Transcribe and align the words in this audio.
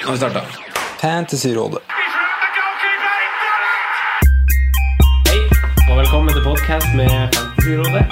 Nå 0.00 0.06
har 0.06 0.12
vi 0.12 0.18
starta. 0.18 0.40
Fantasyrådet. 1.00 1.78
Hei, 5.28 5.40
og 5.90 5.98
velkommen 5.98 6.32
til 6.34 6.42
podcast 6.44 6.86
med 6.96 7.10
Fantasyrådet. 7.34 8.04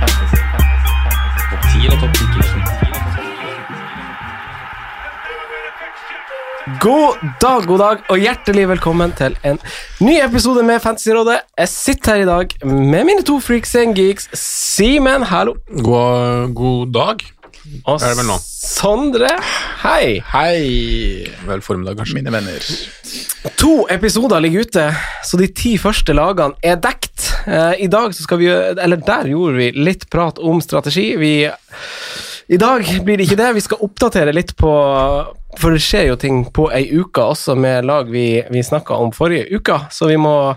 Fantasy, 0.00 0.40
fantasy, 0.52 0.90
fantasy. 1.04 1.40
Topp 1.50 1.62
10 1.72 1.88
og 1.92 1.96
topp 2.02 2.12
10 2.14 2.22
God 6.84 7.12
dag, 7.40 7.66
god 7.66 7.78
dag, 7.78 7.96
og 8.08 8.18
hjertelig 8.18 8.68
velkommen 8.68 9.12
til 9.16 9.38
en 9.44 9.58
ny 10.04 10.18
episode 10.24 10.62
med 10.62 10.80
Fantasyrådet. 10.84 11.40
Jeg 11.58 11.68
sitter 11.68 12.14
her 12.14 12.22
i 12.22 12.26
dag 12.28 12.46
med 12.68 13.04
mine 13.04 13.22
to 13.22 13.40
freaks 13.40 13.74
and 13.74 13.96
geeks. 13.96 14.28
Simen, 14.34 15.22
hallo. 15.22 15.54
God, 15.84 16.54
god 16.54 16.92
dag. 16.92 17.37
Og 17.88 18.02
Er 18.02 18.12
det 18.12 18.18
vel 18.20 18.28
nå? 18.28 18.36
Sondre, 18.42 19.30
hei. 19.82 20.18
Hei. 20.32 21.26
Vel 21.48 21.62
formiddag, 21.64 21.98
kanskje. 21.98 22.18
Mine 22.18 22.32
venner. 22.34 22.66
To 23.58 23.86
episoder 23.90 24.42
ligger 24.44 24.66
ute, 24.66 24.84
så 25.24 25.38
de 25.40 25.48
ti 25.54 25.76
første 25.80 26.14
lagene 26.16 26.58
er 26.64 26.78
dekt. 26.82 27.30
Eh, 27.46 27.84
I 27.86 27.88
dag 27.90 28.14
så 28.14 28.26
skal 28.26 28.40
vi 28.42 28.48
Eller 28.50 29.00
der 29.00 29.30
gjorde 29.30 29.56
vi 29.56 29.70
litt 29.76 30.08
prat 30.10 30.38
om 30.38 30.60
strategi. 30.60 31.16
Vi 31.16 31.32
I 32.48 32.56
dag 32.56 32.84
blir 33.04 33.16
det 33.16 33.28
ikke 33.28 33.40
det. 33.40 33.54
Vi 33.54 33.64
skal 33.66 33.82
oppdatere 33.84 34.32
litt 34.32 34.56
på 34.56 34.72
For 35.58 35.74
det 35.74 35.82
skjer 35.82 36.10
jo 36.10 36.16
ting 36.20 36.44
på 36.54 36.68
ei 36.70 36.84
uke 36.92 37.24
også 37.32 37.56
med 37.58 37.86
lag 37.88 38.10
vi, 38.12 38.42
vi 38.50 38.62
snakka 38.62 38.94
om 38.94 39.10
forrige 39.12 39.48
uke, 39.58 39.80
så 39.90 40.06
vi 40.06 40.16
må 40.20 40.54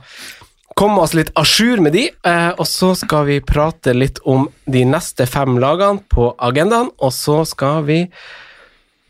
komme 0.81 1.01
oss 1.01 1.13
litt 1.13 1.29
à 1.37 1.43
jour 1.45 1.77
med 1.77 1.93
de. 1.93 2.07
Eh, 2.25 2.51
og 2.57 2.65
så 2.65 2.95
skal 2.97 3.27
vi 3.27 3.37
prate 3.45 3.93
litt 3.93 4.17
om 4.25 4.47
de 4.65 4.81
neste 4.89 5.27
fem 5.29 5.59
lagene 5.61 6.01
på 6.09 6.31
agendaen, 6.41 6.89
og 6.97 7.13
så 7.13 7.41
skal 7.45 7.85
vi 7.85 7.99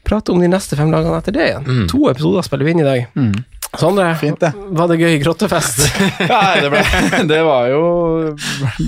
prate 0.07 0.33
om 0.33 0.41
de 0.43 0.49
neste 0.51 0.75
fem 0.75 0.91
lagene 0.91 1.21
etter 1.21 1.35
det 1.37 1.47
igjen. 1.47 1.87
To 1.93 2.09
episoder 2.11 2.43
spiller 2.43 2.67
vi 2.67 2.75
inn 2.75 2.83
i 2.83 2.89
dag. 2.89 3.05
Sondre, 3.79 4.03
Fint, 4.19 4.35
det. 4.41 4.49
var 4.75 4.89
det 4.91 4.97
gøy 4.99 5.13
grottefest? 5.23 5.77
Nei, 6.19 6.59
det, 6.59 6.69
ble, 6.73 6.81
det 7.31 7.37
var 7.47 7.69
jo 7.71 7.83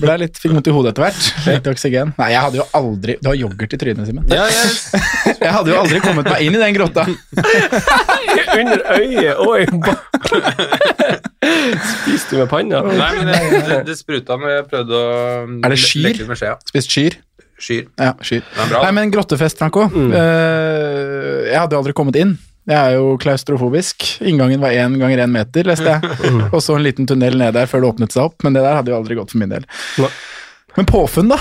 Ble 0.01 0.17
litt 0.25 0.35
Fikk 0.41 0.51
vondt 0.57 0.67
i 0.67 0.73
hodet 0.75 0.91
etter 0.91 1.05
hvert. 1.05 1.27
Litt 1.47 1.69
oksygen. 1.71 2.11
Nei, 2.19 2.27
jeg 2.33 2.41
hadde 2.43 2.59
jo 2.59 2.65
aldri 2.75 3.15
Du 3.23 3.29
har 3.31 3.37
yoghurt 3.39 3.77
i 3.77 3.79
trynet, 3.79 4.09
Simen. 4.09 4.27
Ja, 4.27 4.43
jeg, 4.51 4.99
Jeg 5.45 5.53
hadde 5.55 5.71
jo 5.71 5.79
aldri 5.79 6.01
kommet 6.03 6.27
meg 6.27 6.43
inn 6.43 6.57
i 6.57 6.61
den 6.65 6.75
grotta. 6.75 7.07
Under 8.59 8.83
øyet 8.99 9.39
og 9.39 9.55
i 9.61 9.65
bakken. 9.71 11.19
Spiste 12.03 12.35
du 12.35 12.41
med 12.43 12.49
panna? 12.51 12.83
nei, 12.83 13.11
men 13.21 13.31
det, 13.31 13.39
det, 13.69 13.81
det 13.87 13.97
spruta 13.99 14.35
med 14.39 14.57
jeg 14.57 14.67
prøvde 14.71 14.99
å 14.99 15.11
Er 15.63 15.73
det 15.77 15.79
skyr? 15.79 16.23
Spist 16.67 16.91
skyr. 16.91 17.17
Skyr. 17.63 17.85
Ja, 17.95 18.11
skyr. 18.19 18.43
Det 18.43 18.67
bra. 18.67 18.83
Nei, 18.83 18.91
men 18.99 19.11
grottefest, 19.13 19.59
Franco. 19.63 19.87
Eh, 19.87 21.53
jeg 21.53 21.55
hadde 21.55 21.75
jo 21.77 21.79
aldri 21.85 21.95
kommet 21.95 22.19
inn. 22.19 22.35
Jeg 22.69 22.79
er 22.79 22.93
jo 22.95 23.15
klaustrofobisk. 23.19 24.05
Inngangen 24.23 24.61
var 24.63 24.71
én 24.71 24.95
ganger 24.99 25.25
én 25.25 25.33
meter, 25.33 25.67
leste 25.67 25.97
jeg. 25.97 26.29
Og 26.53 26.61
så 26.63 26.77
en 26.77 26.85
liten 26.85 27.07
tunnel 27.09 27.35
ned 27.39 27.57
der 27.57 27.67
før 27.67 27.83
det 27.83 27.89
åpnet 27.91 28.15
seg 28.15 28.29
opp, 28.29 28.37
men 28.45 28.55
det 28.55 28.63
der 28.63 28.77
hadde 28.79 28.93
jo 28.93 28.99
aldri 29.01 29.17
gått 29.19 29.33
for 29.33 29.41
min 29.41 29.51
del. 29.51 29.67
Men 30.77 30.87
påfunn, 30.89 31.33
da? 31.33 31.39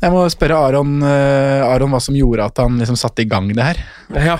Jeg 0.00 0.12
må 0.14 0.24
spørre 0.32 0.58
Aron, 0.70 0.98
eh, 1.04 1.62
Aron 1.66 1.92
hva 1.92 2.00
som 2.02 2.16
gjorde 2.16 2.46
at 2.50 2.60
han 2.62 2.78
liksom 2.80 2.98
satte 2.98 3.22
i 3.22 3.28
gang 3.28 3.50
det 3.52 3.66
her. 3.66 3.82
Ja. 4.16 4.38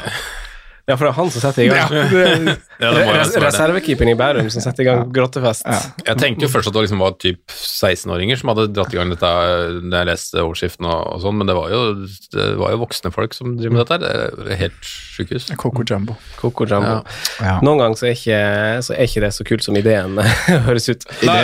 Ja, 0.89 0.97
for 0.97 1.07
det 1.07 1.11
er 1.11 1.17
han 1.19 1.31
som 1.31 1.43
setter 1.45 1.65
i 1.65 1.69
gang. 1.71 1.93
Ja. 1.95 2.55
Ja. 2.81 2.91
Reservekeeperen 3.45 4.13
i 4.13 4.17
Bærum 4.19 4.49
som 4.53 4.65
setter 4.65 4.85
i 4.85 4.89
gang 4.89 5.11
grottefest. 5.15 5.67
Jeg 6.07 6.17
tenkte 6.19 6.47
jo 6.47 6.51
først 6.53 6.71
at 6.71 6.77
det 6.77 6.87
liksom 6.87 7.03
var 7.03 7.17
typ 7.21 7.41
16-åringer 7.53 8.41
som 8.41 8.53
hadde 8.53 8.71
dratt 8.73 8.95
i 8.95 8.99
gang 8.99 9.13
dette 9.13 9.31
da 9.91 10.01
jeg 10.01 10.09
leste 10.09 10.41
overskriften 10.43 10.89
og, 10.89 11.03
og 11.15 11.23
sånn, 11.25 11.39
men 11.41 11.51
det 11.51 11.57
var, 11.59 11.71
jo, 11.73 12.09
det 12.35 12.49
var 12.61 12.75
jo 12.75 12.81
voksne 12.83 13.13
folk 13.15 13.37
som 13.37 13.55
driver 13.59 13.77
med 13.77 13.83
dette 13.85 13.99
her. 13.99 14.35
Det 14.41 14.57
er 14.57 14.61
helt 14.65 14.91
sjukehus. 14.91 15.51
Coco 15.61 15.85
Jumbo. 15.87 16.17
Coco 16.41 16.67
Jumbo. 16.69 16.97
Ja. 17.39 17.59
Noen 17.67 17.85
ganger 17.85 18.01
så 18.01 18.09
er, 18.11 18.17
ikke, 18.17 18.41
så 18.87 18.97
er 18.97 19.11
ikke 19.11 19.25
det 19.27 19.33
så 19.37 19.47
kult 19.47 19.67
som 19.67 19.79
ideen 19.79 20.19
høres 20.67 20.89
ut. 20.91 21.07
Nei, 21.29 21.39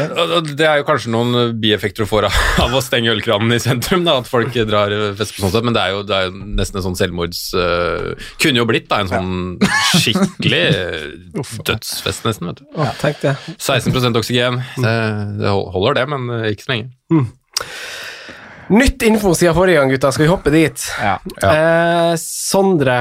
det 0.57 0.67
er 0.67 0.81
jo 0.81 0.89
kanskje 0.89 1.13
noen 1.15 1.55
bieffekter 1.61 2.07
du 2.07 2.11
får 2.11 2.29
av, 2.31 2.41
av 2.67 2.77
å 2.77 2.83
stenge 2.85 3.13
ølkranen 3.15 3.55
i 3.55 3.61
sentrum, 3.63 4.05
da, 4.09 4.19
at 4.23 4.31
folk 4.31 4.57
drar 4.67 4.95
fest 5.19 5.37
på 5.37 5.45
sånn 5.45 5.55
sett, 5.55 5.67
men 5.67 5.77
det 5.77 5.85
er 5.85 5.95
jo, 5.95 6.03
det 6.07 6.17
er 6.17 6.29
jo 6.31 6.37
nesten 6.59 6.81
en 6.81 6.89
sånn 6.91 6.99
selvmords... 6.99 7.47
Uh, 7.57 8.15
kunne 8.41 8.61
jo 8.61 8.67
blitt 8.69 8.89
da, 8.91 9.03
en 9.03 9.11
sånn 9.11 9.36
skikkelig 9.97 10.63
øh, 10.81 11.45
dødsfest, 11.69 12.25
nesten, 12.29 12.51
vet 12.53 12.61
du. 12.63 12.67
Ja, 12.79 12.91
tenk 13.01 13.21
det. 13.25 13.35
16 13.59 14.17
oksygen, 14.17 14.63
det, 14.83 14.97
det 15.43 15.51
holder 15.77 16.01
det, 16.03 16.07
men 16.15 16.29
øh, 16.41 16.49
ikke 16.53 16.67
så 16.69 16.73
lenge. 16.75 16.91
Nytt 18.67 19.03
info 19.07 19.31
siden 19.39 19.55
forrige 19.55 19.77
gang, 19.79 19.91
gutta. 19.95 20.09
Skal 20.11 20.25
vi 20.27 20.31
hoppe 20.33 20.51
dit? 20.51 20.87
Ja. 20.99 21.13
Eh, 21.39 22.15
Sondre, 22.19 22.97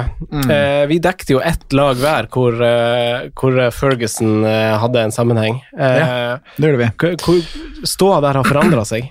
eh, 0.45 0.83
vi 0.91 0.99
dekte 1.01 1.33
jo 1.33 1.39
ett 1.41 1.73
lag 1.73 1.97
hver 1.97 2.27
hvor, 2.29 2.53
uh, 2.61 3.23
hvor 3.33 3.57
Ferguson 3.73 4.43
uh, 4.45 4.75
hadde 4.83 5.01
en 5.07 5.15
sammenheng. 5.15 5.57
Eh, 5.73 6.37
Det 6.59 6.69
gjorde 6.69 6.83
vi. 6.83 6.91
hvor- 7.01 7.17
Hvor 7.25 7.87
ståa 7.89 8.21
der 8.21 8.37
har 8.37 8.45
forandra 8.45 8.85
seg? 8.85 9.09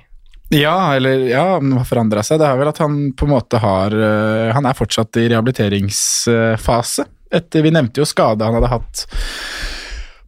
Ja, 0.55 0.95
eller 0.95 1.27
ja, 1.29 1.45
det 1.61 1.79
har 1.79 1.89
forandra 1.89 2.23
seg. 2.27 2.41
Det 2.43 2.49
er 2.49 2.59
vel 2.61 2.71
at 2.71 2.81
han 2.83 2.99
på 3.17 3.27
en 3.27 3.35
måte 3.35 3.61
har 3.63 3.95
øh, 3.95 4.51
Han 4.55 4.69
er 4.69 4.79
fortsatt 4.79 5.19
i 5.21 5.29
rehabiliteringsfase. 5.33 7.09
Etter, 7.35 7.65
vi 7.65 7.73
nevnte 7.75 8.03
jo 8.03 8.07
skade 8.09 8.47
han 8.47 8.55
hadde 8.59 8.71
hatt 8.71 9.09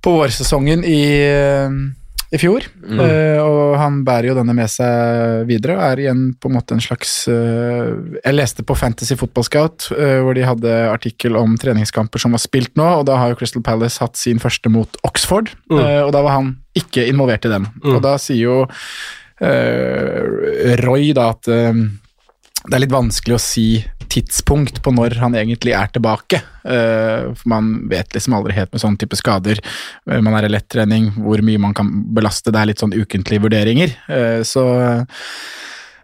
på 0.02 0.12
vårsesongen 0.20 0.84
i, 0.86 1.02
øh, 1.26 1.78
i 2.34 2.38
fjor. 2.38 2.66
Eh, 2.86 3.38
og 3.42 3.76
han 3.78 4.00
bærer 4.06 4.30
jo 4.30 4.36
denne 4.38 4.54
med 4.54 4.70
seg 4.70 5.46
videre 5.48 5.76
og 5.76 5.84
er 5.86 6.02
igjen 6.04 6.22
på 6.38 6.50
en 6.50 6.56
måte 6.58 6.76
en 6.76 6.82
slags 6.82 7.12
uh, 7.30 7.90
Jeg 8.20 8.34
leste 8.36 8.62
på 8.66 8.76
Fantasy 8.78 9.16
Football 9.18 9.46
Scout 9.46 9.88
uh, 9.94 10.22
hvor 10.22 10.36
de 10.38 10.46
hadde 10.46 10.76
artikkel 10.90 11.38
om 11.38 11.56
treningskamper 11.58 12.22
som 12.22 12.34
var 12.34 12.42
spilt 12.42 12.74
nå, 12.78 12.86
og 13.00 13.06
da 13.10 13.18
har 13.18 13.32
jo 13.32 13.38
Crystal 13.40 13.64
Palace 13.66 14.02
hatt 14.02 14.18
sin 14.18 14.42
første 14.42 14.70
mot 14.72 14.98
Oxford, 15.06 15.50
eh, 15.70 16.02
og 16.02 16.12
da 16.14 16.22
var 16.22 16.38
han 16.38 16.54
ikke 16.76 17.06
involvert 17.10 17.46
i 17.48 17.52
den. 17.52 17.66
Og 17.86 18.00
da 18.04 18.16
sier 18.20 18.42
jo 18.42 18.56
eh, 18.66 18.74
Roy 19.40 21.10
da 21.16 21.30
at 21.34 21.48
eh, 21.52 21.82
det 22.66 22.74
er 22.74 22.82
litt 22.82 22.94
vanskelig 22.94 23.36
å 23.36 23.42
si 23.42 23.68
tidspunkt 24.10 24.80
på 24.82 24.92
når 24.94 25.18
han 25.20 25.36
egentlig 25.38 25.74
er 25.76 25.90
tilbake. 25.92 26.40
Eh, 26.64 27.28
for 27.36 27.50
man 27.50 27.72
vet 27.90 28.14
liksom 28.14 28.36
aldri 28.38 28.56
helt 28.56 28.72
med 28.72 28.82
sånne 28.82 29.00
type 29.02 29.18
skader. 29.18 29.60
Eh, 30.10 30.22
man 30.24 30.38
er 30.38 30.48
i 30.48 30.52
lettrening, 30.52 31.12
hvor 31.20 31.42
mye 31.46 31.62
man 31.62 31.76
kan 31.76 31.90
belaste. 32.16 32.54
Det 32.54 32.62
er 32.62 32.70
litt 32.72 32.82
sånn 32.82 32.96
ukentlige 32.96 33.44
vurderinger. 33.46 33.94
Eh, 34.08 34.40
så 34.46 34.66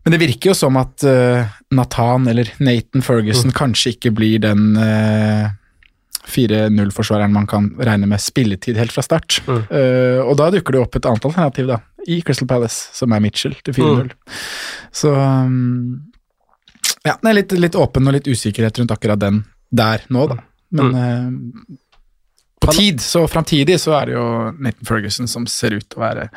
men 0.02 0.16
det 0.16 0.18
virker 0.18 0.50
jo 0.50 0.54
som 0.58 0.74
at 0.80 1.04
eh, 1.06 1.50
Nathan 1.78 2.26
eller 2.30 2.48
Nathan 2.58 3.04
Ferguson 3.06 3.52
kanskje 3.54 3.94
ikke 3.94 4.10
blir 4.18 4.40
den 4.42 4.72
eh, 4.74 5.52
4-0-forsvareren 6.28 7.32
man 7.34 7.48
kan 7.50 7.68
regne 7.82 8.08
med 8.10 8.22
spilletid 8.22 8.78
helt 8.78 8.94
fra 8.94 9.04
start. 9.04 9.40
Eh, 9.48 10.20
og 10.22 10.36
da 10.38 10.50
dukker 10.54 10.76
det 10.76 10.82
opp 10.84 10.96
et 10.98 11.08
annet 11.08 11.26
alternativ 11.28 11.68
da, 11.70 11.80
i 12.06 12.20
Crystal 12.22 12.48
Palace, 12.50 12.90
som 12.96 13.14
er 13.14 13.22
Mitchell 13.24 13.56
til 13.66 13.76
4-0. 13.78 14.12
Så 14.94 15.12
um, 15.12 16.12
ja, 17.02 17.16
det 17.18 17.30
er 17.30 17.38
litt, 17.40 17.54
litt 17.58 17.78
åpen 17.78 18.06
og 18.06 18.16
litt 18.16 18.30
usikkerhet 18.30 18.78
rundt 18.78 18.94
akkurat 18.94 19.20
den 19.22 19.42
der 19.72 20.04
nå, 20.12 20.26
da. 20.30 20.38
Men 20.72 20.94
eh, 20.96 21.78
på 22.62 22.74
tid, 22.76 23.02
så 23.02 23.24
framtidig, 23.30 23.78
så 23.82 23.96
er 23.98 24.10
det 24.10 24.14
jo 24.16 24.26
Nathan 24.58 24.88
Ferguson 24.88 25.30
som 25.30 25.48
ser 25.50 25.76
ut 25.76 25.86
til 25.86 26.00
å 26.00 26.04
være 26.04 26.28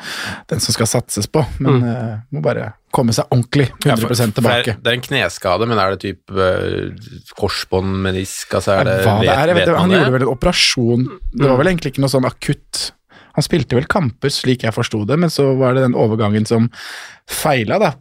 den 0.50 0.62
som 0.62 0.76
skal 0.76 0.90
satses 0.90 1.30
på, 1.30 1.44
men 1.62 1.86
eh, 1.86 2.18
må 2.34 2.42
bare 2.44 2.72
komme 2.96 3.12
seg 3.12 3.28
ordentlig 3.34 3.68
100 3.84 4.34
tilbake. 4.38 4.76
Det 4.80 4.92
er 4.92 4.98
en 4.98 5.04
kneskade, 5.04 5.68
men 5.68 5.80
er 5.80 5.94
det 5.94 6.00
typ 6.06 6.32
uh, 6.32 6.92
korsbånd, 7.36 7.98
menisk, 8.06 8.54
altså 8.56 8.78
er 8.78 8.88
det, 8.88 8.94
Hva 9.04 9.16
det 9.20 9.32
er, 9.32 9.52
vet, 9.52 9.66
vet 9.66 9.76
han 9.76 9.92
det? 9.92 9.98
gjorde 10.00 10.14
vel 10.14 10.24
en 10.24 10.32
operasjon 10.32 11.08
Det 11.34 11.50
var 11.50 11.60
vel 11.60 11.72
egentlig 11.74 11.92
ikke 11.92 12.04
noe 12.06 12.14
sånn 12.14 12.28
akutt 12.28 12.86
Han 13.36 13.44
spilte 13.44 13.76
vel 13.78 13.88
kamper, 13.90 14.32
slik 14.32 14.64
jeg 14.64 14.74
forsto 14.74 15.04
det, 15.08 15.18
men 15.20 15.32
så 15.32 15.50
var 15.60 15.76
det 15.76 15.84
den 15.86 15.96
overgangen 15.98 16.46
som 16.48 16.70
feila 17.28 17.78
da, 17.82 17.92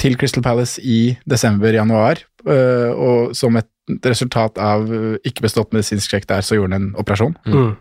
til 0.00 0.18
Crystal 0.20 0.44
Palace 0.44 0.82
i 0.84 1.16
desember-januar. 1.28 2.22
øh, 2.46 2.90
og 2.92 3.36
som 3.38 3.56
et 3.56 3.68
resultat 4.06 4.58
av 4.62 4.86
ikke 5.26 5.42
bestått 5.42 5.72
medisinsk 5.74 6.10
sjekk 6.12 6.28
der, 6.30 6.44
så 6.44 6.54
gjorde 6.58 6.76
han 6.76 6.90
en 6.90 6.94
operasjon. 7.00 7.34
Mm. 7.46 7.72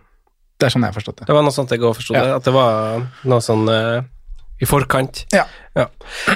Det 0.62 0.68
er 0.68 0.74
sånn 0.74 0.84
jeg 0.86 0.94
har 0.94 0.98
forstått 0.98 1.20
det. 1.22 1.28
Det 1.30 1.36
var 1.36 1.46
noe 1.46 1.54
sånt 1.56 1.72
jeg 1.74 1.82
òg 1.82 1.96
forsto, 1.98 2.14
Ja. 2.16 2.24
det, 2.24 2.34
at 2.40 2.48
det 2.48 2.54
var 2.54 3.06
noe 3.26 3.42
sånn 3.42 3.70
uh, 3.70 4.02
i 4.62 4.68
forkant. 4.70 5.26
Ja. 5.34 5.46
Ja, 5.74 5.88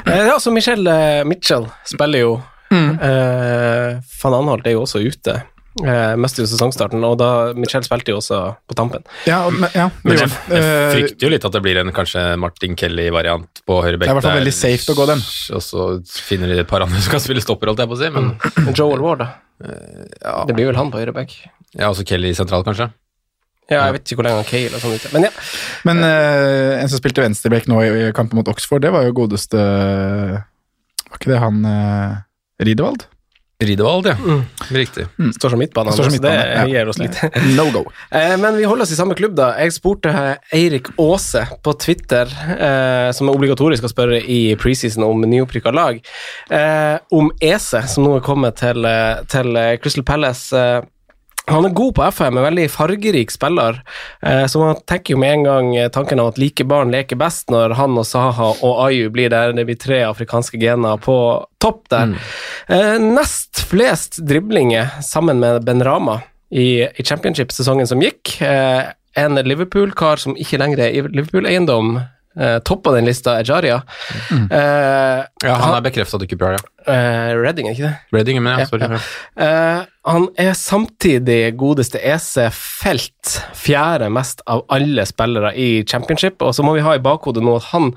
eh, 0.05 0.25
altså 0.31 0.49
så 0.49 0.53
Michelle 0.55 0.91
eh, 1.19 1.23
Mitchell 1.27 1.67
spiller 1.85 2.23
jo. 2.23 2.31
Mm. 2.71 2.95
Eh, 2.97 3.99
Van 4.23 4.37
Anholt 4.39 4.65
er 4.65 4.73
jo 4.73 4.85
også 4.85 5.03
ute. 5.05 5.35
Uh, 5.83 6.13
mest 6.15 6.37
jo 6.39 6.45
sesongstarten, 6.47 7.01
og 7.03 7.17
da 7.19 7.29
Michelle 7.59 7.83
spilte 7.83 8.13
jo 8.13 8.21
også 8.21 8.37
på 8.63 8.75
tampen. 8.79 9.01
Ja, 9.27 9.41
men, 9.51 9.67
ja, 9.75 9.89
Men 10.05 10.15
jeg, 10.21 10.29
jeg 10.47 10.61
Øh, 10.63 10.91
frykter 10.93 11.25
jo 11.27 11.31
litt 11.33 11.47
at 11.49 11.51
det 11.57 11.61
blir 11.65 11.79
en 11.81 11.91
kanskje 11.91 12.21
Martin 12.39 12.77
Kelly-variant 12.79 13.59
på 13.67 13.81
høyre 13.83 13.97
bekk. 13.99 14.07
Det 14.07 14.07
er 14.07 14.13
i 14.13 14.19
hvert 14.21 14.27
fall 14.29 14.39
veldig 14.39 14.53
safe 14.55 14.93
å 14.93 14.95
gå 14.95 15.07
den. 15.09 15.23
Og 15.57 15.63
så 15.65 15.87
finner 16.29 16.53
de 16.53 16.61
et 16.63 16.69
par 16.69 16.85
andre 16.85 17.01
som 17.03 17.11
kan 17.11 17.23
spille 17.25 17.43
stopper, 17.43 17.67
holdt 17.73 17.83
jeg 17.83 17.91
på 17.91 17.97
å 17.97 17.99
si. 17.99 18.11
Men 18.15 18.29
Mm. 18.39 18.69
Joel 18.77 19.03
Ward, 19.03 19.19
da. 19.25 19.27
ja, 20.23 20.37
Det 20.47 20.55
blir 20.55 20.69
vel 20.71 20.77
han 20.79 20.91
på 20.93 21.01
høyreback. 21.01 21.35
ja 21.75 21.89
også 21.91 22.05
Kelly 22.07 22.31
sentral, 22.33 22.63
kanskje. 22.63 22.87
Ja, 23.67 23.81
jeg 23.89 23.97
vet 23.97 24.05
ikke 24.07 24.21
hvor 24.21 24.27
lenge 24.29 24.43
han 24.43 24.47
Cale 24.47 24.77
og 24.77 24.81
sånn 24.85 24.95
ute. 24.95 25.11
Men 25.11 25.23
ja. 25.27 25.31
Men 25.83 25.99
uh, 26.05 26.79
en 26.79 26.87
som 26.87 26.99
spilte 27.01 27.23
venstreback 27.25 27.67
nå 27.67 27.81
i, 27.83 27.89
i 28.05 28.11
kampen 28.15 28.37
mot 28.39 28.47
Oxford, 28.47 28.83
det 28.85 28.93
var 28.95 29.03
jo 29.07 29.11
godeste 29.17 29.57
Var 29.59 31.17
ikke 31.19 31.31
det 31.33 31.39
han 31.41 31.59
Ridevald? 32.61 33.07
Ridevald, 33.63 34.05
ja. 34.09 34.15
Riktig. 34.69 35.05
Står 35.37 35.49
som 35.49 35.59
midtbane, 35.59 35.91
Står 35.95 36.03
som 36.09 36.11
midtbane. 36.11 36.35
det 36.35 36.55
ja. 36.55 36.65
gir 36.67 36.89
oss 36.91 36.97
litt. 36.99 37.19
No 37.55 37.69
go. 37.71 37.85
Eh, 38.11 38.33
Men 38.37 38.57
vi 38.57 38.63
holder 38.67 38.83
oss 38.83 38.91
i 38.91 38.97
samme 38.99 39.15
klubb, 39.15 39.35
da. 39.37 39.53
Jeg 39.63 39.71
spurte 39.75 40.11
Eirik 40.53 40.89
Aase 40.99 41.45
på 41.63 41.73
Twitter, 41.79 42.27
eh, 42.55 43.11
som 43.15 43.29
er 43.31 43.37
obligatorisk 43.37 43.87
å 43.87 43.91
spørre 43.91 44.19
i 44.19 44.41
preseason 44.59 45.03
om 45.07 45.23
nyopprykka 45.23 45.71
lag, 45.75 46.01
eh, 46.51 46.97
om 47.15 47.31
Ese, 47.39 47.81
som 47.87 48.03
nå 48.07 48.17
er 48.17 48.25
kommet 48.27 48.59
til, 48.59 48.83
til 49.31 49.61
Crystal 49.83 50.03
Palace. 50.07 50.65
Han 51.51 51.65
er 51.67 51.73
god 51.77 51.93
på 51.97 52.03
FM, 52.09 52.37
en 52.39 52.45
veldig 52.47 52.65
fargerik 52.73 53.31
spiller, 53.33 53.81
eh, 54.25 54.45
så 54.49 54.61
man 54.61 54.79
tenker 54.89 55.13
jo 55.13 55.19
med 55.21 55.33
en 55.35 55.43
gang 55.45 55.67
eh, 55.77 55.89
tanken 55.93 56.19
av 56.19 56.31
at 56.33 56.39
like 56.41 56.65
barn 56.65 56.89
leker 56.93 57.19
best 57.21 57.51
når 57.53 57.75
han 57.77 57.97
og 58.01 58.07
Saha 58.09 58.47
og 58.65 58.79
Ayu 58.87 59.11
blir 59.13 59.29
der. 59.29 59.53
Det 59.53 59.65
blir 59.69 59.77
tre 59.77 60.01
afrikanske 60.07 60.57
gener 60.61 60.97
på 61.01 61.17
topp 61.61 61.85
der. 61.93 62.15
Eh, 62.67 62.97
nest 63.01 63.61
flest 63.69 64.21
driblinger 64.25 64.97
sammen 65.05 65.39
med 65.43 65.61
Ben 65.67 65.83
Rama 65.85 66.21
i, 66.49 66.81
i 66.85 67.03
championship-sesongen 67.05 67.87
som 67.89 68.01
gikk. 68.01 68.39
Eh, 68.41 68.83
en 69.15 69.37
Liverpool-kar 69.45 70.19
som 70.19 70.35
ikke 70.35 70.57
lenger 70.59 70.81
er 70.87 70.97
i 70.97 71.05
Liverpool-eiendom. 71.05 71.95
Eh, 72.35 72.57
Toppa 72.67 72.91
den 72.97 73.05
lista 73.07 73.37
er 73.39 73.47
Jaria. 73.47 73.77
Uh, 74.51 75.23
Ja, 75.45 75.53
han 75.61 75.75
er 75.77 75.83
bekrefta 75.85 76.19
til 76.19 76.27
QPR, 76.33 76.57
ja. 76.57 76.63
Uh, 76.85 77.31
Redding, 77.41 77.69
er 77.69 77.77
ikke 77.77 77.87
det? 77.87 77.95
Reading, 78.17 78.41
men 78.43 78.59
ja, 78.59 78.65
sorry. 78.67 78.89
ja. 78.91 78.99
Eh, 79.45 79.85
han 80.05 80.27
er 80.37 80.53
samtidig 80.53 81.55
godeste 81.57 81.97
EC 81.97 82.51
Felt 82.53 83.31
fjerde 83.57 84.11
mest 84.13 84.43
av 84.45 84.61
alle 84.69 85.01
spillere 85.09 85.49
i 85.57 85.81
championship, 85.89 86.43
og 86.45 86.53
så 86.53 86.65
må 86.65 86.75
vi 86.75 86.83
ha 86.85 86.93
i 86.93 87.01
bakhodet 87.01 87.41
nå 87.41 87.55
at 87.57 87.71
han 87.71 87.89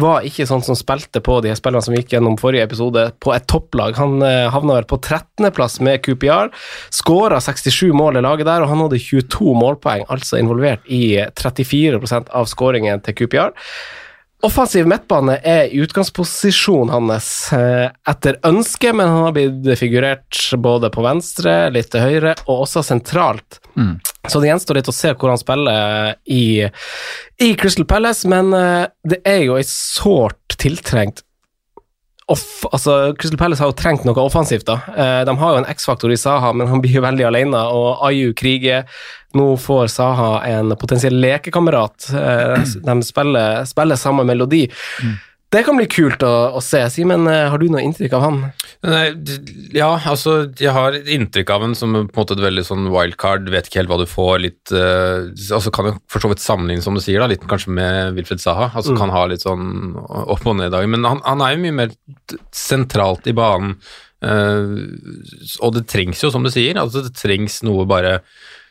var 0.00 0.26
ikke 0.28 0.44
sånn 0.48 0.64
som 0.66 0.76
spilte 0.76 1.22
på 1.24 1.38
de 1.44 1.54
spillerne 1.56 1.86
som 1.86 1.96
gikk 1.96 2.12
gjennom 2.12 2.36
forrige 2.40 2.68
episode, 2.68 3.06
på 3.24 3.32
et 3.32 3.48
topplag. 3.48 3.96
Han 3.96 4.20
eh, 4.26 4.44
havna 4.52 4.76
vel 4.76 4.88
på 4.90 5.00
13.-plass 5.00 5.80
med 5.84 6.04
QPR, 6.04 6.52
skåra 6.92 7.40
67 7.40 7.94
mål 7.96 8.20
i 8.20 8.26
laget 8.26 8.50
der, 8.50 8.64
og 8.64 8.68
han 8.68 8.84
hadde 8.84 9.00
22 9.00 9.56
målpoeng, 9.56 10.04
altså 10.12 10.42
involvert 10.42 10.84
i 10.84 11.16
34% 11.32 12.28
av 12.28 12.50
skåringen 12.50 13.00
til 13.08 13.22
QPR. 13.22 13.56
Offensiv 14.44 14.84
midtbane 14.90 15.38
er 15.40 15.70
i 15.72 15.78
utgangsposisjonen 15.80 16.92
hans 16.92 17.28
eh, 17.56 17.86
etter 18.10 18.36
ønske, 18.44 18.92
men 18.92 19.08
han 19.08 19.22
har 19.24 19.36
blitt 19.36 19.70
figurert 19.80 20.40
både 20.60 20.90
på 20.92 21.04
venstre, 21.06 21.54
litt 21.72 21.88
til 21.94 22.04
høyre, 22.04 22.34
og 22.44 22.66
også 22.66 22.82
sentralt. 22.84 23.60
Så 24.28 24.42
det 24.42 24.50
gjenstår 24.50 24.80
litt 24.80 24.90
å 24.92 24.96
se 24.96 25.14
hvor 25.16 25.32
han 25.32 25.40
spiller 25.40 26.18
i, 26.28 26.66
i 27.40 27.54
Crystal 27.60 27.88
Palace, 27.88 28.28
men 28.28 28.52
eh, 28.58 28.84
det 29.08 29.22
er 29.24 29.46
jo 29.46 29.56
ei 29.56 29.64
sårt 29.68 30.58
tiltrengt 30.60 31.24
Off, 32.32 32.62
altså 32.72 33.12
Crystal 33.18 33.36
Palace 33.36 33.60
har 33.60 33.68
jo 33.68 33.76
trengt 33.76 34.06
noe 34.08 34.22
offensivt. 34.22 34.64
da. 34.64 34.78
Eh, 34.96 35.24
de 35.28 35.34
har 35.36 35.50
jo 35.52 35.60
en 35.60 35.68
X-faktor 35.68 36.12
i 36.12 36.16
Saha, 36.16 36.54
men 36.56 36.70
han 36.70 36.80
blir 36.80 36.96
jo 36.96 37.02
veldig 37.04 37.26
alene, 37.28 37.60
og 37.68 38.00
Ayu 38.08 38.32
kriger. 38.32 38.88
Nå 39.34 39.46
får 39.58 39.92
Saha 39.92 40.32
en 40.46 40.74
potensiell 40.78 41.16
lekekamerat. 41.20 42.10
Eh, 42.14 42.74
de 42.88 42.98
spiller, 43.06 43.64
spiller 43.68 44.00
samme 44.00 44.26
melodi. 44.26 44.66
Det 45.54 45.60
kan 45.62 45.76
bli 45.78 45.86
kult 45.86 46.22
å, 46.26 46.32
å 46.58 46.60
se. 46.64 46.80
Simen, 46.90 47.28
eh, 47.30 47.44
har 47.50 47.60
du 47.62 47.68
noe 47.70 47.82
inntrykk 47.84 48.16
av 48.16 48.22
han? 48.24 48.38
Nei, 48.82 49.04
ja, 49.76 49.92
altså, 50.10 50.48
jeg 50.58 50.72
har 50.74 50.96
inntrykk 50.98 51.52
av 51.54 51.62
han 51.62 51.76
som 51.78 51.94
på 51.94 52.00
en 52.02 52.08
måte 52.10 52.34
et 52.34 52.42
veldig 52.42 52.64
sånn 52.66 52.88
wildcard, 52.90 53.46
vet 53.52 53.68
ikke 53.70 53.82
helt 53.82 53.92
hva 53.92 54.00
du 54.00 54.06
får, 54.10 54.32
litt 54.42 54.72
uh, 54.74 55.30
Altså 55.54 55.70
kan 55.74 55.92
jo 55.92 55.94
for 56.10 56.24
så 56.24 56.32
vidt 56.32 56.42
sammenligne, 56.42 56.82
som 56.82 56.98
du 56.98 57.02
sier, 57.04 57.22
da, 57.22 57.30
litt 57.30 57.46
kanskje 57.50 57.74
med 57.76 58.18
Wilfred 58.18 58.42
Saha. 58.42 58.72
Altså 58.72 58.96
kan 58.98 59.14
ha 59.14 59.26
litt 59.30 59.46
sånn 59.46 59.94
opp 59.94 60.42
og 60.42 60.58
ned-dager, 60.58 60.90
men 60.90 61.06
han, 61.06 61.22
han 61.22 61.44
er 61.46 61.54
jo 61.54 61.62
mye 61.68 61.78
mer 61.84 61.94
sentralt 62.54 63.30
i 63.30 63.36
banen. 63.38 63.76
Uh, 64.24 64.82
og 65.62 65.76
det 65.76 65.86
trengs 65.92 66.24
jo, 66.24 66.32
som 66.34 66.42
du 66.42 66.50
sier, 66.50 66.74
altså 66.82 67.04
det 67.06 67.14
trengs 67.20 67.60
noe 67.66 67.86
bare 67.86 68.18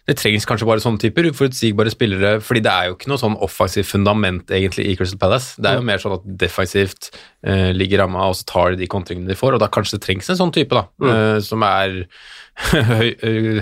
det 0.10 0.18
trengs 0.20 0.44
kanskje 0.48 0.68
bare 0.68 0.84
sånne 0.84 1.00
typer 1.00 1.30
uforutsigbare 1.30 1.92
spillere, 1.94 2.32
fordi 2.44 2.64
det 2.66 2.72
er 2.72 2.90
jo 2.90 2.96
ikke 2.98 3.08
noe 3.12 3.22
sånn 3.22 3.38
offensivt 3.46 3.88
fundament 3.88 4.52
egentlig 4.52 4.90
i 4.90 4.96
Crystal 5.00 5.20
Palace. 5.22 5.56
Det 5.56 5.70
er 5.70 5.80
jo 5.80 5.86
mer 5.88 6.02
sånn 6.04 6.18
at 6.18 6.26
defensivt 6.42 7.08
uh, 7.48 7.72
ligger 7.72 8.04
ramma, 8.04 8.26
og 8.28 8.36
så 8.36 8.48
tar 8.50 8.74
de 8.74 8.82
de 8.84 8.90
kontringene 8.92 9.32
de 9.32 9.38
får, 9.40 9.56
og 9.56 9.64
da 9.64 9.72
kanskje 9.72 9.98
det 9.98 10.06
trengs 10.08 10.28
en 10.34 10.42
sånn 10.42 10.52
type, 10.56 10.76
da, 10.76 10.84
eh, 11.08 11.38
som 11.46 11.64
er 11.64 12.04
høy, 12.92 13.08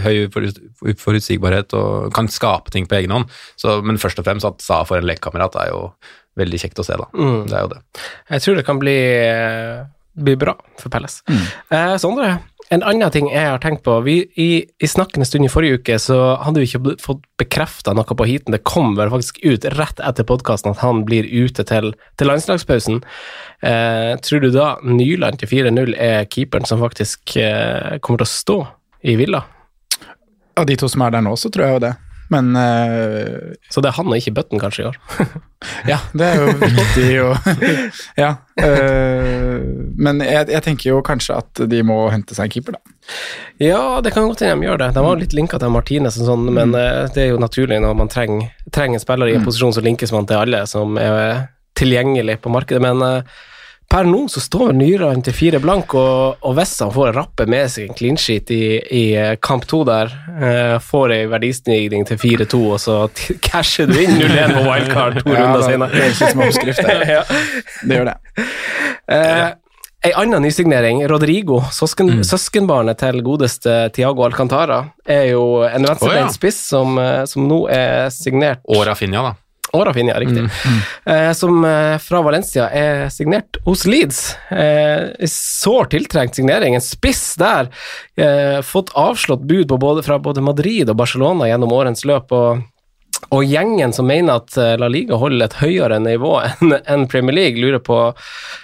høy 0.04 0.16
uforutsigbarhet 0.26 1.78
og 1.78 2.10
kan 2.16 2.30
skape 2.32 2.74
ting 2.74 2.90
på 2.90 2.98
egen 2.98 3.14
hånd. 3.14 3.30
Så, 3.60 3.78
men 3.86 4.02
først 4.02 4.20
og 4.20 4.28
fremst 4.28 4.48
at 4.48 4.66
Sa 4.66 4.82
får 4.88 5.02
en 5.02 5.10
lekekamerat 5.12 5.56
er 5.62 5.72
jo 5.72 5.86
veldig 6.40 6.60
kjekt 6.64 6.82
å 6.82 6.86
se, 6.88 6.98
da. 6.98 7.08
Det 7.14 7.56
er 7.56 7.66
jo 7.66 7.72
det. 7.74 7.82
Jeg 8.34 8.46
tror 8.46 8.58
det 8.58 8.66
kan 8.68 8.82
bli, 8.82 8.98
eh, 9.22 9.84
bli 10.26 10.36
bra 10.40 10.56
for 10.80 10.90
Palace. 10.94 11.22
Eh, 11.70 11.96
Sondre, 12.02 12.34
en 12.72 12.84
annen 12.88 13.12
ting 13.12 13.28
jeg 13.28 13.50
har 13.50 13.60
tenkt 13.60 13.84
på 13.84 13.98
vi, 14.06 14.22
i, 14.40 14.64
I 14.64 14.88
snakkende 14.88 15.26
stund 15.28 15.44
i 15.44 15.52
forrige 15.52 15.82
uke 15.82 15.98
så 16.00 16.18
hadde 16.40 16.62
vi 16.62 16.70
ikke 16.70 16.94
fått 17.04 17.26
bekrefta 17.42 17.92
noe 17.98 18.16
på 18.16 18.28
heaten. 18.30 18.56
Det 18.56 18.64
kom 18.68 18.94
vel 18.96 19.12
faktisk 19.12 19.42
ut 19.44 19.68
rett 19.76 20.00
etter 20.00 20.28
podkasten 20.28 20.72
at 20.72 20.80
han 20.84 21.04
blir 21.08 21.28
ute 21.28 21.66
til, 21.68 21.92
til 22.16 22.32
landslagspausen. 22.32 23.02
Eh, 23.68 24.14
tror 24.24 24.46
du 24.46 24.50
da 24.56 24.70
Nyland 24.88 25.42
til 25.42 25.52
4-0 25.52 25.98
er 26.00 26.30
keeperen 26.32 26.70
som 26.70 26.80
faktisk 26.84 27.36
eh, 27.42 28.00
kommer 28.00 28.24
til 28.24 28.30
å 28.30 28.36
stå 28.38 28.58
i 29.12 29.18
Villa? 29.20 29.44
Av 30.56 30.68
de 30.68 30.80
to 30.80 30.88
som 30.92 31.04
er 31.04 31.12
der 31.18 31.28
nå, 31.28 31.36
så 31.36 31.52
tror 31.52 31.68
jeg 31.68 31.76
jo 31.76 31.86
det. 31.90 31.94
Men 32.32 32.56
uh, 32.56 33.52
Så 33.72 33.84
det 33.84 33.92
er 33.92 33.98
han 33.98 34.08
og 34.08 34.16
ikke 34.16 34.34
Button 34.38 34.62
kanskje 34.62 34.86
i 34.86 34.88
år? 34.88 34.98
ja, 35.92 36.00
det 36.16 36.30
er 36.30 36.40
jo 36.40 36.54
viktig 36.62 37.08
å 37.26 37.30
Ja. 38.24 38.32
Uh, 38.56 39.60
men 40.00 40.24
jeg, 40.24 40.48
jeg 40.54 40.66
tenker 40.66 40.90
jo 40.94 41.02
kanskje 41.06 41.38
at 41.42 41.64
de 41.72 41.82
må 41.86 42.06
hente 42.14 42.38
seg 42.38 42.48
en 42.48 42.56
keeper, 42.56 42.78
da. 42.78 42.98
Ja, 43.62 43.84
det 44.04 44.14
kan 44.16 44.30
godt 44.30 44.44
hende 44.46 44.64
de 44.64 44.70
gjør 44.70 44.80
det. 44.82 44.92
De 44.96 45.06
var 45.06 45.20
litt 45.20 45.36
linka 45.36 45.60
til 45.62 45.74
Martinez 45.74 46.20
og 46.22 46.30
sånn, 46.32 46.48
men 46.56 46.76
uh, 46.78 47.08
det 47.12 47.28
er 47.28 47.34
jo 47.34 47.42
naturlig 47.42 47.82
når 47.84 47.98
man 48.00 48.12
trenger, 48.12 48.54
trenger 48.74 49.02
en 49.02 49.04
spiller 49.04 49.32
i 49.32 49.36
en 49.38 49.48
posisjon, 49.48 49.76
så 49.76 49.84
linkes 49.84 50.14
man 50.16 50.30
til 50.30 50.40
alle 50.40 50.64
som 50.70 50.96
er 51.02 51.50
tilgjengelig 51.82 52.42
på 52.42 52.52
markedet. 52.54 52.82
Men 52.84 53.02
eh, 53.06 53.40
per 53.92 54.08
nå 54.08 54.22
så 54.32 54.40
står 54.40 54.72
Nyran 54.78 55.24
til 55.26 55.36
fire 55.36 55.60
blank, 55.60 55.96
og, 56.00 56.40
og 56.48 56.56
hvis 56.56 56.78
han 56.84 56.94
får 56.96 57.12
rappe 57.18 57.48
med 57.52 57.68
seg 57.74 57.90
en 57.90 57.98
clean 57.98 58.20
sheet 58.20 58.52
i, 58.56 58.64
i 58.80 59.04
eh, 59.20 59.34
kamp 59.44 59.68
to 59.68 59.82
der, 59.88 60.14
eh, 60.32 60.76
får 60.84 61.16
ei 61.18 61.26
verdistigning 61.32 62.08
til 62.08 62.20
4-2, 62.22 62.62
og 62.72 62.80
så 62.80 63.00
casher 63.48 63.92
du 63.92 63.98
inn 64.00 64.16
0-1 64.16 64.56
på 64.56 64.64
wildcard 64.70 65.20
to 65.20 65.34
Ja, 65.34 65.42
runder 65.44 65.66
senere. 65.68 65.92
det 65.92 66.06
høres 66.06 66.22
ut 66.22 66.32
som 66.32 66.46
oppskrift, 66.48 66.86
det. 66.88 67.10
ja. 67.18 67.26
Det 67.82 68.00
gjør 68.00 68.14
det. 68.14 68.46
Eh, 69.12 69.50
Ei 70.02 70.16
anna 70.18 70.40
nysignering, 70.42 71.04
Rodrigo, 71.06 71.60
søsken, 71.70 72.24
søskenbarnet 72.26 72.98
til 72.98 73.20
godeste 73.22 73.76
Tiago 73.94 74.24
Alcantara, 74.26 74.80
er 75.06 75.28
jo 75.30 75.44
en 75.68 75.86
venstrebeint 75.86 76.24
oh, 76.24 76.32
ja. 76.32 76.34
spiss 76.34 76.58
som, 76.72 76.98
eh, 76.98 77.22
som 77.30 77.46
nå 77.46 77.60
er 77.70 78.08
signert 78.10 78.64
Og 78.66 78.82
Rafinha, 78.88 79.22
da. 79.28 79.36
Og 79.72 79.86
Rafinha, 79.88 80.18
riktig. 80.20 80.44
Eh, 81.06 81.32
som 81.38 81.62
eh, 81.66 81.96
fra 82.04 82.22
Valencia 82.26 82.68
er 82.76 83.06
signert 83.14 83.60
hos 83.66 83.86
Leeds. 83.88 84.20
Eh, 84.52 85.28
Sårt 85.32 85.94
tiltrengt 85.96 86.36
signering. 86.36 86.76
En 86.76 86.84
spiss 86.84 87.36
der. 87.40 87.72
Eh, 88.20 88.60
fått 88.68 88.92
avslått 89.00 89.48
bud 89.48 89.70
på 89.72 89.80
både, 89.80 90.04
fra 90.04 90.20
både 90.20 90.44
Madrid 90.44 90.92
og 90.92 91.00
Barcelona 91.00 91.48
gjennom 91.48 91.72
årens 91.78 92.06
løp. 92.06 92.32
og 92.36 92.68
og 93.30 93.44
gjengen 93.46 93.94
som 93.94 94.08
mener 94.10 94.40
at 94.42 94.56
eh, 94.58 94.74
La 94.82 94.88
Liga 94.90 95.16
holder 95.20 95.46
et 95.46 95.58
høyere 95.62 96.00
nivå 96.02 96.32
enn 96.90 97.04
Premier 97.12 97.36
League, 97.38 97.62
lurer 97.62 97.80
på 97.86 97.98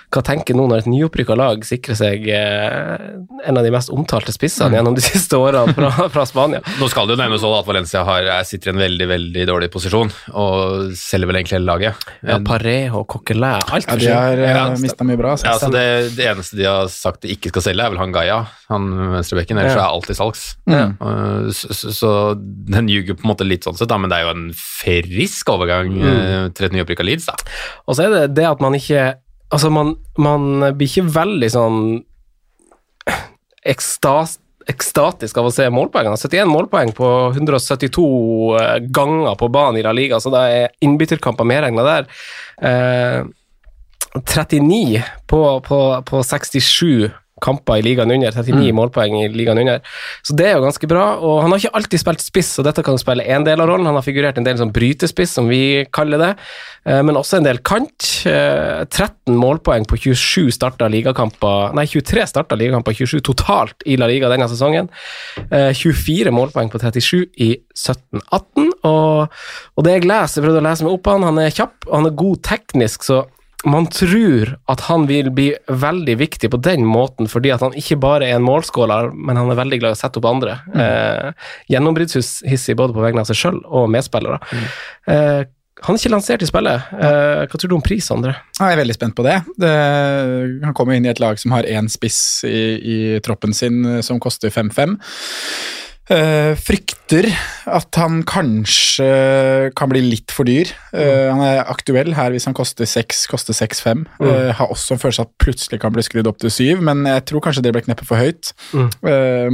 hva 0.07 0.21
tenker 0.23 0.55
nå 0.55 0.63
når 0.71 0.85
et 0.85 0.87
nyopprykka 0.87 1.35
lag 1.35 1.65
sikrer 1.67 1.97
seg 1.99 2.27
eh, 2.31 3.07
en 3.43 3.57
av 3.59 3.65
de 3.65 3.71
mest 3.75 3.89
omtalte 3.91 4.31
spissene 4.31 4.77
gjennom 4.77 4.95
de 4.95 5.01
siste 5.05 5.35
årene 5.35 5.73
fra, 5.75 6.07
fra 6.13 6.23
Spania? 6.29 6.61
Nå 6.79 6.87
skal 6.87 7.09
det 7.09 7.17
jo 7.17 7.19
nevnes 7.19 7.43
at 7.43 7.67
Valencia 7.67 8.05
har, 8.07 8.23
er- 8.37 8.47
sitter 8.47 8.71
i 8.71 8.73
en 8.75 8.79
veldig 8.79 9.07
veldig 9.11 9.45
dårlig 9.49 9.69
posisjon, 9.73 10.11
og 10.31 10.93
selger 10.95 11.27
vel 11.27 11.39
egentlig 11.41 11.57
hele 11.57 11.67
laget. 11.67 12.07
Ja, 12.23 12.37
Parejo, 12.47 13.03
Coquelin, 13.11 13.59
alt 13.67 13.89
Ja, 13.91 13.97
de 13.99 14.07
har 14.13 14.43
Ja, 14.45 14.63
uh, 14.71 14.77
mista 14.79 15.03
mye 15.07 15.19
bra. 15.19 15.35
Ja, 15.43 15.57
så 15.59 15.67
det, 15.75 15.83
det 16.15 16.29
eneste 16.31 16.55
de 16.61 16.69
har 16.69 16.87
sagt 16.93 17.25
de 17.27 17.35
ikke 17.35 17.51
skal 17.51 17.67
selge, 17.67 17.83
er 17.83 17.91
vel 17.93 17.99
han 18.01 18.15
Gaia, 18.15 18.39
han 18.71 18.87
venstrebekken. 19.17 19.59
Ellers 19.59 19.75
Ja. 19.75 19.89
er 19.89 19.97
alt 19.99 20.09
i 20.09 20.15
salgs. 20.17 20.45
Mm. 20.71 20.95
Så, 21.51 21.73
så, 21.75 21.91
så 21.99 22.13
den 22.39 22.87
ljuger 22.91 23.19
på 23.19 23.27
en 23.27 23.31
måte 23.35 23.47
litt 23.47 23.67
sånn 23.67 23.75
sett, 23.77 23.91
da, 23.91 23.99
men 23.99 24.11
det 24.11 24.21
er 24.21 24.29
jo 24.29 24.33
en 24.37 24.47
frisk 24.55 25.51
overgang 25.53 25.91
Mm. 25.97 26.51
til 26.55 26.65
et 26.67 26.73
nyopprykka 26.79 27.03
Leeds. 27.03 27.27
da. 27.27 27.35
Og 27.87 27.95
så 27.99 28.07
er 28.07 28.13
det 28.15 28.25
det 28.39 28.47
at 28.47 28.61
man 28.63 28.75
ikke 28.77 29.15
Altså, 29.53 29.71
man, 29.71 29.95
man 30.19 30.73
blir 30.75 30.89
ikke 30.89 31.07
veldig 31.15 31.49
sånn 31.53 31.79
ekstas, 33.67 34.37
ekstatisk 34.67 35.39
av 35.39 35.47
å 35.47 35.53
se 35.53 35.67
målpoengene. 35.71 36.19
71 36.19 36.49
målpoeng 36.51 36.91
på 36.95 37.11
172 37.35 38.07
eh, 38.59 38.73
ganger 38.93 39.37
på 39.39 39.49
banen 39.53 39.79
i 39.79 39.85
La 39.85 39.93
Liga, 39.95 40.19
så 40.19 40.31
da 40.33 40.43
er 40.51 40.73
innbytterkamper 40.83 41.47
medregna 41.47 41.85
der. 41.87 42.09
Eh, 42.59 43.21
39 44.17 45.03
på, 45.29 45.41
på, 45.67 45.79
på 46.07 46.23
67 46.23 47.07
kamper 47.43 47.79
i 47.79 47.85
ligaen 47.85 48.11
under, 48.13 48.33
39 48.33 48.73
målpoeng 48.75 49.17
i 49.21 49.27
ligaen 49.33 49.61
under. 49.61 49.81
Så 50.25 50.35
det 50.37 50.49
er 50.49 50.57
jo 50.57 50.65
ganske 50.65 50.89
bra. 50.89 51.05
Og 51.23 51.41
han 51.43 51.53
har 51.53 51.61
ikke 51.61 51.75
alltid 51.79 52.03
spilt 52.03 52.23
spiss, 52.23 52.51
og 52.59 52.67
dette 52.67 52.83
kan 52.85 52.97
jo 52.97 53.01
spille 53.01 53.25
en 53.25 53.45
del 53.47 53.61
av 53.63 53.69
rollen. 53.69 53.87
Han 53.89 53.99
har 53.99 54.05
figurert 54.05 54.39
en 54.39 54.47
del 54.47 54.59
som 54.59 54.73
brytespiss, 54.73 55.35
som 55.37 55.49
vi 55.51 55.85
kaller 55.93 56.21
det, 56.21 56.31
eh, 56.85 57.01
men 57.05 57.19
også 57.19 57.39
en 57.39 57.47
del 57.47 57.61
kant. 57.65 58.09
Eh, 58.27 58.83
13 58.85 59.37
målpoeng 59.37 59.87
på 59.89 59.99
27 60.07 60.51
starta 60.55 60.89
ligakamper, 60.91 61.73
nei 61.77 61.85
23 61.85 62.27
starta 62.33 62.57
ligakamper, 62.59 62.97
27 62.97 63.21
totalt 63.29 63.85
i 63.85 63.97
La 63.99 64.09
Liga 64.09 64.31
denne 64.31 64.49
sesongen. 64.49 64.89
Eh, 65.51 65.73
24 65.73 66.33
målpoeng 66.33 66.71
på 66.73 66.81
37 66.81 67.27
i 67.43 67.53
17-18, 67.77 68.71
og, 68.87 69.33
og 69.77 69.85
det 69.85 69.97
jeg 69.97 70.07
leser, 70.09 70.41
jeg 70.41 70.47
prøvde 70.47 70.61
å 70.63 70.67
lese 70.69 70.85
meg 70.85 70.93
opp 70.95 71.03
på 71.05 71.15
han, 71.15 71.27
han 71.27 71.41
er 71.43 71.53
kjapp, 71.53 71.75
og 71.87 71.97
han 71.99 72.09
er 72.09 72.21
god 72.23 72.43
teknisk, 72.47 73.05
så 73.07 73.25
man 73.65 73.87
tror 73.89 74.53
at 74.69 74.83
han 74.85 75.07
vil 75.09 75.31
bli 75.33 75.47
veldig 75.65 76.15
viktig 76.19 76.51
på 76.53 76.59
den 76.61 76.85
måten, 76.85 77.29
fordi 77.31 77.49
at 77.55 77.63
han 77.65 77.75
ikke 77.77 77.97
bare 77.99 78.27
er 78.27 78.37
en 78.37 78.45
målskåler, 78.45 79.09
men 79.15 79.39
han 79.39 79.49
er 79.49 79.57
veldig 79.57 79.79
glad 79.81 79.95
i 79.95 79.97
å 79.97 79.99
sette 79.99 80.21
opp 80.21 80.29
andre. 80.29 80.59
Eh, 80.77 81.47
Gjennombruddshissig 81.73 82.77
både 82.77 82.93
på 82.93 83.01
vegne 83.01 83.23
av 83.23 83.29
seg 83.31 83.39
sjøl 83.39 83.61
og 83.65 83.89
medspillere. 83.93 84.37
Eh, 85.09 85.47
han 85.85 85.93
er 85.93 86.01
ikke 86.01 86.13
lansert 86.13 86.41
i 86.41 86.49
spillet. 86.49 86.93
Eh, 86.97 87.43
hva 87.45 87.59
tror 87.59 87.69
du 87.69 87.75
om 87.77 87.85
pris, 87.85 88.05
André? 88.13 88.33
Jeg 88.57 88.73
er 88.73 88.79
veldig 88.79 88.95
spent 88.97 89.17
på 89.17 89.25
det. 89.25 89.35
det 89.61 89.73
han 90.63 90.73
kommer 90.77 90.97
inn 90.97 91.05
i 91.05 91.11
et 91.11 91.21
lag 91.21 91.37
som 91.41 91.53
har 91.53 91.69
én 91.69 91.89
spiss 91.91 92.43
i, 92.49 92.61
i 92.77 92.97
troppen 93.25 93.53
sin 93.57 93.83
eh, 93.85 94.01
som 94.05 94.21
koster 94.21 94.53
5-5. 94.53 94.97
Eh, 96.07 96.53
frykter 96.55 97.25
at 97.67 97.97
han 97.99 98.21
kanskje 98.27 99.07
kan 99.75 99.89
bli 99.91 100.05
litt 100.05 100.31
for 100.31 100.47
dyr. 100.47 100.69
Eh, 100.95 101.27
han 101.27 101.41
er 101.43 101.67
aktuell 101.67 102.13
her 102.15 102.31
hvis 102.31 102.47
han 102.47 102.55
koster 102.55 102.87
6, 102.87 103.25
koster 103.27 103.57
6-5. 103.57 104.05
Eh, 104.23 104.53
har 104.55 104.71
også 104.71 104.95
en 104.95 105.01
følelse 105.03 105.25
at 105.27 105.33
plutselig 105.43 105.81
kan 105.83 105.91
bli 105.95 106.05
skrudd 106.07 106.29
opp 106.31 106.39
til 106.43 106.53
7, 106.53 106.85
men 106.87 107.03
jeg 107.09 107.25
tror 107.27 107.43
kanskje 107.43 107.65
det 107.67 107.75
ble 107.75 107.83
kneppet 107.89 108.07
for 108.07 108.23
høyt. 108.23 108.53
Mm. 108.71 108.89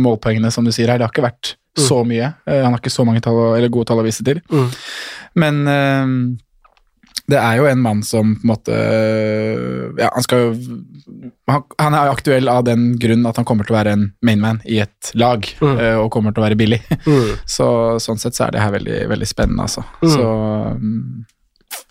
Målpoengene, 0.04 0.54
som 0.54 0.66
du 0.66 0.72
sier 0.76 0.92
her, 0.92 1.02
det 1.02 1.08
har 1.08 1.14
ikke 1.14 1.26
vært 1.26 1.56
så 1.80 2.04
mye. 2.06 2.36
Han 2.46 2.76
har 2.76 2.82
ikke 2.82 2.94
så 2.94 3.06
mange 3.08 3.24
tall, 3.26 3.40
eller 3.58 3.74
gode 3.74 3.90
tall 3.90 4.04
å 4.04 4.06
vise 4.06 4.26
til. 4.26 4.44
Mm. 4.54 4.70
Men 5.42 5.64
det 7.32 7.38
er 7.40 7.56
jo 7.62 7.66
en 7.70 7.80
mann 7.80 8.02
som 8.04 8.34
på 8.36 8.44
en 8.44 8.50
måte 8.52 8.76
Ja, 10.00 10.10
han 10.14 10.24
skal 10.26 10.42
jo 10.44 10.50
han, 11.48 11.64
han 11.80 11.96
er 11.96 12.12
aktuell 12.12 12.50
av 12.52 12.64
den 12.68 12.94
grunn 13.00 13.26
at 13.30 13.38
han 13.40 13.46
kommer 13.48 13.68
til 13.68 13.76
å 13.76 13.80
være 13.80 13.94
en 13.96 14.06
mainman 14.26 14.62
i 14.66 14.80
et 14.84 15.12
lag, 15.20 15.44
Mm. 15.62 15.78
eh, 15.80 15.96
og 16.00 16.10
kommer 16.12 16.32
til 16.36 16.44
å 16.44 16.48
være 16.48 16.58
billig. 16.60 16.82
Mm. 17.06 17.34
Så 17.56 17.68
sånn 18.04 18.20
sett 18.20 18.36
så 18.36 18.48
er 18.48 18.56
det 18.56 18.62
her 18.64 18.72
veldig, 18.76 19.00
veldig 19.12 19.28
spennende, 19.30 19.66
altså. 19.68 19.84
Mm. 20.04 20.10
Så 20.14 20.28
mm, 20.80 21.26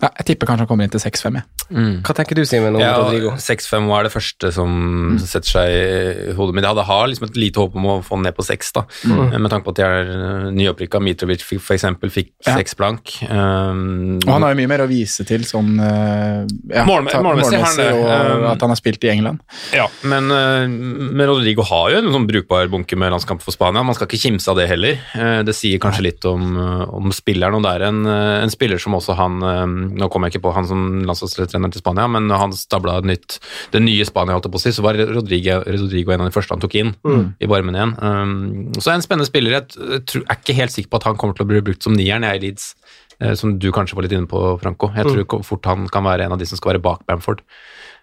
ja, 0.02 0.08
jeg 0.18 0.26
tipper 0.32 0.46
kanskje 0.50 0.64
han 0.66 0.70
kommer 0.70 0.84
inn 0.88 0.94
til 0.94 1.02
6-5, 1.02 1.42
Mm. 1.72 2.02
Hva 2.04 2.12
tenker 2.12 2.36
du, 2.36 2.42
Simen, 2.44 2.74
Ja, 2.82 2.98
Rodrigo? 3.00 3.30
6-5 3.40 3.86
var 3.88 4.02
det 4.04 4.10
første 4.12 4.50
som 4.52 5.14
setter 5.22 5.48
seg 5.48 5.70
i 5.72 6.34
hodet 6.36 6.52
mitt. 6.56 6.66
Jeg 6.66 6.74
hadde 6.74 6.84
har 6.84 7.06
liksom 7.08 7.28
et 7.30 7.38
lite 7.38 7.62
håp 7.62 7.76
om 7.78 7.86
å 7.88 7.94
få 8.04 8.18
den 8.18 8.26
ned 8.26 8.36
på 8.36 8.44
6, 8.44 8.72
da. 8.76 8.82
Mm. 9.08 9.40
med 9.40 9.50
tanke 9.54 9.64
på 9.64 9.72
at 9.72 9.78
de 9.80 9.86
er 9.86 10.10
uh, 10.10 10.50
nyopprykka. 10.52 11.00
Mitrovic 11.00 11.40
fikk- 11.46 11.62
for 11.64 11.74
eksempel 11.78 12.12
fikk 12.12 12.28
Ja. 12.44 12.56
6 12.58 12.76
blank. 12.76 13.14
Um, 13.30 14.18
Og 14.26 14.28
han 14.34 14.42
har 14.44 14.52
jo 14.52 14.58
mye 14.60 14.68
mer 14.68 14.84
å 14.84 14.88
vise 14.90 15.24
til 15.24 15.46
sånn 15.48 15.70
eh, 15.80 16.44
ja, 16.74 16.84
målmessig 16.84 17.62
det. 17.78 17.88
og 17.94 18.10
Um, 18.12 18.44
at 18.52 18.60
han 18.60 18.70
har 18.74 18.76
spilt 18.76 19.02
i 19.06 19.10
England. 19.14 19.40
Ja, 19.72 19.86
men, 20.04 20.28
uh, 20.30 20.66
men 20.68 21.26
Rodrigo 21.30 21.64
har 21.64 21.90
jo 21.94 22.02
en 22.02 22.12
sånn 22.12 22.26
brukbar 22.28 22.68
bunke 22.72 22.98
med 23.00 23.14
landskamp 23.14 23.40
for 23.40 23.54
Spania. 23.54 23.82
Man 23.86 23.96
skal 23.96 24.06
ikke 24.10 24.20
kimse 24.26 24.50
av 24.52 24.58
det 24.60 24.68
heller. 24.68 25.00
Uh, 25.16 25.40
det 25.46 25.54
sier 25.56 25.80
kanskje 25.82 26.04
litt 26.10 26.28
om, 26.28 26.52
om 26.92 27.08
spilleren. 27.14 27.56
Og 27.56 27.64
det 27.64 27.72
er 27.78 27.86
en, 27.88 28.04
en 28.06 28.52
spiller 28.52 28.82
som 28.82 28.98
også 28.98 29.16
han 29.16 29.40
uh, 29.40 29.64
Nå 29.98 30.08
kommer 30.12 30.28
jeg 30.28 30.36
ikke 30.36 30.46
på 30.48 30.54
han 30.56 30.68
som 30.68 31.02
landslagstrener 31.08 31.72
til 31.72 31.82
Spania, 31.82 32.08
men 32.10 32.28
når 32.30 32.42
han 32.42 32.56
stabla 32.56 32.98
nytt, 33.06 33.38
det 33.74 33.82
nye 33.84 34.06
Spania, 34.08 34.36
holdt 34.36 34.48
jeg 34.48 34.54
på 34.54 34.60
å 34.60 34.64
si, 34.64 34.72
så 34.76 34.84
var 34.84 34.98
Rodrigo, 35.00 35.60
Rodrigo 35.66 36.14
en 36.14 36.24
av 36.24 36.30
de 36.30 36.34
første 36.34 36.56
han 36.56 36.62
tok 36.62 36.76
inn 36.80 36.94
i 37.42 37.48
varmen 37.50 37.78
igjen. 37.78 37.94
Um, 38.02 38.34
så 38.78 38.92
er 38.92 38.98
en 38.98 39.04
spennende 39.04 39.28
spiller. 39.28 39.58
Jeg, 39.60 40.04
tror- 40.08 40.26
er 40.28 40.40
ikke 40.40 40.58
helt 40.58 40.74
sikker 40.74 40.92
på 40.92 41.00
at 41.00 41.08
han 41.10 41.18
kommer 41.20 41.36
til 41.38 41.46
å 41.46 41.50
bli 41.50 41.62
brukt 41.64 41.82
som 41.82 41.96
nieren 41.96 42.26
jeg 42.28 42.40
i 42.40 42.44
Leeds. 42.46 42.74
eh, 43.20 43.34
Som 43.38 43.58
du 43.58 43.70
kanskje 43.72 43.94
var 43.94 44.06
litt 44.06 44.12
inne 44.16 44.26
på, 44.30 44.40
Franco. 44.62 44.90
Jeg 44.94 45.04
tror 45.04 45.24
mm. 45.24 45.44
fort 45.46 45.66
han 45.66 45.86
kan 45.88 46.04
være 46.04 46.24
en 46.26 46.32
av 46.32 46.38
de 46.38 46.46
som 46.46 46.58
skal 46.58 46.74
være 46.74 46.82
bak 46.82 47.06
Bamford. 47.06 47.42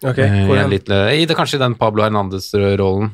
Okay, 0.00 0.24
uh, 0.24 0.46
hvor 0.48 0.56
i 0.56 0.58
er 0.58 0.62
en 0.62 0.70
han? 0.70 0.72
litt, 0.72 0.88
i 0.88 1.26
det, 1.28 1.36
kanskje 1.36 1.58
i 1.58 1.60
den 1.60 1.74
Pablo 1.76 2.02
Hernandez-rollen, 2.06 3.10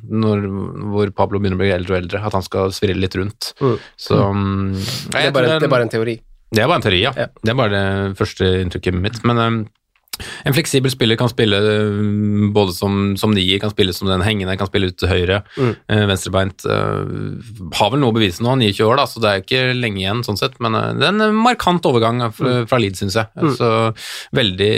hvor 0.93 1.11
Pablo 1.11 1.41
begynner 1.41 1.59
å 1.59 1.65
bli 1.65 1.73
eldre 1.75 1.97
og 1.97 1.99
eldre, 2.05 2.21
at 2.23 2.37
han 2.39 2.45
skal 2.47 2.71
svirre 2.71 2.95
litt 2.95 3.17
rundt. 3.19 3.55
Mm. 3.59 3.77
Så 3.99 4.15
mm, 4.15 4.73
Det 5.11 5.25
er, 5.25 5.33
bare, 5.35 5.57
det 5.59 5.67
er 5.67 5.73
bare 5.73 5.89
en 5.89 5.95
teori. 5.97 6.21
Det 6.55 6.63
er 6.63 6.69
bare 6.71 6.79
en 6.81 6.85
teori, 6.87 7.01
ja. 7.03 7.13
Ja. 7.17 7.27
Det 7.43 7.53
er 7.53 7.59
bare 7.59 7.73
det 7.75 8.19
første 8.19 8.51
inntrykket 8.63 8.99
mitt. 9.01 9.19
Men 9.27 9.41
um, 9.43 9.59
en 10.45 10.55
fleksibel 10.57 10.91
spiller 10.91 11.17
kan 11.21 11.29
spille 11.29 11.59
um, 11.61 12.53
både 12.57 12.73
som, 12.73 13.17
som 13.21 13.35
nier, 13.37 13.59
kan 13.63 13.71
spille 13.73 13.93
som 13.97 14.09
den 14.09 14.23
hengende, 14.25 14.57
kan 14.59 14.67
spille 14.71 14.89
ut 14.93 14.97
til 15.01 15.09
høyre, 15.11 15.43
Mm. 15.57 15.75
eh, 15.89 16.05
venstrebeint. 16.11 16.65
eh, 16.67 17.75
har 17.79 17.91
vel 17.93 18.01
noe 18.01 18.11
å 18.13 18.17
bevise 18.17 18.43
nå, 18.45 18.55
29 18.59 18.85
år, 18.87 18.97
da, 18.97 19.05
så 19.07 19.21
det 19.23 19.31
er 19.31 19.43
ikke 19.43 19.63
lenge 19.81 20.01
igjen 20.03 20.23
sånn 20.27 20.39
sett. 20.41 20.59
Men 20.61 20.75
eh, 20.75 20.93
det 20.99 21.09
er 21.09 21.15
en 21.29 21.35
markant 21.37 21.83
overgang 21.89 22.23
fra, 22.33 22.65
fra 22.67 22.79
Leeds, 22.81 23.01
syns 23.03 23.17
jeg. 23.21 23.27
Mm. 23.37 23.53
Så 23.57 23.71
veldig, 24.37 24.71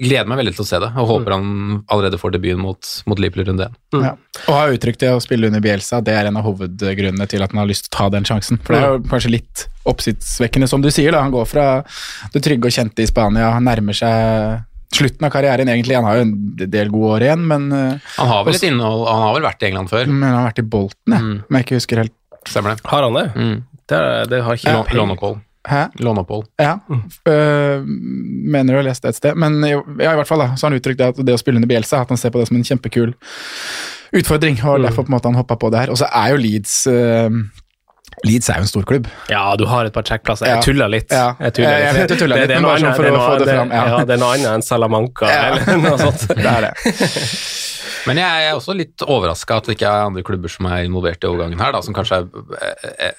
gleder 0.00 0.28
meg 0.30 0.40
veldig 0.42 0.54
til 0.56 0.64
å 0.64 0.68
se 0.68 0.80
det, 0.82 0.90
og 1.00 1.08
håper 1.10 1.36
han 1.36 1.84
allerede 1.92 2.18
får 2.20 2.34
debuten 2.36 2.62
mot, 2.64 2.90
mot 3.06 3.18
Liverpool 3.22 3.48
runde 3.48 3.68
én. 3.70 3.76
Mm. 3.94 4.04
Ja. 4.04 4.14
Og 4.48 4.54
har 4.58 4.74
uttrykt 4.74 5.00
det 5.04 5.12
å 5.14 5.20
spille 5.22 5.46
under 5.50 5.62
Bielsa, 5.64 6.02
det 6.04 6.14
er 6.18 6.28
en 6.30 6.36
av 6.40 6.44
hovedgrunnene 6.48 7.28
til 7.30 7.42
at 7.44 7.52
han 7.54 7.62
har 7.62 7.70
lyst 7.70 7.88
til 7.88 7.94
å 7.94 7.98
ta 7.98 8.08
den 8.16 8.24
sjansen. 8.28 8.58
For 8.64 8.74
det 8.74 8.82
er 8.82 8.94
jo 8.96 9.02
kanskje 9.10 9.30
litt 9.36 9.66
oppsiktsvekkende, 9.88 10.68
som 10.68 10.82
du 10.82 10.90
sier. 10.90 11.12
da, 11.12 11.22
Han 11.22 11.32
går 11.34 11.46
fra 11.48 11.66
det 12.32 12.42
trygge 12.44 12.70
og 12.70 12.72
kjente 12.76 13.04
i 13.04 13.06
Spania, 13.10 13.50
han 13.54 13.64
nærmer 13.68 13.94
seg 13.96 14.62
slutten 14.94 15.26
av 15.26 15.30
karrieren 15.34 15.68
egentlig. 15.68 15.96
Han 15.98 16.04
har 16.08 16.16
jo 16.20 16.26
en 16.28 16.34
del 16.70 16.88
gode 16.92 17.14
år 17.18 17.24
igjen, 17.28 17.46
men, 17.50 17.66
eh, 17.72 17.98
Han 18.18 18.28
har 18.30 18.44
vel 18.46 18.54
et 18.54 18.66
innhold, 18.70 19.06
han 19.10 19.22
har 19.26 19.34
vel 19.38 19.42
vært 19.50 19.62
i 19.62 19.66
England 19.70 19.90
før, 19.90 20.06
men 20.06 20.22
han 20.28 20.38
har 20.40 20.50
vært 20.52 20.62
i 20.64 20.68
Bolten, 20.74 21.12
jeg. 21.16 21.22
Mm. 21.22 21.42
Men 21.48 21.58
jeg 21.60 21.66
ikke 21.66 21.80
husker 21.80 21.96
helt. 22.04 22.12
stemmer 22.46 22.74
det? 22.76 22.80
Har 22.84 23.02
han 23.06 23.14
det? 23.14 23.26
Mm. 23.34 23.62
Det, 23.88 23.96
er- 23.98 24.26
det 24.28 24.42
har 24.44 24.54
ikke 24.58 24.72
peiling. 24.84 24.96
Låneopphold. 25.00 25.40
Hæ? 25.66 25.82
Låneopphold. 25.98 26.44
Ja. 26.60 26.74
Øh, 27.26 27.84
mener 27.86 28.72
du 28.74 28.76
har 28.76 28.84
lest 28.84 29.02
det 29.02 29.08
et 29.14 29.16
sted. 29.16 29.34
Men 29.34 29.62
ja, 29.64 29.78
i 30.12 30.16
hvert 30.18 30.26
fall 30.28 30.38
da, 30.42 30.48
så 30.56 30.66
har 30.66 30.70
han 30.74 30.78
uttrykt 30.80 30.98
det 31.00 31.06
at 31.08 31.16
det 31.24 31.34
å 31.34 31.40
spille 31.40 31.56
under 31.56 31.68
Bielsa, 31.70 32.02
at 32.02 32.08
han 32.12 32.18
ser 32.20 32.30
på 32.34 32.38
det 32.42 32.48
som 32.48 32.56
en 32.58 32.64
kjempekul 32.68 33.14
utfordring, 34.12 34.60
og 34.64 34.78
Mm. 34.78 34.82
derfor 34.84 35.02
på 35.04 35.08
en 35.08 35.16
måte 35.18 35.24
han 35.24 35.34
hoppa 35.40 35.56
på 35.56 35.70
det 35.70 35.80
her. 35.80 35.90
Og 35.90 35.96
så 35.96 36.06
er 36.12 36.30
jo 36.30 36.36
Leeds 36.36 36.86
øh, 36.86 37.30
Leeds 38.24 38.48
er 38.50 38.60
jo 38.60 38.64
en 38.66 38.70
storklubb. 38.70 39.06
Ja, 39.30 39.42
du 39.60 39.64
har 39.68 39.84
et 39.86 39.92
par 39.92 40.02
checkplasser. 40.08 40.46
Jeg 40.48 40.62
tuller 40.64 40.88
litt. 40.88 41.10
Ja. 41.12 41.34
Jeg, 41.40 41.54
tuller 41.58 41.70
Jeg- 41.70 41.84
jeg 41.84 41.94
litt. 41.94 42.08
du 42.08 42.16
tuller 42.16 42.36
litt, 42.36 42.48
Det- 42.48 42.48
det 42.48 42.56
er 42.56 42.60
noe 42.64 42.76
sånn 42.78 42.86
annet- 42.88 42.96
det 42.96 43.46
det 43.46 43.54
fram, 43.54 43.70
ja. 43.70 44.04
Det 44.04 44.14
er 44.14 44.22
noe 44.24 44.32
annet 44.34 44.50
enn 44.54 44.62
Salamanca 44.62 45.26
Ja. 45.28 45.42
eller 45.54 45.76
noe 45.84 45.98
sånt. 45.98 46.28
Det 46.28 46.46
er 46.46 46.60
det. 46.60 46.72
Men 48.06 48.16
jeg 48.20 48.48
er 48.48 48.52
også 48.54 48.74
litt 48.76 49.00
overraska 49.00 49.56
at 49.56 49.64
det 49.64 49.78
ikke 49.78 49.88
er 49.88 50.06
andre 50.10 50.22
klubber 50.22 50.50
som 50.52 50.66
er 50.66 50.84
involvert 50.84 51.24
i 51.24 51.28
overgangen 51.30 51.58
her, 51.60 51.72
da, 51.72 51.80
som 51.80 51.94
kanskje 51.94 52.18
er 52.20 52.26
eh, 52.60 52.90
eh, 53.08 53.12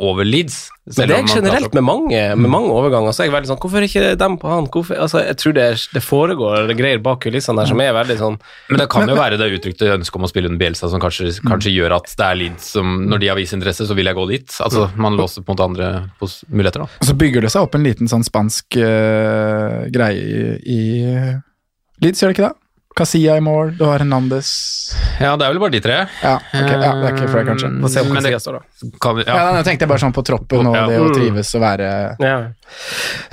over 0.00 0.24
Leeds. 0.26 0.68
Men 0.96 1.10
det 1.10 1.16
er 1.16 1.28
generelt 1.28 1.74
med 1.76 1.84
mange, 1.86 2.20
med 2.34 2.50
mange 2.50 2.72
overganger. 2.74 3.14
Så 3.14 3.22
er 3.22 3.28
jeg 3.28 3.34
veldig 3.36 3.50
sånn 3.52 3.58
Hvorfor 3.62 3.84
ikke 3.86 4.14
dem 4.18 4.38
på 4.40 4.48
han? 4.50 4.66
Hvorfor? 4.72 4.98
Altså, 5.04 5.20
jeg 5.22 5.36
tror 5.38 5.54
det, 5.54 5.66
er, 5.70 5.84
det 5.94 6.02
foregår 6.02 6.72
greier 6.78 7.02
bak 7.04 7.20
kulissene 7.22 7.62
der 7.62 7.70
som 7.70 7.82
er 7.84 7.92
veldig 7.94 8.16
sånn 8.18 8.38
Men 8.72 8.82
det 8.82 8.88
kan 8.90 9.06
jo 9.06 9.18
være 9.18 9.38
det 9.38 9.50
uttrykte 9.58 9.92
ønsket 9.94 10.18
om 10.18 10.26
å 10.26 10.30
spille 10.32 10.50
under 10.50 10.62
Bielsa 10.62 10.90
som 10.90 11.02
kanskje, 11.02 11.30
kanskje 11.46 11.74
gjør 11.74 11.94
at 12.00 12.10
det 12.18 12.26
er 12.26 12.40
Leeds 12.40 12.72
som 12.74 12.96
Når 13.12 13.22
de 13.22 13.30
har 13.30 13.38
vist 13.38 13.56
interesse, 13.56 13.86
så 13.86 13.98
vil 13.98 14.10
jeg 14.10 14.18
gå 14.18 14.26
dit. 14.32 14.56
Altså, 14.64 14.88
Man 14.96 15.18
låser 15.20 15.46
på 15.46 15.52
en 15.52 15.58
måte 15.58 15.68
andre 15.70 15.92
muligheter, 16.48 16.86
da. 16.86 17.06
Så 17.06 17.14
bygger 17.18 17.46
det 17.46 17.52
seg 17.54 17.68
opp 17.68 17.78
en 17.78 17.86
liten 17.86 18.10
sånn 18.10 18.26
spansk 18.26 18.80
uh, 18.80 19.86
greie 19.92 20.58
i, 20.66 20.80
i 20.80 20.82
Leeds, 22.02 22.22
gjør 22.22 22.32
det 22.32 22.38
ikke 22.38 22.48
det? 22.48 22.56
Casilla 22.98 23.38
i 23.38 23.44
mål, 23.44 23.76
du 23.78 23.86
har 23.86 24.02
Hernandez 24.02 24.50
Ja, 25.22 25.36
det 25.38 25.46
er 25.46 25.52
vel 25.54 25.60
bare 25.62 25.72
de 25.76 25.80
tre. 25.84 25.96
Ja, 26.22 26.34
okay, 26.50 26.74
ja 26.82 26.90
det 26.98 27.06
er 27.08 27.14
ikke 27.16 27.28
flere, 27.30 27.46
kanskje. 27.52 27.70
Få 27.84 27.90
se 27.92 28.02
Men 28.08 28.22
det- 28.26 28.40
står, 28.42 28.58
da. 28.58 28.90
Kan 29.00 29.16
vi, 29.16 29.24
Ja, 29.28 29.36
ja. 29.36 29.52
Jeg 29.60 29.64
tenkte 29.70 29.88
bare 29.88 30.02
sånn 30.02 30.12
på 30.16 30.24
troppen 30.26 30.66
og 30.66 30.74
Ja. 30.74 30.86
det 30.90 30.98
å 30.98 31.06
Mm. 31.08 31.14
trives 31.14 31.54
og 31.54 31.60
være 31.62 32.16
Ja. 32.20 32.36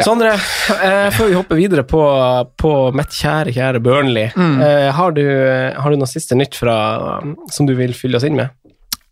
Sondre, 0.05 0.34
eh, 0.34 1.10
før 1.12 1.27
vi 1.27 1.34
hopper 1.34 1.55
videre 1.55 1.84
på, 1.84 2.01
på 2.58 2.93
mitt 2.93 3.10
kjære, 3.10 3.53
kjære 3.55 3.81
Burnley, 3.81 4.29
eh, 4.38 4.91
har, 4.91 5.12
du, 5.12 5.25
har 5.75 5.89
du 5.89 5.98
noe 5.98 6.08
siste 6.08 6.36
nytt 6.38 6.53
fra, 6.55 7.22
som 7.50 7.65
du 7.65 7.74
vil 7.75 7.93
fylle 7.93 8.15
oss 8.15 8.24
inn 8.24 8.36
med? 8.36 8.50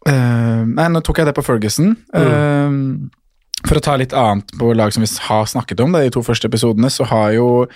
Uh, 0.07 0.63
Nei, 0.63 0.87
nå 0.87 1.01
tok 1.03 1.17
jeg 1.17 1.25
det 1.25 1.35
på 1.35 1.43
Ferguson. 1.43 1.97
Eh, 2.13 2.69
for 3.67 3.75
å 3.75 3.81
ta 3.81 3.95
litt 3.97 4.13
annet 4.13 4.45
på 4.59 4.69
lag 4.75 4.93
som 4.93 5.01
vi 5.03 5.09
har 5.27 5.43
snakket 5.45 5.81
om, 5.83 5.91
det, 5.91 5.99
i 6.05 6.09
de 6.09 6.11
to 6.11 6.21
første 6.21 6.45
episodene, 6.47 6.87
så 6.93 7.05
har 7.09 7.31
jo 7.33 7.67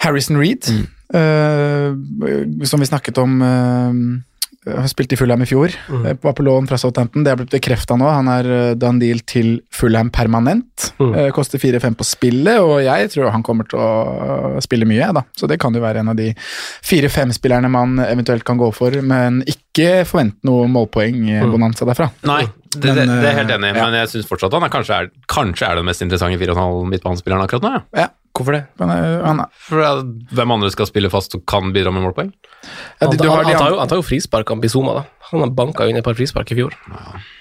Harrison 0.00 0.36
Reed, 0.38 0.68
eh, 0.68 0.84
som 1.12 2.82
vi 2.82 2.86
snakket 2.86 3.18
om 3.18 3.40
uh, 3.42 4.84
Spilte 4.90 5.16
i 5.16 5.18
Fulham 5.18 5.40
i 5.40 5.46
fjor, 5.48 5.72
Mm. 5.88 6.18
var 6.20 6.34
på 6.36 6.44
lån 6.44 6.66
fra 6.68 6.76
Southampton. 6.78 7.24
Det 7.24 7.32
er 7.32 7.36
blitt 7.40 7.54
bekrefta 7.54 7.96
nå. 7.96 8.04
Han 8.04 8.28
er 8.28 8.44
uh, 8.44 8.74
done 8.76 9.00
deal 9.00 9.22
til 9.24 9.62
Fulham 9.72 10.10
permanent. 10.12 10.92
Mm. 11.00 11.14
Uh, 11.16 11.30
koster 11.32 11.58
4-5 11.58 11.96
på 11.96 12.04
spillet, 12.04 12.60
og 12.60 12.82
jeg 12.84 13.08
tror 13.14 13.32
han 13.32 13.42
kommer 13.42 13.64
til 13.70 13.80
å 13.80 14.60
spille 14.60 14.84
mye, 14.84 15.08
da. 15.16 15.24
Så 15.34 15.48
det 15.48 15.58
kan 15.62 15.74
jo 15.74 15.80
være 15.80 16.04
en 16.04 16.12
av 16.12 16.18
de 16.20 16.34
fire-fem 16.36 17.32
spillerne 17.32 17.72
man 17.72 17.98
eventuelt 18.04 18.44
kan 18.44 18.60
gå 18.60 18.68
for, 18.76 19.00
men 19.00 19.40
ikke 19.48 20.04
forvent 20.04 20.36
noe 20.44 20.68
målpoeng-bonanza 20.68 21.88
derfra. 21.88 22.10
Nei, 22.28 22.44
det, 22.76 22.92
det, 22.94 23.08
det 23.08 23.26
er 23.32 23.34
helt 23.40 23.50
eh, 23.50 23.56
enig 23.56 23.72
ja. 23.74 23.82
men 23.82 23.96
jeg 23.98 24.10
syns 24.12 24.28
fortsatt 24.30 24.54
han 24.54 24.62
er 24.62 24.70
kanskje, 24.70 24.94
er 24.94 25.08
kanskje 25.26 25.66
er 25.66 25.80
den 25.80 25.88
mest 25.88 26.04
interessante 26.04 26.38
4,5 26.38 26.84
midtbanespilleren 26.92 27.42
akkurat 27.42 27.64
nå. 27.66 27.72
Ja. 27.96 28.04
Ja. 28.04 28.10
Hvorfor 28.40 28.56
det? 28.56 28.62
Men, 28.80 28.92
han, 29.26 29.42
For 29.68 29.84
eh, 29.84 30.02
hvem 30.36 30.54
andre 30.56 30.72
skal 30.72 30.88
spille 30.88 31.12
fast 31.12 31.36
og 31.36 31.44
kan 31.50 31.74
bidra 31.76 31.92
med 31.94 32.06
målpoeng? 32.06 32.32
ja, 32.32 33.04
Han, 33.04 33.12
du, 33.12 33.20
du 33.20 33.28
har 33.28 33.44
han, 33.44 33.52
han, 33.52 33.60
tar 33.60 33.74
jo, 33.74 33.80
han 33.82 33.92
tar 33.92 34.00
jo 34.00 34.06
frispark 34.06 34.50
av 34.52 34.62
Bizuma, 34.64 35.00
da. 35.00 35.19
Han 35.30 35.44
har 35.46 35.52
banka 35.54 35.86
inn 35.90 35.96
et 36.00 36.04
par 36.06 36.16
frispark 36.18 36.50
i 36.52 36.58
fjor. 36.58 36.74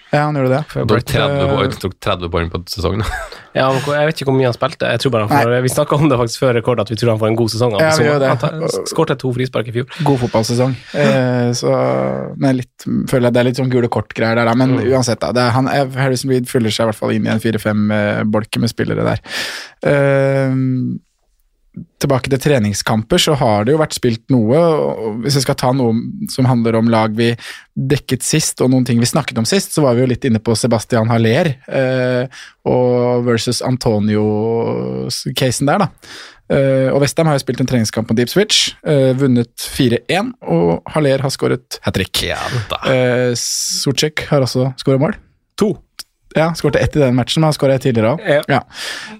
Ja, 0.09 0.23
han 0.25 0.33
gjorde 0.33 0.49
det. 0.55 0.59
Tok 0.73 1.03
30, 1.05 1.49
poeng, 1.53 1.73
tok 1.83 1.91
30 2.01 2.29
poeng 2.33 2.47
på 2.53 2.63
sesongen. 2.71 3.03
Ja, 3.57 3.65
Jeg 3.73 4.05
vet 4.05 4.19
ikke 4.21 4.27
hvor 4.29 4.35
mye 4.37 4.45
han 4.45 4.53
spilte. 4.53 4.85
Jeg 4.93 5.01
tror 5.01 5.11
bare 5.15 5.25
han 5.25 5.31
får, 5.49 5.53
Vi 5.65 5.69
snakka 5.73 5.97
om 5.97 6.03
det 6.09 6.17
faktisk 6.19 6.41
før 6.43 6.51
rekord, 6.53 6.79
at 6.83 6.89
vi 6.93 6.97
tror 7.01 7.09
han 7.15 7.19
får 7.21 7.29
en 7.31 7.37
god 7.39 7.49
sesong. 7.49 7.71
Ja, 7.81 7.87
vi 7.97 8.05
gjør 8.05 8.19
det. 8.21 8.27
Han 8.43 8.73
skårte 8.91 9.15
to 9.21 9.31
frispark 9.33 9.71
i 9.71 9.73
fjor. 9.73 9.87
God 10.05 10.19
fotballsesong. 10.21 10.75
Eh, 11.01 11.49
så 11.57 11.71
men 12.37 12.59
litt, 12.61 12.85
føler 13.09 13.27
jeg 13.27 13.35
det 13.35 13.41
er 13.41 13.47
litt 13.49 13.61
sånn 13.61 13.71
gule 13.73 13.89
kort-greier 13.91 14.37
der, 14.37 14.45
da. 14.51 14.53
Men 14.57 14.77
uansett, 14.77 15.17
da. 15.25 15.31
Det 15.33 15.41
er, 15.47 15.53
han, 15.57 15.69
er- 15.73 15.89
Harrison 15.97 16.29
Reed 16.33 16.45
fyller 16.49 16.69
seg 16.73 16.85
i 16.85 16.91
hvert 16.91 17.01
fall 17.01 17.15
inn 17.17 17.25
i 17.25 17.33
en 17.33 17.41
fire-fem-bolke 17.41 18.61
med 18.61 18.69
spillere 18.71 19.07
der. 19.09 19.25
Eh, 19.93 20.53
tilbake 22.01 22.29
til 22.31 22.39
treningskamper, 22.41 23.17
så 23.21 23.33
har 23.39 23.65
det 23.65 23.71
jo 23.73 23.81
vært 23.81 23.97
spilt 23.97 24.25
noe. 24.33 24.57
Hvis 25.23 25.35
jeg 25.37 25.45
skal 25.45 25.59
ta 25.59 25.69
noe 25.75 25.91
som 26.31 26.49
handler 26.49 26.73
om 26.79 26.91
lag 26.91 27.09
vi 27.17 27.29
dekket 27.75 28.23
sist, 28.25 28.61
og 28.63 28.69
noen 28.73 28.85
ting 28.87 28.99
vi 29.01 29.09
snakket 29.09 29.39
om 29.41 29.47
sist, 29.47 29.69
så 29.75 29.79
var 29.85 29.93
vi 29.95 30.01
jo 30.03 30.11
litt 30.11 30.25
inne 30.27 30.41
på 30.43 30.57
Sebastian 30.57 31.11
Haller 31.11 31.45
eh, 31.67 32.23
og 32.67 33.25
versus 33.27 33.59
Antonio-casen 33.65 35.65
der, 35.69 35.79
da. 35.85 35.89
Eh, 36.49 36.89
og 36.89 37.03
Westham 37.03 37.27
har 37.29 37.35
jo 37.37 37.43
spilt 37.43 37.59
en 37.61 37.69
treningskamp 37.69 38.07
på 38.09 38.15
Deep 38.17 38.29
Switch, 38.31 38.57
eh, 38.81 39.11
vunnet 39.17 39.53
4-1, 39.77 40.31
og 40.49 40.81
Haller 40.95 41.21
har 41.21 41.31
skåret 41.33 41.77
hat 41.85 41.95
trick. 41.97 42.23
Ja. 42.25 42.41
Uh, 42.81 43.31
Sorcek 43.37 44.25
har 44.31 44.41
også 44.47 44.71
skåret 44.81 45.01
mål. 45.03 45.13
To. 45.61 45.69
Ja, 46.37 46.51
skåret 46.57 46.81
ett 46.81 46.95
i 46.95 47.01
den 47.01 47.17
matchen, 47.17 47.41
men 47.41 47.49
har 47.49 47.57
skåret 47.57 47.81
tidligere 47.85 48.15
òg. 48.15 48.19
Ja. 48.49 48.61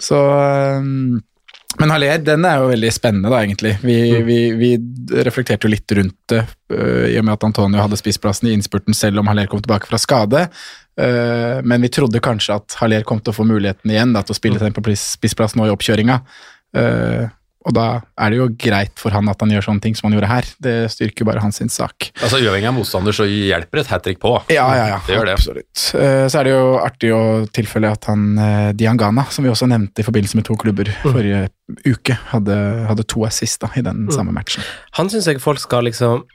Så 0.01 0.17
um, 0.79 1.19
Men 1.77 1.93
Haller, 1.93 2.17
den 2.25 2.45
er 2.49 2.63
jo 2.63 2.71
veldig 2.71 2.89
spennende, 2.91 3.29
da, 3.29 3.43
egentlig. 3.45 3.75
Vi, 3.85 3.97
vi, 4.25 4.38
vi 4.57 4.71
reflekterte 5.25 5.67
jo 5.67 5.71
litt 5.71 5.93
rundt 5.95 6.17
det, 6.31 6.41
uh, 6.73 7.05
i 7.07 7.17
og 7.19 7.27
med 7.27 7.35
at 7.38 7.45
Antonio 7.45 7.83
hadde 7.83 7.99
spissplassen 7.99 8.49
i 8.49 8.55
innspurten 8.57 8.97
selv 8.97 9.21
om 9.21 9.29
Haller 9.29 9.47
kom 9.51 9.61
tilbake 9.61 9.88
fra 9.88 9.99
skade. 10.01 10.47
Uh, 10.99 11.61
men 11.63 11.85
vi 11.85 11.91
trodde 11.93 12.23
kanskje 12.25 12.57
at 12.57 12.79
Haller 12.81 13.05
kom 13.07 13.21
til 13.21 13.31
å 13.31 13.38
få 13.38 13.45
muligheten 13.47 13.93
igjen 13.93 14.15
da, 14.17 14.25
til 14.25 14.35
å 14.35 14.39
spille 14.39 14.59
seg 14.59 14.71
inn 14.71 14.79
på 14.79 14.97
spissplass 14.97 15.55
nå 15.55 15.69
i 15.69 15.75
oppkjøringa. 15.75 16.19
Uh, 16.75 17.29
og 17.69 17.75
da 17.77 17.85
er 18.17 18.33
det 18.33 18.39
jo 18.39 18.47
greit 18.59 18.97
for 18.99 19.13
han 19.13 19.29
at 19.29 19.41
han 19.43 19.51
gjør 19.53 19.67
sånne 19.67 19.83
ting 19.83 19.93
som 19.97 20.07
han 20.09 20.15
gjorde 20.17 20.29
her. 20.31 20.47
Det 20.65 20.73
styrker 20.93 21.27
bare 21.29 21.43
hans 21.43 21.59
sin 21.61 21.69
sak. 21.69 22.09
Altså 22.17 22.39
Uavhengig 22.41 22.69
av 22.71 22.75
motstander 22.79 23.13
så 23.15 23.27
hjelper 23.29 23.83
et 23.83 23.91
hat 23.93 24.03
trick 24.07 24.17
på. 24.23 24.31
Ja, 24.49 24.65
ja, 24.77 24.88
ja. 24.95 24.97
Det 25.05 25.13
gjør 25.15 25.29
det. 25.29 25.35
Absolutt. 25.38 25.83
Eh, 25.99 26.25
Så 26.31 26.39
er 26.41 26.49
det 26.49 26.55
jo 26.55 26.65
artig 26.81 27.13
å 27.13 27.21
tilfelle 27.53 27.93
at 27.93 28.09
han 28.09 28.25
eh, 28.41 28.71
Diangana, 28.79 29.27
som 29.29 29.45
vi 29.45 29.53
også 29.53 29.69
nevnte 29.69 30.01
i 30.01 30.07
forbindelse 30.07 30.39
med 30.41 30.47
to 30.49 30.57
klubber 30.59 30.89
forrige 31.05 31.45
uke, 31.85 32.17
hadde, 32.33 32.57
hadde 32.89 33.05
to 33.13 33.23
assist 33.29 33.61
da, 33.61 33.69
i 33.77 33.85
den 33.85 34.07
samme 34.11 34.34
matchen. 34.34 34.65
Han 34.97 35.13
syns 35.13 35.29
jeg 35.29 35.41
folk 35.43 35.62
skal 35.62 35.86
liksom 35.89 36.25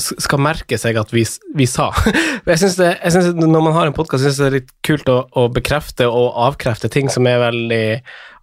skal 0.00 0.40
merke 0.40 0.78
seg 0.80 0.96
at 0.96 1.10
vi, 1.12 1.22
vi 1.54 1.66
sa. 1.68 1.90
Jeg 2.48 2.56
synes 2.60 2.76
det, 2.80 2.86
jeg 3.04 3.12
synes 3.12 3.34
Når 3.36 3.62
man 3.66 3.74
har 3.76 3.86
en 3.88 3.94
podkast, 3.96 4.24
syns 4.24 4.38
jeg 4.40 4.44
det 4.44 4.48
er 4.48 4.54
litt 4.58 4.70
kult 4.84 5.10
å, 5.12 5.16
å 5.36 5.44
bekrefte 5.52 6.06
og 6.08 6.32
avkrefte 6.46 6.88
ting 6.92 7.10
som 7.12 7.28
er 7.28 7.36
veldig 7.42 7.82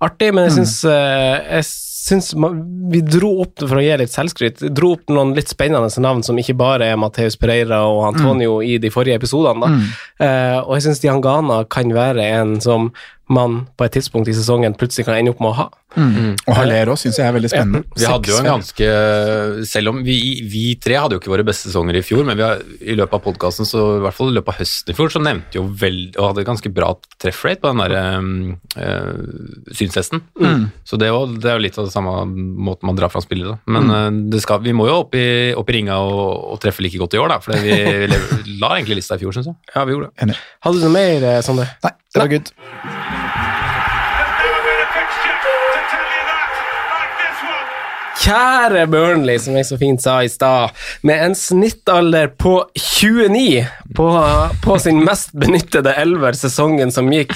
artig, 0.06 0.30
men 0.38 0.48
jeg 0.48 0.54
syns, 0.60 0.76
jeg 0.86 1.66
syns 2.02 2.32
vi 2.92 3.02
dro 3.06 3.30
opp 3.44 3.62
for 3.62 3.78
å 3.78 3.84
gi 3.84 3.94
litt 4.02 4.14
selvskryt, 4.14 4.64
dro 4.74 4.96
opp 4.96 5.12
noen 5.14 5.36
litt 5.38 5.52
spennende 5.52 6.02
navn 6.02 6.24
som 6.26 6.40
ikke 6.42 6.58
bare 6.58 6.88
er 6.90 7.00
Matheus 7.00 7.38
Pereira 7.38 7.84
og 7.86 8.08
Antonio 8.10 8.58
i 8.66 8.80
de 8.82 8.90
forrige 8.94 9.20
episodene. 9.22 9.70
Mm. 9.70 9.84
Uh, 10.18 10.58
og 10.64 10.76
jeg 10.78 10.88
syns 10.88 11.04
Diangana 11.04 11.62
kan 11.70 11.94
være 11.94 12.26
en 12.40 12.56
som 12.64 12.90
man 13.34 13.62
på 13.78 13.88
et 13.88 13.96
tidspunkt 13.98 14.30
i 14.32 14.36
sesongen 14.36 14.76
plutselig 14.78 15.08
kan 15.08 15.18
ende 15.18 15.34
opp 15.34 15.42
med 15.44 15.54
å 15.54 15.58
ha. 15.64 15.70
Og 15.92 16.54
Haller 16.56 16.88
òg 16.94 17.00
syns 17.00 17.18
jeg 17.20 17.28
er 17.28 17.34
veldig 17.36 17.50
spennende. 17.52 17.82
Vi 18.00 18.08
hadde 18.08 18.32
jo 18.32 18.38
en 18.40 18.48
ganske 18.48 18.86
Selv 19.68 19.92
om 19.92 19.98
vi, 20.06 20.16
vi 20.48 20.64
tre 20.80 20.96
hadde 20.96 21.18
jo 21.18 21.22
ikke 21.22 21.34
våre 21.34 21.46
beste 21.48 21.68
sesonger 21.68 22.00
i 22.00 22.04
fjor, 22.06 22.24
men 22.28 22.40
vi 22.40 22.46
har, 22.46 22.62
i 22.80 22.96
løpet 22.96 23.18
av 23.18 23.24
podkasten, 23.26 23.68
så 23.68 23.84
i 23.98 24.04
hvert 24.06 24.16
fall 24.16 24.32
i 24.32 24.38
løpet 24.38 24.54
av 24.54 24.62
høsten 24.62 24.94
i 24.94 24.98
fjor, 24.98 25.12
så 25.12 25.22
nevnte 25.24 25.60
jo 25.60 25.66
vel 25.82 26.00
Og 26.16 26.30
hadde 26.30 26.48
ganske 26.48 26.72
bra 26.74 26.94
treffrate 27.22 27.62
på 27.62 27.74
den 27.74 27.84
der 27.84 27.98
uh, 28.80 29.74
synstesten. 29.76 30.24
Så 30.88 31.00
det 31.02 31.12
jo, 31.12 31.26
det 31.36 31.52
er 31.52 31.60
jo 31.60 31.66
litt 31.66 31.80
av 31.82 31.90
det 31.90 31.94
samme 31.94 32.16
måten 32.32 32.88
man 32.88 32.98
drar 32.98 33.12
fram 33.12 33.24
spillere. 33.26 33.58
da. 33.58 33.76
Men 33.76 33.92
mm. 33.92 34.22
det 34.32 34.42
skal, 34.46 34.64
vi 34.64 34.76
må 34.76 34.88
jo 34.90 35.02
opp 35.04 35.18
i, 35.20 35.28
opp 35.58 35.72
i 35.72 35.80
ringa 35.80 36.00
og, 36.08 36.54
og 36.56 36.62
treffe 36.64 36.84
like 36.86 37.02
godt 37.02 37.18
i 37.18 37.22
år, 37.22 37.36
da. 37.36 37.42
For 37.44 37.58
vi 37.60 37.76
la 38.64 38.76
egentlig 38.78 39.02
lista 39.02 39.20
i 39.20 39.24
fjor, 39.24 39.36
syns 39.36 39.52
jeg. 39.52 39.60
Ja, 39.76 39.86
vi 39.86 39.98
gjorde 39.98 40.14
det. 40.16 40.40
Hadde 40.64 40.80
du 40.80 40.88
noe 40.88 40.96
mer, 40.96 41.20
Sander? 41.20 41.50
Sondre? 41.52 41.68
Nei, 41.84 41.98
det 42.14 42.24
var 42.24 42.32
good. 42.32 43.21
Kjære 48.22 48.84
Burnley, 48.92 49.40
som 49.42 49.56
jeg 49.58 49.66
så 49.66 49.78
fint 49.82 50.02
sa 50.04 50.20
i 50.22 50.30
stad, 50.30 50.76
med 51.08 51.24
en 51.26 51.34
snittalder 51.38 52.30
på 52.38 52.54
29 52.78 53.64
på, 53.98 54.10
på 54.62 54.78
sin 54.84 55.02
mest 55.02 55.34
benyttede 55.34 55.96
elver 55.98 56.38
sesongen 56.38 56.94
som 56.94 57.10
gikk. 57.10 57.34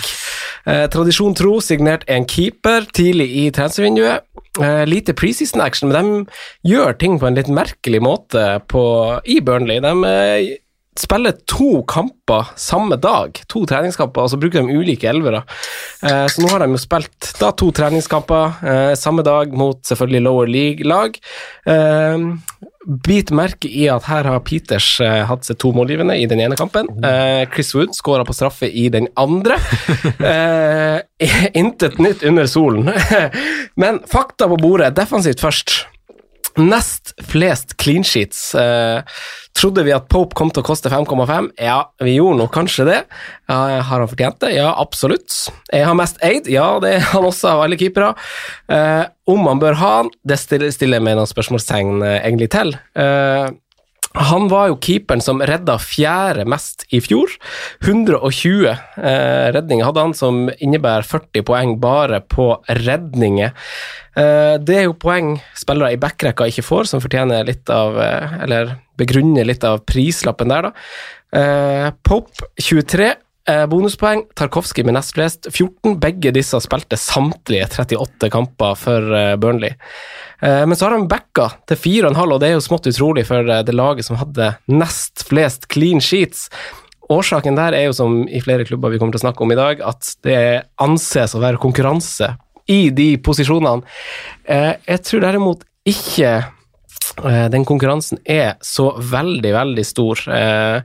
Eh, 0.70 0.86
tradisjon 0.94 1.34
tro 1.38 1.58
signert 1.62 2.06
en 2.12 2.28
keeper 2.30 2.86
tidlig 2.94 3.32
i 3.42 3.48
transfervinduet. 3.56 4.28
Eh, 4.62 4.84
lite 4.86 5.16
preseason 5.18 5.64
action, 5.66 5.90
men 5.90 6.28
de 6.30 6.70
gjør 6.76 6.94
ting 7.02 7.18
på 7.20 7.32
en 7.32 7.40
litt 7.40 7.50
merkelig 7.50 8.04
måte 8.06 8.46
på, 8.70 8.86
i 9.26 9.40
Burnley. 9.42 9.82
De 9.82 9.96
eh, 10.12 10.54
spiller 11.00 11.36
to 11.50 11.82
kamper 11.88 12.52
samme 12.60 12.96
dag, 13.02 13.42
to 13.52 13.66
treningskamper, 13.68 14.26
og 14.26 14.32
så 14.32 14.40
bruker 14.40 14.64
de 14.64 14.78
ulike 14.80 15.10
elvere. 15.12 15.44
Eh, 16.04 16.26
så 16.32 16.44
nå 16.44 16.52
har 16.54 16.64
de 16.64 16.72
jo 16.72 16.82
spilt 16.82 17.34
da 17.42 17.52
to 17.58 17.72
treningskamper 17.76 18.64
eh, 18.64 18.94
samme 19.00 19.26
dag 19.26 19.52
mot 19.56 19.82
selvfølgelig 19.88 20.24
lower 20.28 20.52
league-lag. 20.52 21.20
Eh, 21.68 22.32
Bit 22.86 23.32
merke 23.34 23.66
i 23.66 23.88
at 23.90 24.06
her 24.06 24.28
har 24.30 24.44
Peters 24.46 25.00
eh, 25.02 25.24
hatt 25.26 25.48
seg 25.48 25.58
to 25.58 25.72
målgivende 25.74 26.14
i 26.22 26.28
den 26.30 26.44
ene 26.44 26.58
kampen. 26.60 26.86
Eh, 27.02 27.48
Chris 27.50 27.74
Wood 27.74 27.96
skåra 27.98 28.26
på 28.28 28.36
straffe 28.38 28.70
i 28.70 28.88
den 28.94 29.10
andre. 29.18 29.58
Eh, 30.26 31.02
intet 31.60 31.98
nytt 32.00 32.24
under 32.24 32.46
solen. 32.50 32.88
Men 33.82 34.00
fakta 34.10 34.48
på 34.50 34.58
bordet, 34.62 34.94
defensivt 34.98 35.42
først. 35.44 35.74
Nest 36.62 37.14
flest 37.28 37.76
clean 37.82 38.06
sheets. 38.08 38.54
Eh, 38.56 39.02
trodde 39.56 39.84
vi 39.84 39.94
at 39.96 40.08
Pope 40.12 40.38
kom 40.38 40.52
til 40.54 40.64
å 40.64 40.68
koste 40.68 40.92
5,5? 40.92 41.52
Ja, 41.60 41.82
vi 42.04 42.16
gjorde 42.16 42.40
nok 42.40 42.54
kanskje 42.56 42.88
det. 42.88 43.02
Eh, 43.52 43.82
har 43.84 44.04
han 44.04 44.12
fortjent 44.12 44.40
det? 44.44 44.54
Ja, 44.56 44.72
absolutt. 44.80 45.36
Jeg 45.74 45.88
har 45.88 45.98
mest 46.00 46.22
eid? 46.24 46.48
Ja, 46.52 46.78
det 46.84 46.96
er 46.98 47.06
han 47.12 47.28
også 47.28 47.52
av 47.56 47.66
alle 47.66 47.80
keepere. 47.80 48.14
Eh, 48.72 49.04
om 49.32 49.46
han 49.50 49.60
bør 49.60 49.80
ha 49.82 49.92
han, 50.00 50.14
det 50.24 50.40
stiller 50.40 51.00
jeg 51.00 51.06
meg 51.06 51.20
noen 51.20 51.30
spørsmålstegn 51.30 52.00
eh, 52.06 52.20
egentlig 52.22 52.52
til. 52.56 52.76
Eh, 52.96 53.48
han 54.16 54.48
var 54.52 54.70
jo 54.72 54.78
keeperen 54.80 55.22
som 55.24 55.42
redda 55.44 55.76
fjerde 55.82 56.46
mest 56.48 56.86
i 56.96 57.02
fjor. 57.04 57.32
120 57.84 58.70
eh, 58.70 59.48
redninger 59.56 59.86
hadde 59.88 60.06
han, 60.06 60.16
som 60.16 60.46
innebærer 60.56 61.08
40 61.08 61.46
poeng 61.48 61.76
bare 61.84 62.22
på 62.24 62.48
redninger. 62.86 63.52
Eh, 64.16 64.56
det 64.64 64.80
er 64.80 64.88
jo 64.88 64.96
poeng 65.00 65.36
spillere 65.58 65.96
i 65.96 66.00
backrekka 66.00 66.48
ikke 66.48 66.66
får, 66.66 66.90
som 66.92 67.04
fortjener 67.04 67.44
litt 67.48 67.68
av 67.74 68.00
eh, 68.00 68.38
Eller 68.46 68.78
begrunner 68.96 69.48
litt 69.48 69.66
av 69.68 69.84
prislappen 69.84 70.54
der, 70.54 70.70
da. 70.70 70.88
Eh, 71.36 71.90
Pope 72.08 72.54
23. 72.62 73.12
Eh, 73.46 73.66
bonuspoeng. 73.70 74.24
Tarkovskij 74.34 74.86
med 74.88 74.96
nest 74.98 75.14
flest, 75.14 75.48
14. 75.52 76.00
Begge 76.02 76.32
disse 76.34 76.58
spilte 76.64 76.98
samtlige 76.98 77.68
38 77.70 78.30
kamper 78.34 78.74
for 78.80 79.14
eh, 79.14 79.36
Burnley. 79.38 79.76
Eh, 80.42 80.64
men 80.66 80.74
så 80.76 80.88
har 80.88 80.96
de 80.96 81.06
backa 81.12 81.52
til 81.70 81.78
4,5, 81.78 82.24
og 82.26 82.40
det 82.42 82.50
er 82.50 82.56
jo 82.56 82.64
smått 82.66 82.90
utrolig 82.90 83.28
for 83.30 83.46
eh, 83.46 83.62
det 83.68 83.76
laget 83.78 84.08
som 84.08 84.18
hadde 84.18 84.56
nest 84.74 85.28
flest 85.30 85.70
clean 85.70 86.02
sheets. 86.02 86.48
Årsaken 87.14 87.60
der 87.60 87.78
er 87.78 87.86
jo, 87.86 87.94
som 87.94 88.24
i 88.26 88.42
flere 88.42 88.66
klubber 88.66 88.90
vi 88.90 88.98
kommer 88.98 89.14
til 89.14 89.22
å 89.22 89.28
snakke 89.28 89.46
om 89.46 89.54
i 89.54 89.60
dag, 89.60 89.86
at 89.94 90.16
det 90.26 90.42
anses 90.82 91.38
å 91.38 91.44
være 91.44 91.62
konkurranse 91.62 92.32
i 92.66 92.90
de 92.90 93.12
posisjonene. 93.22 93.86
Eh, 94.50 94.74
jeg 94.90 95.06
tror 95.06 95.22
derimot 95.28 95.68
ikke 95.86 96.40
den 97.52 97.66
konkurransen 97.68 98.20
er 98.26 98.56
så 98.64 98.90
veldig, 98.98 99.52
veldig 99.56 99.86
stor. 99.86 100.22
Eh, 100.32 100.82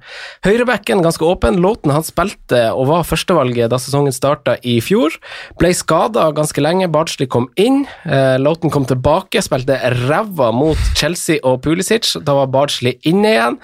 Høyrebacken 0.46 1.02
ganske 1.04 1.24
åpen. 1.26 1.61
Låten 1.62 1.92
han 1.94 2.06
spilte 2.06 2.62
og 2.74 2.88
var 2.90 3.06
førstevalget 3.09 3.70
da 3.72 3.78
sesongen 3.80 4.14
starta 4.14 4.56
i 4.66 4.78
fjor. 4.85 5.16
Ble 5.61 5.72
skada 5.76 6.28
ganske 6.37 6.62
lenge. 6.62 6.90
Bardsley 6.92 7.28
kom 7.30 7.48
inn. 7.61 7.85
Eh, 8.04 8.37
Låten 8.42 8.72
kom 8.72 8.87
tilbake, 8.88 9.42
spilte 9.44 9.78
ræva 10.06 10.50
mot 10.54 10.80
Chelsea 10.98 11.40
og 11.44 11.62
Pulisic. 11.64 12.14
Da 12.24 12.37
var 12.40 12.52
Bardsley 12.52 12.98
inne 13.09 13.35
igjen. 13.35 13.61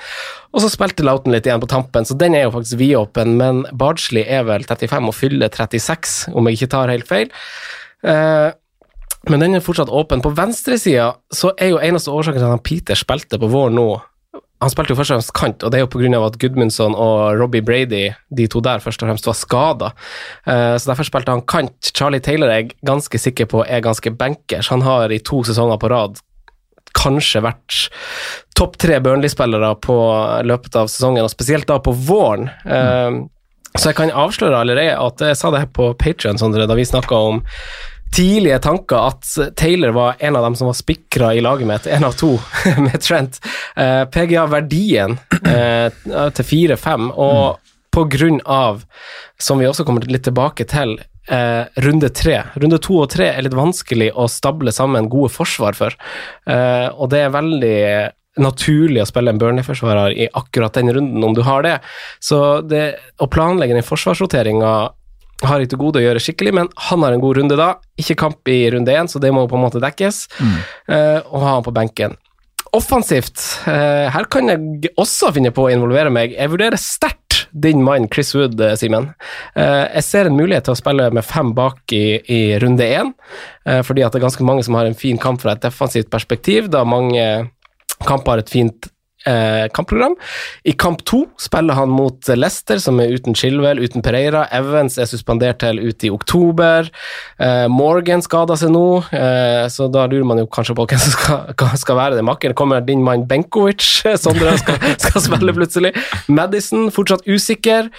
Og 0.56 0.62
så 0.64 0.70
spilte 0.72 1.04
Lauten 1.04 1.34
litt 1.34 1.46
igjen 1.48 1.60
på 1.60 1.68
tampen, 1.68 2.06
så 2.08 2.16
den 2.16 2.34
er 2.34 2.46
jo 2.46 2.54
faktisk 2.54 2.80
vidåpen. 2.80 3.34
Men 3.36 3.64
Bardsley 3.76 4.24
er 4.24 4.46
vel 4.48 4.64
35 4.64 5.10
og 5.10 5.16
fyller 5.16 5.52
36, 5.52 6.30
om 6.32 6.48
jeg 6.48 6.60
ikke 6.60 6.72
tar 6.72 6.92
helt 6.94 7.10
feil. 7.10 7.34
Eh, 9.26 9.30
men 9.30 9.42
den 9.42 9.54
er 9.54 9.64
fortsatt 9.64 9.92
åpen. 9.92 10.22
På 10.22 10.34
venstresida 10.34 11.14
så 11.34 11.52
er 11.58 11.74
jo 11.74 11.80
eneste 11.82 12.10
årsaken 12.10 12.40
til 12.40 12.48
at 12.48 12.54
han 12.56 12.64
Peter 12.64 12.98
spilte 12.98 13.40
på 13.40 13.50
vår 13.50 13.74
nå 13.74 13.88
Han 14.64 14.70
spilte 14.72 14.94
jo 14.94 14.96
først 14.96 15.12
og 15.12 15.18
fremst 15.18 15.32
kant, 15.36 15.64
og 15.66 15.70
det 15.70 15.76
er 15.76 15.82
jo 15.82 15.88
pga. 15.92 16.18
at 16.24 16.38
Gudmundsson 16.40 16.94
og 16.96 17.36
Robbie 17.36 17.60
Brady, 17.60 18.14
de 18.32 18.46
to 18.48 18.60
der, 18.64 18.80
først 18.80 19.02
og 19.02 19.10
fremst 19.10 19.26
var 19.26 19.34
skada. 19.36 19.90
Uh, 20.48 20.78
så 20.80 20.88
derfor 20.88 21.04
spilte 21.04 21.30
han 21.30 21.42
kant. 21.44 21.92
Charlie 21.92 22.20
Taylor 22.20 22.48
er 22.48 22.62
jeg 22.62 22.70
ganske 22.80 23.18
sikker 23.18 23.44
på 23.44 23.66
er 23.68 23.84
ganske 23.84 24.10
bankers. 24.16 24.70
Han 24.72 24.80
har 24.80 25.12
i 25.12 25.18
to 25.18 25.42
sesonger 25.44 25.76
på 25.76 25.90
rad 25.92 26.16
kanskje 26.96 27.42
vært 27.44 27.90
topp 28.56 28.78
tre 28.80 28.96
Burnley-spillere 29.04 29.74
på 29.84 29.96
løpet 30.48 30.78
av 30.80 30.88
sesongen, 30.88 31.26
og 31.26 31.34
spesielt 31.34 31.68
da 31.68 31.76
på 31.76 31.92
våren. 31.92 32.48
Mm. 32.64 33.28
så 33.76 33.90
jeg 33.90 33.98
kan 33.98 34.10
avsløre 34.24 34.56
allerede 34.56 34.96
at 34.96 35.20
jeg 35.20 35.36
sa 35.36 35.50
det 35.52 35.66
her 35.66 35.68
på 35.68 35.90
Patrion, 36.00 36.40
da 36.40 36.78
vi 36.78 36.88
snakka 36.88 37.20
om 37.28 37.42
tidlige 38.14 38.58
tanker 38.58 39.08
at 39.10 39.56
Taylor 39.56 39.94
var 39.96 40.16
en 40.18 40.36
av 40.36 40.42
dem 40.46 40.56
som 40.56 40.70
var 40.70 40.76
spikra 40.78 41.34
i 41.34 41.42
laget 41.44 41.68
mitt, 41.68 41.86
én 41.86 42.04
av 42.06 42.16
to 42.16 42.36
med 42.84 43.00
Trent. 43.02 43.40
Uh, 43.78 44.04
PGA-verdien 44.12 45.18
uh, 45.18 45.88
til 46.36 46.48
4-5, 46.52 47.10
og 47.12 47.56
mm. 47.56 47.74
på 47.96 48.06
grunn 48.16 48.40
av, 48.44 48.82
som 49.38 49.60
vi 49.60 49.68
også 49.68 49.86
kommer 49.88 50.06
litt 50.08 50.26
tilbake 50.28 50.68
til, 50.70 50.96
uh, 51.30 51.64
runde 51.84 52.12
tre. 52.16 52.42
Runde 52.56 52.80
to 52.82 53.00
og 53.04 53.10
tre 53.12 53.32
er 53.32 53.46
litt 53.46 53.56
vanskelig 53.56 54.12
å 54.14 54.28
stable 54.32 54.74
sammen 54.74 55.10
gode 55.12 55.32
forsvar 55.34 55.76
for, 55.78 55.96
og 56.46 57.10
det 57.12 57.24
er 57.24 57.34
veldig 57.34 57.80
naturlig 58.40 59.00
å 59.00 59.08
spille 59.08 59.32
en 59.32 59.40
Burnley-forsvarer 59.40 60.12
i 60.12 60.28
akkurat 60.36 60.76
den 60.76 60.92
runden, 60.92 61.24
om 61.24 61.34
du 61.34 61.42
har 61.46 61.64
det. 61.64 61.78
Så 62.20 62.60
det 62.60 62.84
å 63.22 63.28
planlegge 63.32 63.76
den 63.76 63.86
forsvarsroteringa 63.86 64.72
har 65.44 65.60
ikke 65.60 65.74
til 65.74 65.80
gode 65.80 66.00
å 66.00 66.04
gjøre 66.04 66.22
skikkelig, 66.22 66.54
men 66.56 66.70
han 66.88 67.02
har 67.04 67.14
en 67.14 67.22
god 67.22 67.40
runde 67.40 67.58
da. 67.58 67.72
Ikke 68.00 68.16
kamp 68.18 68.48
i 68.48 68.62
runde 68.72 68.94
én, 68.94 69.10
så 69.10 69.20
det 69.22 69.32
må 69.34 69.44
på 69.50 69.58
en 69.58 69.66
måte 69.66 69.82
dekkes. 69.82 70.22
Mm. 70.40 70.56
Uh, 70.88 71.18
og 71.26 71.42
ha 71.42 71.52
han 71.58 71.66
på 71.66 71.74
benken. 71.76 72.16
Offensivt, 72.76 73.38
uh, 73.68 74.08
her 74.12 74.26
kan 74.32 74.50
jeg 74.52 74.92
også 74.98 75.32
finne 75.36 75.52
på 75.54 75.66
å 75.66 75.72
involvere 75.72 76.12
meg. 76.12 76.34
Jeg 76.36 76.52
vurderer 76.52 76.80
sterkt 76.80 77.22
din 77.56 77.84
mann 77.84 78.08
Chris 78.12 78.32
Wood, 78.36 78.58
uh, 78.60 78.74
Simen. 78.80 79.10
jeg 79.56 80.04
ser 80.04 80.28
en 80.28 80.36
mulighet 80.36 80.66
til 80.66 80.74
å 80.74 80.80
spille 80.80 81.10
med 81.14 81.24
fem 81.24 81.52
bak 81.56 81.94
i, 81.94 82.18
i 82.32 82.40
runde 82.60 82.84
én, 82.84 83.12
fordi 83.86 84.02
at 84.04 84.12
det 84.12 84.20
er 84.20 84.26
ganske 84.26 84.44
mange 84.46 84.64
som 84.66 84.76
har 84.76 84.88
en 84.88 84.98
fin 84.98 85.18
kamp 85.20 85.40
fra 85.42 85.54
et 85.54 85.62
defensivt 85.64 86.10
perspektiv, 86.12 86.68
da 86.72 86.82
mange 86.84 87.24
kamper 88.04 88.34
har 88.34 88.44
et 88.44 88.52
fint 88.52 88.88
eh, 89.26 89.66
kampprogram. 89.74 90.16
I 90.64 90.74
kamp 90.78 91.04
to 91.08 91.24
spiller 91.40 91.76
han 91.78 91.92
mot 91.92 92.28
Leicester, 92.28 92.80
som 92.82 93.00
er 93.02 93.12
uten 93.14 93.36
Chilwell, 93.36 93.82
uten 93.82 94.04
Pereira. 94.04 94.46
Evans 94.54 94.98
er 94.98 95.08
suspendert 95.10 95.60
til 95.62 95.80
ut 95.82 96.06
i 96.06 96.12
oktober. 96.12 96.90
Eh, 97.42 97.66
Morgan 97.72 98.24
skader 98.24 98.58
seg 98.60 98.72
nå, 98.74 98.86
eh, 99.16 99.64
så 99.72 99.90
da 99.92 100.06
lurer 100.10 100.26
man 100.28 100.42
jo 100.42 100.50
kanskje 100.50 100.76
på 100.78 100.86
hvem 100.90 101.02
som 101.02 101.16
skal, 101.16 101.74
skal 101.84 102.00
være 102.00 102.20
det 102.20 102.26
makkeren. 102.26 102.56
Kommer 102.58 102.84
din 102.84 103.04
mann 103.06 103.26
Benkovic, 103.28 103.84
Sondre 104.24 104.56
skal, 104.62 104.80
skal 104.96 105.26
spille 105.28 105.56
plutselig. 105.56 105.94
Madison 106.28 106.90
fortsatt 106.94 107.26
usikker. 107.28 107.90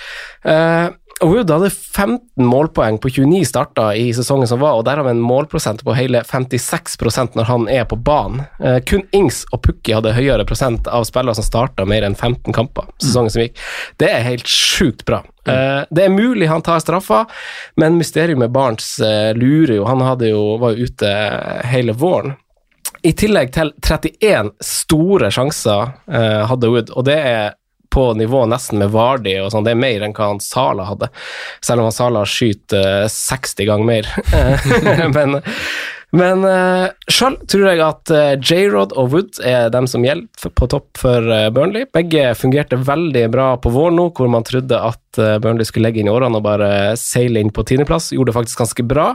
Eh, 0.47 0.87
Wood 1.21 1.49
hadde 1.49 1.69
15 1.69 2.45
målpoeng 2.45 2.97
på 3.01 3.09
29 3.09 3.45
starter 3.45 3.93
i 3.97 4.13
sesongen 4.13 4.47
som 4.47 4.59
var, 4.61 4.77
og 4.77 4.85
derav 4.85 5.07
en 5.09 5.21
målprosent 5.21 5.81
på 5.85 5.95
hele 5.97 6.21
56% 6.21 7.37
når 7.37 7.49
han 7.49 7.65
er 7.73 7.87
på 7.89 7.97
banen. 7.97 8.43
Eh, 8.61 8.77
kun 8.85 9.01
Ings 9.17 9.41
og 9.51 9.63
Pukki 9.65 9.95
hadde 9.97 10.13
høyere 10.13 10.45
prosent 10.45 10.87
av 10.87 11.07
spillere 11.09 11.39
som 11.39 11.47
starta 11.47 11.87
mer 11.89 12.05
enn 12.05 12.15
15 12.15 12.53
kamper 12.53 12.91
sesongen 13.01 13.33
som 13.33 13.45
gikk. 13.45 13.57
Det 13.97 14.11
er 14.13 14.27
helt 14.27 14.51
sjukt 14.51 15.05
bra. 15.09 15.23
Eh, 15.49 15.81
det 15.89 16.05
er 16.05 16.13
mulig 16.13 16.51
han 16.51 16.61
tar 16.61 16.83
straffa, 16.85 17.25
men 17.81 17.97
mysteriet 17.97 18.37
med 18.37 18.53
Barents 18.53 18.99
eh, 18.99 19.33
lurer 19.37 19.79
jo. 19.79 19.87
Han 19.89 20.05
jo, 20.21 20.43
var 20.61 20.75
jo 20.75 20.85
ute 20.85 21.13
hele 21.71 21.97
våren. 21.97 22.37
I 23.05 23.13
tillegg 23.17 23.53
til 23.55 23.71
31 23.81 24.53
store 24.63 25.31
sjanser 25.33 25.95
eh, 26.11 26.43
hadde 26.49 26.69
Wood, 26.73 26.93
og 26.93 27.09
det 27.09 27.17
er 27.17 27.55
på 27.93 28.09
nivå 28.19 28.45
nesten 28.49 28.81
med 28.81 28.93
Vardi 28.93 29.37
og 29.41 29.51
sånn. 29.53 29.67
Det 29.67 29.75
er 29.75 29.83
mer 29.83 30.05
enn 30.05 30.15
hva 30.17 30.31
han 30.33 30.41
Sala 30.43 30.87
hadde, 30.89 31.11
selv 31.65 31.83
om 31.83 31.89
han 31.89 31.95
Sala 31.95 32.23
skyter 32.27 33.05
60 33.11 33.63
eh, 33.63 33.69
ganger 33.69 33.91
mer. 33.91 34.11
men 35.17 35.39
men 36.15 36.45
uh, 36.47 36.87
sjøl 37.11 37.35
tror 37.51 37.65
jeg 37.67 37.81
at 37.83 38.11
uh, 38.15 38.35
J-Rod 38.39 38.93
og 38.95 39.11
Wood 39.11 39.41
er 39.43 39.67
dem 39.73 39.89
som 39.91 40.05
gjelder 40.07 40.53
på 40.55 40.69
topp 40.71 41.01
for 41.01 41.25
uh, 41.27 41.49
Burnley. 41.51 41.83
Begge 41.93 42.29
fungerte 42.39 42.79
veldig 42.79 43.25
bra 43.33 43.49
på 43.59 43.73
vår 43.75 43.91
nå, 43.97 44.07
hvor 44.15 44.31
man 44.31 44.47
trodde 44.47 44.79
at 44.79 45.19
uh, 45.19 45.35
Burnley 45.43 45.67
skulle 45.67 45.89
legge 45.89 45.99
inn 46.01 46.11
årene 46.11 46.39
og 46.39 46.47
bare 46.47 46.69
seile 46.99 47.43
inn 47.43 47.51
på 47.51 47.65
tiendeplass. 47.67 48.13
Gjorde 48.15 48.31
det 48.31 48.37
faktisk 48.39 48.63
ganske 48.63 48.87
bra. 48.87 49.09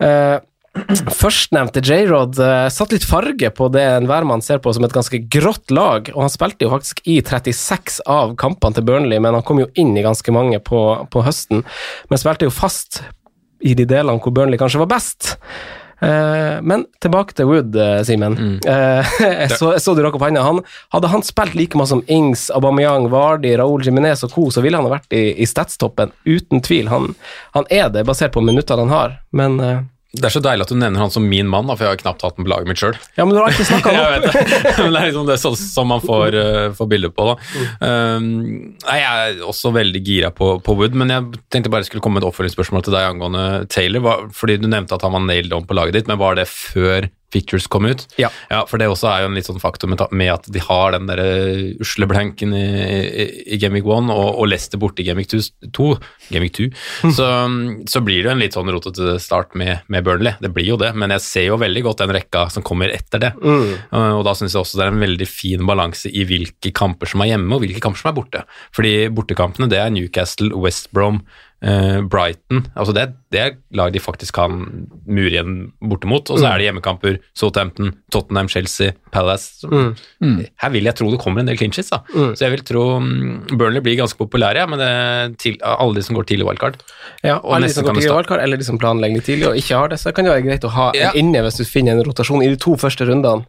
Uh, 0.00 0.36
Førstnevnte 0.70 1.82
J-Rod 1.82 2.38
uh, 2.38 2.68
satt 2.70 2.92
litt 2.94 3.06
farge 3.06 3.50
på 3.54 3.66
det 3.74 3.82
enhver 3.96 4.26
mann 4.28 4.42
ser 4.44 4.60
på 4.62 4.70
som 4.74 4.86
et 4.86 4.94
ganske 4.94 5.18
grått 5.32 5.72
lag, 5.74 6.12
og 6.14 6.22
han 6.22 6.32
spilte 6.32 6.66
jo 6.66 6.70
faktisk 6.70 7.02
i 7.10 7.18
36 7.26 7.98
av 8.06 8.36
kampene 8.38 8.78
til 8.78 8.86
Burnley, 8.86 9.18
men 9.22 9.34
han 9.34 9.46
kom 9.46 9.62
jo 9.62 9.70
inn 9.74 9.96
i 9.98 10.06
ganske 10.06 10.34
mange 10.34 10.62
på, 10.62 10.84
på 11.10 11.26
høsten. 11.26 11.64
Men 12.10 12.22
spilte 12.22 12.46
jo 12.46 12.54
fast 12.54 13.02
i 13.60 13.74
de 13.76 13.84
delene 13.88 14.22
hvor 14.22 14.34
Burnley 14.36 14.60
kanskje 14.60 14.84
var 14.84 14.92
best. 14.94 15.34
Uh, 16.00 16.62
men 16.64 16.86
tilbake 17.02 17.34
til 17.36 17.50
Wood, 17.50 17.74
uh, 17.76 17.98
Simen. 18.06 18.38
Mm. 18.38 18.56
Uh, 18.64 19.14
jeg, 19.26 19.50
så, 19.58 19.74
jeg 19.74 19.82
så 19.84 19.98
du 19.98 20.06
rakk 20.06 20.16
opp 20.16 20.24
hånda. 20.24 20.62
hadde 20.94 21.10
han 21.12 21.26
spilt 21.26 21.58
like 21.58 21.76
mye 21.76 21.90
som 21.90 22.06
Ings, 22.06 22.46
Aubameyang, 22.54 23.10
Vardi, 23.12 23.56
Raoul 23.58 23.84
Jiminez 23.84 24.22
og 24.24 24.38
co., 24.38 24.48
så 24.54 24.62
ville 24.62 24.78
han 24.78 24.86
ha 24.86 24.94
vært 24.94 25.12
i, 25.18 25.32
i 25.34 25.50
statstoppen, 25.50 26.14
uten 26.24 26.62
tvil. 26.62 26.94
Han, 26.94 27.16
han, 27.58 27.66
er 27.68 27.90
det, 27.90 28.06
basert 28.08 28.38
på 28.38 28.46
minuttene 28.46 28.86
han 28.86 28.94
har, 28.94 29.24
men 29.34 29.58
det 30.10 30.26
er 30.26 30.32
så 30.34 30.40
deilig 30.42 30.64
at 30.64 30.72
du 30.72 30.74
nevner 30.74 31.04
han 31.04 31.12
som 31.14 31.26
min 31.30 31.46
mann, 31.46 31.68
da, 31.70 31.76
for 31.78 31.86
jeg 31.86 31.94
har 31.94 32.00
knapt 32.00 32.24
hatt 32.26 32.34
den 32.34 32.46
på 32.46 32.50
laget 32.50 32.66
mitt 32.66 32.80
sjøl. 32.80 32.96
Ja, 33.14 33.22
men 33.22 33.36
du 33.36 33.38
har 33.38 33.52
ikke 33.54 33.66
snakka 33.68 33.92
om 33.94 34.24
det. 34.24 34.32
men 34.80 34.96
det 34.96 35.02
er 35.02 35.06
liksom 35.06 35.28
det 35.28 35.36
sånn 35.38 35.58
som 35.60 35.86
man 35.92 36.02
får, 36.02 36.34
uh, 36.34 36.72
får 36.74 36.88
bilde 36.90 37.12
på. 37.14 37.28
da. 37.28 37.36
Um, 37.78 38.26
nei, 38.82 38.96
Jeg 38.98 39.06
er 39.36 39.44
også 39.46 39.70
veldig 39.76 40.02
gira 40.02 40.32
på, 40.34 40.56
på, 40.66 40.74
Wood, 40.80 40.98
men 40.98 41.14
jeg 41.14 41.40
tenkte 41.54 41.70
bare 41.70 41.86
jeg 41.86 41.92
skulle 41.92 42.02
komme 42.02 42.18
med 42.18 42.26
et 42.26 42.30
oppfølgingsspørsmål 42.32 42.88
til 42.88 42.96
deg 42.96 43.06
angående 43.12 43.46
Taylor. 43.70 44.02
Hva, 44.02 44.16
fordi 44.34 44.58
Du 44.58 44.66
nevnte 44.66 44.98
at 44.98 45.06
han 45.06 45.14
var 45.14 45.22
nailed 45.28 45.54
on 45.54 45.68
på 45.68 45.78
laget 45.78 46.00
ditt, 46.00 46.10
men 46.10 46.18
var 46.18 46.40
det 46.40 46.48
før 46.50 47.06
Pictures 47.30 47.68
kom 47.70 47.86
ut. 47.86 48.06
Ja. 48.20 48.30
ja. 48.50 48.64
For 48.70 48.80
det 48.80 48.88
også 48.90 49.08
er 49.10 49.24
jo 49.24 49.30
en 49.30 49.38
litt 49.38 49.48
sånn 49.48 49.62
faktum 49.62 49.94
med 49.94 50.30
at 50.32 50.48
de 50.50 50.62
har 50.64 50.94
den 50.94 51.08
der 51.10 51.22
usle 51.82 52.08
blanken 52.10 52.54
i, 52.56 52.64
i, 52.64 53.26
i 53.54 53.60
Gamic 53.60 53.86
1 53.86 54.10
og, 54.12 54.26
og 54.40 54.48
Leicester 54.50 54.80
borte 54.80 55.04
i 55.04 55.06
Gamic 55.08 55.30
2, 55.30 55.88
Gamic 56.30 56.56
2 56.58 56.68
mm. 56.70 57.14
så, 57.18 57.28
så, 57.90 58.02
blir 58.04 58.24
det 58.24 58.32
en 58.32 58.42
litt 58.42 58.56
sånn 58.56 58.70
rotete 58.72 59.18
start 59.22 59.54
med, 59.58 59.84
med, 59.92 60.04
Burnley. 60.06 60.36
Det 60.42 60.52
blir 60.54 60.72
jo 60.72 60.78
det, 60.80 60.92
men 60.98 61.14
jeg 61.16 61.24
ser 61.26 61.46
jo 61.50 61.60
veldig 61.60 61.84
godt 61.86 62.02
den 62.04 62.14
rekka 62.16 62.46
som 62.52 62.66
kommer 62.66 62.92
etter 62.94 63.22
det. 63.22 63.32
Mm. 63.38 63.76
Uh, 63.92 64.14
og 64.18 64.24
da 64.26 64.34
syns 64.38 64.56
jeg 64.56 64.64
også 64.64 64.80
det 64.80 64.86
er 64.86 64.94
en 64.94 65.04
veldig 65.04 65.28
fin 65.28 65.66
balanse 65.68 66.10
i 66.10 66.24
hvilke 66.28 66.72
kamper 66.76 67.10
som 67.10 67.22
er 67.24 67.34
hjemme 67.34 67.56
og 67.56 67.64
hvilke 67.64 67.82
kamper 67.84 68.02
som 68.02 68.12
er 68.12 68.18
borte. 68.18 68.42
Fordi 68.76 68.94
bortekampene 69.14 69.70
det 69.70 69.80
er 69.82 69.94
Newcastle, 69.94 70.52
West 70.58 70.90
Brom, 70.96 71.22
Brighton 71.60 72.62
altså 72.72 72.94
det, 72.96 73.02
det 73.28 73.40
er 73.40 73.56
lag 73.76 73.92
de 73.92 74.00
faktisk 74.00 74.32
kan 74.38 74.54
mure 75.04 75.28
igjen 75.28 75.56
bortimot. 75.84 76.30
Og 76.32 76.40
så 76.40 76.46
mm. 76.46 76.48
er 76.48 76.56
det 76.56 76.66
hjemmekamper 76.66 77.18
Southampton, 77.36 77.92
Tottenham, 78.12 78.48
Chelsea, 78.48 78.94
Palace. 79.12 79.68
Mm. 79.68 79.92
Mm. 80.24 80.38
Her 80.62 80.72
vil 80.74 80.88
jeg 80.88 80.98
tro 80.98 81.10
det 81.12 81.20
kommer 81.22 81.44
en 81.44 81.50
del 81.50 81.60
clinches. 81.60 81.92
da 81.92 82.00
mm. 82.08 82.32
Så 82.38 82.46
jeg 82.46 82.56
vil 82.56 82.64
tro 82.66 82.86
um, 82.96 83.44
Burnley 83.52 83.84
blir 83.84 84.00
ganske 84.00 84.18
populære, 84.18 84.64
ja, 84.64 84.66
men 84.70 85.36
til, 85.40 85.60
alle 85.62 86.00
de 86.00 86.06
som 86.06 86.18
går 86.18 86.30
tidlig 86.32 86.48
wildcard. 86.48 86.80
Ja, 87.22 87.38
og 87.38 87.56
alle 87.56 87.68
de 87.68 87.76
som 87.76 87.86
går 87.86 88.00
tidlig 88.00 88.16
wildcard, 88.16 88.42
eller 88.42 88.60
de 88.60 88.66
som 88.66 88.80
planlegger 88.80 89.28
tidlig 89.28 89.50
og 89.52 89.60
ikke 89.60 89.78
har 89.78 89.92
det, 89.92 90.00
så 90.02 90.14
kan 90.16 90.26
det 90.26 90.34
være 90.34 90.46
greit 90.48 90.66
å 90.66 90.74
ha 90.74 90.90
ja. 90.96 91.14
inne 91.18 91.44
hvis 91.44 91.60
du 91.60 91.64
finner 91.68 91.94
en 91.94 92.06
rotasjon 92.08 92.44
i 92.46 92.50
de 92.50 92.60
to 92.60 92.76
første 92.80 93.06
rundene 93.06 93.46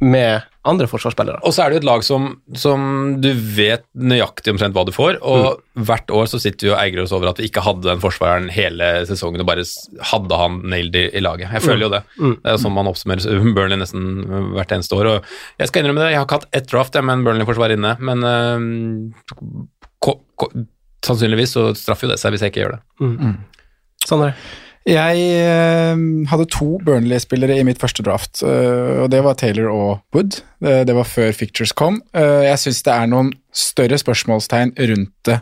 med 0.00 0.42
andre 0.68 0.86
forsvarsspillere. 0.86 1.40
Og 1.42 1.54
så 1.54 1.64
er 1.64 1.70
det 1.70 1.76
jo 1.76 1.80
et 1.82 1.88
lag 1.88 2.04
som, 2.06 2.26
som 2.58 2.82
du 3.22 3.28
vet 3.34 3.82
nøyaktig 3.98 4.52
omtrent 4.52 4.76
hva 4.76 4.84
du 4.86 4.92
får, 4.94 5.18
og 5.26 5.62
hvert 5.88 6.12
år 6.14 6.28
så 6.30 6.38
sitter 6.42 6.68
vi 6.68 6.72
og 6.72 6.78
eier 6.78 7.02
oss 7.02 7.14
over 7.16 7.32
at 7.32 7.40
vi 7.40 7.48
ikke 7.50 7.64
hadde 7.66 7.88
den 7.88 8.02
forsvareren 8.02 8.46
hele 8.54 8.90
sesongen 9.08 9.42
og 9.42 9.48
bare 9.48 9.66
hadde 10.12 10.38
han 10.38 10.60
nailed 10.70 10.98
i, 11.00 11.04
i 11.18 11.24
laget. 11.24 11.50
Jeg 11.50 11.66
føler 11.66 11.86
jo 11.88 11.92
det. 11.96 12.02
Det 12.18 12.52
er 12.52 12.56
jo 12.56 12.62
sånn 12.62 12.76
man 12.76 12.90
oppsummerer 12.92 13.42
Burnley 13.56 13.80
nesten 13.80 14.06
hvert 14.54 14.76
eneste 14.76 14.98
år. 14.98 15.10
Og 15.16 15.32
jeg 15.58 15.72
skal 15.72 15.82
innrømme 15.82 16.04
det, 16.04 16.12
jeg 16.14 16.22
har 16.22 16.28
ikke 16.28 16.40
hatt 16.42 16.60
ett 16.60 16.70
draft 16.70 16.98
jeg, 16.98 17.08
med 17.08 17.18
en 17.18 17.26
Burnley-forsvarer 17.26 17.78
inne, 17.78 17.96
men 17.98 18.26
øhm, 18.28 19.14
ko, 20.02 20.20
ko, 20.38 20.52
sannsynligvis 21.02 21.56
så 21.58 21.70
straffer 21.78 22.06
jo 22.06 22.14
det 22.14 22.22
seg 22.22 22.34
hvis 22.34 22.46
jeg 22.46 22.54
ikke 22.54 22.66
gjør 22.66 22.76
det. 22.76 22.84
Sondre? 24.06 24.34
Jeg 24.88 25.26
eh, 25.38 26.00
hadde 26.26 26.48
to 26.50 26.80
Burnley-spillere 26.82 27.60
i 27.60 27.66
mitt 27.66 27.78
første 27.78 28.02
draft, 28.02 28.40
eh, 28.42 29.02
og 29.04 29.12
det 29.12 29.20
var 29.22 29.36
Taylor 29.38 29.70
og 29.70 30.16
Wood. 30.16 30.40
Det, 30.62 30.80
det 30.88 30.96
var 30.96 31.06
før 31.06 31.30
Fictures 31.36 31.74
kom. 31.78 32.00
Eh, 32.16 32.48
jeg 32.48 32.58
syns 32.64 32.82
det 32.82 32.96
er 32.96 33.12
noen 33.12 33.30
større 33.54 34.00
spørsmålstegn 34.00 34.74
rundt 34.90 35.14
det 35.28 35.38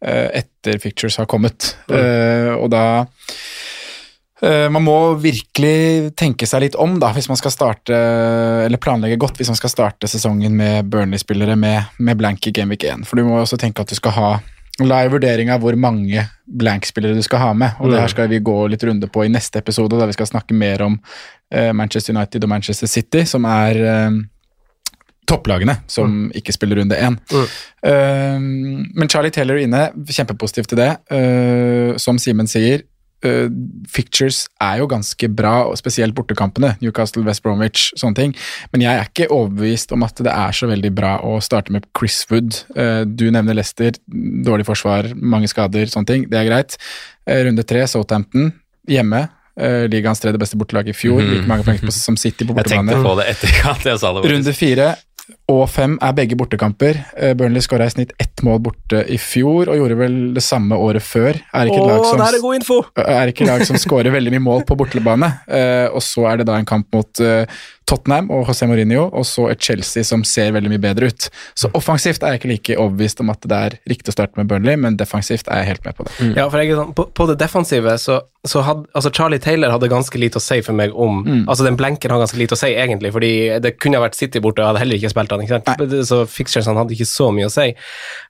eh, 0.00 0.40
etter 0.40 0.80
Fictures 0.80 1.20
har 1.20 1.28
kommet, 1.28 1.74
Eh, 1.88 2.54
og 2.56 2.68
da 2.72 3.04
eh, 4.44 4.68
man 4.72 4.84
må 4.84 4.96
virkelig 5.20 6.14
tenke 6.16 6.48
seg 6.48 6.64
litt 6.64 6.76
om 6.80 6.96
da, 7.00 7.12
hvis 7.16 7.28
man 7.28 7.38
skal 7.40 7.52
starte, 7.52 7.96
eller 8.64 8.80
planlegge 8.80 9.20
godt 9.20 9.40
hvis 9.40 9.52
man 9.52 9.58
skal 9.60 9.72
starte 9.72 10.08
sesongen 10.08 10.56
med 10.56 10.88
Burnley-spillere 10.92 11.56
med, 11.60 11.92
med 11.98 12.20
blank 12.20 12.46
i 12.48 12.54
Gameweek 12.56 12.88
1. 12.88 13.04
For 13.08 13.20
du 13.20 13.28
må 13.28 13.40
også 13.40 13.60
tenke 13.60 13.84
at 13.84 13.92
du 13.92 13.98
skal 13.98 14.16
ha 14.16 14.30
La 14.86 15.00
i 15.02 15.10
vurdering 15.10 15.50
av 15.50 15.64
hvor 15.64 15.74
mange 15.80 16.22
blank-spillere 16.46 17.18
du 17.18 17.24
skal 17.26 17.42
ha 17.42 17.50
med, 17.56 17.80
og 17.82 17.90
det 17.90 17.98
her 17.98 18.12
skal 18.12 18.28
vi 18.30 18.38
gå 18.44 18.56
litt 18.70 18.84
runde 18.86 19.08
på 19.10 19.24
i 19.26 19.30
neste 19.32 19.58
episode, 19.58 19.98
da 19.98 20.06
vi 20.06 20.14
skal 20.14 20.28
snakke 20.30 20.54
mer 20.54 20.84
om 20.86 20.94
uh, 21.00 21.72
Manchester 21.74 22.14
United 22.14 22.46
og 22.46 22.52
Manchester 22.52 22.90
City, 22.90 23.24
som 23.26 23.48
er 23.50 23.80
uh, 23.82 24.20
topplagene 25.28 25.80
som 25.90 26.28
ikke 26.36 26.54
spiller 26.54 26.78
runde 26.80 26.96
én. 26.96 27.18
Eh, 27.84 28.38
men 28.40 29.10
Charlie 29.12 29.34
Taylor 29.34 29.58
inne, 29.60 29.90
kjempepositiv 30.08 30.70
til 30.70 30.80
det. 30.80 30.86
Som 32.00 32.16
Simen 32.16 32.48
sier, 32.48 32.86
eh, 33.26 33.48
Fictures 33.90 34.44
er 34.62 34.80
jo 34.82 34.88
ganske 34.90 35.30
bra, 35.34 35.54
og 35.68 35.78
spesielt 35.80 36.14
bortekampene. 36.16 36.74
Newcastle, 36.82 37.24
West 37.26 37.42
Bromwich, 37.44 37.88
sånne 37.98 38.18
ting. 38.18 38.34
Men 38.72 38.84
jeg 38.84 39.00
er 39.00 39.08
ikke 39.10 39.30
overbevist 39.34 39.94
om 39.96 40.06
at 40.06 40.22
det 40.24 40.34
er 40.34 40.54
så 40.56 40.68
veldig 40.70 40.92
bra 40.96 41.16
å 41.26 41.38
starte 41.44 41.74
med 41.74 41.88
Chris 41.98 42.20
Wood. 42.30 42.62
Uh, 42.76 43.02
du 43.08 43.28
nevner 43.34 43.58
Leicester, 43.58 43.98
dårlig 44.46 44.68
forsvar, 44.68 45.10
mange 45.16 45.50
skader, 45.50 45.90
sånne 45.90 46.12
ting. 46.12 46.28
Det 46.30 46.38
er 46.40 46.48
greit. 46.50 46.78
Uh, 47.28 47.42
runde 47.48 47.66
tre, 47.68 47.86
Southampton, 47.90 48.52
hjemme. 48.88 49.26
Uh, 49.58 49.88
ligaens 49.90 50.22
tredje 50.22 50.38
beste 50.38 50.58
bortelag 50.60 50.86
i 50.90 50.94
fjor. 50.94 51.18
Like 51.24 51.48
mange 51.50 51.66
poeng 51.66 51.82
som 51.94 52.16
City 52.20 52.46
på 52.46 52.54
Jeg 52.54 52.62
bortebane. 52.62 52.94
tenkte 52.94 53.04
på 53.08 53.18
det 53.18 53.28
etter 53.34 53.70
at 53.74 53.92
jeg 53.92 54.02
sa 54.04 54.14
det. 54.14 54.26
Runde 54.30 54.54
fire 54.54 54.92
og 55.48 55.62
fem 55.72 55.94
er 56.04 56.12
begge 56.12 56.36
bortekamper. 56.36 56.98
Eh, 57.16 57.32
Burnley 57.38 57.64
skåra 57.64 57.86
i 57.88 57.92
snitt 57.94 58.12
ett 58.20 58.42
mål 58.44 58.60
borte 58.66 59.00
i 59.08 59.16
fjor, 59.16 59.70
og 59.72 59.80
gjorde 59.80 59.96
vel 59.96 60.18
det 60.36 60.44
samme 60.44 60.76
året 60.76 61.04
før. 61.04 61.40
Er 61.56 61.70
ikke 61.70 61.80
et 61.80 61.88
lag 61.88 62.04
som, 62.04 62.20
er 62.26 62.42
god 62.42 62.58
info! 62.58 62.78
er 63.00 63.32
ikke 63.32 63.46
et 63.46 63.52
lag 63.54 63.64
som 63.68 63.80
skårer 63.80 64.12
veldig 64.12 64.34
mye 64.36 64.44
mål 64.44 64.66
på 64.68 64.76
bortebane. 64.76 65.32
Eh, 65.48 65.88
og 65.88 66.04
så 66.04 66.28
er 66.28 66.42
det 66.42 66.50
da 66.50 66.58
en 66.60 66.68
kamp 66.68 66.92
mot 66.92 67.24
eh, 67.24 67.48
Tottenham 67.88 68.28
og 68.34 68.48
José 68.50 68.68
Mourinho, 68.68 69.06
og 69.08 69.24
så 69.26 69.48
et 69.52 69.64
Chelsea 69.64 70.04
som 70.04 70.24
ser 70.26 70.52
veldig 70.56 70.72
mye 70.74 70.82
bedre 70.82 71.08
ut. 71.08 71.28
Så 71.56 71.70
offensivt 71.76 72.22
er 72.22 72.34
jeg 72.34 72.42
ikke 72.42 72.50
like 72.52 72.78
overbevist 72.82 73.22
om 73.24 73.32
at 73.32 73.48
det 73.48 73.60
er 73.68 73.76
riktig 73.88 74.12
å 74.12 74.16
starte 74.18 74.36
med 74.36 74.50
Burnley, 74.50 74.76
men 74.80 74.98
defensivt 75.00 75.48
er 75.48 75.62
jeg 75.62 75.70
helt 75.72 75.88
med 75.88 75.96
på 75.96 76.08
det. 76.08 76.16
Ja, 76.36 76.48
for 76.52 76.60
jeg, 76.60 76.76
sånn, 76.76 76.92
på, 76.96 77.08
på 77.16 77.28
det 77.30 77.38
defensive 77.40 77.96
så, 78.02 78.20
så 78.46 78.64
hadde 78.66 78.84
altså 78.92 79.12
Charlie 79.16 79.40
Taylor 79.42 79.72
hadde 79.72 79.90
ganske 79.90 80.20
lite 80.20 80.40
å 80.40 80.44
si 80.44 80.60
for 80.64 80.76
meg 80.76 80.92
om 80.94 81.24
Altså 81.48 81.64
Den 81.66 81.76
blenken 81.78 82.12
har 82.12 82.20
ganske 82.20 82.38
lite 82.38 82.56
å 82.56 82.60
si, 82.60 82.70
egentlig, 82.76 83.12
fordi 83.14 83.32
det 83.64 83.76
kunne 83.80 83.98
ha 83.98 84.04
vært 84.04 84.18
City 84.18 84.42
borte, 84.44 84.60
og 84.60 84.66
jeg 84.66 84.72
hadde 84.72 84.82
heller 84.84 85.00
ikke 85.00 85.12
spilt 85.14 85.32
han. 85.34 85.37
Ikke 85.44 85.60
sant? 85.60 85.96
Så 86.08 86.20
fixturesene 86.30 86.78
hadde 86.82 86.94
ikke 86.96 87.08
så 87.08 87.30
mye 87.34 87.48
å 87.48 87.52
si. 87.52 87.70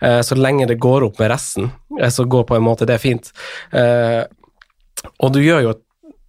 Uh, 0.02 0.20
så 0.26 0.38
lenge 0.38 0.68
det 0.70 0.78
går 0.82 1.06
opp 1.08 1.18
med 1.22 1.30
resten, 1.32 1.70
eh, 2.00 2.10
så 2.12 2.24
går 2.28 2.46
på 2.48 2.56
en 2.58 2.66
måte 2.66 2.86
det 2.88 2.98
fint. 3.02 3.32
Uh, 3.74 4.24
og 5.22 5.32
du 5.34 5.42
gjør 5.42 5.62
jo 5.68 5.74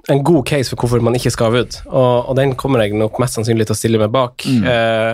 en 0.10 0.24
god 0.26 0.46
case 0.48 0.72
for 0.72 0.80
hvorfor 0.82 1.02
man 1.06 1.16
ikke 1.18 1.32
skal 1.34 1.50
ha 1.50 1.58
Wood, 1.60 1.76
og, 1.90 2.30
og 2.32 2.36
den 2.40 2.56
kommer 2.58 2.82
jeg 2.82 2.96
nok 2.98 3.20
mest 3.22 3.36
sannsynlig 3.38 3.68
til 3.70 3.76
å 3.76 3.78
stille 3.78 4.00
meg 4.02 4.10
bak. 4.14 4.46
Eh, 4.48 5.12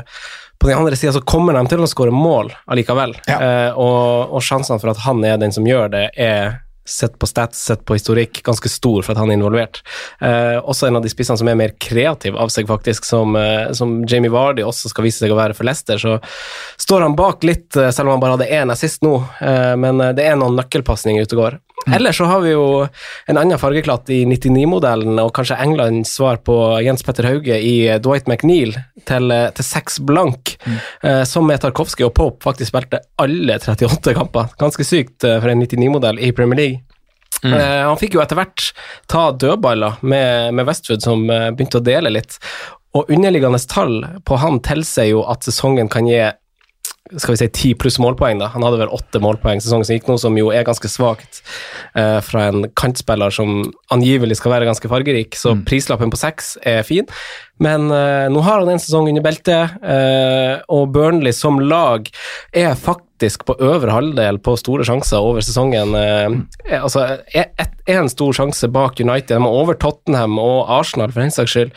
på 0.62 0.70
den 0.70 0.78
andre 0.78 0.96
sida 0.96 1.12
så 1.16 1.24
kommer 1.26 1.58
de 1.58 1.64
til 1.72 1.84
å 1.84 1.90
skåre 1.90 2.14
mål 2.16 2.54
allikevel, 2.72 3.16
Ja. 3.28 3.40
eh, 3.44 3.72
og, 3.82 4.32
og 4.38 4.46
sjansene 4.46 4.80
for 4.80 4.94
at 4.94 5.02
han 5.04 5.24
er 5.28 5.42
den 5.42 5.52
som 5.56 5.68
gjør 5.68 5.90
det, 5.92 6.06
er 6.16 6.62
sett 6.86 7.20
på 7.20 7.28
stats, 7.28 7.60
sett 7.66 7.86
på 7.86 7.98
historikk, 7.98 8.44
ganske 8.46 8.70
stor 8.70 9.02
for 9.02 9.14
at 9.14 9.22
han 9.22 9.32
er 9.32 9.40
involvert. 9.40 9.82
Eh, 10.22 10.58
også 10.62 10.88
en 10.88 11.00
av 11.00 11.06
de 11.06 11.12
spissene 11.12 11.40
som 11.42 11.50
er 11.50 11.58
mer 11.58 11.74
kreativ 11.82 12.38
av 12.38 12.54
seg, 12.54 12.70
faktisk, 12.70 13.06
som, 13.06 13.36
eh, 13.36 13.72
som 13.74 13.98
Jamie 14.06 14.32
Vardy 14.32 14.64
også 14.66 14.92
skal 14.94 15.08
vise 15.08 15.24
seg 15.24 15.34
å 15.34 15.40
være 15.40 15.58
for 15.58 15.68
Leicester, 15.68 15.98
så 16.02 16.20
står 16.78 17.08
han 17.08 17.18
bak 17.18 17.44
litt, 17.44 17.76
eh, 17.76 17.90
selv 17.90 18.10
om 18.10 18.16
han 18.16 18.24
bare 18.24 18.38
hadde 18.38 18.52
én 18.54 18.72
assist 18.72 19.02
nå, 19.02 19.18
eh, 19.42 19.76
men 19.76 20.02
eh, 20.02 20.14
det 20.14 20.30
er 20.30 20.38
noen 20.40 20.58
nøkkelpasninger 20.60 21.26
ute 21.26 21.38
og 21.38 21.44
går. 21.44 21.60
Ellers 21.94 22.18
så 22.18 22.26
har 22.26 22.42
vi 22.42 22.54
jo 22.54 22.66
en 23.30 23.38
annen 23.38 23.60
fargeklatt 23.62 24.10
i 24.10 24.24
99-modellen, 24.26 25.20
og 25.22 25.34
kanskje 25.38 25.58
Englands 25.62 26.16
svar 26.18 26.40
på 26.46 26.56
Jens 26.86 27.06
Petter 27.06 27.28
Hauge 27.30 27.60
i 27.62 27.76
Dwight 28.02 28.30
McNeil 28.32 28.74
til, 29.06 29.32
eh, 29.32 29.52
til 29.54 29.68
seks 29.68 30.00
blank, 30.00 30.56
eh, 31.04 31.24
som 31.30 31.46
med 31.46 31.62
Tarkovskij 31.62 32.08
og 32.08 32.16
Pope 32.18 32.44
faktisk 32.48 32.72
spilte 32.74 33.04
alle 33.22 33.60
38 33.60 34.16
kamper. 34.18 34.50
Ganske 34.58 34.88
sykt 34.88 35.24
eh, 35.24 35.38
for 35.40 35.52
en 35.52 35.62
99-modell 35.62 36.20
i 36.20 36.32
Premier 36.32 36.62
League. 36.64 36.82
Eh, 37.44 37.84
han 37.86 38.00
fikk 38.00 38.16
jo 38.16 38.24
etter 38.24 38.40
hvert 38.40 38.72
ta 39.12 39.28
dødballer 39.36 40.00
med, 40.02 40.56
med 40.56 40.68
Westwood, 40.70 41.04
som 41.06 41.28
eh, 41.30 41.52
begynte 41.52 41.82
å 41.82 41.86
dele 41.86 42.14
litt. 42.14 42.40
Og 42.96 43.12
underliggende 43.12 43.60
tall 43.70 44.00
på 44.26 44.40
han 44.42 44.62
tilsier 44.66 45.12
jo 45.12 45.26
at 45.30 45.46
sesongen 45.46 45.92
kan 45.92 46.08
gi 46.10 46.24
skal 47.18 47.36
vi 47.36 47.38
si 47.38 47.48
ti 47.54 47.70
pluss 47.78 48.00
målpoeng. 48.02 48.40
da. 48.42 48.48
Han 48.56 48.64
hadde 48.66 48.80
vel 48.82 48.90
åtte 48.96 49.20
målpoeng 49.22 49.62
sesongen 49.62 49.86
som 49.86 49.94
gikk 49.96 50.08
nå, 50.10 50.18
som 50.20 50.38
jo 50.40 50.48
er 50.56 50.66
ganske 50.66 50.90
svakt 50.90 51.42
eh, 51.96 52.20
fra 52.26 52.48
en 52.50 52.66
kantspiller 52.74 53.30
som 53.34 53.72
angivelig 53.94 54.40
skal 54.40 54.56
være 54.56 54.66
ganske 54.66 54.90
fargerik, 54.90 55.38
så 55.38 55.54
prislappen 55.68 56.10
på 56.14 56.18
seks 56.18 56.56
er 56.66 56.82
fin. 56.88 57.06
Men 57.62 57.88
eh, 57.94 58.26
nå 58.34 58.42
har 58.44 58.60
han 58.64 58.74
en 58.74 58.82
sesong 58.82 59.08
under 59.12 59.22
beltet, 59.24 59.76
eh, 59.86 60.58
og 60.74 60.90
Burnley 60.98 61.32
som 61.38 61.62
lag 61.62 62.10
er 62.52 62.74
faktisk 62.76 63.46
på 63.48 63.56
øvre 63.64 63.94
halvdel 63.96 64.42
på 64.44 64.58
store 64.60 64.84
sjanser 64.90 65.22
over 65.24 65.46
sesongen. 65.46 65.94
Eh, 65.96 66.74
er- 66.74 66.82
altså, 66.82 67.06
er 67.38 67.52
er 67.86 68.00
en 68.02 68.10
stor 68.10 68.34
sjanse 68.34 68.66
bak 68.74 68.98
United, 69.00 69.30
de 69.30 69.38
er 69.38 69.46
over 69.62 69.78
Tottenham 69.78 70.40
og 70.42 70.66
Arsenal 70.74 71.12
for 71.14 71.22
den 71.22 71.30
saks 71.32 71.54
skyld. 71.54 71.72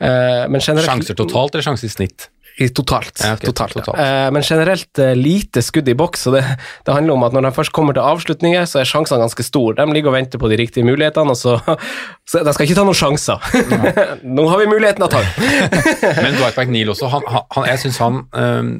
Eh, 0.00 0.48
men 0.48 0.58
generelt- 0.64 0.88
Sjanser 0.88 1.14
totalt 1.20 1.52
eller 1.54 1.66
sjanser 1.68 1.84
i 1.84 1.92
snitt? 1.92 2.30
I 2.58 2.68
totalt. 2.68 3.20
Ja, 3.22 3.34
okay, 3.36 3.48
totalt, 3.50 3.76
ja. 3.76 3.84
totalt. 3.84 4.00
Eh, 4.02 4.28
men 4.34 4.44
generelt 4.46 5.00
eh, 5.00 5.12
lite 5.16 5.62
skudd 5.64 5.88
i 5.88 5.96
boks. 5.96 6.26
og 6.28 6.36
det, 6.36 6.44
det 6.86 6.94
handler 6.96 7.16
om 7.16 7.26
at 7.26 7.36
Når 7.36 7.46
de 7.46 7.52
først 7.56 7.72
kommer 7.76 7.96
til 7.96 8.04
avslutninger, 8.04 8.66
så 8.68 8.82
er 8.82 8.88
sjansene 8.88 9.22
ganske 9.22 9.46
store. 9.46 9.76
De 9.78 9.94
ligger 9.94 10.12
og 10.12 10.18
venter 10.18 10.42
på 10.42 10.50
de 10.50 10.58
riktige 10.60 10.86
mulighetene, 10.86 11.32
og 11.32 11.38
så, 11.38 11.56
så 12.28 12.44
De 12.46 12.54
skal 12.56 12.68
ikke 12.68 12.78
ta 12.78 12.86
noen 12.86 12.98
sjanser. 12.98 13.38
Nå 14.38 14.48
har 14.50 14.62
vi 14.62 14.70
muligheten 14.70 15.06
å 15.06 15.10
ta 15.12 15.22
den. 15.24 15.70
Men 16.24 16.36
Dwight 16.38 16.58
McNeil 16.58 16.92
også, 16.92 17.12
han, 17.12 17.24
han, 17.28 17.70
jeg 17.70 17.84
syns 17.84 18.00
han 18.02 18.20
um, 18.34 18.74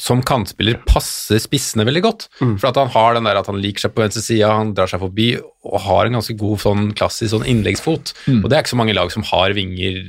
som 0.00 0.22
kantspiller 0.26 0.80
passer 0.88 1.38
spissene 1.42 1.86
veldig 1.86 2.02
godt. 2.04 2.28
For 2.40 2.68
at 2.70 2.78
han 2.80 2.90
har 2.94 3.14
den 3.16 3.28
der 3.28 3.38
at 3.38 3.50
han 3.50 3.60
liker 3.62 3.86
seg 3.86 3.94
på 3.94 4.02
venstre 4.02 4.24
side, 4.24 4.50
han 4.50 4.74
drar 4.74 4.90
seg 4.90 5.02
forbi 5.02 5.28
og 5.38 5.76
har 5.86 6.08
en 6.08 6.18
ganske 6.18 6.34
god 6.38 6.62
sånn 6.64 6.88
klassisk 6.98 7.34
sånn 7.34 7.46
innleggsfot. 7.50 8.14
Og 8.40 8.48
det 8.48 8.56
er 8.56 8.64
ikke 8.64 8.74
så 8.74 8.80
mange 8.80 8.96
lag 8.96 9.12
som 9.14 9.26
har 9.30 9.54
vinger 9.56 10.02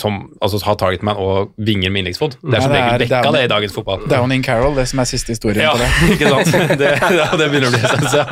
som 0.00 0.18
altså 0.42 0.60
har 0.64 0.76
targetman 0.80 1.16
og 1.20 1.52
vinger 1.58 1.92
med 1.92 2.02
innleggsfot. 2.04 2.36
Det 2.42 2.58
er 2.58 2.64
som 2.64 2.72
det 2.72 2.80
regel 2.80 2.94
er- 2.94 2.98
det 2.98 3.08
dekka 3.08 3.28
er- 3.28 3.36
det 3.38 3.42
i 3.44 3.50
dagens 3.54 3.74
fotball. 3.76 4.04
Downing 4.10 4.44
Carroll, 4.46 4.74
det 4.76 4.86
som 4.90 5.02
er 5.02 5.08
siste 5.10 5.34
historien 5.34 5.62
Ja, 5.64 5.72
på 5.72 5.82
det. 5.82 5.90
ikke 6.16 6.32
sant. 6.34 6.78
Det, 6.80 6.90
ja, 7.18 7.28
det 7.38 7.48
begynner 7.52 7.68
å 7.68 7.74
bli 7.74 7.82
essens, 7.84 8.16
ja. 8.18 8.26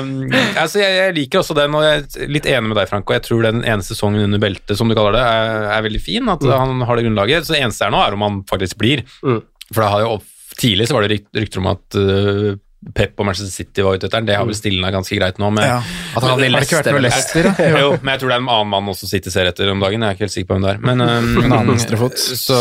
Um, 0.00 0.10
altså, 0.56 0.80
jeg, 0.82 0.96
jeg 1.00 1.16
liker 1.20 1.40
også 1.42 1.56
den, 1.58 1.74
og 1.78 1.82
jeg 1.86 2.04
er 2.04 2.30
litt 2.36 2.46
enig 2.50 2.70
med 2.72 2.78
deg, 2.80 2.88
Franco. 2.90 3.14
Jeg 3.16 3.24
tror 3.26 3.42
den 3.48 3.64
ene 3.64 3.82
sesongen 3.86 4.24
under 4.28 4.42
beltet, 4.42 4.76
som 4.78 4.88
du 4.90 4.94
kaller 4.98 5.16
det, 5.18 5.24
er, 5.26 5.66
er 5.78 5.86
veldig 5.88 6.02
fin. 6.02 6.28
At 6.32 6.44
han 6.46 6.80
har 6.86 6.96
det 7.00 7.06
grunnlaget. 7.08 7.46
Så 7.48 7.56
det 7.56 7.62
eneste 7.64 7.86
er 7.88 7.94
nå, 7.94 8.02
er 8.04 8.16
om 8.18 8.24
han 8.26 8.40
faktisk 8.48 8.78
blir. 8.82 9.02
Mm. 9.24 9.40
For 9.72 9.82
det 9.82 9.90
har 9.94 10.04
jo, 10.06 10.14
tidlig 10.60 10.86
så 10.88 10.96
var 10.96 11.06
det 11.06 11.12
rykt, 11.16 11.28
rykter 11.36 11.62
om 11.64 11.70
at 11.72 11.98
uh, 12.00 12.54
Pep 12.94 13.18
og 13.18 13.26
Manchester 13.26 13.50
City 13.50 13.82
var 13.82 13.96
ute 13.96 14.06
etter 14.06 14.20
den. 14.20 14.28
Det 14.28 14.36
har 14.38 14.46
vel 14.46 14.58
stilna 14.58 14.92
ganske 14.94 15.16
greit 15.18 15.40
nå. 15.42 15.50
Med, 15.54 15.64
Ja. 15.66 15.80
at 15.80 16.22
han 16.22 16.36
hadde 16.36 16.50
lester, 16.52 16.78
vært 16.78 16.92
noe 16.92 17.02
Leicester. 17.06 17.48
Leicester, 17.48 17.72
da? 17.72 17.80
jo, 17.82 17.90
men 18.02 18.12
jeg 18.12 18.22
tror 18.22 18.32
det 18.32 18.36
er 18.36 18.44
en 18.44 18.52
annen 18.58 18.72
mann 18.74 18.92
også 18.92 19.10
City 19.10 19.32
ser 19.32 19.50
etter 19.50 19.72
om 19.72 19.82
dagen. 19.82 20.04
Jeg 20.04 20.08
er 20.08 20.18
ikke 20.18 20.26
helt 20.26 20.36
sikker 20.36 20.50
på 20.52 20.58
hvem 20.58 20.68
det 20.68 20.74
er. 20.76 20.84
Men, 20.84 21.04
um, 21.08 21.32
En 21.42 21.50
annen 21.50 21.74
venstrefot. 21.74 22.20
Så, 22.20 22.60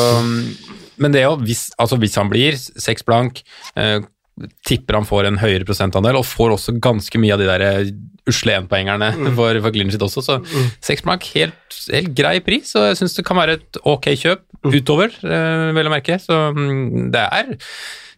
men 1.04 1.16
det 1.16 1.26
jo, 1.28 1.36
hvis, 1.46 1.68
altså 1.78 2.00
hvis 2.02 2.18
han 2.22 2.32
blir 2.32 2.58
seks 2.58 3.06
blank, 3.06 3.44
eh, 3.76 4.00
tipper 4.68 5.00
han 5.00 5.08
får 5.08 5.30
en 5.30 5.40
høyere 5.40 5.68
prosentandel, 5.68 6.20
og 6.20 6.28
får 6.28 6.58
også 6.58 6.76
ganske 6.84 7.22
mye 7.22 7.36
av 7.36 7.44
de 7.44 7.52
der 7.52 7.68
usle 8.26 8.58
usle 8.58 8.58
mm. 8.58 9.28
for, 9.38 9.60
for 9.62 9.78
sitt 9.94 10.02
også, 10.08 10.24
så 10.26 10.40
seks 10.84 11.06
blank, 11.06 11.28
helt, 11.36 11.78
helt 11.94 12.16
grei 12.18 12.40
pris, 12.44 12.74
og 12.76 12.90
jeg 12.90 13.00
syns 13.02 13.20
det 13.20 13.28
kan 13.28 13.38
være 13.38 13.60
et 13.60 13.80
ok 13.86 14.10
kjøp 14.18 14.44
utover, 14.66 15.14
eh, 15.22 15.70
vel 15.78 15.86
å 15.86 15.94
merke. 15.94 16.18
Så 16.22 16.34
mm, 16.56 17.12
det 17.14 17.22
er 17.22 17.54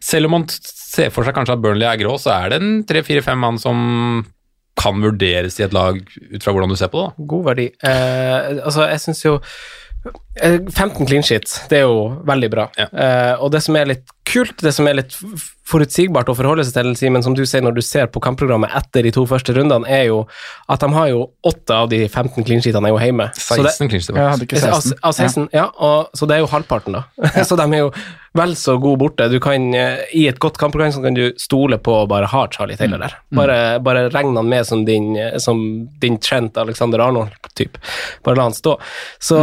Selv 0.00 0.28
om 0.28 0.36
man 0.38 0.46
ser 0.50 1.12
for 1.14 1.26
seg 1.26 1.36
kanskje 1.36 1.56
at 1.56 1.62
Burnley 1.64 1.88
er 1.88 2.00
grå, 2.00 2.16
så 2.20 2.34
er 2.36 2.52
det 2.52 2.60
en 2.62 2.78
tre-fire-fem 2.88 3.40
mann 3.40 3.58
som 3.62 4.24
kan 4.78 5.00
vurderes 5.02 5.58
i 5.58 5.64
et 5.66 5.74
lag 5.74 5.98
ut 5.98 6.44
fra 6.44 6.54
hvordan 6.54 6.70
du 6.70 6.78
ser 6.78 6.90
på 6.92 7.02
det. 7.02 7.10
da. 7.10 7.28
God 7.32 7.48
verdi. 7.50 7.66
Eh, 7.82 8.50
altså, 8.62 8.86
jeg 8.86 9.02
syns 9.02 9.24
jo 9.26 9.36
Eh, 10.40 10.60
15 10.70 11.06
clean 11.06 11.22
sheets, 11.22 11.60
det 11.68 11.80
er 11.80 11.88
jo 11.88 12.22
veldig 12.26 12.50
bra. 12.52 12.68
Ja. 12.78 12.86
Eh, 12.86 13.32
og 13.42 13.50
det 13.52 13.62
som 13.64 13.76
er 13.76 13.90
litt 13.90 14.06
kult, 14.28 14.60
det 14.62 14.72
som 14.76 14.86
er 14.88 15.00
litt 15.00 15.16
forutsigbart 15.68 16.30
å 16.32 16.36
forholde 16.36 16.64
seg 16.64 16.76
til, 16.78 16.94
Simen, 16.96 17.24
som 17.24 17.34
du 17.36 17.42
sier 17.48 17.64
når 17.64 17.76
du 17.76 17.82
ser 17.84 18.08
på 18.12 18.22
kampprogrammet 18.24 18.72
etter 18.78 19.04
de 19.04 19.12
to 19.14 19.24
første 19.28 19.54
rundene, 19.56 19.88
er 19.88 20.06
jo 20.08 20.22
at 20.70 20.84
de 20.84 20.88
har 20.94 21.10
jo 21.10 21.26
åtte 21.48 21.76
av 21.76 21.90
de 21.92 22.04
15 22.06 22.46
clean 22.46 22.64
sheetene 22.64 22.88
er 22.88 22.94
jo 22.94 23.02
hjemme. 23.02 23.28
16 23.36 23.90
clinch 23.90 24.08
Jeg 24.08 24.16
hadde 24.16 24.48
16. 24.48 24.70
Av, 24.70 25.10
av 25.10 25.18
16, 25.18 25.50
ja. 25.56 25.66
og, 25.74 26.16
så 26.16 26.28
det 26.28 26.38
er 26.38 26.44
jo 26.44 26.50
halvparten, 26.54 26.98
da. 26.98 27.04
så 27.48 27.58
de 27.60 27.68
er 27.68 27.84
jo 27.84 27.92
vel 28.38 28.54
så 28.60 28.76
gode 28.80 29.00
borte. 29.02 29.28
Du 29.32 29.38
kan, 29.42 29.70
eh, 29.74 30.04
I 30.16 30.26
et 30.30 30.40
godt 30.40 30.60
kampprogram 30.60 30.92
så 30.94 31.02
kan 31.04 31.16
du 31.16 31.26
stole 31.40 31.80
på 31.82 32.02
å 32.02 32.06
bare 32.10 32.28
ha 32.30 32.44
Charlie 32.54 32.78
Taylor 32.78 33.02
der. 33.02 33.16
Bare, 33.34 33.58
bare 33.84 34.06
regn 34.14 34.36
han 34.38 34.48
med 34.48 34.68
som 34.68 34.84
din, 34.88 35.14
eh, 35.16 35.36
som 35.42 35.58
din 36.00 36.20
Trent 36.22 36.60
Alexander 36.60 37.02
Arnold-type. 37.08 37.80
Bare 38.24 38.38
la 38.38 38.48
han 38.48 38.56
stå. 38.56 38.78
Så 39.20 39.40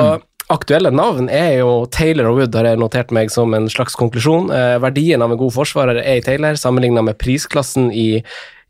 Aktuelle 0.53 0.91
navn 0.93 1.25
er 1.34 1.55
jo 1.63 1.86
Taylor 1.89 2.27
og 2.29 2.38
Wood, 2.39 2.55
har 2.58 2.67
jeg 2.69 2.77
notert 2.77 3.13
meg 3.15 3.31
som 3.34 3.53
en 3.58 3.65
slags 3.71 3.95
konklusjon. 3.97 4.51
Eh, 4.53 4.75
verdien 4.84 5.23
av 5.25 5.31
en 5.34 5.39
god 5.39 5.53
forsvarer 5.55 5.97
er 6.03 6.19
i 6.19 6.25
Taylor, 6.25 6.58
sammenlignet 6.60 7.05
med 7.08 7.17
prisklassen 7.17 7.88
i, 7.89 8.21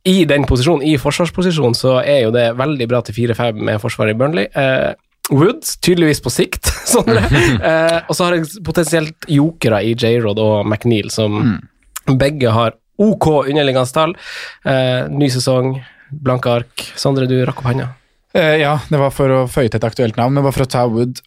i 0.08 0.14
den 0.30 0.46
posisjonen, 0.48 0.86
i 0.88 0.96
forsvarsposisjonen, 1.02 1.76
så 1.76 1.98
er 2.00 2.22
jo 2.24 2.32
det 2.36 2.46
veldig 2.56 2.88
bra 2.92 3.02
til 3.04 3.18
4-5 3.18 3.60
med 3.68 3.82
forsvaret 3.84 4.16
i 4.16 4.20
Burnley. 4.22 4.48
Eh, 4.56 4.94
Wood, 5.34 5.66
tydeligvis 5.84 6.22
på 6.24 6.32
sikt, 6.32 6.70
Sondre. 6.94 7.26
eh, 7.60 8.00
og 8.06 8.16
så 8.16 8.30
har 8.30 8.38
jeg 8.38 8.64
potensielt 8.64 9.28
jokere 9.36 9.82
i 9.84 9.96
J-Rod 9.98 10.40
og 10.40 10.70
McNeil, 10.70 11.12
som 11.12 11.58
begge 12.06 12.56
har 12.56 12.78
OK 13.02 13.28
underliggende 13.50 13.92
tall. 13.92 14.16
Eh, 14.64 15.10
ny 15.12 15.28
sesong, 15.34 15.74
blanke 16.24 16.56
ark. 16.62 16.88
Sondre, 16.96 17.28
du 17.28 17.36
rakk 17.44 17.60
opp 17.60 17.72
handa. 17.74 17.90
Eh, 18.36 18.58
ja, 18.60 18.74
det 18.92 19.00
var 19.00 19.14
for 19.16 19.32
å 19.32 19.44
føye 19.48 19.70
til 19.70 19.80
et 19.80 19.88
aktuelt 19.88 20.18
navn, 20.20 20.36
men 20.36 20.44
bare 20.44 20.56
for 20.58 20.66
å 20.66 20.72
ta 20.72 20.84
Wood 20.92 21.22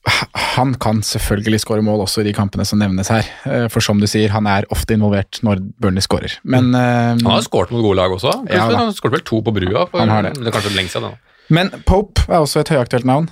Han 0.58 0.74
kan 0.82 1.00
selvfølgelig 1.06 1.62
skåre 1.62 1.84
mål 1.86 2.02
også 2.04 2.20
i 2.20 2.26
de 2.26 2.34
kampene 2.36 2.66
som 2.68 2.80
nevnes 2.82 3.08
her. 3.12 3.24
Uh, 3.46 3.64
for 3.72 3.84
som 3.84 4.00
du 4.02 4.04
sier, 4.10 4.28
han 4.34 4.48
er 4.50 4.66
ofte 4.74 4.96
involvert 4.96 5.40
når 5.46 5.62
Burnley 5.80 6.04
skårer. 6.04 6.36
Men, 6.44 6.72
uh, 6.76 7.14
Han 7.14 7.32
har 7.32 7.46
skåret 7.46 7.72
mot 7.72 7.80
gode 7.84 7.96
lag 8.00 8.12
også. 8.12 8.34
Ja, 8.52 8.66
han 8.74 8.92
skåret 8.96 9.20
vel 9.20 9.24
to 9.28 9.40
på 9.46 9.54
brua. 9.56 9.86
For, 9.88 10.02
Han 10.02 10.12
har 10.12 10.28
det. 10.28 10.34
det 10.36 10.50
er 10.50 10.56
kanskje 10.58 10.74
lenge 10.76 10.92
siden. 10.92 11.08
da. 11.08 11.40
men 11.54 11.72
Pope 11.88 12.26
er 12.28 12.42
også 12.42 12.60
et 12.60 12.74
høyaktuelt 12.74 13.08
navn. 13.08 13.30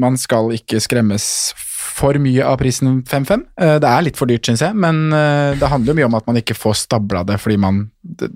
Man 0.00 0.16
skal 0.16 0.54
ikke 0.56 0.80
skremmes 0.80 1.28
for 1.96 2.16
mye 2.20 2.44
av 2.44 2.56
prisen 2.60 3.02
5-5. 3.08 3.44
Eh, 3.60 3.76
det 3.80 3.88
er 3.88 4.04
litt 4.04 4.18
for 4.20 4.28
dyrt, 4.28 4.44
syns 4.48 4.64
jeg, 4.64 4.76
men 4.76 5.06
det 5.12 5.70
handler 5.72 5.92
jo 5.92 5.96
mye 5.96 6.08
om 6.08 6.16
at 6.18 6.26
man 6.28 6.40
ikke 6.40 6.56
får 6.56 6.76
stabla 6.86 7.22
det, 7.28 7.38
fordi 7.40 7.56
man, 7.60 7.86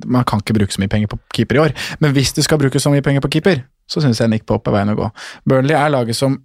man 0.05 0.29
kan 0.29 0.41
ikke 0.45 0.57
bruke 0.61 0.77
så 0.77 0.81
mye 0.81 0.93
penger 0.93 1.13
på 1.13 1.21
keeper 1.37 1.59
i 1.59 1.65
år. 1.67 1.77
Men 2.05 2.17
hvis 2.17 2.33
du 2.37 2.41
skal 2.45 2.61
bruke 2.61 2.81
så 2.81 2.93
mye 2.93 3.05
penger 3.05 3.25
på 3.25 3.33
keeper, 3.37 3.65
så 3.91 4.03
syns 4.05 4.21
jeg 4.23 4.31
Nick 4.31 4.47
Pope 4.47 4.71
er 4.71 4.77
veien 4.79 4.93
å 4.93 4.99
gå. 4.99 5.09
Burnley 5.51 5.75
er 5.75 5.91
laget 5.91 6.17
som 6.19 6.39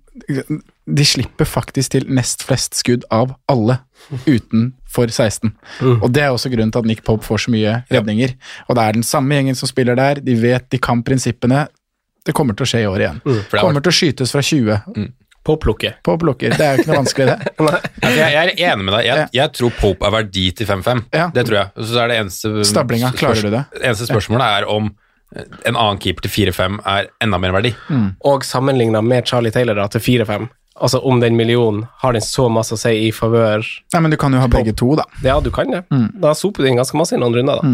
De 0.86 1.06
slipper 1.06 1.48
faktisk 1.50 1.92
til 1.96 2.06
nest 2.14 2.44
flest 2.46 2.78
skudd 2.78 3.04
av 3.14 3.34
alle 3.52 3.80
utenfor 4.30 5.10
16. 5.12 5.52
Og 6.02 6.06
det 6.14 6.24
er 6.24 6.34
også 6.34 6.52
grunnen 6.54 6.72
til 6.74 6.84
at 6.84 6.90
Nick 6.90 7.02
Pope 7.06 7.26
får 7.26 7.46
så 7.46 7.54
mye 7.54 7.80
redninger. 7.92 8.36
Og 8.70 8.78
det 8.78 8.84
er 8.86 8.98
den 9.00 9.06
samme 9.08 9.36
gjengen 9.38 9.58
som 9.58 9.70
spiller 9.70 9.98
der, 9.98 10.22
de 10.24 10.36
vet 10.40 10.68
de 10.74 10.80
kan 10.82 11.02
prinsippene. 11.06 11.66
Det 12.26 12.34
kommer 12.38 12.58
til 12.58 12.66
å 12.66 12.70
skje 12.70 12.84
i 12.86 12.90
år 12.90 13.04
igjen. 13.06 13.22
Mm, 13.26 13.40
det 13.52 13.62
Kommer 13.62 13.86
til 13.86 13.94
å 13.94 13.98
skytes 14.00 14.34
fra 14.34 14.42
20 14.46 15.12
På 15.46 15.58
plukket. 15.62 16.00
på 16.06 16.16
blokker. 16.18 16.56
Det 16.58 16.66
er 16.66 16.78
jo 16.78 16.82
ikke 16.86 16.90
noe 16.94 17.02
vanskelig, 17.04 17.26
det. 17.34 17.52
altså, 17.60 17.82
Jeg, 18.18 18.32
jeg 18.34 18.38
er 18.42 18.54
enig 18.72 18.86
med 18.88 18.94
deg. 18.96 19.06
Jeg, 19.10 19.28
jeg 19.38 19.52
tror 19.60 19.74
Pope 19.82 20.08
er 20.08 20.14
verdi 20.16 20.46
til 20.58 20.70
5-5. 20.70 21.04
Ja. 21.14 21.28
Det 21.36 21.44
tror 21.46 21.60
jeg. 21.60 21.86
Så 21.90 22.00
er 22.02 22.10
det 22.14 22.20
eneste 22.24 22.54
Stablinga, 22.66 23.12
klarer 23.18 23.46
du 23.46 23.52
det? 23.54 23.64
eneste 23.82 24.08
spørsmålet 24.10 24.62
er 24.62 24.70
om 24.74 24.90
en 25.66 25.76
annen 25.76 25.98
keeper 26.00 26.28
til 26.28 26.52
4-5 26.52 26.78
er 26.88 27.10
enda 27.24 27.38
mer 27.42 27.56
verdi. 27.56 27.74
Og 28.24 28.46
sammenligna 28.46 29.02
med 29.02 29.26
Charlie 29.28 29.52
Taylor 29.52 29.76
da, 29.76 29.88
til 29.88 30.00
4-5, 30.24 30.48
altså 30.76 31.00
om 31.08 31.22
den 31.24 31.38
millionen, 31.40 31.86
har 32.02 32.12
den 32.16 32.24
så 32.24 32.50
masse 32.52 32.74
å 32.76 32.78
si 32.80 32.92
i 33.08 33.12
favør 33.16 33.64
Nei, 33.94 34.02
men 34.04 34.12
du 34.12 34.18
kan 34.20 34.34
jo 34.36 34.40
ha 34.42 34.48
begge 34.52 34.74
to, 34.76 34.96
da. 35.00 35.06
Ja, 35.24 35.40
du 35.40 35.50
kan 35.56 35.72
det. 35.72 35.84
Mm. 35.94 36.10
Da 36.20 36.34
soper 36.36 36.64
du 36.64 36.68
inn 36.70 36.80
ganske 36.80 36.98
masse 37.00 37.16
i 37.16 37.20
noen 37.22 37.36
runder, 37.38 37.56
da. 37.62 37.66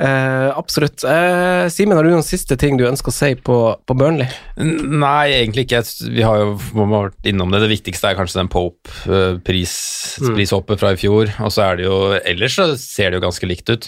Eh, 0.00 0.48
absolutt. 0.58 1.04
Eh, 1.06 1.68
Simen, 1.70 1.96
har 1.96 2.04
du 2.06 2.10
noen 2.10 2.26
siste 2.26 2.56
ting 2.58 2.76
du 2.78 2.88
ønsker 2.88 3.10
å 3.12 3.14
si 3.14 3.34
på, 3.38 3.76
på 3.86 3.94
Burnley? 3.98 4.28
Nei, 4.58 5.28
egentlig 5.36 5.62
ikke. 5.68 5.82
Vi 6.10 6.22
har 6.26 6.36
jo 6.40 6.46
vi 6.58 6.78
har 6.80 6.90
vært 6.94 7.26
innom 7.30 7.50
det. 7.52 7.62
Det 7.64 7.74
viktigste 7.76 8.06
er 8.10 8.18
kanskje 8.18 8.40
den 8.40 8.52
Pope-prishoppet 8.52 10.76
fra 10.82 10.90
i 10.94 11.00
fjor. 11.00 11.24
Og 11.44 11.50
så 11.54 11.60
er 11.68 11.72
det 11.78 11.84
jo 11.86 11.96
Ellers 12.20 12.54
så 12.58 12.64
ser 12.80 13.06
det 13.10 13.16
jo 13.20 13.26
ganske 13.28 13.50
likt 13.50 13.68
ut. 13.70 13.84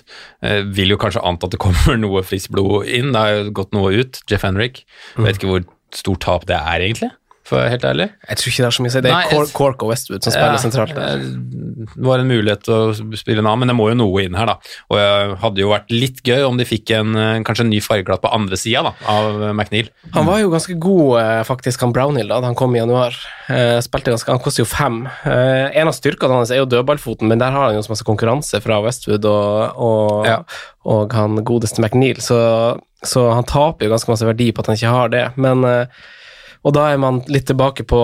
Eh, 0.47 0.61
vil 0.75 0.93
jo 0.95 1.03
kanskje 1.03 1.27
anta 1.27 1.45
at 1.49 1.55
det 1.57 1.63
kommer 1.67 1.93
noe 1.99 2.21
friskt 2.27 2.53
blod 2.55 2.75
inn. 2.87 3.09
Det 3.15 3.21
har 3.23 3.31
jo 3.39 3.57
gått 3.63 3.73
noe 3.77 3.89
ut. 4.03 4.13
Jeff 4.31 4.45
Henrik. 4.47 4.77
Vet 5.19 5.37
ikke 5.39 5.51
hvor 5.51 5.63
stort 5.93 6.23
tap 6.25 6.47
det 6.49 6.57
er, 6.57 6.81
egentlig. 6.81 7.11
For 7.53 7.69
helt 7.69 7.85
ærlig. 7.85 8.07
Jeg 8.31 8.39
tror 8.41 8.49
ikke 8.53 8.63
det 8.65 8.69
er 8.71 8.75
så 8.79 8.85
mye 8.85 8.93
å 8.93 8.95
si. 8.95 9.01
Det 9.05 9.11
er 9.11 9.17
Nei, 9.19 9.25
Cork, 9.29 9.51
Cork 9.57 9.83
og 9.85 9.91
Westwood 9.93 10.25
som 10.25 10.33
spiller 10.33 10.55
Ja, 10.57 10.61
sentralt 10.63 10.95
Det 10.97 12.07
var 12.07 12.23
en 12.23 12.31
mulighet 12.31 12.63
til 12.65 12.75
å 12.75 13.17
spille 13.19 13.43
en 13.43 13.49
annen, 13.51 13.61
men 13.65 13.73
det 13.73 13.77
må 13.77 13.89
jo 13.91 13.97
noe 13.99 14.23
inn 14.25 14.37
her, 14.39 14.49
da. 14.49 14.55
Og 14.89 14.97
det 14.97 15.09
hadde 15.43 15.61
jo 15.61 15.73
vært 15.73 15.93
litt 15.93 16.23
gøy 16.25 16.47
om 16.47 16.57
de 16.61 16.65
fikk 16.69 16.93
en, 16.97 17.11
eh, 17.19 17.41
kanskje 17.45 17.67
en 17.67 17.73
ny 17.75 17.81
fargeklatt 17.85 18.23
på 18.23 18.31
andre 18.33 18.57
sida 18.57 18.95
av 19.11 19.43
eh, 19.43 19.51
McNeil. 19.53 19.91
Han 20.15 20.29
var 20.31 20.41
jo 20.41 20.53
ganske 20.55 20.77
god, 20.81 21.11
eh, 21.21 21.43
faktisk, 21.49 21.83
han 21.85 21.93
Brownhill, 21.93 22.31
da 22.33 22.41
han 22.47 22.57
kom 22.59 22.73
i 22.77 22.81
januar. 22.81 23.19
Spilte 23.85 24.15
ganske, 24.15 24.31
Han 24.33 24.41
koster 24.41 24.63
jo 24.63 24.69
fem. 24.71 25.03
En 25.27 25.91
av 25.91 25.97
styrkene 25.99 26.39
hans 26.39 26.55
er 26.55 26.63
jo 26.63 26.69
dødballfoten, 26.73 27.29
men 27.29 27.43
der 27.43 27.53
har 27.53 27.69
han 27.69 27.77
jo 27.77 27.83
så 27.85 27.93
masse 27.93 28.07
konkurranse 28.07 28.63
fra 28.65 28.79
Westwood 28.85 29.27
og, 29.29 29.77
og, 29.77 30.27
Ja. 30.31 30.39
og 30.89 31.13
han 31.13 31.43
godeste 31.45 31.83
McNeil, 31.83 32.23
så, 32.25 32.41
så 33.05 33.27
han 33.35 33.45
taper 33.45 33.87
jo 33.89 33.93
ganske 33.93 34.15
masse 34.15 34.29
verdi 34.31 34.53
på 34.55 34.63
at 34.65 34.71
han 34.73 34.79
ikke 34.81 34.95
har 34.97 35.13
det. 35.13 35.27
Men, 35.37 35.67
og 36.63 36.77
da 36.77 36.91
er 36.93 37.01
man 37.03 37.23
litt 37.33 37.49
tilbake 37.51 37.87
på 37.89 38.03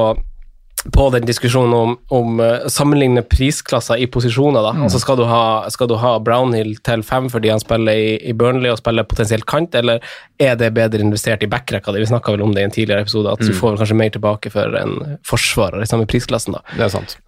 på 0.94 1.08
den 1.10 1.26
diskusjonen 1.26 1.74
om, 1.74 1.94
om 2.14 2.40
uh, 2.40 2.66
sammenligne 2.70 3.22
prisklasser 3.26 3.98
i 3.98 4.06
posisjoner. 4.06 4.62
da, 4.62 4.72
altså 4.86 5.00
skal 5.02 5.18
du, 5.18 5.24
ha, 5.28 5.66
skal 5.74 5.90
du 5.90 5.96
ha 5.98 6.14
Brownhill 6.22 6.76
til 6.86 7.02
fem 7.06 7.26
fordi 7.32 7.50
han 7.52 7.62
spiller 7.62 7.98
i, 7.98 8.12
i 8.30 8.34
Burnley 8.36 8.70
og 8.70 8.78
spiller 8.80 9.06
potensielt 9.08 9.46
kant, 9.50 9.74
eller 9.74 9.98
er 10.38 10.54
det 10.60 10.70
bedre 10.78 11.02
investert 11.04 11.42
i 11.42 11.50
backrekka 11.50 11.92
di? 11.92 12.04
Vi 12.04 12.10
snakka 12.12 12.36
vel 12.36 12.46
om 12.46 12.54
det 12.54 12.62
i 12.62 12.68
en 12.70 12.74
tidligere 12.74 13.06
episode, 13.08 13.34
at 13.34 13.42
du 13.42 13.52
får 13.56 13.80
kanskje 13.80 13.98
mer 13.98 14.14
tilbake 14.14 14.54
for 14.54 14.78
en 14.80 15.18
forsvarer 15.26 15.82
i 15.82 15.90
samme 15.90 16.06
prisklassen. 16.08 16.56
da. 16.56 16.62
Det 16.76 16.86
er 16.86 16.94
sant. 16.94 17.18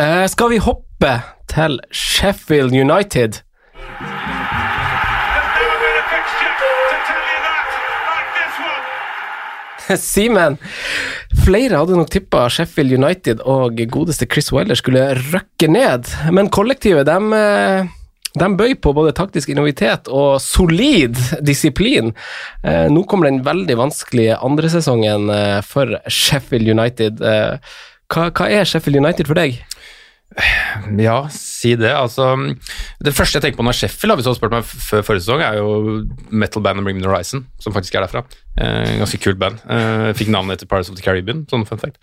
Eh, 0.00 0.24
skal 0.32 0.54
vi 0.54 0.62
hoppe 0.64 1.12
til 1.52 1.78
Sheffield 1.92 2.72
United? 2.72 3.42
Simen, 10.00 10.56
flere 11.44 11.78
hadde 11.78 11.98
nok 11.98 12.10
tippa 12.12 12.46
Sheffield 12.52 12.96
United 12.96 13.42
og 13.46 13.78
godeste 13.92 14.26
Chris 14.30 14.50
Weller 14.54 14.78
skulle 14.78 15.12
røkke 15.32 15.68
ned, 15.70 16.10
men 16.34 16.50
kollektivet 16.52 17.06
dem, 17.08 17.30
de 18.36 18.48
bøy 18.58 18.74
på 18.82 18.92
både 18.96 19.14
taktisk 19.16 19.48
innovitet 19.52 20.10
og 20.12 20.40
solid 20.44 21.16
disiplin. 21.44 22.12
Eh, 22.64 22.86
Nå 22.92 23.04
kommer 23.08 23.30
den 23.30 23.42
veldig 23.46 23.78
vanskelige 23.80 24.36
andre 24.44 24.70
sesongen 24.72 25.30
eh, 25.32 25.60
for 25.64 25.96
Sheffield 26.12 26.68
United. 26.68 27.22
Eh, 27.24 27.78
Hva, 28.12 28.28
hva 28.30 28.46
er 28.54 28.68
Sheffield 28.68 29.00
United 29.00 29.26
for 29.26 29.34
deg? 29.34 29.56
Ja, 30.98 31.28
si 31.32 31.72
det. 31.78 31.92
Altså, 31.96 32.28
det 33.04 33.14
første 33.16 33.38
jeg 33.38 33.44
tenker 33.44 33.60
på 33.60 33.66
når 33.66 33.76
Sheffield, 33.78 34.16
hvis 34.18 34.26
du 34.26 34.30
hadde 34.30 34.38
spurt 34.40 34.52
meg 34.52 34.66
før 34.66 35.04
forrige 35.06 35.24
sesong, 35.24 35.42
er 35.44 35.58
jo 35.60 35.70
metal-bandet 36.28 36.84
Bring 36.84 36.98
Me 36.98 37.04
The 37.04 37.10
Horizon, 37.10 37.46
som 37.62 37.74
faktisk 37.76 37.96
er 37.96 38.04
derfra. 38.04 38.24
Eh, 38.60 38.96
ganske 39.00 39.20
kult 39.22 39.40
band. 39.40 39.62
Eh, 39.72 40.10
fikk 40.18 40.32
navnet 40.34 40.58
etter 40.58 40.68
Pirates 40.68 40.92
of 40.92 40.98
the 40.98 41.04
Caribbean, 41.04 41.44
sånn 41.50 41.64
fun 41.68 41.80
fact. 41.80 42.02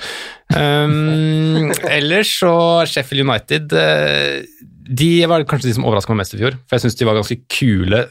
Um, 0.56 1.70
ellers 1.98 2.34
så 2.40 2.54
Sheffield 2.90 3.26
United 3.26 3.74
eh, 3.78 4.44
De 4.84 5.12
var 5.30 5.46
kanskje 5.50 5.70
de 5.70 5.78
som 5.78 5.88
overraska 5.88 6.16
meg 6.16 6.24
mest 6.24 6.38
i 6.38 6.42
fjor, 6.42 6.58
for 6.66 6.78
jeg 6.78 6.88
syns 6.88 7.00
de 7.00 7.10
var 7.10 7.20
ganske 7.20 7.40
kule, 7.54 8.06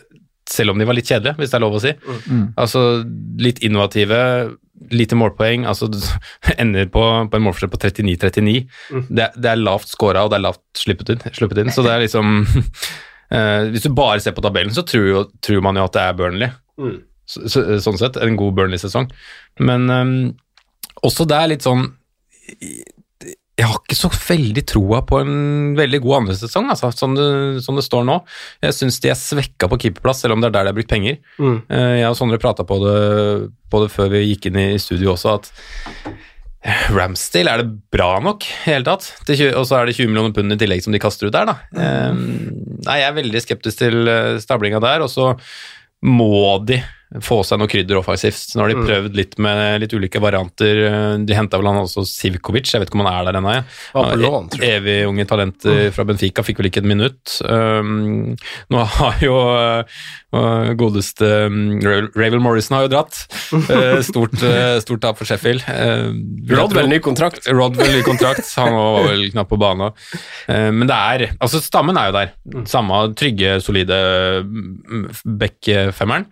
selv 0.52 0.74
om 0.74 0.80
de 0.80 0.86
var 0.86 0.98
litt 0.98 1.08
kjedelige, 1.08 1.38
hvis 1.40 1.50
det 1.50 1.58
er 1.58 1.64
lov 1.64 1.78
å 1.78 1.82
si. 1.82 1.92
Altså 2.60 2.84
litt 3.40 3.62
innovative, 3.64 4.18
lite 4.90 5.16
målpoeng, 5.18 5.66
altså 5.68 5.88
du 5.92 5.98
ender 6.62 6.88
på, 6.92 7.04
på 7.30 7.38
en 7.38 7.46
målforskjell 7.46 7.72
på 7.72 7.80
39-39. 7.84 8.56
Det, 9.08 9.28
det 9.36 9.52
er 9.52 9.62
lavt 9.62 9.92
scora, 9.92 10.24
og 10.24 10.32
det 10.32 10.40
er 10.40 10.46
lavt 10.48 10.62
sluppet 10.78 11.14
inn, 11.14 11.24
sluppet 11.36 11.62
inn 11.62 11.72
så 11.74 11.84
det 11.86 11.94
er 11.94 12.04
liksom 12.04 12.34
uh, 12.42 13.62
Hvis 13.72 13.86
du 13.86 13.92
bare 13.96 14.20
ser 14.24 14.36
på 14.36 14.44
tabellen, 14.44 14.74
så 14.74 14.84
tror, 14.88 15.08
jo, 15.08 15.24
tror 15.44 15.64
man 15.64 15.80
jo 15.80 15.86
at 15.88 15.96
det 15.96 16.04
er 16.04 16.18
Burnley. 16.18 16.52
Så, 17.28 17.46
så, 17.48 17.64
sånn 17.80 18.00
sett, 18.00 18.18
en 18.20 18.36
god 18.36 18.56
Burnley-sesong. 18.58 19.08
Men 19.62 19.88
um, 19.88 20.14
også 21.06 21.26
det 21.28 21.38
er 21.38 21.52
litt 21.54 21.66
sånn 21.66 21.86
jeg 23.58 23.68
har 23.68 23.76
ikke 23.82 23.96
så 23.98 24.08
veldig 24.10 24.62
troa 24.66 25.02
på 25.04 25.18
en 25.20 25.74
veldig 25.76 25.98
god 26.02 26.14
andre 26.22 26.34
sesong, 26.40 26.70
altså, 26.72 26.88
som, 26.96 27.12
det, 27.18 27.26
som 27.62 27.76
det 27.76 27.84
står 27.84 28.06
nå. 28.08 28.14
Jeg 28.64 28.72
syns 28.78 28.96
de 29.04 29.10
er 29.12 29.18
svekka 29.20 29.68
på 29.68 29.78
keeperplass, 29.84 30.22
selv 30.24 30.32
om 30.36 30.40
det 30.40 30.48
er 30.48 30.54
der 30.56 30.64
de 30.64 30.72
har 30.72 30.78
brukt 30.78 30.90
penger. 30.90 31.18
Mm. 31.38 31.58
Eh, 31.68 31.96
Jeg 32.00 32.08
og 32.08 32.16
Sondre 32.16 32.40
prata 32.40 32.64
på, 32.64 32.78
det- 32.82 33.50
på 33.70 33.82
det 33.84 33.90
før 33.92 34.08
vi 34.14 34.24
gikk 34.30 34.48
inn 34.50 34.56
i 34.62 34.78
studio 34.80 35.12
også, 35.12 35.34
at 35.36 35.52
Ramsdale, 36.94 37.50
er 37.50 37.62
det 37.64 37.72
bra 37.90 38.20
nok 38.22 38.44
i 38.46 38.52
hele 38.68 38.86
tatt? 38.86 39.08
Og 39.26 39.64
så 39.66 39.80
er 39.80 39.88
det 39.90 39.96
20 39.98 40.08
millioner 40.12 40.34
pund 40.36 40.54
i 40.54 40.58
tillegg 40.60 40.82
som 40.84 40.94
de 40.94 41.00
kaster 41.02 41.26
ut 41.26 41.34
der, 41.34 41.48
da. 41.50 41.56
Mm. 41.74 42.82
Nei, 42.86 42.98
jeg 43.00 43.08
er 43.08 43.16
veldig 43.18 43.42
skeptisk 43.42 43.80
til 43.82 44.08
eh, 44.08 44.36
stablinga 44.42 44.80
der, 44.82 45.02
og 45.02 45.10
så 45.10 45.32
må 46.06 46.30
de 46.66 46.78
få 47.20 47.42
seg 47.44 47.58
noe 47.60 47.68
krydder 47.68 47.98
offensivt. 48.00 48.54
Nå 48.56 48.62
har 48.64 48.68
de 48.72 48.76
Mm. 48.78 48.86
prøvd 48.88 49.16
litt 49.18 49.38
med 49.38 49.80
litt 49.82 49.92
ulike 49.92 50.20
varianter. 50.22 51.18
De 51.26 51.34
henta 51.34 51.58
vel 51.58 51.66
han 51.68 51.82
også 51.82 52.06
Sivkovic, 52.08 52.70
jeg 52.72 52.80
vet 52.80 52.88
ikke 52.88 52.98
om 53.00 53.06
han 53.06 53.12
er 53.12 53.24
der 53.32 53.38
ennå. 53.40 53.52
jeg. 53.52 53.64
Evig 54.62 55.06
unge 55.10 55.26
talenter 55.28 55.90
fra 55.92 56.04
Benfica, 56.08 56.42
fikk 56.42 56.58
vel 56.62 56.70
ikke 56.70 56.80
et 56.82 56.88
minutt. 56.88 57.34
Um, 57.44 58.36
nå 58.72 58.84
har 58.96 59.18
jo 59.20 59.34
uh, 59.36 60.72
godeste 60.80 61.28
um, 61.46 61.80
Ravel 62.16 62.40
Morrison 62.40 62.78
har 62.78 62.86
jo 62.86 62.92
dratt. 62.94 63.20
Uh, 63.52 64.00
stort, 64.00 64.38
uh, 64.42 64.78
stort 64.80 65.00
tap 65.04 65.18
for 65.20 65.28
Sheffield. 65.28 65.62
Rodwell, 66.48 66.88
ny 66.88 66.98
kontrakt. 67.04 67.44
Rodwell 67.52 67.92
ny 67.98 68.02
kontrakt, 68.06 68.48
han 68.56 68.72
var 68.72 69.08
vel 69.10 69.28
knapt 69.34 69.50
på 69.52 69.58
banen. 69.60 69.92
Men 70.48 70.86
det 70.88 70.96
er 70.96 71.28
Altså, 71.42 71.60
stammen 71.62 71.96
er 71.98 72.08
jo 72.08 72.16
der. 72.16 72.32
Samme 72.70 73.02
trygge, 73.18 73.58
solide 73.62 73.98
bekkfemmeren. 74.42 75.42
back-femmeren. 75.42 76.26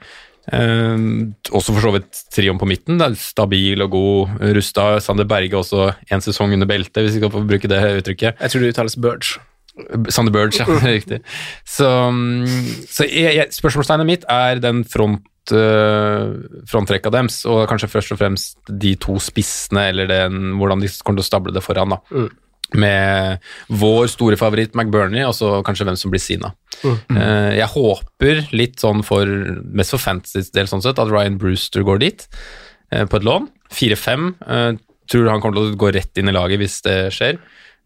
Uh, 0.50 1.30
også 1.52 1.74
for 1.74 1.84
så 1.84 1.92
vidt 1.94 2.24
trioen 2.32 2.58
på 2.60 2.68
midten. 2.68 2.98
Det 3.00 3.10
er 3.10 3.20
stabil 3.20 3.84
og 3.84 3.92
god. 3.92 4.40
Rusta. 4.56 4.88
Sander 5.04 5.28
Berge 5.28 5.60
også 5.60 5.92
en 6.10 6.24
sesong 6.24 6.56
under 6.56 6.70
beltet, 6.70 7.02
hvis 7.04 7.16
vi 7.16 7.22
skal 7.22 7.32
få 7.34 7.44
bruke 7.46 7.70
det 7.70 7.80
uttrykket. 8.00 8.40
Jeg 8.40 8.52
tror 8.52 8.64
det 8.64 8.74
uttales 8.74 8.98
Burge. 9.00 9.40
Sander 10.10 10.32
Burge, 10.34 10.60
ja, 10.60 10.78
riktig. 10.96 11.20
Så, 11.64 11.88
så 12.90 13.06
jeg, 13.06 13.36
jeg, 13.38 13.48
spørsmålstegnet 13.54 14.08
mitt 14.08 14.26
er 14.28 14.60
den 14.62 14.82
front, 14.88 15.22
uh, 15.54 16.34
frontrekka 16.68 17.12
deres, 17.14 17.42
og 17.48 17.64
kanskje 17.70 17.90
først 17.92 18.14
og 18.14 18.20
fremst 18.20 18.72
de 18.82 18.94
to 19.00 19.16
spissene, 19.22 19.88
eller 19.92 20.10
den, 20.10 20.56
hvordan 20.60 20.82
de 20.82 20.90
kommer 21.00 21.20
til 21.20 21.28
å 21.28 21.30
stable 21.30 21.56
det 21.56 21.64
foran. 21.64 21.96
da. 21.96 22.00
Mm. 22.10 22.30
Med 22.78 23.40
vår 23.80 24.10
store 24.12 24.38
favoritt 24.38 24.76
McBurney, 24.78 25.24
og 25.26 25.34
så 25.34 25.58
kanskje 25.66 25.88
hvem 25.88 25.98
som 25.98 26.12
blir 26.12 26.22
Sina. 26.22 26.52
Eh, 26.84 27.56
jeg 27.58 27.70
håper 27.74 28.44
litt 28.56 28.78
sånn 28.82 29.02
for, 29.06 29.26
mest 29.74 29.96
for 29.96 30.02
Fantasys 30.02 30.52
del 30.54 30.70
sånn 30.70 30.84
sett, 30.84 31.00
at 31.02 31.10
Ryan 31.10 31.38
Brewster 31.40 31.82
går 31.86 32.02
dit, 32.04 32.28
eh, 32.92 33.06
på 33.06 33.20
et 33.20 33.26
lån. 33.26 33.48
4-5. 33.74 34.30
Tror 34.40 34.78
tror 35.10 35.32
han 35.32 35.42
kommer 35.42 35.58
til 35.58 35.72
å 35.72 35.80
gå 35.80 35.90
rett 35.94 36.18
inn 36.18 36.30
i 36.30 36.34
laget 36.34 36.60
hvis 36.62 36.80
det 36.86 36.98
skjer. 37.14 37.40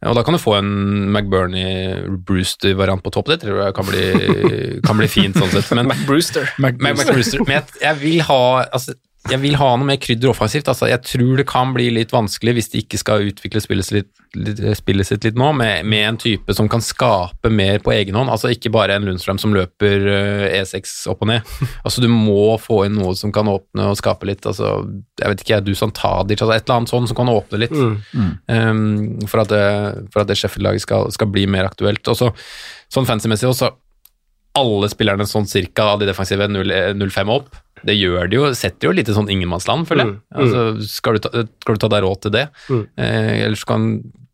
Og 0.05 0.16
da 0.18 0.24
kan 0.24 0.37
du 0.37 0.41
få 0.41 0.59
en 0.59 0.72
McBurney-Brewster-variant 1.14 3.01
på 3.05 3.12
topp. 3.14 3.30
Det 3.32 3.39
tror 3.45 3.62
jeg 3.62 3.76
kan 3.76 3.89
bli, 3.89 4.05
kan 4.87 5.01
bli 5.01 5.09
fint 5.09 5.39
sånn 5.39 5.53
sett. 5.55 5.70
Men, 5.76 5.89
McBrewster. 5.89 6.51
Mac-. 6.61 6.76
Men 6.82 7.01
jeg, 7.01 7.64
jeg 7.80 8.01
vil 8.03 8.20
ha 8.28 8.43
altså, 8.66 8.99
jeg 9.31 9.41
vil 9.41 9.57
ha 9.57 9.70
noe 9.79 9.89
mer 9.89 9.97
krydder 10.03 10.31
offensivt. 10.35 10.68
Altså, 10.68 10.89
jeg 10.91 11.01
tror 11.07 11.39
det 11.41 11.47
kan 11.49 11.72
bli 11.72 11.87
litt 11.97 12.12
vanskelig 12.12 12.55
hvis 12.59 12.70
de 12.75 12.83
ikke 12.85 13.01
skal 13.01 13.29
utvikle 13.31 13.62
spillet 13.62 13.87
sitt 13.87 14.11
litt, 14.37 14.61
spillet 14.77 15.09
sitt 15.09 15.25
litt 15.25 15.39
nå, 15.39 15.49
med, 15.57 15.87
med 15.89 16.09
en 16.09 16.18
type 16.20 16.57
som 16.57 16.68
kan 16.70 16.83
skape 16.85 17.51
mer 17.53 17.81
på 17.85 17.95
egen 17.95 18.18
hånd. 18.18 18.33
Altså 18.33 18.53
ikke 18.53 18.72
bare 18.75 18.99
en 18.99 19.07
Lundstrøm 19.09 19.41
som 19.41 19.55
løper 19.57 20.05
eh, 20.12 20.59
E6 20.61 20.93
opp 21.12 21.25
og 21.25 21.33
ned. 21.33 21.55
Altså 21.85 22.05
Du 22.05 22.09
må 22.12 22.57
få 22.61 22.83
inn 22.87 22.99
noe 22.99 23.14
som 23.18 23.33
kan 23.35 23.49
åpne 23.49 23.89
og 23.93 23.99
skape 24.01 24.29
litt. 24.29 24.45
Altså, 24.49 24.77
jeg 25.20 25.33
vet 25.33 25.45
ikke, 25.45 25.62
Dusan 25.64 25.95
Tadic, 25.97 26.43
altså 26.43 26.57
et 26.57 26.66
eller 26.66 26.83
annet 26.83 26.93
sånn 26.93 27.09
som 27.09 27.18
kan 27.18 27.33
åpne 27.33 27.62
litt. 27.64 27.75
Um, 27.75 28.85
for, 29.31 29.45
at 29.45 29.53
det, 29.53 29.64
for 30.12 30.25
at 30.25 30.31
det 30.31 30.37
Sheffield-laget 30.41 30.85
skal, 30.85 31.09
skal 31.14 31.33
bli 31.33 31.47
mer 31.51 31.68
aktuelt. 31.70 32.05
Også, 32.12 32.33
sånn 32.93 33.09
fancy-messig 33.09 33.49
også, 33.49 33.72
alle 34.59 34.89
spillerne 34.93 35.27
sånn 35.27 35.49
cirka 35.51 35.95
av 35.95 36.03
de 36.03 36.09
defensive 36.09 36.47
0-5 36.47 37.33
opp, 37.35 37.51
det 37.87 37.97
gjør 37.99 38.28
det 38.30 38.39
jo, 38.39 38.51
setter 38.57 38.89
jo 38.89 38.95
litt 38.97 39.09
i 39.11 39.16
sånn 39.16 39.30
ingenmannsland, 39.32 39.89
føler 39.89 40.07
jeg. 40.07 40.16
Mm, 40.16 40.43
Altså, 40.43 40.91
skal, 40.91 41.16
du 41.16 41.24
ta, 41.24 41.47
skal 41.64 41.78
du 41.78 41.82
ta 41.85 41.91
deg 41.95 42.05
råd 42.05 42.20
til 42.26 42.35
det? 42.37 42.45
Mm. 42.68 42.85
Eh, 42.97 43.32
ellers 43.47 43.64
kan 43.68 43.89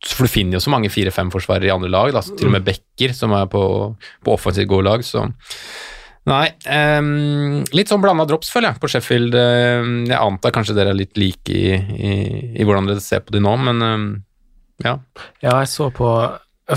For 0.07 0.25
du 0.25 0.33
finner 0.33 0.57
jo 0.57 0.65
så 0.65 0.73
mange 0.73 0.89
4-5-forsvarere 0.89 1.69
i 1.69 1.75
andre 1.75 1.91
lag, 1.93 2.13
da, 2.17 2.23
til 2.25 2.49
og 2.49 2.55
med 2.57 2.65
Becker, 2.65 3.13
som 3.17 3.35
er 3.37 3.49
på, 3.53 3.63
på 4.25 4.33
offensivt 4.33 4.71
gode 4.71 4.89
lag, 4.89 5.05
så 5.05 5.27
Nei, 6.29 6.51
Um, 6.69 7.63
litt 7.73 7.89
sånn 7.89 8.03
blanda 8.03 8.27
drops, 8.29 8.51
føler 8.53 8.71
jeg, 8.71 8.81
på 8.83 8.91
Sheffield. 8.93 9.35
Eh, 9.35 9.87
jeg 10.11 10.19
antar 10.21 10.53
kanskje 10.55 10.77
dere 10.77 10.93
er 10.93 10.99
litt 10.99 11.17
like 11.19 11.49
i, 11.49 11.73
i, 11.75 12.11
i 12.61 12.67
hvordan 12.69 12.91
dere 12.91 13.01
ser 13.03 13.25
på 13.25 13.33
de 13.35 13.41
nå, 13.43 13.55
men 13.65 13.81
um, 13.83 14.05
ja. 14.85 14.99
Ja, 15.41 15.57
jeg 15.63 15.71
så 15.73 15.89
på 15.97 16.11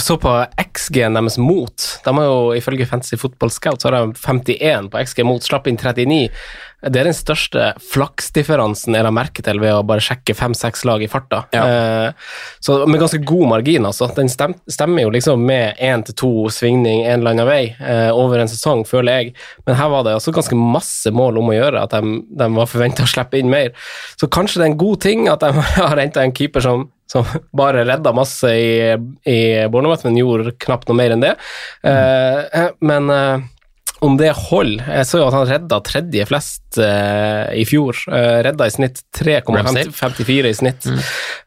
så 0.02 0.18
på 0.18 0.32
XG-en 0.58 1.18
deres 1.18 1.38
mot. 1.38 1.88
De 2.06 2.14
har 2.18 2.26
jo 2.26 2.54
ifølge 2.58 2.88
Fantasy 2.90 3.20
Football 3.20 3.52
Scout 3.54 3.82
så 3.82 3.92
har 3.92 3.98
de 4.00 4.14
51 4.18 4.90
på 4.94 5.04
XG 5.06 5.26
mot, 5.28 5.44
slapp 5.44 5.68
inn 5.70 5.78
39. 5.78 6.30
Det 6.84 7.00
er 7.00 7.08
den 7.08 7.16
største 7.16 7.70
flaksdifferansen 7.94 8.96
jeg 8.98 9.06
har 9.06 9.16
merket 9.16 9.46
til 9.48 9.62
ved 9.62 9.72
å 9.72 9.86
bare 9.88 10.04
sjekke 10.04 10.36
fem-seks 10.36 10.84
lag 10.88 11.04
i 11.04 11.10
farta. 11.12 11.44
Eh, 11.56 12.10
så 12.64 12.82
med 12.90 13.00
ganske 13.00 13.22
god 13.24 13.46
margin, 13.54 13.88
altså. 13.88 14.10
Den 14.18 14.32
stem, 14.32 14.56
stemmer 14.68 15.06
jo 15.06 15.14
liksom 15.16 15.46
med 15.48 15.80
én 15.80 16.04
til 16.08 16.18
to 16.20 16.32
svingning 16.54 17.06
en 17.06 17.22
eller 17.22 17.36
annen 17.36 17.48
vei 17.50 17.62
eh, 17.80 18.10
over 18.12 18.44
en 18.44 18.52
sesong, 18.52 18.84
føler 18.90 19.22
jeg. 19.22 19.38
Men 19.68 19.80
her 19.80 19.94
var 19.94 20.04
det 20.08 20.18
også 20.18 20.36
ganske 20.36 20.58
masse 20.60 21.14
mål 21.16 21.40
om 21.40 21.54
å 21.54 21.56
gjøre, 21.56 21.86
at 21.86 21.96
de, 21.96 22.20
de 22.44 22.50
var 22.58 22.72
forventa 22.72 23.08
å 23.08 23.14
slippe 23.14 23.40
inn 23.40 23.54
mer. 23.54 23.72
Så 24.20 24.28
kanskje 24.32 24.60
det 24.60 24.68
er 24.68 24.74
en 24.74 24.84
god 24.84 25.04
ting 25.08 25.32
at 25.32 25.46
de 25.46 25.54
har 25.80 25.96
henta 26.00 26.26
en 26.26 26.36
keeper 26.36 26.66
som 26.66 26.90
som 27.14 27.28
bare 27.54 27.84
redda 27.86 28.14
masse 28.16 28.50
i, 28.58 28.94
i 29.30 29.40
Bournemouth, 29.70 30.02
men 30.08 30.18
gjorde 30.18 30.56
knapt 30.64 30.88
noe 30.90 30.98
mer 30.98 31.14
enn 31.14 31.22
det. 31.22 31.34
Eh, 31.86 32.72
men 32.82 33.12
om 34.04 34.18
det 34.20 34.32
holder 34.36 34.84
Jeg 35.00 35.08
så 35.08 35.20
jo 35.22 35.28
at 35.30 35.36
han 35.38 35.46
redda 35.48 35.80
tredje 35.86 36.26
flest 36.28 36.78
uh, 36.82 37.48
i 37.56 37.64
fjor. 37.68 37.98
Uh, 38.12 38.42
redda 38.46 38.68
i 38.68 38.74
snitt 38.74 39.02
3,54 39.16 40.50
i 40.50 40.54
snitt. 40.58 40.88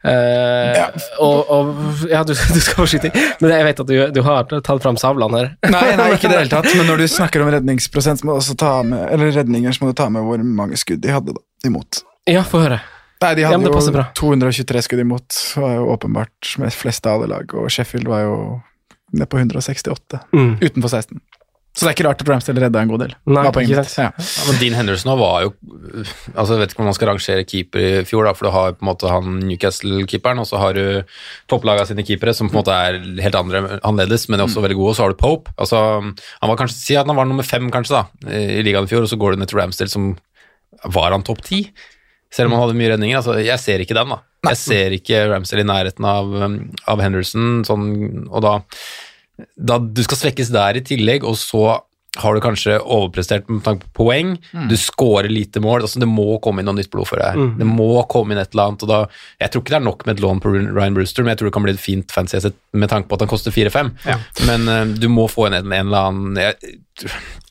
Eh, 0.07 0.81
og, 1.23 1.51
og 1.53 2.09
Ja, 2.11 2.23
du, 2.27 2.33
du 2.55 2.59
skal 2.61 2.81
få 2.81 2.87
skyte 2.89 3.11
inn, 3.11 3.29
men 3.43 3.53
jeg 3.53 3.67
vet 3.67 3.81
at 3.83 3.89
du, 3.91 3.95
du 4.15 4.21
har 4.25 4.49
tatt 4.49 4.83
fram 4.83 4.99
savlene 4.99 5.41
her. 5.41 5.49
Nei, 5.73 5.85
nei, 5.99 6.09
ikke 6.17 6.29
i 6.29 6.33
det 6.33 6.41
hele 6.43 6.53
tatt. 6.53 6.69
Men 6.77 6.89
når 6.91 7.03
du 7.03 7.07
snakker 7.11 7.43
om 7.45 7.51
redningsprosent, 7.53 8.21
så 8.21 8.27
må 8.27 8.35
du 8.35 8.41
også 8.41 8.57
ta 8.59 8.73
med, 8.87 9.07
eller 9.13 9.33
redninger, 9.35 9.75
så 9.75 9.85
må 9.85 9.93
du 9.93 9.97
ta 9.99 10.09
med 10.13 10.27
hvor 10.27 10.43
mange 10.61 10.79
skudd 10.79 11.03
de 11.03 11.13
hadde 11.13 11.35
da, 11.37 11.43
imot. 11.67 12.03
Ja, 12.29 12.43
få 12.47 12.63
høre. 12.65 12.81
Nei, 13.23 13.31
de 13.39 13.47
hadde 13.47 13.65
ja, 13.65 13.73
jo 13.73 13.93
bra. 13.95 14.05
223 14.17 14.83
skudd 14.85 15.01
imot. 15.01 15.37
Var 15.57 15.77
jo 15.79 15.87
åpenbart 15.95 16.53
med 16.61 16.73
flest 16.75 17.07
av 17.09 17.17
alle 17.17 17.31
lag, 17.31 17.55
og 17.57 17.71
Sheffield 17.73 18.09
var 18.09 18.25
jo 18.27 18.37
nede 19.15 19.29
på 19.31 19.39
168 19.39 20.19
Mm. 20.35 20.57
utenfor 20.61 20.91
16. 20.91 21.21
Så 21.77 21.85
det 21.85 21.91
er 21.91 21.93
ikke 21.93 22.05
rart 22.07 22.21
at 22.23 22.29
Ramsdale 22.31 22.61
redda 22.63 22.81
en 22.81 22.89
god 22.89 23.03
del. 23.03 23.11
Nei, 23.29 23.43
ikke 23.61 23.83
sant. 23.85 23.91
Ja. 24.01 24.07
Ja, 24.17 24.45
men 24.47 24.55
Dean 24.57 24.73
Henderson 24.73 25.11
var 25.19 25.43
jo 25.45 25.51
altså 26.33 26.55
Jeg 26.55 26.61
vet 26.63 26.71
ikke 26.73 26.81
om 26.81 26.87
man 26.89 26.95
skal 26.97 27.09
rangere 27.11 27.43
keeper 27.45 27.83
i 27.85 27.89
fjor, 28.09 28.25
da, 28.25 28.33
for 28.33 28.47
du 28.47 28.53
har 28.55 28.73
på 28.73 28.81
en 28.81 28.89
måte 28.89 29.11
han 29.11 29.35
Newcastle-keeperen, 29.45 30.41
og 30.41 30.47
så 30.49 30.57
har 30.61 30.73
du 30.73 31.13
topplaga 31.51 31.85
sine 31.85 32.05
keepere, 32.07 32.33
som 32.33 32.49
på 32.49 32.57
en 32.57 32.61
måte 32.63 32.73
er 32.73 32.97
helt 33.21 33.37
andre, 33.37 33.61
annerledes, 33.85 34.25
men 34.33 34.41
også 34.41 34.63
veldig 34.65 34.79
gode, 34.79 34.95
og 34.95 34.97
så 34.97 35.05
har 35.05 35.13
du 35.13 35.19
Pope. 35.21 35.53
Altså, 35.61 35.83
han 36.01 36.51
var 36.51 36.57
kanskje, 36.63 36.79
Si 36.81 36.97
at 36.97 37.05
han 37.09 37.17
var 37.19 37.29
nummer 37.29 37.45
fem 37.45 37.69
kanskje 37.73 37.99
da, 37.99 38.03
i 38.33 38.63
ligaen 38.65 38.89
i 38.89 38.91
fjor, 38.91 39.05
og 39.05 39.11
så 39.13 39.19
går 39.21 39.35
du 39.37 39.43
ned 39.43 39.51
til 39.53 39.61
Ramsdale, 39.61 39.93
som 39.93 40.09
var 40.97 41.13
han 41.13 41.25
topp 41.27 41.45
ti? 41.45 41.61
Selv 42.33 42.49
om 42.49 42.57
han 42.57 42.65
hadde 42.65 42.77
mye 42.79 42.89
redninger. 42.91 43.21
altså 43.21 43.37
Jeg 43.39 43.61
ser 43.61 43.85
ikke 43.85 43.95
den, 43.95 44.09
da. 44.11 44.23
Jeg 44.49 44.59
ser 44.59 44.95
ikke 44.97 45.21
Ramsdale 45.31 45.63
i 45.63 45.67
nærheten 45.69 46.05
av, 46.09 46.33
av 46.89 47.01
Henderson, 47.05 47.61
sånn, 47.67 47.87
og 48.27 48.41
da 48.45 48.57
da 49.57 49.77
du 49.79 50.01
skal 50.05 50.17
svekkes 50.23 50.53
der 50.53 50.79
i 50.79 50.85
tillegg, 50.85 51.25
og 51.27 51.37
så 51.39 51.79
har 52.17 52.33
du 52.33 52.41
kanskje 52.41 52.79
overprestert 52.81 53.49
med 53.51 53.63
tanke 53.65 53.85
på 53.87 54.03
poeng. 54.05 54.31
Du 54.71 54.73
scorer 54.79 55.29
lite 55.29 55.61
mål. 55.61 55.83
altså 55.85 55.99
Det 56.01 56.09
må 56.09 56.39
komme 56.41 56.61
inn 56.61 56.65
noe 56.69 56.79
nytt 56.79 56.89
blod 56.93 57.09
for 57.09 57.21
deg. 57.21 57.37
Det 57.59 57.67
må 57.69 58.03
komme 58.09 58.33
inn 58.33 58.41
et 58.41 58.55
eller 58.55 58.71
annet. 58.71 58.85
og 58.85 58.89
da, 58.89 58.99
Jeg 59.39 59.51
tror 59.51 59.61
ikke 59.61 59.75
det 59.75 59.79
er 59.79 59.85
nok 59.85 60.05
med 60.05 60.15
et 60.15 60.23
lån 60.23 60.41
på 60.41 60.53
Ryan 60.55 60.97
Brewster, 60.97 61.23
men 61.23 61.35
jeg 61.35 61.41
tror 61.41 61.49
det 61.51 61.53
kan 61.53 61.67
bli 61.67 61.75
et 61.75 61.83
fint 61.83 62.11
fancy 62.11 62.37
asset 62.39 62.57
med 62.73 62.89
tanke 62.89 63.09
på 63.09 63.19
at 63.19 63.25
han 63.25 63.29
koster 63.29 63.53
4-5. 63.53 63.93
Men 64.49 64.67
uh, 64.67 64.95
du 64.97 65.07
må 65.13 65.27
få 65.29 65.47
inn 65.47 65.59
en, 65.59 65.71
en 65.71 65.91
eller 65.91 66.09
annen 66.09 66.37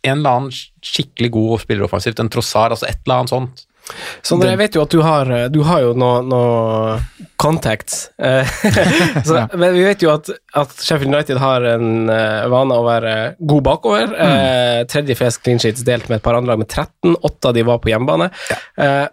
En 0.03 0.19
eller 0.19 0.31
annen 0.31 0.51
skikkelig 0.83 1.31
god 1.31 1.63
spiller 1.63 1.87
offensivt. 1.87 2.19
En 2.19 2.33
Trossar, 2.33 2.75
altså 2.75 2.89
et 2.91 2.99
eller 3.05 3.21
annet 3.21 3.35
sånt. 3.37 3.67
Sondre, 4.27 4.51
jeg 4.51 4.61
vet 4.61 4.77
jo 4.77 4.83
at 4.83 4.95
du 4.95 5.01
har, 5.05 5.31
du 5.53 5.61
har 5.67 5.83
jo 5.85 5.93
noen 5.99 6.31
noe 6.31 6.97
contacts. 7.41 8.11
Eh, 8.19 8.47
så, 9.29 9.45
men 9.55 9.75
vi 9.77 9.85
vet 9.87 10.03
jo 10.03 10.11
at, 10.15 10.31
at 10.59 10.73
Sheffield 10.81 11.13
United 11.15 11.41
har 11.41 11.67
en 11.77 12.11
eh, 12.13 12.47
vane 12.53 12.79
å 12.79 12.87
være 12.87 13.13
god 13.39 13.67
bakover. 13.69 14.17
Eh, 14.27 14.81
tredje 14.91 15.19
flest 15.19 15.43
clean 15.45 15.63
sheets 15.63 15.85
delt 15.87 16.09
med 16.11 16.19
et 16.19 16.25
par 16.25 16.39
andre 16.39 16.55
lag 16.55 16.65
med 16.65 16.71
13. 16.71 17.15
Åtte 17.15 17.53
av 17.53 17.57
de 17.57 17.67
var 17.67 17.83
på 17.83 17.93
hjemmebane. 17.93 18.31
Eh, 18.81 19.05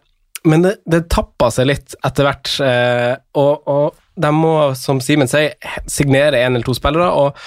men 0.50 0.66
det, 0.66 0.78
det 0.90 1.06
tappa 1.12 1.52
seg 1.54 1.70
litt 1.70 1.96
etter 2.04 2.28
hvert, 2.28 2.56
eh, 2.66 3.14
og, 3.40 3.70
og 3.70 4.02
de 4.20 4.34
må, 4.36 4.56
som 4.78 5.00
Simen 5.04 5.30
sier, 5.32 5.56
signere 5.90 6.42
én 6.44 6.52
eller 6.52 6.68
to 6.68 6.76
spillere. 6.78 7.12
og 7.12 7.38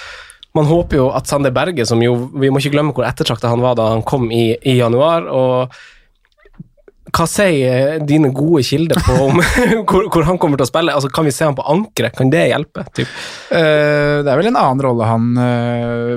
man 0.56 0.64
håper 0.70 0.96
jo 0.96 1.10
at 1.12 1.28
Sander 1.28 1.52
Berge, 1.52 1.84
som 1.84 2.00
jo 2.00 2.14
Vi 2.40 2.48
må 2.48 2.62
ikke 2.62 2.70
glemme 2.72 2.94
hvor 2.96 3.04
ettertrakta 3.04 3.50
han 3.52 3.60
var 3.60 3.74
da 3.76 3.90
han 3.90 4.00
kom 4.08 4.30
i, 4.32 4.54
i 4.64 4.78
januar. 4.78 5.28
og 5.28 5.76
hva 7.14 7.26
sier 7.30 8.00
dine 8.06 8.32
gode 8.34 8.64
kilder 8.66 8.98
på 9.06 9.14
om 9.28 9.38
hvor, 9.88 10.08
hvor 10.12 10.26
han 10.26 10.38
kommer 10.42 10.58
til 10.58 10.66
å 10.66 10.70
spille? 10.70 10.94
Altså, 10.96 11.10
Kan 11.14 11.28
vi 11.28 11.34
se 11.34 11.46
han 11.46 11.54
på 11.56 11.64
ankeret? 11.70 12.16
Kan 12.18 12.32
det 12.32 12.48
hjelpe? 12.50 12.82
Typ? 12.96 13.12
Uh, 13.52 14.24
det 14.26 14.32
er 14.32 14.40
vel 14.40 14.50
en 14.50 14.58
annen 14.58 14.82
rolle 14.84 15.06
han 15.06 15.28
uh, 15.38 16.16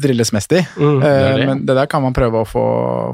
drilles 0.00 0.32
mest 0.32 0.52
i. 0.56 0.62
Mm, 0.78 1.00
det 1.02 1.10
det 1.10 1.30
Uh. 1.40 1.46
Men 1.50 1.62
det 1.66 1.76
der 1.76 1.86
kan 1.90 2.02
man 2.02 2.14
prøve 2.16 2.40
å 2.40 2.48
få, 2.48 2.64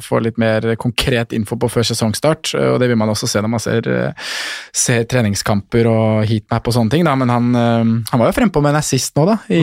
få 0.04 0.20
litt 0.22 0.38
mer 0.40 0.64
konkret 0.80 1.34
info 1.36 1.58
på 1.60 1.68
før 1.70 1.86
sesongstart. 1.88 2.54
eh, 2.54 2.68
Og 2.74 2.78
det 2.82 2.88
vil 2.90 2.98
man 2.98 3.10
også 3.12 3.28
se 3.30 3.42
når 3.42 3.52
man 3.52 3.62
ser, 3.62 3.88
eh, 3.90 4.32
ser 4.74 5.04
treningskamper 5.10 5.88
og 5.90 6.24
heatmap 6.30 6.68
og 6.68 6.76
sånne 6.76 6.94
ting. 6.94 7.04
Da. 7.06 7.14
Men 7.18 7.32
han, 7.32 7.50
eh, 7.54 7.84
han 8.10 8.22
var 8.22 8.30
jo 8.30 8.36
frempå 8.38 8.62
med 8.62 8.74
en 8.74 8.80
assist 8.80 9.16
nå, 9.18 9.26
da, 9.28 9.38
i, 9.50 9.62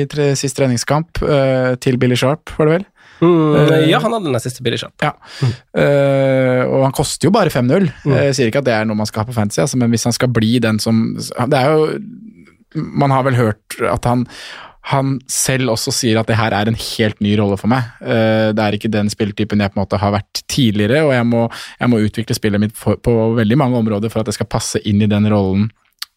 i 0.00 0.04
tre, 0.10 0.32
sist 0.38 0.58
treningskamp. 0.58 1.22
eh, 1.22 1.74
til 1.82 1.98
Billy 1.98 2.16
Sharp, 2.18 2.50
var 2.58 2.66
det 2.68 2.78
vel? 2.78 2.86
Mm, 3.20 3.88
ja, 3.88 3.98
han 4.02 4.14
hadde 4.14 4.30
den 4.30 4.42
siste 4.42 4.64
billig 4.64 4.80
kjapp. 4.82 5.02
Ja. 5.02 5.12
Eh, 5.82 6.62
og 6.68 6.86
han 6.86 6.94
koster 6.96 7.28
jo 7.28 7.34
bare 7.34 7.52
5-0. 7.52 7.90
Jeg 8.12 8.36
sier 8.36 8.52
ikke 8.52 8.62
at 8.62 8.68
det 8.68 8.76
er 8.76 8.88
noe 8.88 8.98
man 8.98 9.08
skal 9.08 9.24
ha 9.24 9.30
på 9.30 9.36
fantasy, 9.36 9.62
altså, 9.64 9.80
men 9.80 9.92
hvis 9.92 10.06
han 10.08 10.16
skal 10.16 10.32
bli 10.32 10.58
den 10.62 10.80
som 10.82 11.02
Det 11.18 11.58
er 11.58 11.72
jo 11.72 11.98
Man 12.74 13.10
har 13.10 13.24
vel 13.24 13.38
hørt 13.38 13.78
at 13.80 14.04
han 14.08 14.26
han 14.88 15.18
selv 15.28 15.74
også 15.74 15.92
sier 15.92 16.16
at 16.16 16.28
det 16.30 16.38
her 16.38 16.54
er 16.56 16.70
en 16.70 16.78
helt 16.78 17.18
ny 17.20 17.34
rolle 17.36 17.58
for 17.60 17.68
meg. 17.68 17.90
Eh, 18.00 18.54
det 18.56 18.62
er 18.64 18.76
ikke 18.76 18.90
den 18.92 19.10
spilletypen 19.12 19.60
jeg 19.60 19.74
på 19.74 19.76
en 19.76 19.82
måte 19.82 20.00
har 20.00 20.14
vært 20.14 20.42
tidligere, 20.48 21.02
og 21.04 21.12
jeg 21.12 21.26
må, 21.28 21.42
jeg 21.82 21.92
må 21.92 22.00
utvikle 22.06 22.36
spillet 22.36 22.62
mitt 22.62 22.76
for, 22.78 22.96
på 22.96 23.12
veldig 23.36 23.58
mange 23.60 23.76
områder 23.82 24.12
for 24.12 24.22
at 24.22 24.30
det 24.30 24.36
skal 24.38 24.48
passe 24.48 24.80
inn 24.88 25.02
i 25.04 25.10
den 25.10 25.28
rollen 25.28 25.68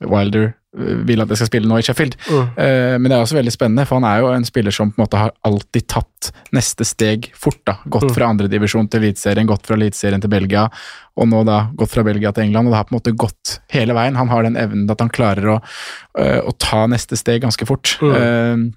Wilder 0.01 0.47
eh, 0.47 0.55
vil 0.72 1.19
at 1.19 1.28
jeg 1.28 1.38
skal 1.41 1.49
spille 1.49 1.67
nå 1.67 1.78
i 1.82 1.84
Sheffield. 1.84 2.13
Mm. 2.30 2.45
Uh, 2.55 2.95
men 2.95 3.09
det 3.09 3.15
er 3.17 3.24
også 3.26 3.36
veldig 3.36 3.51
spennende, 3.51 3.84
for 3.89 3.99
han 3.99 4.05
er 4.07 4.22
jo 4.24 4.30
en 4.32 4.45
spiller 4.47 4.72
som 4.72 4.91
på 4.91 5.01
en 5.01 5.03
måte 5.03 5.19
har 5.19 5.34
alltid 5.43 5.88
tatt 5.91 6.30
neste 6.55 6.86
steg 6.88 7.28
fort. 7.36 7.59
da, 7.67 7.76
Gått 7.91 8.07
Mm. 8.07 8.13
fra 8.15 8.30
andredivisjon 8.32 8.88
til 8.89 9.01
Eliteserien, 9.03 9.47
gått 9.47 9.67
fra 9.67 9.76
Eliteserien 9.76 10.22
til 10.22 10.30
Belgia, 10.32 10.69
og 11.17 11.28
nå 11.28 11.43
da 11.45 11.57
gått 11.76 11.91
fra 11.91 12.03
Belgia 12.07 12.32
til 12.32 12.43
England. 12.45 12.67
og 12.67 12.72
Det 12.72 12.78
har 12.78 12.86
på 12.86 12.95
en 12.95 12.99
måte 13.01 13.17
gått 13.17 13.59
hele 13.69 13.93
veien. 13.93 14.15
Han 14.15 14.30
har 14.30 14.43
den 14.43 14.55
evnen 14.55 14.89
at 14.89 14.99
han 15.03 15.09
klarer 15.09 15.57
å, 15.57 15.61
uh, 16.17 16.39
å 16.47 16.57
ta 16.57 16.86
neste 16.88 17.17
steg 17.19 17.41
ganske 17.41 17.67
fort. 17.67 17.97
Mm. 18.01 18.15
Uh, 18.15 18.72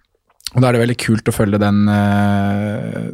og 0.55 0.61
Da 0.63 0.69
er 0.69 0.73
det 0.73 0.83
veldig 0.87 0.99
kult 0.99 1.29
å 1.31 1.35
følge 1.35 1.59
den, 1.59 1.87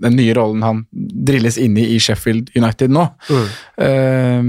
den 0.02 0.16
nye 0.16 0.34
rollen 0.36 0.60
han 0.62 0.82
drilles 0.92 1.56
inn 1.56 1.76
i 1.78 1.86
i 1.94 1.98
Sheffield 1.98 2.50
United 2.54 2.90
nå. 2.92 3.06
Eh, 3.78 4.42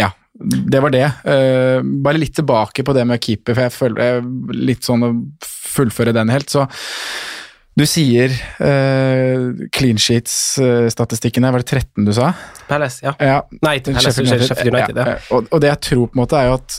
ja, 0.00 0.08
det 0.44 0.80
var 0.84 0.92
det. 0.94 1.06
Eh, 1.24 1.78
bare 2.04 2.20
litt 2.20 2.34
tilbake 2.36 2.84
på 2.84 2.94
det 2.96 3.06
med 3.08 3.22
keeper, 3.22 3.56
for 3.56 3.66
jeg 3.66 3.74
føler 3.74 4.04
jeg, 4.04 4.26
litt 4.72 4.86
sånn 4.86 5.06
å 5.06 5.14
fullføre 5.74 6.14
den 6.16 6.32
helt. 6.32 6.52
Så 6.52 6.66
du 7.74 7.82
sier 7.90 8.30
uh, 8.62 9.66
clean 9.74 9.98
sheets-statistikkene, 9.98 11.50
var 11.50 11.64
det 11.64 11.72
13 11.80 12.06
du 12.06 12.12
sa? 12.14 12.28
Palace, 12.68 13.02
ja. 13.02 13.16
Ja, 13.18 13.40
Nei, 13.66 13.80
til 13.82 13.96
Palace, 13.96 14.22
unnskyld, 14.22 14.44
Sheffield 14.46 14.76
United. 14.76 15.00
ja, 15.00 15.16
Ja. 15.16 15.22
Og, 15.34 15.48
og 15.50 15.64
det 15.64 15.72
jeg 15.72 15.80
tror 15.88 16.04
på 16.06 16.14
en 16.14 16.22
måte 16.22 16.38
er 16.38 16.52
jo 16.52 16.54
at 16.60 16.76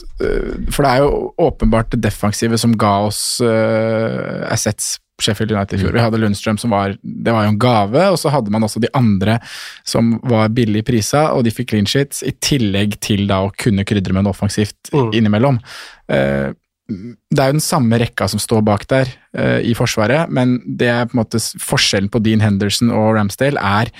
For 0.72 0.86
det 0.86 0.94
er 0.94 1.04
jo 1.04 1.10
åpenbart 1.50 1.92
det 1.92 2.00
defensive 2.06 2.56
som 2.62 2.72
ga 2.80 2.94
oss 3.10 3.20
uh, 3.44 4.46
assets 4.48 4.94
Sheffield 5.22 5.52
United 5.52 5.78
i 5.78 5.82
fjor. 5.82 5.92
Vi 5.96 6.02
hadde 6.04 6.18
Lundstrøm 6.20 6.58
som 6.60 6.70
var 6.70 6.96
Det 7.02 7.32
var 7.32 7.46
jo 7.46 7.54
en 7.54 7.58
gave, 7.58 8.02
og 8.12 8.18
så 8.20 8.30
hadde 8.34 8.50
man 8.52 8.62
også 8.66 8.80
de 8.84 8.90
andre 8.94 9.38
som 9.84 10.18
var 10.22 10.48
billig 10.52 10.84
prisa, 10.84 11.30
og 11.32 11.44
de 11.46 11.50
fikk 11.54 11.70
clean 11.72 11.86
sheets, 11.88 12.22
i 12.22 12.34
tillegg 12.44 12.98
til 13.00 13.26
da 13.30 13.40
å 13.46 13.52
kunne 13.56 13.84
krydre 13.88 14.12
med 14.12 14.24
noe 14.26 14.34
offensivt 14.36 14.92
Mm. 14.92 15.12
innimellom. 15.14 15.58
Eh, 16.08 16.52
det 16.88 17.40
er 17.42 17.48
jo 17.50 17.56
den 17.56 17.64
samme 17.64 17.98
rekka 17.98 18.28
som 18.30 18.38
står 18.38 18.62
bak 18.62 18.86
der 18.86 19.08
eh, 19.34 19.58
i 19.66 19.74
Forsvaret, 19.74 20.28
men 20.30 20.60
det 20.78 20.86
er 20.86 21.06
på 21.06 21.16
en 21.16 21.24
måte 21.24 21.40
forskjellen 21.58 22.08
på 22.12 22.20
Dean 22.22 22.40
Henderson 22.44 22.92
og 22.94 23.16
Ramsdale 23.16 23.58
er 23.58 23.90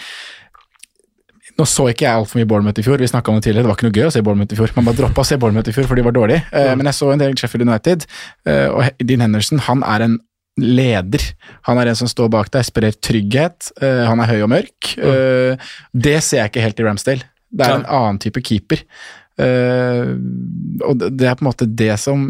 nå 1.57 1.65
så 1.65 1.87
ikke 1.89 2.05
jeg 2.05 2.13
altfor 2.13 2.37
mye 2.39 2.47
Bournemouth 2.47 2.79
i 2.79 2.85
fjor, 2.85 2.99
vi 3.01 3.09
om 3.09 3.35
det 3.41 3.43
tidligere, 3.47 3.65
det 3.65 3.71
var 3.71 3.77
ikke 3.79 3.89
noe 3.89 3.97
gøy 3.97 4.07
å 4.07 4.13
se 4.13 4.21
Bournemouth 4.21 4.53
i 4.53 4.57
fjor. 4.59 4.71
Man 4.77 4.85
bare 4.85 4.99
droppa 4.99 5.23
å 5.23 5.27
se 5.27 5.39
Bournemouth 5.41 5.69
i 5.71 5.73
fjor, 5.73 5.87
for 5.89 5.97
de 5.97 6.03
var 6.05 6.13
dårlige. 6.13 6.43
Eh, 6.53 6.75
Men 6.77 6.85
jeg 6.87 6.95
så 6.95 7.13
en 7.13 7.19
del 7.19 7.35
Sheffield 7.35 7.65
United, 7.67 8.05
og 8.47 8.91
Dean 9.03 9.21
Henderson 9.25 9.59
han 9.65 9.83
er 9.83 10.05
en 10.05 10.19
leder. 10.57 11.23
Han 11.69 11.79
er 11.79 11.91
en 11.91 11.99
som 11.99 12.09
står 12.09 12.31
bak 12.33 12.51
deg, 12.55 12.65
sprer 12.65 12.95
trygghet. 13.05 13.71
Uh, 13.83 14.05
Han 14.09 14.21
er 14.21 14.31
høy 14.33 14.43
og 14.47 14.51
mørk. 14.55 14.95
Eh, 14.99 15.57
Det 15.93 16.19
ser 16.25 16.43
jeg 16.43 16.51
ikke 16.53 16.65
helt 16.65 16.81
i 16.81 16.87
Ramsdale. 16.87 17.23
Det 17.53 17.67
er 17.67 17.75
en 17.81 17.87
annen 17.89 18.19
type 18.19 18.41
keeper. 18.43 18.83
Eh, 19.39 20.15
Og 20.87 20.97
det 20.99 21.13
det 21.19 21.29
er 21.29 21.35
på 21.37 21.45
en 21.45 21.51
måte 21.51 21.69
det 21.69 21.99
som 22.01 22.27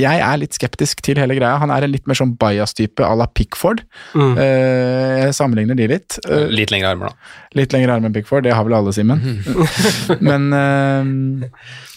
jeg 0.00 0.20
er 0.24 0.36
litt 0.40 0.56
skeptisk 0.56 1.00
til 1.06 1.16
hele 1.20 1.36
greia. 1.38 1.58
Han 1.62 1.70
er 1.70 1.86
en 1.86 1.92
litt 1.92 2.06
mer 2.10 2.18
sånn 2.18 2.34
bias-type 2.40 3.04
à 3.06 3.14
la 3.16 3.26
Pickford. 3.26 3.82
Mm. 4.14 4.34
Eh, 4.38 5.24
Jeg 5.24 5.34
sammenligner 5.38 5.76
de 5.78 5.86
litt. 5.88 6.18
Eh, 6.28 6.46
Litt 6.52 6.70
lengre 6.74 6.90
armer, 6.94 7.12
da. 7.14 7.32
Litt 7.58 7.72
lengre 7.72 7.94
armer 7.96 8.10
enn 8.10 8.16
Pickford, 8.16 8.44
det 8.44 8.52
har 8.54 8.64
vel 8.66 8.74
alle, 8.78 8.92
Simen. 8.96 9.22
Men 10.28 10.48
eh, 10.52 11.50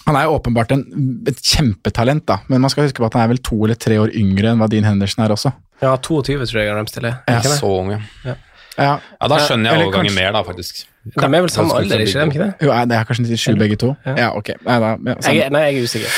han 0.08 0.16
er 0.16 0.24
jo 0.28 0.36
åpenbart 0.38 0.72
en, 0.76 0.84
et 1.28 1.40
kjempetalent, 1.44 2.24
da. 2.28 2.38
Men 2.48 2.62
man 2.64 2.70
skal 2.72 2.86
huske 2.88 3.02
på 3.02 3.08
at 3.10 3.16
han 3.18 3.26
er 3.26 3.32
vel 3.34 3.42
to 3.44 3.58
eller 3.64 3.76
tre 3.80 3.98
år 4.00 4.12
yngre 4.16 4.52
enn 4.54 4.60
hva 4.62 4.68
Dean 4.72 4.86
Henderson 4.88 5.24
er 5.26 5.34
også. 5.34 5.52
Ja, 5.82 5.94
22 5.96 6.38
tror 6.48 6.62
jeg 6.64 6.74
Ramsdale 6.74 7.10
er. 7.12 7.18
Ja, 7.28 7.38
Ikke 7.42 7.52
det? 7.52 7.58
Så 7.60 7.72
unge. 7.82 8.00
Ja, 8.26 8.36
Ja, 8.78 8.92
da 9.26 9.36
skjønner 9.42 9.72
jeg 9.74 9.88
overgangen 9.88 10.14
mer, 10.14 10.30
da, 10.36 10.40
faktisk. 10.46 10.84
De 11.08 11.24
er 11.24 11.32
vel 11.42 11.48
samme 11.50 11.74
alder, 11.74 11.98
ikke 12.04 12.14
de? 12.20 12.26
ikke 12.30 12.42
det? 12.44 12.50
Jo, 12.62 12.74
det 12.86 12.94
er 12.98 13.06
kanskje 13.08 13.24
97 13.26 13.56
begge 13.58 13.78
to? 13.80 13.88
Ja. 14.06 14.14
Ja, 14.20 14.28
ok. 14.38 14.52
Nei, 14.66 14.76
da, 14.84 14.90
ja. 15.08 15.14
Jeg, 15.26 15.40
er- 15.48 15.50
nei, 15.54 15.62
jeg 15.66 15.80
er 15.80 15.88
usikker. 15.88 16.12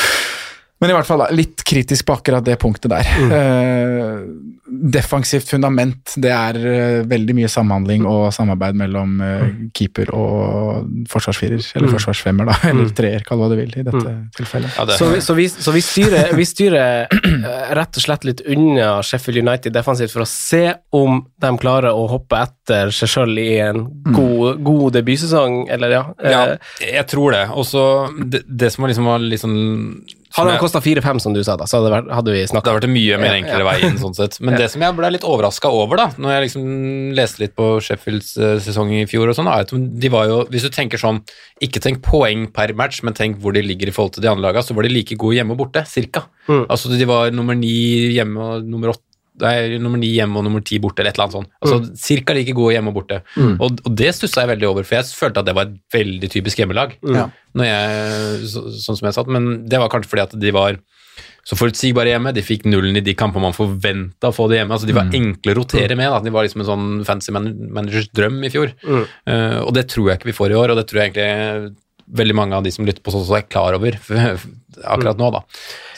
Men 0.81 0.91
i 0.91 0.95
hvert 0.97 1.09
fall 1.09 1.23
litt 1.37 1.61
kritisk 1.69 2.07
på 2.09 2.15
akkurat 2.17 2.45
det 2.45 2.57
punktet 2.61 2.89
der. 2.93 3.09
Eh, 3.41 4.21
defensivt 4.71 5.51
fundament, 5.51 6.15
det 6.23 6.31
er 6.33 6.57
eh, 6.57 7.01
veldig 7.09 7.35
mye 7.37 7.51
samhandling 7.53 8.07
og 8.09 8.31
samarbeid 8.33 8.79
mellom 8.81 9.19
eh, 9.25 9.43
keeper 9.77 10.13
og 10.17 10.87
forsvarsfirer, 11.11 11.61
eller 11.77 11.93
forsvarsfemmer, 11.93 12.49
da, 12.49 12.57
eller 12.71 12.93
treer, 12.97 13.25
kall 13.27 13.43
hva 13.43 13.51
du 13.53 13.57
vil 13.59 13.75
i 13.77 13.85
dette 13.85 14.15
tilfellet. 14.39 14.73
Ja, 14.79 14.87
det, 14.89 14.97
Så, 15.01 15.11
vi, 15.13 15.21
så, 15.25 15.37
vi, 15.37 15.49
så 15.53 15.75
vi 15.75 15.83
styrer, 15.85 16.33
vi 16.39 16.47
styrer 16.49 17.11
rett 17.77 18.01
og 18.01 18.07
slett 18.07 18.25
litt 18.29 18.41
unna 18.49 19.03
Sheffield 19.05 19.43
United 19.43 19.77
defensivt 19.77 20.15
for 20.15 20.25
å 20.25 20.31
se 20.31 20.63
om 20.97 21.21
de 21.45 21.53
klarer 21.61 21.93
å 21.93 22.07
hoppe 22.15 22.41
etter 22.47 22.95
seg 22.95 23.13
sjøl 23.13 23.37
i 23.43 23.51
en 23.67 23.85
god, 24.15 24.63
god 24.65 24.97
debutsesong, 24.97 25.67
eller 25.69 25.99
ja. 25.99 26.03
ja, 26.25 26.41
jeg 26.87 27.05
tror 27.11 27.37
det. 27.37 27.45
Og 27.53 27.69
så 27.69 27.85
det, 28.17 28.47
det 28.49 28.73
som 28.73 28.87
var 28.87 28.95
liksom 28.95 29.11
var 29.11 29.29
litt 29.29 29.45
sånn 29.45 29.61
hadde 30.37 30.53
den 30.53 30.59
de 30.59 30.63
kosta 30.63 30.81
4-5, 30.83 31.21
som 31.25 31.35
du 31.35 31.41
sa, 31.43 31.57
da, 31.59 31.67
så 31.67 31.81
hadde, 31.81 31.91
vært, 31.95 32.11
hadde 32.15 32.35
vi 32.35 32.43
Det 32.45 32.55
hadde 32.55 32.75
vært 32.77 32.87
en 32.87 32.95
mye 32.95 33.19
mer 33.19 33.37
enklere 33.37 33.67
vei 33.67 33.77
inn, 33.89 33.99
sånn 33.99 34.15
sett. 34.15 34.39
Men 34.45 34.57
det 34.61 34.69
som 34.71 34.85
jeg 34.85 34.97
ble 34.99 35.11
litt 35.15 35.27
overraska 35.27 35.73
over, 35.75 35.99
da, 36.01 36.07
når 36.23 36.35
jeg 36.35 36.45
liksom 36.47 36.69
leste 37.19 37.45
litt 37.45 37.57
på 37.59 37.69
Sheffields 37.85 38.33
eh, 38.39 38.57
sesong 38.63 38.95
i 38.95 39.05
fjor 39.11 39.33
og 39.33 39.39
sånn, 39.39 39.51
er 39.51 39.67
at 39.67 39.75
de 39.75 40.13
var 40.13 40.29
jo 40.31 40.41
Hvis 40.51 40.67
du 40.67 40.71
tenker 40.75 41.01
sånn, 41.01 41.23
ikke 41.63 41.83
tenk 41.83 42.03
poeng 42.07 42.47
per 42.55 42.75
match, 42.79 43.03
men 43.07 43.17
tenk 43.17 43.41
hvor 43.43 43.57
de 43.57 43.65
ligger 43.65 43.91
i 43.91 43.95
forhold 43.97 44.17
til 44.17 44.25
de 44.27 44.31
andre 44.33 44.47
lagene, 44.49 44.67
så 44.67 44.77
var 44.79 44.87
de 44.87 44.95
like 44.95 45.19
gode 45.19 45.41
hjemme 45.41 45.57
og 45.57 45.65
borte, 45.65 45.85
cirka. 45.91 46.27
Mm. 46.47 46.65
Altså 46.69 46.95
de 46.95 47.11
var 47.11 47.35
nummer 47.35 47.59
ni 47.59 47.75
hjemme 48.15 48.51
og 48.55 48.67
nummer 48.71 48.95
åtte 48.95 49.10
Nei, 49.41 49.79
nummer 49.83 50.01
ni 50.01 50.13
hjemme 50.15 50.41
og 50.41 50.47
nummer 50.47 50.63
ti 50.67 50.79
borte, 50.83 51.03
eller 51.03 51.15
et 51.15 51.19
eller 51.19 51.29
annet 51.29 51.39
sånt. 51.39 51.53
Altså 51.65 51.97
Cirka 52.01 52.37
like 52.37 52.55
gode 52.57 52.77
hjemme 52.77 52.93
og 52.93 53.01
borte. 53.01 53.21
Og, 53.57 53.83
og 53.85 53.91
det 53.97 54.13
stussa 54.17 54.45
jeg 54.45 54.53
veldig 54.55 54.71
over, 54.71 54.87
for 54.87 55.01
jeg 55.01 55.11
følte 55.17 55.43
at 55.43 55.49
det 55.51 55.57
var 55.59 55.71
et 55.71 55.77
veldig 55.97 56.31
typisk 56.33 56.63
hjemmelag. 56.63 56.97
Mm. 57.03 57.35
Når 57.59 57.71
jeg, 57.71 58.49
så, 58.53 58.65
sånn 58.87 59.01
som 59.01 59.11
jeg 59.11 59.19
satt, 59.19 59.31
Men 59.33 59.51
det 59.71 59.81
var 59.83 59.93
kanskje 59.93 60.13
fordi 60.13 60.27
at 60.29 60.39
de 60.41 60.55
var 60.55 60.81
så 61.47 61.57
forutsigbare 61.59 62.13
hjemme. 62.13 62.33
De 62.37 62.45
fikk 62.45 62.67
nullen 62.69 62.99
i 63.01 63.05
de 63.05 63.15
kampene 63.19 63.49
man 63.49 63.57
forventa 63.57 64.31
å 64.31 64.37
få 64.37 64.47
det 64.51 64.61
hjemme. 64.61 64.77
altså 64.77 64.89
De 64.89 64.97
var 64.97 65.13
enkle 65.17 65.55
å 65.55 65.59
rotere 65.63 65.97
med. 65.99 66.11
Da. 66.13 66.21
De 66.25 66.33
var 66.35 66.47
liksom 66.47 66.65
en 66.65 66.71
sånn 66.71 66.89
fancy 67.09 67.35
man 67.35 67.49
managers 67.73 68.11
drøm 68.17 68.43
i 68.47 68.53
fjor. 68.53 68.75
Eh, 68.87 69.61
og 69.65 69.73
det 69.77 69.89
tror 69.93 70.11
jeg 70.11 70.21
ikke 70.21 70.31
vi 70.31 70.37
får 70.37 70.55
i 70.55 70.59
år, 70.61 70.73
og 70.73 70.81
det 70.81 70.87
tror 70.91 71.01
jeg 71.03 71.13
egentlig 71.13 71.75
veldig 72.21 72.37
mange 72.37 72.59
av 72.59 72.67
de 72.67 72.73
som 72.75 72.87
lytter 72.87 73.03
på 73.07 73.15
sånn, 73.15 73.27
så 73.27 73.39
er 73.39 73.47
klar 73.49 73.77
over 73.79 73.97
akkurat 74.95 75.21
nå. 75.21 75.31
da. 75.37 75.45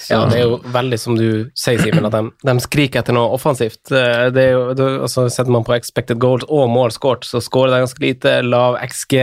Så, 0.02 0.14
Ja, 0.14 0.20
det 0.28 0.38
er 0.40 0.48
jo 0.48 0.58
veldig 0.74 0.98
som 0.98 1.16
du 1.18 1.50
sier, 1.58 1.78
Simen, 1.82 2.06
at 2.08 2.14
de, 2.16 2.22
de 2.48 2.54
skriker 2.64 3.02
etter 3.02 3.14
noe 3.16 3.32
offensivt. 3.36 3.80
Eh, 3.94 4.28
Det 4.34 4.44
er 4.48 4.52
jo, 4.56 4.62
det, 4.78 4.88
altså 5.06 5.28
Setter 5.30 5.54
man 5.54 5.64
på 5.66 5.74
expected 5.76 6.18
goals 6.22 6.44
og 6.48 6.68
mål 6.72 6.90
scoret, 6.94 7.24
så 7.28 7.40
scorer 7.42 7.72
de 7.76 7.82
ganske 7.84 8.02
lite. 8.02 8.34
Lav 8.46 8.76
XG. 8.82 9.16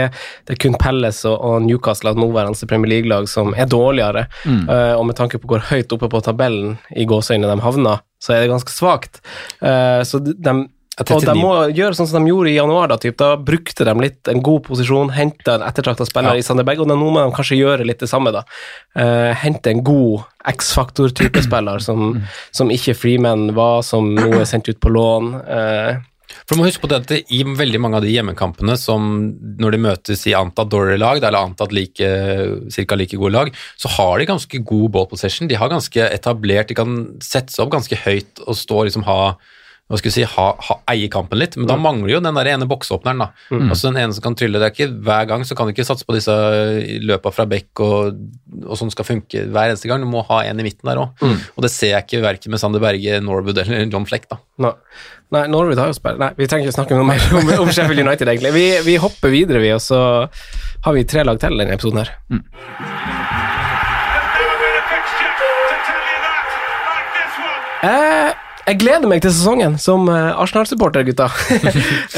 Det 0.47 0.55
er 0.55 0.61
kun 0.63 0.77
Pelles 0.79 1.21
og, 1.27 1.37
og 1.37 1.61
Newcastle, 1.67 2.13
et 2.15 2.21
nåværende 2.21 2.69
Premier 2.69 2.93
League-lag, 2.95 3.27
som 3.29 3.53
er 3.57 3.69
dårligere. 3.69 4.27
Eh, 4.47 4.93
og 4.95 5.05
med 5.09 5.19
tanke 5.19 5.39
på 5.39 5.49
hvor 5.51 5.63
høyt 5.69 5.91
oppe 5.95 6.09
på 6.09 6.21
tabellen 6.25 6.77
i 6.95 7.05
gåseøynene 7.09 7.53
de 7.55 7.63
havna, 7.65 7.99
så 8.23 8.33
er 8.35 8.43
det 8.43 8.51
ganske 8.51 8.73
svakt. 8.73 9.21
Uh, 9.63 10.01
så 10.03 10.19
de, 10.19 10.53
og 10.99 11.23
de 11.23 11.35
må 11.39 11.51
gjøre 11.71 11.95
sånn 11.95 12.09
som 12.09 12.25
de 12.25 12.31
gjorde 12.33 12.51
i 12.51 12.57
januar. 12.57 12.89
Da 12.91 12.97
typ. 12.99 13.15
Da 13.19 13.35
brukte 13.37 13.85
de 13.87 13.93
litt 14.01 14.27
en 14.31 14.41
god 14.43 14.65
posisjon, 14.67 15.13
henta 15.15 15.55
en 15.55 15.65
ettertrakta 15.67 16.05
spiller 16.07 16.35
Ja. 16.35 16.41
i 16.41 16.45
Sander 16.45 16.67
Berg, 16.67 16.81
og 16.83 16.89
nå 16.91 16.97
må 16.99 17.13
de 17.15 17.31
kanskje 17.35 17.59
gjøre 17.61 17.87
litt 17.87 17.99
det 18.03 18.09
samme. 18.11 18.33
da. 18.35 18.43
Uh, 18.97 19.31
hente 19.39 19.71
en 19.71 19.83
god 19.83 20.25
X-faktor-type 20.49 21.41
spiller, 21.47 21.79
som, 21.79 22.21
som 22.51 22.69
ikke 22.73 22.95
Freeman 22.95 23.53
var, 23.55 23.81
som 23.87 24.13
nå 24.15 24.33
er 24.41 24.45
sendt 24.49 24.69
ut 24.69 24.79
på 24.79 24.91
lån. 24.91 25.33
Uh, 25.45 25.99
For 26.45 26.53
du 26.55 26.61
må 26.61 26.67
huske 26.67 26.83
på 26.83 26.89
det 26.91 26.99
at 27.01 27.31
I 27.33 27.43
veldig 27.43 27.79
mange 27.81 27.97
av 27.97 28.03
de 28.05 28.11
hjemmekampene 28.13 28.75
som 28.77 29.07
når 29.59 29.71
de 29.75 29.79
møtes 29.81 30.25
i 30.29 30.35
antatt 30.37 30.69
dårligere 30.69 31.01
lag, 31.01 31.21
eller 31.23 31.39
antatt 31.39 31.71
like, 31.73 32.09
cirka 32.69 32.95
like 32.99 33.17
gode 33.17 33.33
lag, 33.33 33.53
så 33.77 33.89
har 33.95 34.19
de 34.19 34.27
ganske 34.29 34.61
god 34.61 34.91
ball 34.93 35.07
possession. 35.09 35.47
De 35.49 35.57
har 35.57 35.71
ganske 35.71 36.09
etablert, 36.09 36.69
de 36.69 36.77
kan 36.77 36.99
sette 37.23 37.53
seg 37.55 37.65
opp 37.65 37.73
ganske 37.77 37.97
høyt 38.05 38.43
og 38.45 38.55
stå 38.57 38.83
liksom 38.89 39.07
ha 39.09 39.21
hva 39.89 39.97
skal 39.97 40.11
vi 40.11 40.13
si, 40.19 40.23
ha, 40.35 40.43
ha, 40.67 40.75
eie 40.93 41.07
kampen 41.09 41.39
litt, 41.41 41.55
men 41.57 41.65
da 41.65 41.73
mangler 41.81 42.11
jo 42.13 42.19
den 42.21 42.37
der 42.37 42.51
ene 42.51 42.67
boksåpneren. 42.69 43.23
da. 43.23 43.27
Altså 43.57 43.89
Den 43.89 43.97
ene 43.97 44.13
som 44.13 44.21
kan 44.21 44.35
trylle. 44.37 44.59
det 44.61 44.67
er 44.67 44.75
ikke 44.75 44.93
Hver 45.07 45.25
gang 45.31 45.45
så 45.49 45.57
kan 45.57 45.65
du 45.65 45.73
ikke 45.73 45.87
satse 45.87 46.05
på 46.05 46.13
disse 46.13 46.35
løpa 47.01 47.31
fra 47.33 47.47
bekk 47.49 47.81
og, 47.81 48.19
og 48.67 48.77
sånn 48.77 48.93
skal 48.93 49.07
funke 49.07 49.47
hver 49.49 49.71
eneste 49.71 49.89
gang. 49.89 50.05
Du 50.05 50.09
må 50.11 50.21
ha 50.29 50.43
en 50.45 50.61
i 50.61 50.67
midten 50.67 50.85
der 50.91 51.01
òg. 51.01 51.25
Og 51.55 51.65
det 51.65 51.71
ser 51.73 51.95
jeg 51.95 52.05
ikke 52.05 52.21
verken 52.21 52.53
med 52.53 52.61
Sander 52.61 52.83
Berge, 52.83 53.17
Norwood 53.25 53.57
eller 53.63 53.89
John 53.89 54.05
Fleck. 54.05 54.29
da. 54.29 54.37
Nei, 54.61 54.75
Nei 55.33 55.43
Norwood 55.49 55.81
har 55.81 55.89
jo 55.89 55.97
spilt 55.97 56.21
Nei, 56.21 56.31
vi 56.37 56.45
trenger 56.49 56.69
ikke 56.69 56.77
snakke 56.77 56.99
noe 56.99 57.09
mer 57.09 57.25
om, 57.39 57.49
om 57.65 57.73
Sheffield 57.73 58.05
United, 58.05 58.29
egentlig. 58.29 58.53
Vi, 58.53 58.67
vi 58.91 58.99
hopper 59.01 59.33
videre, 59.33 59.63
vi, 59.65 59.73
og 59.73 59.81
så 59.81 60.03
har 60.85 60.93
vi 60.93 61.07
tre 61.09 61.25
lag 61.25 61.41
til 61.41 61.57
denne 61.57 61.73
episoden 61.73 62.03
her. 62.03 62.13
Eh, 67.79 68.28
jeg 68.69 68.79
gleder 68.83 69.09
meg 69.09 69.23
til 69.23 69.33
sesongen 69.33 69.77
som 69.81 70.07
eh, 70.11 70.31
Arsenal-supporter, 70.37 71.05
gutta. 71.07 71.29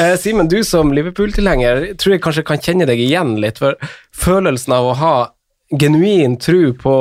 Eh, 0.02 0.16
Simen, 0.20 0.48
du 0.50 0.62
som 0.68 0.92
Liverpool-tilhenger, 0.96 1.92
tror 2.00 2.16
jeg 2.16 2.22
kanskje 2.24 2.46
kan 2.48 2.62
kjenne 2.64 2.88
deg 2.88 3.00
igjen 3.04 3.36
litt, 3.44 3.60
for 3.62 3.76
følelsen 4.16 4.74
av 4.76 4.88
å 4.88 4.96
ha 4.98 5.16
genuin 5.80 6.38
tro 6.42 6.72
på 6.80 6.96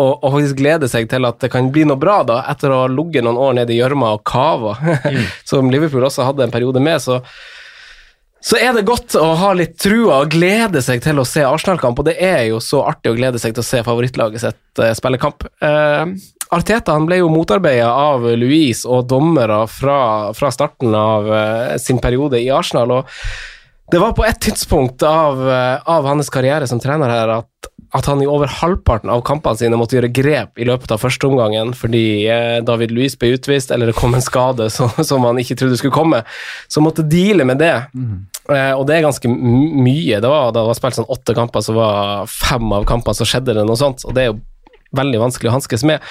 og, 0.00 0.24
og 0.24 0.32
faktisk 0.32 0.58
glede 0.60 0.88
seg 0.88 1.08
til 1.10 1.26
at 1.28 1.40
det 1.42 1.50
kan 1.52 1.68
bli 1.74 1.84
noe 1.88 2.00
bra, 2.00 2.20
da, 2.26 2.40
etter 2.48 2.72
å 2.72 2.82
ha 2.84 2.90
ligget 2.90 3.26
noen 3.26 3.40
år 3.40 3.56
nede 3.60 3.74
i 3.74 3.80
gjørma 3.80 4.14
og 4.16 4.24
kava, 4.28 4.76
som 5.50 5.70
Liverpool 5.72 6.06
også 6.08 6.28
hadde 6.28 6.46
en 6.46 6.54
periode 6.54 6.82
med, 6.82 7.02
så 7.04 7.20
så 8.40 8.56
er 8.56 8.72
det 8.72 8.86
godt 8.88 9.12
å 9.20 9.34
ha 9.36 9.50
litt 9.52 9.74
trua 9.76 10.22
og 10.22 10.30
glede 10.32 10.80
seg 10.80 11.02
til 11.04 11.20
å 11.20 11.26
se 11.28 11.42
Arsenal-kamp, 11.44 11.98
og 12.00 12.06
det 12.08 12.14
er 12.24 12.46
jo 12.48 12.60
så 12.64 12.80
artig 12.88 13.12
å 13.12 13.18
glede 13.18 13.40
seg 13.42 13.52
til 13.52 13.60
å 13.60 13.68
se 13.68 13.82
favorittlaget 13.84 14.40
sitt 14.40 14.80
uh, 14.80 14.94
spille 14.96 15.20
kamp. 15.20 15.44
Uh, 15.60 16.16
Arteta 16.50 16.96
han 16.96 17.06
ble 17.08 17.20
jo 17.20 17.30
motarbeida 17.32 17.92
av 17.94 18.26
Louise 18.38 18.88
og 18.88 19.06
dommere 19.10 19.62
fra, 19.70 20.00
fra 20.36 20.50
starten 20.54 20.94
av 20.96 21.30
uh, 21.30 21.76
sin 21.78 22.02
periode 22.02 22.40
i 22.42 22.50
Arsenal, 22.54 23.00
og 23.00 23.90
det 23.90 23.98
var 23.98 24.14
på 24.14 24.22
et 24.22 24.38
tidspunkt 24.38 25.02
av, 25.02 25.40
av 25.90 26.04
hans 26.06 26.28
karriere 26.30 26.68
som 26.70 26.78
trener 26.78 27.10
her 27.10 27.32
at 27.40 27.70
at 27.90 28.06
han 28.06 28.22
i 28.22 28.26
over 28.30 28.50
halvparten 28.60 29.10
av 29.10 29.22
kampene 29.26 29.58
sine 29.58 29.78
måtte 29.78 29.96
gjøre 29.96 30.12
grep 30.14 30.60
i 30.62 30.66
løpet 30.68 30.92
av 30.94 31.00
førsteomgangen 31.02 31.72
fordi 31.74 32.04
uh, 32.30 32.58
David 32.66 32.94
Louise 32.94 33.18
ble 33.18 33.32
utvist, 33.34 33.72
eller 33.74 33.90
det 33.90 33.96
kom 33.98 34.14
en 34.14 34.24
skade 34.24 34.68
som, 34.76 34.92
som 35.02 35.26
han 35.26 35.40
ikke 35.42 35.58
trodde 35.58 35.78
skulle 35.80 35.94
komme. 35.94 36.22
Så 36.70 36.82
måtte 36.84 37.06
deale 37.06 37.46
med 37.48 37.58
det. 37.62 37.74
Mm. 37.94 38.28
Og 38.50 38.82
det 38.88 38.96
er 38.96 39.04
ganske 39.04 39.30
mye. 39.30 40.18
Det 40.18 40.26
var, 40.26 40.48
det 40.54 40.62
var 40.66 40.74
spilt 40.74 40.96
sånn 40.98 41.10
åtte 41.12 41.34
kamper, 41.36 41.62
så 41.62 41.74
var 41.76 42.30
fem 42.30 42.72
av 42.74 42.86
kampene 42.88 43.14
så 43.14 43.26
skjedde 43.28 43.54
det 43.54 43.62
noe 43.66 43.78
sånt. 43.78 44.02
Og 44.08 44.16
det 44.16 44.24
er 44.24 44.32
jo 44.32 44.40
veldig 44.96 45.20
vanskelig 45.22 45.50
å 45.50 45.54
hanskes 45.54 45.84
med. 45.86 46.02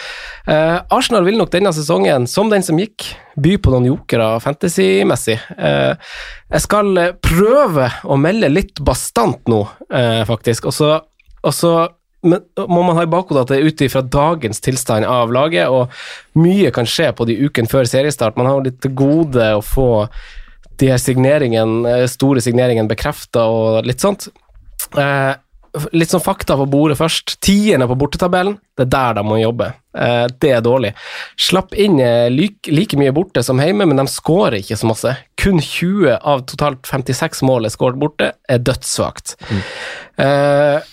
Eh, 0.48 0.78
Arsenal 0.96 1.26
vil 1.28 1.40
nok 1.40 1.52
denne 1.54 1.74
sesongen, 1.76 2.28
som 2.32 2.52
den 2.52 2.66
som 2.66 2.80
gikk, 2.80 3.10
by 3.40 3.58
på 3.60 3.74
noen 3.74 3.90
jokere 3.92 4.32
fantasy-messig. 4.44 5.38
Eh, 5.58 5.94
jeg 6.56 6.66
skal 6.66 6.92
prøve 7.24 7.90
å 8.04 8.20
melde 8.20 8.52
litt 8.52 8.82
bastant 8.84 9.42
nå, 9.52 9.64
eh, 9.92 10.26
faktisk. 10.28 10.72
Og 10.72 10.76
så 10.76 11.00
så 11.56 11.90
må 12.68 12.82
man 12.84 12.98
ha 12.98 13.06
i 13.06 13.10
bakhodet 13.10 13.46
at 13.46 13.52
det 13.54 13.60
er 13.60 13.70
ut 13.70 13.82
ifra 13.86 14.02
dagens 14.04 14.60
tilstand 14.60 15.08
av 15.08 15.32
laget, 15.32 15.72
og 15.72 15.94
mye 16.40 16.72
kan 16.76 16.88
skje 16.90 17.14
på 17.16 17.28
de 17.30 17.38
ukene 17.46 17.72
før 17.72 17.88
seriestart. 17.88 18.36
Man 18.36 18.50
har 18.50 18.58
jo 18.58 18.66
litt 18.68 18.88
gode 18.98 19.46
å 19.56 19.64
få 19.64 20.10
de 20.80 20.92
her 20.92 21.00
signeringene, 21.00 21.88
eh, 21.88 22.08
store 22.12 22.44
signeringene 22.44 22.92
bekrefta 22.92 23.46
og 23.48 23.86
litt 23.88 24.04
sånt. 24.04 24.28
Eh, 24.98 25.36
litt 25.93 26.11
sånn 26.11 26.24
fakta 26.24 26.57
på 26.59 26.67
bordet 26.70 26.97
først. 26.99 27.38
Tiende 27.43 27.88
på 27.89 27.97
bortetabellen, 27.99 28.57
det 28.78 28.88
er 28.88 28.91
der 28.93 29.17
de 29.20 29.24
må 29.28 29.39
jobbe. 29.39 29.72
Eh, 29.97 30.26
det 30.41 30.51
er 30.55 30.63
dårlig. 30.65 30.93
Slapp 31.39 31.74
inn 31.78 31.99
eh, 32.03 32.28
like, 32.32 32.99
mye 32.99 33.13
borte 33.15 33.43
som 33.45 33.59
hjemme, 33.61 33.88
men 33.89 33.99
de 34.01 34.05
skårer 34.09 34.59
ikke 34.61 34.78
så 34.80 34.89
masse. 34.89 35.15
Kun 35.39 35.61
20 35.63 36.15
av 36.17 36.45
totalt 36.49 36.89
56 36.89 37.43
mål 37.47 37.67
er 37.67 37.76
skåret 37.76 37.99
borte, 38.01 38.32
er 38.49 38.63
dødssvakt. 38.63 39.36
Mm. 39.49 39.61
Eh, 40.26 40.89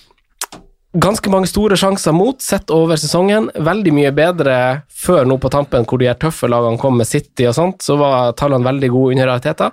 ganske 1.06 1.32
mange 1.32 1.50
store 1.50 1.78
sjanser 1.80 2.14
mot, 2.16 2.40
sett 2.42 2.72
over 2.74 3.00
sesongen. 3.00 3.50
Veldig 3.54 3.94
mye 3.96 4.12
bedre 4.16 4.58
før 4.92 5.28
nå 5.28 5.38
på 5.42 5.52
tampen, 5.52 5.88
hvor 5.88 6.00
de 6.00 6.10
her 6.10 6.20
tøffe 6.20 6.50
lagene 6.50 6.80
kom 6.80 6.96
med 7.00 7.08
City 7.08 7.48
og 7.50 7.56
sånt, 7.58 7.82
så 7.84 7.98
var 8.00 8.36
tallene 8.38 8.66
veldig 8.66 8.92
gode 8.94 9.16
under 9.16 9.34
Ariteta. 9.36 9.72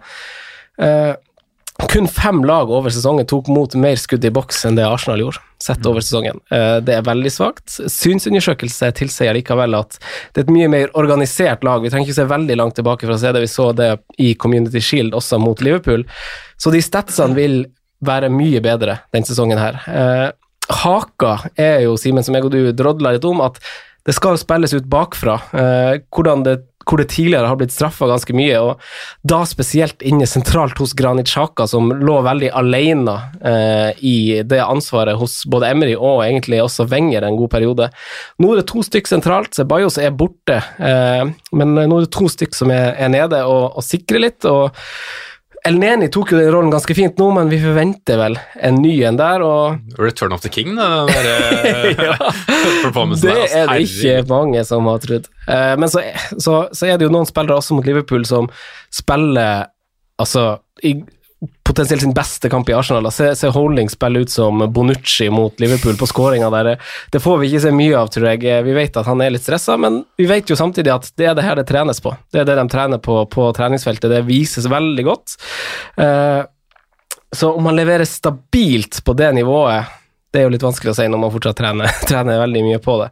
Kun 1.89 2.07
fem 2.07 2.43
lag 2.45 2.71
over 2.71 2.93
sesongen 2.93 3.25
tok 3.29 3.47
mot 3.51 3.75
mer 3.79 3.97
skudd 3.99 4.25
i 4.25 4.31
boks 4.33 4.63
enn 4.67 4.77
det 4.77 4.85
Arsenal 4.87 5.21
gjorde, 5.23 5.41
sett 5.61 5.85
over 5.89 6.03
sesongen. 6.03 6.39
Uh, 6.53 6.79
det 6.85 6.95
er 6.97 7.05
veldig 7.05 7.31
svakt. 7.33 7.75
Synsundersøkelse 7.91 8.91
tilsier 8.97 9.35
likevel 9.37 9.77
at 9.77 9.99
det 10.33 10.43
er 10.43 10.47
et 10.47 10.53
mye 10.55 10.71
mer 10.71 10.93
organisert 10.99 11.65
lag. 11.65 11.83
Vi 11.83 11.91
trenger 11.93 12.09
ikke 12.09 12.19
se 12.21 12.27
veldig 12.31 12.57
langt 12.59 12.77
tilbake 12.79 13.07
for 13.07 13.15
å 13.15 13.21
se 13.21 13.33
det. 13.35 13.43
Vi 13.43 13.51
så 13.51 13.69
det 13.77 13.91
i 14.21 14.33
Community 14.39 14.81
Shield 14.83 15.17
også 15.17 15.41
mot 15.41 15.61
Liverpool. 15.65 16.05
Så 16.57 16.73
de 16.73 16.81
statsene 16.83 17.37
vil 17.37 17.63
være 18.03 18.31
mye 18.33 18.61
bedre 18.63 18.99
denne 19.15 19.29
sesongen 19.29 19.61
her. 19.61 19.79
Uh, 19.87 20.29
haka 20.83 21.37
er 21.59 21.83
jo, 21.87 21.97
Simen, 21.99 22.23
som 22.25 22.35
jeg 22.35 22.47
og 22.47 22.53
du 22.53 22.71
drodla 22.75 23.15
litt 23.15 23.27
om, 23.27 23.43
at 23.43 23.59
det 24.03 24.15
skal 24.17 24.35
spilles 24.39 24.73
ut 24.75 24.87
bakfra. 24.91 25.37
Eh, 25.55 26.01
hvordan 26.11 26.43
det 26.43 26.57
hvor 26.85 27.01
det 27.01 27.09
tidligere 27.13 27.49
har 27.49 27.57
blitt 27.59 27.73
straffa 27.73 28.07
ganske 28.09 28.35
mye, 28.37 28.59
og 28.61 29.27
da 29.27 29.41
spesielt 29.47 30.03
inne 30.05 30.27
sentralt 30.29 30.79
hos 30.81 30.95
Granit 30.97 31.31
Xhaka, 31.31 31.67
som 31.69 31.91
lå 31.93 32.19
veldig 32.25 32.51
alene 32.59 33.17
eh, 33.39 34.03
i 34.03 34.17
det 34.47 34.61
ansvaret 34.63 35.17
hos 35.19 35.41
både 35.49 35.71
Emry 35.73 35.93
og 35.95 36.23
egentlig 36.25 36.61
også 36.63 36.87
Wenger 36.91 37.27
en 37.27 37.39
god 37.39 37.53
periode. 37.53 37.89
Nå 38.43 38.53
er 38.53 38.61
det 38.61 38.69
to 38.71 38.83
stykk 38.85 39.11
sentralt, 39.11 39.53
Ceballos 39.55 39.99
er 40.01 40.15
borte, 40.15 40.61
eh, 40.79 41.27
men 41.53 41.75
nå 41.77 41.99
er 41.99 42.07
det 42.07 42.13
to 42.15 42.29
stykk 42.31 42.57
som 42.57 42.73
er, 42.73 42.93
er 42.97 43.13
nede 43.13 43.43
og, 43.47 43.77
og 43.77 43.85
sikrer 43.85 44.27
litt. 44.27 44.43
og 44.49 44.73
El 45.63 45.77
Neni 45.79 46.09
tok 46.11 46.33
jo 46.33 46.39
den 46.41 46.49
rollen 46.51 46.71
ganske 46.73 46.95
fint 46.97 47.19
nå, 47.21 47.29
men 47.37 47.47
vi 47.47 47.55
forventer 47.61 48.17
vel 48.19 48.33
en 48.67 48.81
ny 48.83 48.97
en 49.07 49.15
der. 49.19 49.43
og... 49.47 49.95
Return 49.95 50.35
of 50.35 50.43
the 50.43 50.51
King, 50.51 50.75
da. 50.75 51.05
ja, 51.07 52.17
det 53.23 53.35
er 53.47 53.71
det 53.71 53.77
ikke 53.85 54.17
mange 54.27 54.65
som 54.67 54.89
har 54.91 54.99
trodd. 55.05 55.29
Uh, 55.47 55.73
men 55.79 55.87
så, 55.91 56.03
så, 56.35 56.65
så, 56.75 56.89
er 56.89 56.99
det 56.99 57.07
jo 57.07 57.13
noen 57.15 57.29
spillere 57.29 57.55
også 57.61 57.77
mot 57.77 57.87
Liverpool 57.87 58.27
som 58.27 58.51
spiller 58.91 59.69
altså 60.19 60.57
i 60.83 60.97
potensielt 61.63 62.01
sin 62.01 62.13
beste 62.13 62.49
kamp 62.49 62.69
i 62.69 62.75
Arsenal. 62.77 63.11
Se, 63.11 63.31
se 63.35 63.49
Holding 63.49 63.89
spille 63.89 64.19
ut 64.23 64.31
som 64.31 64.61
Bonucci 64.73 65.29
mot 65.33 65.59
Liverpool 65.59 65.97
på 65.97 66.07
skåringa 66.07 66.49
der. 66.53 66.75
Det 67.11 67.21
får 67.23 67.39
vi 67.41 67.49
ikke 67.49 67.63
se 67.65 67.73
mye 67.75 67.97
av, 67.97 68.11
tror 68.13 68.29
jeg. 68.29 68.63
Vi 68.67 68.75
vet 68.77 68.99
at 68.99 69.09
han 69.09 69.23
er 69.23 69.33
litt 69.33 69.45
stressa, 69.45 69.77
men 69.81 70.03
vi 70.19 70.27
vet 70.29 70.49
jo 70.49 70.59
samtidig 70.59 70.93
at 70.93 71.09
det 71.17 71.31
er 71.31 71.37
det 71.37 71.47
her 71.47 71.57
det 71.59 71.65
trenes 71.71 72.03
på. 72.03 72.13
Det 72.31 72.43
er 72.43 72.49
det 72.49 72.59
de 72.59 72.67
trener 72.71 73.01
på 73.01 73.23
på 73.33 73.49
treningsfeltet. 73.57 74.11
Det 74.11 74.21
vises 74.27 74.69
veldig 74.69 75.07
godt. 75.07 75.37
Uh, 75.97 76.45
så 77.33 77.49
om 77.57 77.65
han 77.65 77.75
leverer 77.75 78.05
stabilt 78.05 79.01
på 79.05 79.17
det 79.17 79.31
nivået, 79.33 79.89
det 80.33 80.41
er 80.41 80.47
jo 80.47 80.53
litt 80.53 80.65
vanskelig 80.65 80.93
å 80.93 80.97
si 80.97 81.09
når 81.09 81.21
man 81.21 81.33
fortsatt 81.33 81.57
trener, 81.57 81.99
trener 82.09 82.41
veldig 82.41 82.63
mye 82.67 82.81
på 82.83 82.99
det. 83.01 83.09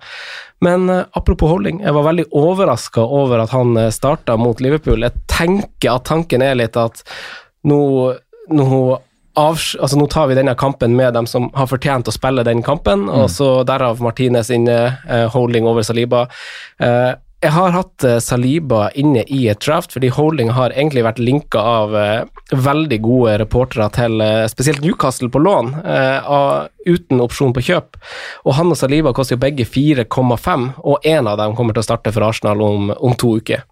Men 0.62 0.90
uh, 0.90 1.04
apropos 1.18 1.50
Holding, 1.50 1.82
jeg 1.82 1.98
var 1.98 2.06
veldig 2.06 2.28
overraska 2.38 3.02
over 3.02 3.42
at 3.42 3.54
han 3.56 3.74
eh, 3.82 3.90
starta 3.94 4.36
mot 4.38 4.62
Liverpool. 4.62 5.02
Jeg 5.02 5.26
tenker 5.32 5.96
at 5.96 6.06
tanken 6.10 6.46
er 6.46 6.60
litt 6.60 6.78
at 6.78 7.02
nå, 7.64 8.14
nå, 8.50 9.00
altså 9.36 10.00
nå 10.00 10.08
tar 10.12 10.30
vi 10.32 10.38
denne 10.38 10.56
kampen 10.60 10.96
med 10.98 11.14
dem 11.14 11.28
som 11.30 11.50
har 11.56 11.70
fortjent 11.72 12.10
å 12.10 12.16
spille 12.16 12.46
den 12.48 12.64
kampen, 12.66 13.08
mm. 13.08 13.18
og 13.22 13.28
så 13.32 13.52
derav 13.68 14.02
Martinez 14.04 14.52
inne, 14.54 14.80
uh, 15.08 15.28
holding 15.34 15.68
over 15.70 15.86
Saliba. 15.86 16.28
Uh, 16.82 17.14
jeg 17.42 17.56
har 17.56 17.74
hatt 17.74 18.06
uh, 18.06 18.18
Saliba 18.22 18.90
inne 18.98 19.24
i 19.34 19.44
et 19.50 19.62
draft, 19.66 19.94
fordi 19.96 20.12
Holding 20.14 20.52
har 20.54 20.76
egentlig 20.76 21.06
vært 21.06 21.22
linka 21.22 21.62
av 21.62 21.96
veldig 22.52 23.00
gode 23.02 23.38
reportere 23.42 23.88
til 23.96 24.22
spesielt 24.52 24.84
Newcastle 24.84 25.30
på 25.32 25.40
lån, 25.42 25.72
uten 26.86 27.24
opsjon 27.24 27.54
på 27.56 27.64
kjøp. 27.66 27.98
Og 28.46 28.58
han 28.58 28.74
og 28.74 28.78
Saliba 28.78 29.14
koster 29.16 29.38
jo 29.38 29.42
begge 29.42 29.66
4,5, 29.66 30.68
og 30.84 31.08
én 31.08 31.30
av 31.32 31.40
dem 31.40 31.56
kommer 31.58 31.74
til 31.74 31.82
å 31.82 31.88
starte 31.88 32.14
for 32.14 32.28
Arsenal 32.28 32.62
om, 32.66 32.92
om 32.94 33.18
to 33.18 33.38
uker. 33.40 33.64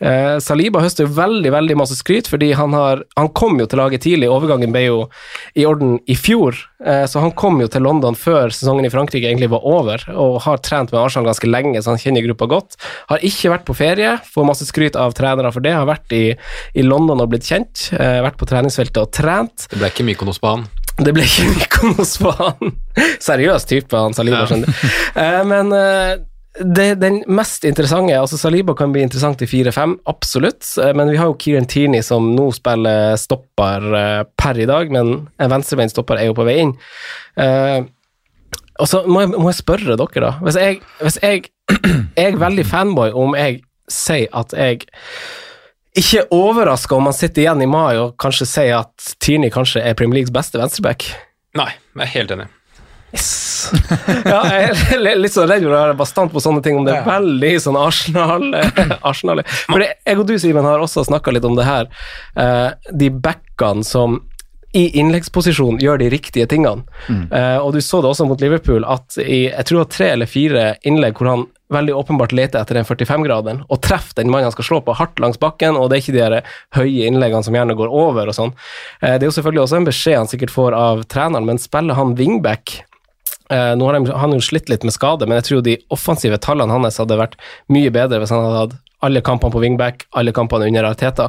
Eh, 0.00 0.36
Saliba 0.44 0.82
høster 0.84 1.06
jo 1.06 1.14
veldig 1.16 1.50
veldig 1.54 1.76
masse 1.80 1.96
skryt, 1.96 2.28
fordi 2.28 2.50
han, 2.58 2.74
har, 2.76 3.02
han 3.16 3.30
kom 3.36 3.56
jo 3.60 3.66
til 3.70 3.80
laget 3.80 4.04
tidlig. 4.04 4.28
Overgangen 4.32 4.74
ble 4.74 4.84
jo 4.86 4.98
i 5.56 5.64
orden 5.68 5.96
i 6.10 6.16
fjor, 6.18 6.58
eh, 6.84 7.04
så 7.08 7.22
han 7.24 7.32
kom 7.38 7.60
jo 7.62 7.68
til 7.72 7.86
London 7.86 8.18
før 8.18 8.52
sesongen 8.52 8.88
i 8.88 8.92
Frankrike 8.92 9.28
egentlig 9.30 9.50
var 9.52 9.64
over, 9.66 10.04
og 10.12 10.40
har 10.46 10.60
trent 10.64 10.92
med 10.92 11.00
Arsenal 11.00 11.30
ganske 11.30 11.50
lenge, 11.50 11.80
så 11.80 11.94
han 11.94 12.02
kjenner 12.02 12.26
gruppa 12.28 12.50
godt. 12.52 12.78
Har 13.12 13.24
ikke 13.24 13.54
vært 13.54 13.66
på 13.68 13.76
ferie, 13.78 14.16
får 14.32 14.48
masse 14.48 14.68
skryt 14.68 14.98
av 15.00 15.16
trenere 15.16 15.52
for 15.54 15.64
det. 15.64 15.76
Har 15.76 15.88
vært 15.88 16.12
i, 16.16 16.24
i 16.76 16.84
London 16.84 17.22
og 17.24 17.32
blitt 17.32 17.48
kjent, 17.48 17.88
eh, 17.96 18.20
vært 18.26 18.40
på 18.40 18.48
treningsfeltet 18.50 19.00
og 19.00 19.12
trent. 19.16 19.70
Det 19.72 19.80
ble 19.80 19.92
ikke 19.92 20.06
Mykonos 20.10 20.42
på 20.42 20.52
han? 20.52 20.68
Det 20.96 21.12
ble 21.12 21.24
ikke 21.24 21.50
Mykonos 21.50 22.16
på 22.20 22.32
han. 22.36 22.76
Seriøs 23.28 23.68
type, 23.68 23.92
han 23.96 24.16
Saliba, 24.16 24.44
skjønner 24.48 24.72
du. 24.72 24.88
Ja. 25.16 25.44
men 25.48 25.72
det, 26.60 26.94
den 27.00 27.18
mest 27.28 27.64
interessante 27.68 28.16
altså 28.16 28.38
Saliba 28.40 28.74
kan 28.76 28.92
bli 28.94 29.02
interessant 29.04 29.42
i 29.44 29.48
4-5, 29.48 29.96
absolutt. 30.08 30.64
Eh, 30.82 30.92
men 30.96 31.10
vi 31.12 31.18
har 31.20 31.30
jo 31.30 31.36
Kieran 31.40 31.68
Tierney 31.68 32.04
som 32.04 32.30
nå 32.36 32.48
spiller 32.56 33.16
stopper 33.20 33.86
eh, 33.98 34.22
per 34.38 34.60
i 34.60 34.68
dag, 34.68 34.92
men 34.92 35.28
en 35.36 35.52
venstrebeinstopper 35.52 36.20
er 36.20 36.30
jo 36.30 36.36
på 36.36 36.46
vei 36.48 36.58
inn. 36.64 36.72
Uh, 37.36 37.84
og 38.80 38.88
så 38.88 39.02
må 39.08 39.22
jeg, 39.22 39.32
må 39.34 39.50
jeg, 39.50 39.58
spørre 39.60 39.96
dere, 39.96 40.22
da. 40.22 40.32
Hvis 40.44 40.58
jeg, 40.60 40.80
hvis 41.02 41.18
jeg, 41.22 41.48
er 42.24 42.40
veldig 42.40 42.64
fanboy 42.68 43.12
om 43.16 43.36
jeg 43.36 43.60
sier 43.92 44.30
at 44.36 44.54
jeg 44.56 44.86
ikke 45.96 46.22
er 46.22 46.34
overraska 46.34 46.96
om 46.96 47.08
man 47.08 47.16
sitter 47.16 47.44
igjen 47.44 47.64
i 47.64 47.70
mai 47.70 47.96
og 47.96 48.16
kanskje 48.20 48.48
sier 48.48 48.82
at 48.82 49.14
Tierney 49.22 49.52
kanskje 49.52 49.84
er 49.84 49.96
Premier 49.96 50.20
Leagues 50.20 50.34
beste 50.34 50.60
venstreback? 50.60 51.08
Nei, 51.56 51.72
jeg 51.96 52.04
er 52.04 52.14
helt 52.18 52.36
enig. 52.36 52.48
Yes. 53.14 53.72
ja, 54.26 54.40
jeg 54.50 54.96
er 54.96 55.18
litt 55.18 55.34
så 55.34 55.46
redd 55.46 55.64
for 55.64 55.72
å 55.72 55.78
være 55.78 55.98
bastant 55.98 56.32
på 56.34 56.42
sånne 56.42 56.62
ting, 56.64 56.78
om 56.78 56.86
det 56.86 56.96
er 56.96 57.06
veldig 57.06 57.52
sånn 57.62 57.78
Arsenal, 57.80 58.48
Arsenal. 59.10 59.42
For 59.66 59.84
jeg 59.84 60.16
og 60.16 60.24
du, 60.28 60.36
Simen, 60.42 60.66
har 60.66 60.82
også 60.82 61.06
snakka 61.06 61.34
litt 61.34 61.46
om 61.46 61.58
det 61.58 61.66
her. 61.68 61.90
Uh, 62.38 62.72
de 62.90 63.10
backene 63.10 63.86
som 63.86 64.20
i 64.76 64.90
innleggsposisjon 65.00 65.78
gjør 65.80 66.02
de 66.02 66.08
riktige 66.12 66.48
tingene. 66.50 66.84
Mm. 67.08 67.28
Uh, 67.30 67.58
og 67.64 67.72
du 67.72 67.80
så 67.80 68.02
det 68.02 68.10
også 68.10 68.26
mot 68.28 68.42
Liverpool, 68.42 68.84
at 68.84 69.16
i 69.22 69.46
jeg 69.46 69.68
tror 69.68 69.78
det 69.78 69.84
var 69.84 69.94
tre 69.94 70.08
eller 70.16 70.30
fire 70.30 70.64
innlegg 70.86 71.16
hvor 71.16 71.30
han 71.30 71.46
veldig 71.72 71.94
åpenbart 71.98 72.34
leter 72.36 72.60
etter 72.60 72.78
den 72.78 72.86
45-graderen, 72.86 73.62
og 73.72 73.80
treffer 73.82 74.20
den 74.20 74.30
mannen 74.30 74.50
han 74.50 74.54
skal 74.54 74.68
slå 74.68 74.80
på, 74.86 74.94
hardt 74.98 75.18
langs 75.22 75.40
bakken, 75.42 75.78
og 75.78 75.88
det 75.90 75.96
er 75.96 76.04
ikke 76.04 76.14
de 76.14 76.20
der 76.20 76.52
høye 76.76 77.08
innleggene 77.08 77.42
som 77.46 77.56
gjerne 77.56 77.74
går 77.78 77.90
over 77.90 78.30
og 78.30 78.36
sånn. 78.36 78.52
Uh, 79.00 79.16
det 79.16 79.24
er 79.24 79.30
jo 79.30 79.38
selvfølgelig 79.38 79.64
også 79.64 79.80
en 79.80 79.88
beskjed 79.88 80.20
han 80.20 80.30
sikkert 80.30 80.54
får 80.54 80.76
av 80.76 81.06
treneren, 81.10 81.48
men 81.48 81.62
spiller 81.62 81.98
han 81.98 82.14
wingback 82.20 82.76
eh, 83.52 83.72
Nå 83.78 83.86
har 83.88 83.98
han, 83.98 84.06
han 84.06 84.34
jo 84.36 84.40
slitt 84.44 84.70
litt 84.72 84.84
med 84.86 84.94
skade, 84.94 85.26
men 85.28 85.38
jeg 85.40 85.48
tror 85.50 85.62
de 85.66 85.76
offensive 85.94 86.38
tallene 86.42 86.72
hans 86.72 86.98
hadde 87.02 87.18
vært 87.20 87.36
mye 87.72 87.92
bedre 87.94 88.20
hvis 88.22 88.32
han 88.34 88.44
hadde 88.46 88.64
hatt 88.64 88.76
alle 89.06 89.20
kampene 89.20 89.52
på 89.52 89.60
wingback, 89.62 90.06
alle 90.16 90.32
kampene 90.34 90.66
under 90.70 90.88
Arteta. 90.88 91.28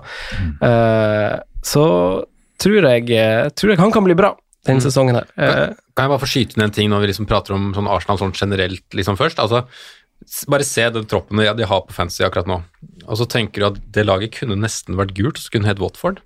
Eh, 0.63 1.36
så 1.68 1.86
tror 2.61 2.88
jeg, 2.89 3.09
eh, 3.11 3.49
tror 3.53 3.74
jeg 3.74 3.82
han 3.82 3.91
kan 3.93 4.05
bli 4.07 4.15
bra 4.18 4.34
denne 4.68 4.84
sesongen 4.84 5.20
her. 5.20 5.28
Eh, 5.38 5.76
Kan 5.97 6.07
jeg 6.07 6.13
bare 6.13 6.22
få 6.24 6.30
skyte 6.30 6.57
inn 6.57 6.65
en 6.65 6.74
ting 6.74 6.89
når 6.91 7.03
vi 7.03 7.09
liksom 7.11 7.28
prater 7.30 7.55
om 7.55 7.72
sånn 7.76 7.89
Arsenal 7.91 8.20
sånn 8.22 8.34
generelt 8.36 8.84
liksom 8.95 9.18
først? 9.20 9.39
Altså, 9.43 9.63
bare 10.51 10.65
se 10.68 10.88
den 10.93 11.05
troppen 11.09 11.39
de 11.41 11.47
de 11.57 11.68
har 11.70 11.84
på 11.88 11.93
fancy 11.95 12.24
akkurat 12.26 12.49
nå, 12.49 12.61
og 13.05 13.18
så 13.20 13.28
tenker 13.30 13.61
du 13.61 13.68
at 13.70 13.78
det 13.95 14.05
laget 14.07 14.39
kunne 14.39 14.57
nesten 14.59 14.97
vært 14.97 15.15
gult, 15.18 15.38
så 15.39 15.51
kunne 15.53 15.68
det 15.68 15.76
hett 15.76 15.84
Watford. 15.84 16.24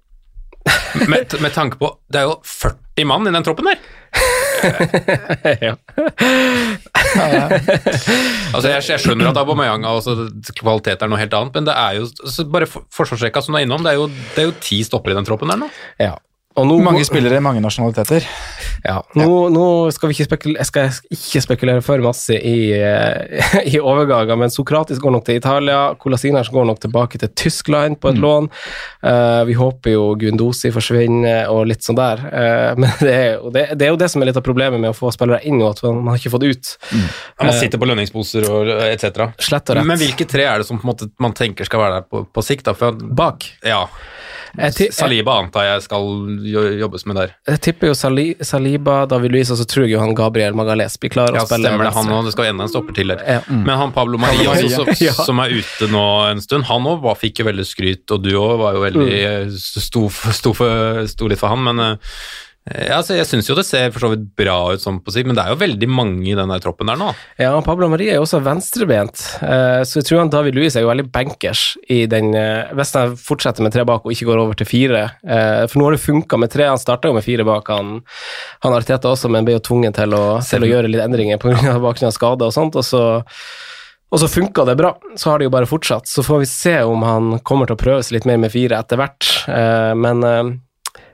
Med, 1.09 1.31
med 1.41 1.53
tanke 1.55 1.79
på 1.81 1.87
Det 2.11 2.19
er 2.19 2.27
jo 2.29 2.35
40 2.45 3.07
mann 3.09 3.25
i 3.25 3.31
den 3.33 3.41
troppen 3.41 3.65
der! 3.65 3.79
ja. 5.67 5.75
Altså, 8.51 8.67
jeg, 8.67 8.83
jeg 8.91 8.99
skjønner 9.03 9.29
at 9.31 9.37
Aubameyang 9.41 9.85
altså, 9.87 10.15
kvalitet 10.59 11.01
er 11.03 11.11
noe 11.11 11.19
helt 11.21 11.33
annet, 11.37 11.55
men 11.57 11.67
det 11.69 11.75
er 11.77 11.99
jo 11.99 12.07
bare 12.51 12.67
for- 12.69 12.85
forsvarsrekka 12.95 13.43
som 13.43 13.55
du 13.55 13.59
er 13.61 13.65
innom, 13.67 13.83
det 13.85 13.93
er, 13.93 13.99
jo, 14.01 14.07
det 14.35 14.43
er 14.43 14.49
jo 14.49 14.55
ti 14.63 14.81
stopper 14.87 15.13
i 15.13 15.17
den 15.17 15.27
troppen 15.27 15.51
der 15.53 15.59
nå. 15.63 15.71
ja. 16.01 16.15
Og 16.61 16.67
nå, 16.69 16.77
Mange 16.85 17.01
spillere, 17.07 17.39
mange 17.41 17.61
nasjonaliteter. 17.63 18.25
Ja, 18.85 18.99
nå, 19.17 19.27
nå 19.53 19.65
skal 19.93 20.09
vi 20.11 20.15
ikke 20.15 20.27
spekulere, 20.27 20.61
jeg 20.61 20.69
skal 20.69 21.15
ikke 21.15 21.41
spekulere 21.45 21.83
for 21.85 22.01
masse 22.05 22.37
i, 22.37 22.71
eh, 22.77 23.51
i 23.73 23.79
overganger, 23.81 24.37
men 24.37 24.53
Sokratis 24.53 25.01
går 25.01 25.15
nok 25.15 25.25
til 25.27 25.39
Italia, 25.41 25.79
Colasiners 26.01 26.51
går 26.53 26.67
nok 26.69 26.81
tilbake 26.83 27.21
til 27.21 27.31
Tyskland 27.37 27.97
på 28.01 28.11
et 28.11 28.21
lån. 28.21 28.49
Uh, 29.01 29.41
vi 29.49 29.55
håper 29.57 29.95
jo 29.95 30.03
Gundosi 30.21 30.71
forsvinner 30.73 31.49
og 31.53 31.65
litt 31.71 31.85
sånn 31.85 31.99
der, 31.99 32.27
Uh, 32.31 32.71
men 32.81 32.91
det 33.01 33.11
er, 33.11 33.29
jo, 33.33 33.49
det, 33.53 33.63
det 33.79 33.85
er 33.85 33.91
jo 33.91 33.97
det 33.99 34.07
som 34.11 34.21
er 34.21 34.29
litt 34.29 34.37
av 34.39 34.43
problemet 34.45 34.79
med 34.81 34.91
å 34.91 34.95
få 34.95 35.09
spillere 35.13 35.41
inn 35.47 35.57
nå, 35.59 35.71
at 35.73 35.81
man 35.87 36.11
har 36.11 36.19
ikke 36.19 36.31
fått 36.33 36.45
ut. 36.45 36.71
Ja, 36.91 37.47
man 37.47 37.55
sitter 37.57 37.81
på 37.81 37.87
lønningsposer 37.89 38.47
og 38.51 38.71
etc. 38.85 39.33
Slett 39.41 39.71
og 39.71 39.79
rett. 39.79 39.87
Men 39.89 39.99
hvilke 40.01 40.27
tre 40.29 40.45
er 40.47 40.61
det 40.61 40.67
som 40.69 40.79
på 40.79 40.85
en 40.85 40.91
måte 40.93 41.09
man 41.21 41.35
tenker 41.37 41.67
skal 41.67 41.83
være 41.83 41.99
der 41.99 42.07
på, 42.07 42.23
på 42.29 42.45
sikt? 42.45 42.67
da? 42.69 42.75
For, 42.77 42.95
Bak. 42.95 43.47
ja, 43.65 43.83
Jeg, 43.89 43.89
jeg, 43.89 44.20
Saliba 44.91 45.37
antar 45.39 45.63
jeg 45.63 45.83
skal 45.85 46.03
jobbes 46.79 47.05
med 47.07 47.15
der. 47.15 47.33
jeg 47.47 47.61
tipper 47.61 47.87
jo 47.87 47.93
Sali, 47.95 48.35
Saliba, 48.41 49.05
David 49.07 49.31
Luiz, 49.31 49.51
og 49.51 49.57
så 49.61 49.65
tror 49.65 49.85
jeg 49.87 49.93
jo 49.95 49.99
han 50.03 50.13
Gabriel 50.17 50.53
Magalés 50.53 50.97
blir 50.99 51.09
klar 51.13 51.31
Ja, 51.33 51.45
stemmer 51.45 51.85
det, 51.87 51.93
han. 51.95 52.11
Det 52.25 52.33
skal 52.35 52.49
enda 52.51 52.63
en 52.67 52.69
stopper 52.73 52.93
til 52.97 53.07
der. 53.13 53.23
Ja. 53.27 53.39
Men 53.47 53.77
han 53.79 53.91
Pablo 53.95 54.17
Maria, 54.17 54.51
Pablo 54.51 54.67
også, 54.67 54.85
Maria. 54.85 54.95
som, 54.99 55.05
Ja. 55.07 55.13
som 55.31 55.39
er 55.39 55.55
ute 55.61 55.87
nå 55.91 56.05
en 56.31 56.41
stund, 56.41 56.65
han 56.67 56.83
òg 56.91 57.07
fikk 57.21 57.39
jo 57.43 57.45
veldig 57.47 57.65
skryt, 57.65 58.05
og 58.11 58.23
du 58.23 58.31
òg 58.35 58.57
var 58.59 58.73
jo 58.75 58.85
veldig 58.85 59.09
Mm. 59.11 59.51
sto, 59.57 60.07
sto, 60.09 60.53
for, 60.53 61.05
sto 61.07 61.27
litt 61.27 61.39
for 61.39 61.47
han, 61.53 61.63
men 61.63 61.79
eh, 61.79 61.95
ja, 62.69 62.99
altså, 62.99 63.15
jeg 63.17 63.25
syns 63.25 63.47
jo 63.49 63.55
det 63.57 63.63
ser 63.65 63.89
for 63.89 64.03
så 64.03 64.09
vidt 64.11 64.27
bra 64.37 64.55
ut 64.69 64.83
sånn 64.83 64.99
på 65.01 65.09
sikt, 65.13 65.25
men 65.25 65.33
det 65.37 65.41
er 65.41 65.55
jo 65.55 65.59
veldig 65.63 65.87
mange 65.89 66.27
i 66.29 66.35
den 66.37 66.51
troppen 66.61 66.91
der 66.91 66.99
nå. 66.99 67.07
Ja, 67.41 67.55
Pablo 67.65 67.87
Marie 67.89 68.11
er 68.13 68.19
jo 68.19 68.25
også 68.27 68.41
venstrebent, 68.45 69.23
eh, 69.41 69.81
så 69.81 69.97
jeg 69.97 70.05
tror 70.05 70.21
han 70.21 70.29
David 70.33 70.59
Luiz 70.59 70.77
er 70.77 70.85
jo 70.85 70.91
veldig 70.91 71.07
bankers 71.09 71.63
i 71.89 72.03
den 72.11 72.35
eh, 72.37 72.69
Hvis 72.77 72.93
han 72.99 73.15
fortsetter 73.17 73.65
med 73.65 73.73
tre 73.73 73.85
bak 73.89 74.05
og 74.05 74.13
ikke 74.13 74.29
går 74.29 74.43
over 74.43 74.59
til 74.59 74.69
fire. 74.69 75.03
eh, 75.25 75.65
For 75.65 75.81
nå 75.81 75.89
har 75.89 75.97
det 75.97 76.03
funka 76.05 76.37
med 76.37 76.53
tre, 76.53 76.69
han 76.69 76.77
starta 76.81 77.09
jo 77.09 77.17
med 77.17 77.25
fire 77.25 77.47
bak, 77.49 77.73
han, 77.73 77.99
han 78.61 78.77
Arteta 78.77 79.09
også, 79.09 79.31
men 79.33 79.47
ble 79.47 79.57
jo 79.57 79.65
tvunget 79.71 79.97
til 79.97 80.13
å, 80.13 80.23
til 80.45 80.61
å 80.61 80.71
gjøre 80.75 80.93
litt 80.93 81.01
endringer 81.03 81.41
pga. 81.41 81.79
bakgrunn 81.81 82.11
av 82.13 82.17
skader 82.19 82.51
og 82.51 82.55
sånt. 82.55 82.77
og 82.77 82.85
så 82.85 83.03
og 84.11 84.19
så 84.19 84.27
funka 84.27 84.65
det 84.67 84.73
bra, 84.75 84.89
så 85.15 85.29
har 85.31 85.39
det 85.39 85.45
jo 85.45 85.51
bare 85.53 85.67
fortsatt. 85.69 86.03
Så 86.11 86.19
får 86.19 86.41
vi 86.41 86.47
se 86.51 86.73
om 86.83 86.99
han 87.07 87.37
kommer 87.47 87.69
til 87.69 87.77
å 87.77 87.79
prøve 87.79 88.03
seg 88.03 88.17
litt 88.17 88.25
mer 88.27 88.41
med 88.43 88.51
fire 88.51 88.81
etter 88.83 88.99
hvert. 88.99 89.29
Eh, 89.47 89.93
Men 89.95 90.23
eh, 90.27 90.49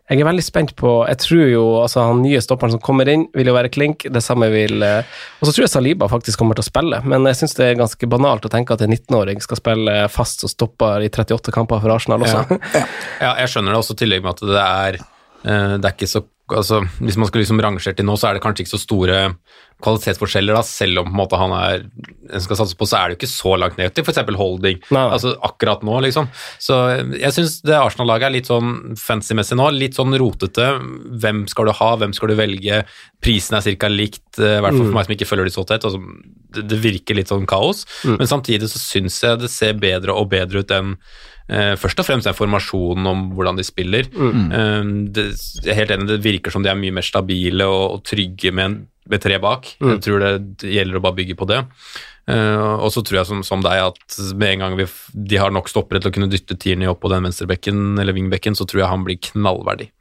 jeg 0.07 0.21
er 0.21 0.27
veldig 0.27 0.43
spent 0.45 0.71
på 0.79 0.91
Jeg 1.09 1.19
tror 1.19 1.49
jo 1.51 1.63
altså 1.81 2.05
han 2.07 2.21
nye 2.23 2.39
stopperen 2.43 2.71
som 2.77 2.83
kommer 2.83 3.09
inn, 3.11 3.25
vil 3.35 3.49
jo 3.49 3.55
være 3.57 3.71
klink. 3.73 4.05
Det 4.13 4.21
samme 4.23 4.47
vil 4.53 4.83
eh, 4.85 5.17
Og 5.41 5.49
så 5.49 5.51
tror 5.51 5.65
jeg 5.65 5.73
Saliba 5.73 6.07
faktisk 6.11 6.39
kommer 6.39 6.55
til 6.55 6.63
å 6.63 6.69
spille, 6.69 7.01
men 7.03 7.27
jeg 7.27 7.41
syns 7.41 7.57
det 7.59 7.67
er 7.67 7.81
ganske 7.81 8.09
banalt 8.09 8.47
å 8.47 8.51
tenke 8.53 8.77
at 8.77 8.85
en 8.85 8.93
19-åring 8.95 9.43
skal 9.43 9.59
spille 9.59 9.97
fast 10.13 10.47
og 10.47 10.53
stopper 10.53 11.03
i 11.03 11.11
38 11.11 11.51
kamper 11.55 11.83
for 11.83 11.95
Arsenal 11.97 12.23
også. 12.23 12.45
Ja, 13.25 13.33
jeg 13.41 13.51
skjønner 13.51 13.73
det 13.73 13.81
også 13.81 13.95
i 13.97 14.01
tillegg 14.03 14.23
med 14.23 14.35
at 14.37 14.41
det 14.47 14.63
er 14.63 14.97
eh, 15.01 15.75
det 15.75 15.83
er 15.83 15.93
ikke 15.93 16.09
så 16.09 16.23
altså, 16.55 16.81
Hvis 16.99 17.17
man 17.19 17.29
skal 17.29 17.41
liksom 17.43 17.61
rangere 17.63 17.95
til 17.97 18.07
nå, 18.07 18.15
så 18.19 18.29
er 18.29 18.37
det 18.37 18.43
kanskje 18.43 18.65
ikke 18.65 18.75
så 18.75 18.83
store 18.83 19.17
kvalitetsforskjeller, 19.83 20.55
da, 20.57 20.63
selv 20.65 21.03
om 21.03 21.11
måte 21.13 21.37
han 21.37 21.51
er 21.53 21.83
en 22.33 22.41
skal 22.41 22.57
satse 22.57 22.77
på, 22.77 22.87
så 22.89 22.97
er 22.97 23.09
det 23.11 23.15
jo 23.15 23.19
ikke 23.19 23.29
så 23.29 23.51
langt 23.61 23.77
ned 23.77 23.93
til 23.93 24.05
f.eks. 24.05 24.23
holding. 24.39 24.79
Nei. 24.95 25.03
Altså 25.13 25.35
akkurat 25.45 25.83
nå, 25.85 25.99
liksom. 26.07 26.29
Så 26.63 26.79
jeg 27.13 27.35
syns 27.35 27.59
det 27.67 27.77
Arsenal-laget 27.77 28.29
er 28.29 28.35
litt 28.39 28.49
sånn 28.49 28.97
fancy-messig 28.97 29.59
nå. 29.59 29.69
Litt 29.75 29.99
sånn 29.99 30.17
rotete. 30.17 30.71
Hvem 31.21 31.45
skal 31.51 31.69
du 31.69 31.75
ha, 31.77 31.91
hvem 32.01 32.15
skal 32.17 32.33
du 32.33 32.37
velge? 32.39 32.81
Prisen 33.23 33.59
er 33.59 33.77
ca. 33.77 33.91
likt, 33.91 34.25
eh, 34.41 34.57
i 34.57 34.65
hvert 34.65 34.73
fall 34.79 34.87
for 34.87 34.97
meg 34.97 35.07
som 35.07 35.17
ikke 35.17 35.29
følger 35.29 35.49
de 35.49 35.55
så 35.55 35.67
tett. 35.69 35.85
Altså, 35.85 36.01
det, 36.57 36.65
det 36.73 36.81
virker 36.81 37.19
litt 37.19 37.29
sånn 37.29 37.45
kaos, 37.49 37.85
men 38.07 38.29
samtidig 38.29 38.71
så 38.71 38.81
syns 38.81 39.21
jeg 39.23 39.43
det 39.43 39.51
ser 39.53 39.77
bedre 39.77 40.15
og 40.17 40.31
bedre 40.33 40.65
ut 40.65 40.73
enn 40.73 40.95
først 41.47 42.01
og 42.01 42.07
fremst 42.07 42.27
er 42.27 42.35
formasjonen 42.35 43.07
om 43.07 43.23
hvordan 43.37 43.59
de 43.59 43.65
spiller. 43.65 44.09
Eh, 44.11 44.91
det, 45.15 45.29
jeg 45.63 45.71
er 45.71 45.81
helt 45.81 45.95
enig, 45.95 46.09
det 46.11 46.19
virker 46.25 46.53
som 46.53 46.65
de 46.65 46.71
er 46.73 46.79
mye 46.79 46.95
mer 46.97 47.05
stabile 47.05 47.67
og, 47.69 47.97
og 47.97 48.05
trygge 48.07 48.51
med, 48.51 48.65
en, 48.65 48.77
med 49.07 49.23
tre 49.23 49.39
bak. 49.43 49.71
Jeg 49.79 50.03
tror 50.03 50.23
det, 50.23 50.35
det 50.63 50.75
gjelder 50.75 50.99
å 50.99 51.03
bare 51.07 51.19
bygge 51.21 51.39
på 51.39 51.49
det. 51.49 51.63
Uh, 52.27 52.83
og 52.83 52.89
så 52.91 52.99
tror 53.07 53.21
jeg 53.21 53.27
som, 53.29 53.43
som 53.47 53.61
deg 53.63 53.79
at 53.79 54.17
med 54.35 54.57
en 54.57 54.63
gang 54.65 54.73
vi, 54.75 54.83
de 55.15 55.37
har 55.39 55.53
nok 55.55 55.69
stoppere 55.71 56.01
til 56.03 56.11
å 56.11 56.15
kunne 56.17 56.27
dytte 56.27 56.57
Tierney 56.59 56.89
opp 56.91 56.99
på 57.05 57.11
den 57.13 57.23
venstrebekken 57.23 58.01
eller 58.01 58.17
vingbekken, 58.17 58.57
så 58.57 58.67
tror 58.67 58.83
jeg 58.83 58.91
han 58.91 59.05
blir 59.07 59.21
knallverdig. 59.29 59.93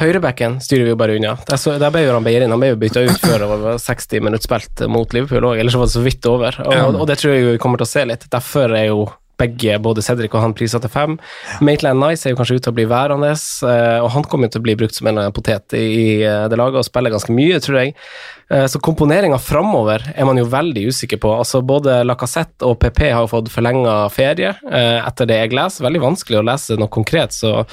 Høyrebacken 0.00 0.56
styrer 0.64 0.86
vi 0.86 0.94
jo 0.94 0.98
bare 0.98 1.18
unna. 1.18 1.34
Der, 1.46 1.60
så, 1.60 1.76
der 1.78 1.92
ble 1.94 2.06
jo 2.06 2.14
han 2.16 2.24
Beirin 2.26 2.50
han 2.50 2.62
ble 2.62 2.72
jo 2.72 2.80
bytta 2.80 3.04
ut 3.04 3.20
før 3.20 3.44
det 3.44 3.48
var 3.50 3.78
60 3.84 4.24
minutter 4.24 4.48
spilt 4.48 4.82
mot 4.90 5.12
Liverpool 5.14 5.50
òg, 5.50 5.60
ellers 5.60 5.76
var 5.78 5.90
det 5.90 5.94
så 5.94 6.02
vidt 6.02 6.28
over. 6.30 6.58
Og, 6.64 7.02
og 7.02 7.06
det 7.10 7.18
tror 7.20 7.34
jeg 7.34 7.46
vi 7.52 7.60
kommer 7.62 7.80
til 7.80 7.88
å 7.88 7.92
se 7.92 8.04
litt. 8.08 8.24
Derfor 8.32 8.74
er 8.78 8.88
jo 8.88 9.04
begge, 9.38 9.78
både 9.82 10.02
Cedric 10.04 10.34
og 10.34 10.42
han, 10.42 10.54
prisa 10.58 10.80
til 10.82 10.90
fem. 10.92 11.16
Maitland 11.64 12.00
Nice 12.02 12.26
er 12.26 12.34
jo 12.34 12.38
kanskje 12.40 12.58
ute 12.58 12.66
til 12.66 12.74
å 12.74 12.78
bli 12.78 12.88
værende, 12.90 13.30
eh, 13.34 13.98
og 14.02 14.10
han 14.14 14.26
kommer 14.26 14.48
jo 14.48 14.56
til 14.56 14.62
å 14.62 14.66
bli 14.66 14.74
brukt 14.80 14.96
som 14.98 15.06
en 15.06 15.14
eller 15.14 15.28
annen 15.28 15.36
potet 15.36 15.76
i, 15.78 16.22
eh, 16.26 16.48
det 16.50 16.58
laget 16.58 16.80
og 16.82 16.88
spiller 16.88 17.14
ganske 17.14 17.34
mye, 17.34 17.60
tror 17.62 17.78
jeg. 17.82 17.94
Eh, 18.50 18.64
Så 18.66 18.80
komponeringa 18.80 19.38
framover 19.38 20.02
er 20.16 20.24
man 20.24 20.36
jo 20.40 20.46
veldig 20.48 20.86
usikker 20.88 21.20
på. 21.20 21.30
Altså 21.38 21.62
Både 21.64 22.02
Lacassette 22.04 22.66
og 22.66 22.78
PP 22.80 23.10
har 23.12 23.22
jo 23.22 23.30
fått 23.30 23.50
forlenga 23.52 24.10
ferie, 24.10 24.54
etter 24.68 25.26
det 25.26 25.36
jeg 25.36 25.52
leser. 25.52 25.84
Veldig 25.84 26.00
vanskelig 26.00 26.38
å 26.40 26.44
lese 26.46 26.78
noe 26.78 26.88
konkret, 26.88 27.32
så 27.32 27.66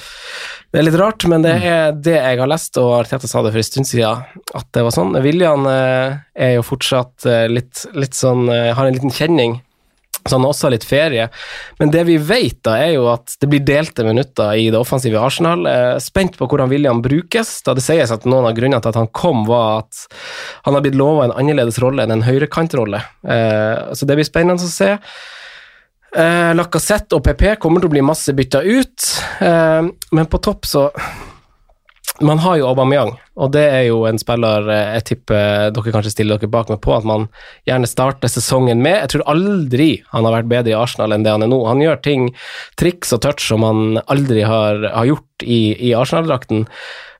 det 0.72 0.80
er 0.80 0.86
litt 0.90 1.00
rart, 1.00 1.24
men 1.26 1.42
det 1.42 1.54
er 1.64 1.92
det 1.92 2.16
jeg 2.20 2.38
har 2.38 2.46
lest, 2.46 2.76
og 2.76 3.00
Arteta 3.00 3.26
sa 3.26 3.42
det 3.42 3.52
for 3.52 3.58
en 3.58 3.68
stund 3.70 3.86
siden, 3.86 4.24
at 4.54 4.66
det 4.72 4.82
var 4.84 4.90
sånn. 4.92 5.16
William 5.22 5.66
er 5.66 6.54
jo 6.56 6.62
fortsatt 6.62 7.24
litt, 7.48 7.86
litt 7.94 8.14
sånn 8.14 8.46
Har 8.48 8.86
en 8.86 8.92
liten 8.94 9.10
kjenning. 9.10 9.62
Så 10.26 10.36
han 10.36 10.46
har 10.46 10.54
også 10.54 10.70
litt 10.72 10.86
ferie. 10.86 11.28
Men 11.80 11.92
det 11.94 12.04
vi 12.08 12.18
vet, 12.18 12.58
da, 12.66 12.76
er 12.82 12.96
jo 12.96 13.06
at 13.12 13.36
det 13.40 13.50
blir 13.50 13.64
delte 13.66 14.06
minutter 14.06 14.58
i 14.58 14.68
det 14.72 14.80
offensive 14.80 15.20
Arsenal. 15.20 15.66
Spent 16.02 16.38
på 16.38 16.48
hvordan 16.50 16.70
William 16.72 17.02
brukes, 17.04 17.60
da 17.66 17.76
det 17.76 17.84
sies 17.86 18.12
at 18.12 18.26
noen 18.28 18.48
av 18.48 18.56
grunnene 18.56 18.82
til 18.82 18.92
at 18.92 19.00
han 19.00 19.10
kom, 19.14 19.44
var 19.48 19.84
at 19.84 20.06
han 20.66 20.76
har 20.76 20.84
blitt 20.84 20.98
lova 20.98 21.26
en 21.26 21.36
annerledes 21.36 21.80
rolle 21.82 22.04
enn 22.04 22.14
en 22.14 22.26
høyrekantrolle. 22.26 23.02
Eh, 23.22 23.94
så 23.94 24.08
det 24.08 24.18
blir 24.18 24.28
spennende 24.28 24.66
å 24.66 24.70
se. 24.70 24.96
Eh, 26.16 26.52
Lacassette 26.56 27.16
og 27.16 27.24
PP 27.26 27.56
kommer 27.62 27.82
til 27.82 27.90
å 27.90 27.94
bli 27.96 28.04
masse 28.04 28.34
bytta 28.36 28.62
ut, 28.64 29.08
eh, 29.40 29.88
men 30.12 30.30
på 30.32 30.42
topp 30.42 30.68
så 30.68 30.88
Man 32.24 32.38
har 32.40 32.56
jo 32.56 32.68
Aubameyang, 32.70 33.10
og 33.36 33.50
det 33.52 33.64
er 33.68 33.82
jo 33.90 33.98
en 34.08 34.16
spiller 34.16 34.64
eh, 34.72 34.92
jeg 34.96 35.04
tipper 35.10 35.72
dere 35.76 35.92
kanskje 35.92 36.14
stiller 36.14 36.38
dere 36.40 36.48
bak 36.48 36.70
meg 36.72 36.78
på 36.80 36.94
at 36.96 37.04
man 37.04 37.26
gjerne 37.68 37.90
starter 37.90 38.30
sesongen 38.32 38.80
med. 38.80 39.02
Jeg 39.02 39.10
tror 39.12 39.26
aldri 39.34 39.88
han 40.14 40.24
har 40.24 40.38
vært 40.38 40.48
bedre 40.48 40.72
i 40.72 40.78
Arsenal 40.78 41.12
enn 41.12 41.26
det 41.26 41.34
han 41.34 41.44
er 41.44 41.50
nå. 41.52 41.58
Han 41.68 41.82
gjør 41.84 42.00
ting, 42.06 42.30
triks 42.80 43.12
og 43.12 43.20
touch 43.26 43.44
som 43.44 43.66
han 43.66 44.00
aldri 44.06 44.46
har, 44.48 44.80
har 44.94 45.10
gjort 45.10 45.44
i, 45.44 45.60
i 45.90 45.92
Arsenal-drakten. 45.98 46.64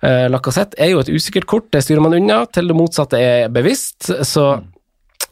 Eh, 0.01 0.27
Lacassette 0.33 0.81
er 0.81 0.95
jo 0.95 1.03
et 1.03 1.13
usikkert 1.13 1.49
kort, 1.51 1.69
det 1.77 1.85
styrer 1.85 2.01
man 2.07 2.17
unna, 2.17 2.45
til 2.49 2.73
det 2.73 2.79
motsatte 2.79 3.21
er 3.21 3.53
bevisst. 3.53 4.09
Så 4.25 4.47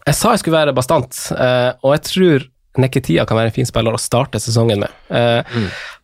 jeg 0.05 0.19
sa 0.19 0.35
jeg 0.35 0.45
skulle 0.45 0.59
være 0.59 0.77
bastant, 0.77 1.17
eh, 1.39 1.71
og 1.81 1.97
jeg 1.97 2.05
tror 2.11 2.51
Neketia 2.85 3.23
kan 3.23 3.39
være 3.39 3.53
en 3.53 3.55
fin 3.55 3.69
spiller 3.69 3.95
å 3.95 4.03
starte 4.03 4.41
sesongen 4.43 4.81
med. 4.83 4.95
Eh, 5.15 5.57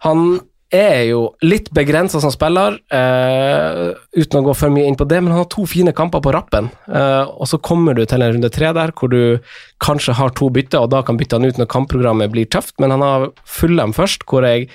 Han 0.07 0.39
er 0.71 1.03
jo 1.09 1.21
litt 1.43 1.69
begrensa 1.75 2.21
som 2.23 2.33
spiller, 2.33 2.77
uh, 2.95 3.91
uten 4.15 4.39
å 4.41 4.45
gå 4.47 4.55
for 4.57 4.73
mye 4.73 4.87
inn 4.87 4.99
på 4.99 5.07
det, 5.11 5.19
men 5.21 5.35
han 5.35 5.43
har 5.43 5.51
to 5.51 5.67
fine 5.69 5.93
kamper 5.97 6.23
på 6.23 6.33
rappen. 6.35 6.71
Uh, 6.87 7.27
og 7.35 7.51
så 7.51 7.59
kommer 7.59 7.97
du 7.99 8.05
til 8.05 8.23
en 8.23 8.37
runde 8.37 8.51
tre 8.55 8.71
der, 8.77 8.95
hvor 8.95 9.11
du 9.13 9.41
kanskje 9.83 10.15
har 10.19 10.35
to 10.39 10.51
bytter, 10.55 10.85
og 10.85 10.93
da 10.95 11.03
kan 11.07 11.19
bytte 11.19 11.41
han 11.41 11.49
ut 11.49 11.59
når 11.59 11.71
kampprogrammet 11.75 12.33
blir 12.35 12.51
tøft, 12.51 12.77
men 12.83 12.95
han 12.95 13.05
har 13.05 13.31
Fulham 13.45 13.95
først, 13.97 14.27
hvor 14.31 14.47
jeg 14.47 14.71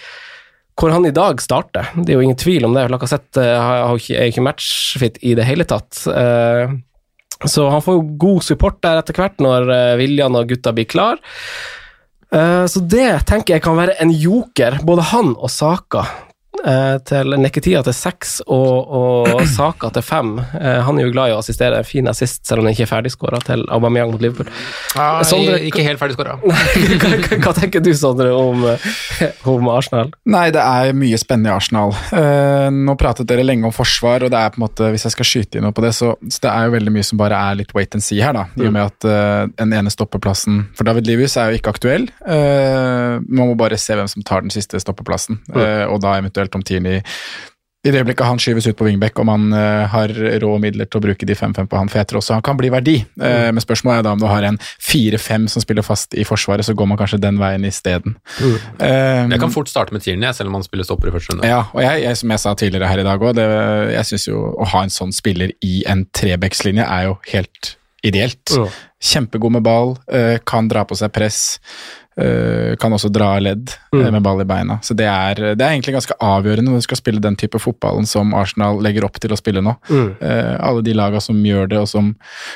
hvor 0.75 0.91
han 0.91 1.07
i 1.07 1.13
dag 1.15 1.39
starter. 1.39 1.87
Det 1.95 2.11
er 2.11 2.17
jo 2.17 2.25
ingen 2.25 2.35
tvil 2.35 2.65
om 2.67 2.73
det. 2.75 2.89
Lacassette 2.91 3.39
eh, 3.39 4.09
er 4.11 4.25
ikke 4.27 4.43
matchfit 4.43 5.21
i 5.23 5.31
det 5.39 5.45
hele 5.47 5.63
tatt. 5.63 6.01
Så 7.47 7.67
han 7.71 7.83
får 7.85 7.95
jo 7.95 8.01
god 8.19 8.43
support 8.43 8.81
der 8.83 8.99
etter 8.99 9.15
hvert, 9.15 9.39
når 9.39 9.71
Viljan 10.01 10.35
og 10.35 10.51
gutta 10.51 10.75
blir 10.75 10.89
klar. 10.91 11.23
Eh, 12.35 12.65
så 12.67 12.81
det 12.83 13.09
tenker 13.29 13.55
jeg 13.55 13.63
kan 13.63 13.77
være 13.79 13.95
en 14.03 14.11
joker, 14.11 14.81
både 14.85 15.07
han 15.13 15.35
og 15.35 15.51
Saka. 15.51 16.03
Eh, 16.65 16.97
Til 17.07 17.35
Neketia 17.41 17.81
til 17.85 17.95
seks 17.95 18.37
og, 18.45 18.93
og 18.99 19.41
Saka 19.55 19.89
til 19.95 20.05
fem. 20.05 20.35
Eh, 20.39 20.81
Han 20.85 20.99
er 20.99 21.07
jo 21.07 21.13
glad 21.15 21.31
i 21.31 21.35
å 21.35 21.41
assistere. 21.41 21.81
En 21.81 21.87
fin 21.87 22.07
assist, 22.11 22.43
selv 22.47 22.61
om 22.61 22.69
han 22.69 22.75
ikke 22.75 22.85
er 22.87 22.91
ferdigskåra 22.91 23.41
til 23.45 23.65
Aubameyang 23.73 24.13
mot 24.13 24.23
Liverpool. 24.23 24.49
Sondre, 25.27 25.59
ikke 25.67 25.83
helt 25.85 26.01
ferdigskåra. 26.01 26.37
hva, 27.43 27.53
tenker 27.57 27.83
du, 27.83 27.91
Sondre, 27.97 28.31
om, 28.35 28.65
eh, 28.71 29.41
om 29.49 29.69
Arsenal? 29.73 30.11
Nei, 30.29 30.47
det 30.55 30.63
er 30.63 30.95
mye 30.97 31.19
spennende 31.21 31.51
i 31.51 31.55
Arsenal. 31.55 31.95
Eh, 32.15 32.67
nå 32.75 32.95
pratet 32.99 33.27
dere 33.29 33.45
lenge 33.45 33.67
om 33.67 33.75
forsvar, 33.75 34.25
og 34.25 34.33
det 34.33 34.39
er 34.41 34.53
på 34.53 34.61
en 34.61 34.65
måte, 34.67 34.91
hvis 34.93 35.07
jeg 35.07 35.15
skal 35.15 35.29
skyte 35.29 35.59
inn 35.59 35.65
noe 35.67 35.75
på 35.75 35.83
det, 35.85 35.93
så, 35.97 36.13
så 36.29 36.45
det 36.45 36.51
er 36.53 36.67
jo 36.67 36.75
veldig 36.77 36.95
mye 36.95 37.07
som 37.07 37.21
bare 37.21 37.39
er 37.49 37.59
litt 37.61 37.73
wait 37.77 37.95
and 37.97 38.05
see 38.05 38.21
her, 38.23 38.35
da. 38.37 38.45
I 38.59 38.67
og 38.69 38.75
med 38.75 38.83
at 38.85 39.07
eh, 39.09 39.41
den 39.57 39.73
ene 39.75 39.93
stoppeplassen 39.93 40.65
for 40.77 40.87
David 40.87 41.09
Livius 41.09 41.37
er 41.41 41.51
jo 41.51 41.59
ikke 41.59 41.73
aktuell. 41.75 42.07
Eh, 42.25 43.17
man 43.25 43.49
må 43.51 43.55
bare 43.59 43.79
se 43.81 43.97
hvem 43.97 44.09
som 44.11 44.25
tar 44.27 44.45
den 44.45 44.53
siste 44.53 44.79
stoppeplassen, 44.81 45.39
eh, 45.55 45.83
og 45.89 46.01
da 46.03 46.15
eventuelt 46.19 46.44
om 46.53 46.61
Tierney 46.61 47.01
i 47.85 47.91
det 47.93 47.99
øyeblikket 48.01 48.25
han 48.25 48.39
skyves 48.41 48.65
ut 48.65 48.77
på 48.79 48.87
wingback, 48.87 49.19
om 49.21 49.29
han 49.29 49.43
uh, 49.53 49.85
har 49.91 50.09
rå 50.41 50.55
midler 50.61 50.87
til 50.89 50.97
å 50.97 51.03
bruke 51.03 51.27
de 51.29 51.35
5-5 51.37 51.67
på 51.69 51.77
han, 51.77 51.89
for 51.91 52.01
jeg 52.01 52.09
tror 52.09 52.17
også 52.17 52.33
han 52.33 52.45
kan 52.45 52.57
bli 52.57 52.71
verdi. 52.73 52.95
Uh, 53.13 53.51
men 53.53 53.61
spørsmålet 53.61 54.01
er 54.01 54.07
da 54.07 54.13
om 54.15 54.23
du 54.23 54.25
har 54.25 54.47
en 54.47 54.57
4-5 54.81 55.45
som 55.53 55.61
spiller 55.61 55.85
fast 55.85 56.17
i 56.17 56.25
forsvaret, 56.25 56.65
så 56.65 56.73
går 56.73 56.89
man 56.89 56.97
kanskje 56.97 57.21
den 57.21 57.37
veien 57.37 57.67
isteden. 57.67 58.17
Eh, 58.41 59.29
Jeg 59.29 59.37
kan 59.41 59.53
fort 59.53 59.69
starte 59.69 59.93
med 59.93 60.01
Tierney, 60.01 60.33
selv 60.33 60.49
om 60.49 60.57
han 60.57 60.65
spiller 60.65 60.87
stopper 60.87 61.11
i 61.11 61.13
første 61.13 61.35
runde. 61.35 61.47
ja, 61.47 61.61
og 61.73 61.81
jeg, 61.85 62.01
jeg, 62.07 62.17
som 62.17 62.33
jeg 62.33 62.41
sa 62.41 62.55
tidligere 62.57 62.89
her 62.89 63.03
i 63.03 63.05
dag 63.05 63.21
òg, 63.29 63.41
jeg 63.93 64.09
syns 64.09 64.27
jo 64.31 64.41
å 64.57 64.69
ha 64.73 64.81
en 64.85 64.93
sånn 64.93 65.13
spiller 65.13 65.53
i 65.61 65.83
en 65.85 66.07
trebekslinje 66.09 66.89
er 66.89 67.11
jo 67.11 67.19
helt 67.35 67.75
ideelt. 68.05 68.49
Mm. 68.49 68.73
Kjempegod 69.13 69.59
med 69.59 69.65
ball, 69.65 69.95
eh, 70.09 70.39
kan 70.45 70.67
dra 70.71 70.85
på 70.85 70.97
seg 70.97 71.13
press. 71.13 71.59
Eh, 72.21 72.75
kan 72.81 72.95
også 72.95 73.11
dra 73.13 73.33
ledd 73.43 73.73
mm. 73.93 74.03
med 74.15 74.21
ball 74.25 74.43
i 74.43 74.47
beina. 74.47 74.79
Så 74.85 74.97
det 74.97 75.07
er, 75.09 75.41
det 75.55 75.61
er 75.61 75.73
egentlig 75.73 75.95
ganske 75.97 76.17
avgjørende 76.23 76.71
når 76.71 76.83
du 76.83 76.87
skal 76.87 77.01
spille 77.01 77.23
den 77.23 77.37
type 77.39 77.61
fotballen 77.61 78.07
som 78.09 78.33
Arsenal 78.37 78.81
legger 78.83 79.07
opp 79.07 79.19
til 79.21 79.35
å 79.35 79.39
spille 79.39 79.63
nå. 79.65 79.75
Eh, 79.91 80.53
alle 80.59 80.85
de 80.85 80.95
laga 80.97 81.21
som 81.23 81.39
gjør 81.45 81.71
det, 81.71 81.81
og 81.83 81.91
som 81.91 82.13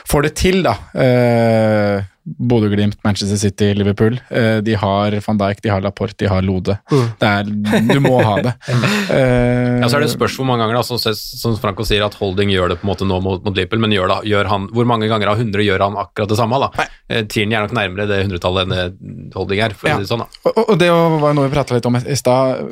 får 0.09 0.27
det 0.27 0.33
til, 0.39 0.61
da. 0.65 0.75
Uh, 0.93 2.08
Bodø-Glimt, 2.25 2.97
Manchester 3.03 3.37
City, 3.41 3.71
Liverpool. 3.73 4.19
Eh, 4.29 4.57
de 4.65 4.75
har 4.77 5.15
van 5.25 5.37
Dijk, 5.39 5.61
de 5.63 5.69
har 5.71 5.81
Laporte, 5.81 6.17
de 6.19 6.27
har 6.29 6.41
Lode. 6.45 6.75
Det 6.89 7.25
er, 7.29 7.43
du 7.89 7.99
må 8.03 8.19
ha 8.21 8.35
det. 8.45 8.53
uh, 8.69 9.79
Ja, 9.81 9.87
så 9.89 9.97
er 9.97 10.03
det 10.05 10.11
spørs 10.11 10.35
hvor 10.37 10.45
mange 10.49 10.65
ganger, 10.65 10.79
da, 10.79 10.83
som, 10.83 10.99
som 11.15 11.55
Franco 11.61 11.85
sier, 11.87 12.03
at 12.05 12.17
Holding 12.19 12.51
gjør 12.53 12.73
det 12.73 12.79
på 12.81 12.85
en 12.87 12.91
måte 12.91 13.07
nå 13.07 13.19
mot, 13.23 13.41
mot 13.45 13.55
Liverpool, 13.55 13.81
men 13.85 13.95
gjør 13.95 14.11
da, 14.11 14.19
gjør 14.27 14.49
han, 14.51 14.67
hvor 14.75 14.87
mange 14.89 15.07
ganger 15.09 15.31
av 15.31 15.39
100 15.41 15.63
gjør 15.65 15.85
han 15.87 15.97
akkurat 16.03 16.29
det 16.33 16.37
samme? 16.41 16.59
da? 16.65 16.85
Eh, 17.09 17.23
Tierney 17.31 17.57
er 17.57 17.65
nok 17.65 17.77
nærmere 17.79 18.05
det 18.11 18.21
hundretallet 18.27 18.67
enn 18.75 19.31
Holding 19.35 19.63
er. 19.65 19.73
for 19.79 19.89
Ja. 19.89 19.97
det 19.97 20.09
sånn 20.11 20.25
da. 20.25 20.29
Og, 20.51 20.59
og 20.69 20.75
det 20.81 20.91
var 20.91 21.29
jo 21.31 21.33
noe 21.39 21.47
vi 21.49 21.53
prata 21.55 21.77
litt 21.79 21.87
om 21.89 21.97
i 21.99 22.17
stad. 22.19 22.67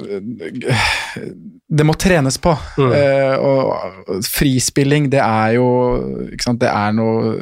Det 1.68 1.84
må 1.84 1.93
trenes 2.00 2.38
på. 2.39 2.54
Eh, 2.80 3.34
og 3.43 4.22
frispilling, 4.24 5.10
det 5.12 5.20
er 5.24 5.58
jo 5.58 5.66
ikke 6.32 6.45
sant, 6.45 6.62
Det 6.64 6.70
er 6.72 6.93
noe 6.95 7.34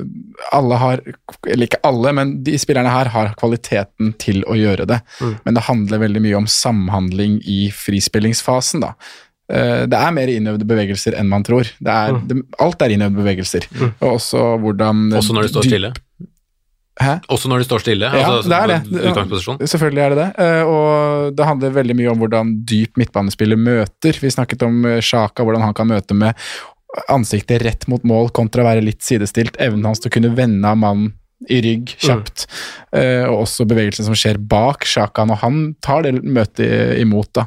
Alle 0.55 0.79
har 0.81 1.01
Eller 1.45 1.67
ikke 1.69 1.79
alle, 1.85 1.94
men 2.15 2.43
de 2.43 2.57
spillerne 2.59 2.91
her 2.91 3.05
har 3.13 3.33
kvaliteten 3.39 4.13
til 4.21 4.43
å 4.49 4.55
gjøre 4.57 4.85
det. 4.89 4.99
Men 5.45 5.53
det 5.55 5.63
handler 5.69 6.01
veldig 6.03 6.21
mye 6.25 6.35
om 6.41 6.47
samhandling 6.47 7.39
i 7.45 7.69
frispillingsfasen, 7.71 8.81
da. 8.85 8.93
Eh, 9.51 9.85
Det 9.85 9.97
er 9.97 10.11
mer 10.11 10.27
innøvde 10.27 10.65
bevegelser 10.65 11.15
enn 11.19 11.29
man 11.29 11.43
tror. 11.43 11.63
Det 11.79 11.91
er, 11.91 12.19
det, 12.27 12.41
alt 12.59 12.81
er 12.81 12.95
innøvde 12.95 13.21
bevegelser. 13.21 13.67
Og 14.01 14.15
også 14.17 14.45
hvordan 14.63 15.11
Også 15.13 15.33
når 15.37 15.47
de 15.47 15.53
står 15.53 15.63
stille. 15.69 15.93
Hæ? 16.95 17.17
Også 17.27 17.49
når 17.51 17.59
de 17.59 17.65
står 17.67 17.79
stille. 17.83 18.07
Ja, 18.07 18.29
altså, 18.31 18.49
det 18.49 18.57
er 18.57 18.67
det. 18.71 18.77
Selvfølgelig 19.67 20.01
er 20.05 20.09
det 20.15 20.17
det. 20.21 20.29
Eh, 20.45 20.63
Og 20.63 21.35
det 21.35 21.45
handler 21.45 21.73
veldig 21.75 21.95
mye 21.99 22.11
om 22.13 22.21
hvordan 22.23 22.53
dyp 22.65 22.95
midtbanespiller 22.97 23.59
møter. 23.59 24.15
Vi 24.21 24.31
snakket 24.31 24.63
om 24.63 24.85
eh, 24.85 25.01
Sjaka, 25.03 25.43
hvordan 25.43 25.61
han 25.61 25.73
kan 25.75 25.87
møte 25.91 26.15
med 26.15 26.33
ansiktet 27.11 27.61
rett 27.65 27.87
mot 27.91 28.03
mål 28.07 28.29
kontra 28.31 28.63
å 28.63 28.69
være 28.69 28.83
litt 28.85 29.03
sidestilt. 29.03 29.57
Evnen 29.59 29.83
hans 29.85 29.99
til 29.99 30.09
å 30.09 30.15
kunne 30.15 30.31
vende 30.37 30.71
av 30.71 30.79
mannen 30.79 31.11
i 31.49 31.57
rygg 31.61 31.91
kjapt. 31.99 32.45
Eh, 32.95 33.25
og 33.27 33.41
også 33.43 33.65
bevegelsen 33.67 34.05
som 34.07 34.15
skjer 34.15 34.37
bak 34.39 34.85
Sjakan, 34.87 35.31
og 35.31 35.37
han 35.43 35.75
tar 35.83 36.03
det 36.03 36.23
møtet 36.23 36.97
imot. 37.01 37.27
da. 37.33 37.43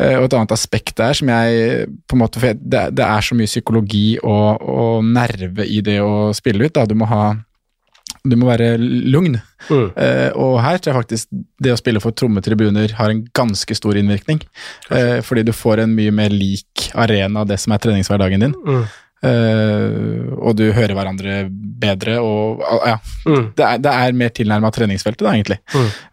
Uh, 0.00 0.16
og 0.18 0.24
et 0.24 0.32
annet 0.38 0.52
aspekt 0.56 0.96
der 0.96 1.12
som 1.12 1.28
jeg 1.28 1.86
på 2.08 2.16
en 2.16 2.22
måte 2.22 2.40
for 2.40 2.46
jeg- 2.48 2.60
Det, 2.64 2.94
det 2.96 3.04
er 3.04 3.20
så 3.20 3.34
mye 3.36 3.46
psykologi 3.46 4.18
og, 4.22 4.62
og 4.62 5.04
nerve 5.04 5.66
i 5.68 5.80
det 5.80 6.00
å 6.00 6.32
spille 6.34 6.64
ut. 6.64 6.72
da. 6.72 6.86
Du 6.86 6.94
må 6.94 7.06
ha 7.06 7.36
du 8.26 8.34
må 8.36 8.46
være 8.48 8.76
lugn. 8.80 9.36
Eh, 9.96 10.30
og 10.34 10.56
her 10.60 10.78
tror 10.78 10.94
jeg 10.94 11.02
faktisk 11.04 11.28
det 11.62 11.70
å 11.72 11.78
spille 11.78 12.00
for 12.02 12.10
tomme 12.10 12.42
tribuner 12.42 12.90
har 12.98 13.10
en 13.10 13.24
ganske 13.32 13.74
stor 13.76 13.94
innvirkning. 13.94 14.40
Fordi 15.22 15.44
du 15.46 15.52
får 15.52 15.84
en 15.84 15.94
mye 15.94 16.10
mer 16.10 16.30
lik 16.30 16.90
arena 16.94 17.40
av 17.44 17.46
det 17.46 17.60
som 17.60 17.72
er 17.72 17.78
treningshverdagen 17.78 18.40
din. 18.40 18.54
Eh, 19.26 20.34
og 20.36 20.56
du 20.58 20.68
hører 20.74 20.94
hverandre 20.96 21.38
bedre 21.76 22.18
og 22.22 22.62
ja. 22.86 22.96
Det, 23.26 23.64
er, 23.64 23.80
det 23.82 23.92
er 23.92 24.16
mer 24.16 24.32
tilnærma 24.34 24.70
treningsfeltet, 24.74 25.24
da, 25.26 25.32
egentlig. 25.34 25.58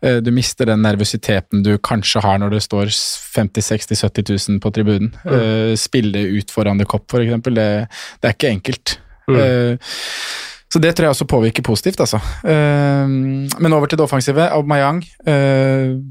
Eh, 0.04 0.20
du 0.24 0.32
mister 0.36 0.70
den 0.70 0.84
nervøsiteten 0.86 1.64
du 1.66 1.76
kanskje 1.84 2.24
har 2.24 2.42
når 2.42 2.58
det 2.58 2.64
står 2.66 2.92
50 2.92 3.68
60 3.70 4.04
70 4.08 4.34
000 4.56 4.64
på 4.64 4.74
tribunen. 4.76 5.14
Eh, 5.24 5.74
spille 5.80 6.26
ut 6.40 6.52
foran 6.54 6.82
the 6.82 6.88
cop, 6.90 7.06
for 7.12 7.24
eksempel. 7.24 7.60
Det, 7.60 7.70
det 8.20 8.32
er 8.32 8.38
ikke 8.38 8.56
enkelt. 8.58 8.98
Eh, 9.32 9.94
så 10.74 10.82
det 10.82 10.96
tror 10.96 11.06
jeg 11.08 11.14
også 11.14 11.30
påvirker 11.30 11.66
positivt, 11.66 12.02
altså. 12.02 12.18
Men 12.44 13.74
over 13.78 13.86
til 13.86 14.00
det 14.00 14.08
offensive. 14.08 14.48
Aubameyang. 14.50 15.04
Uh, 15.22 16.02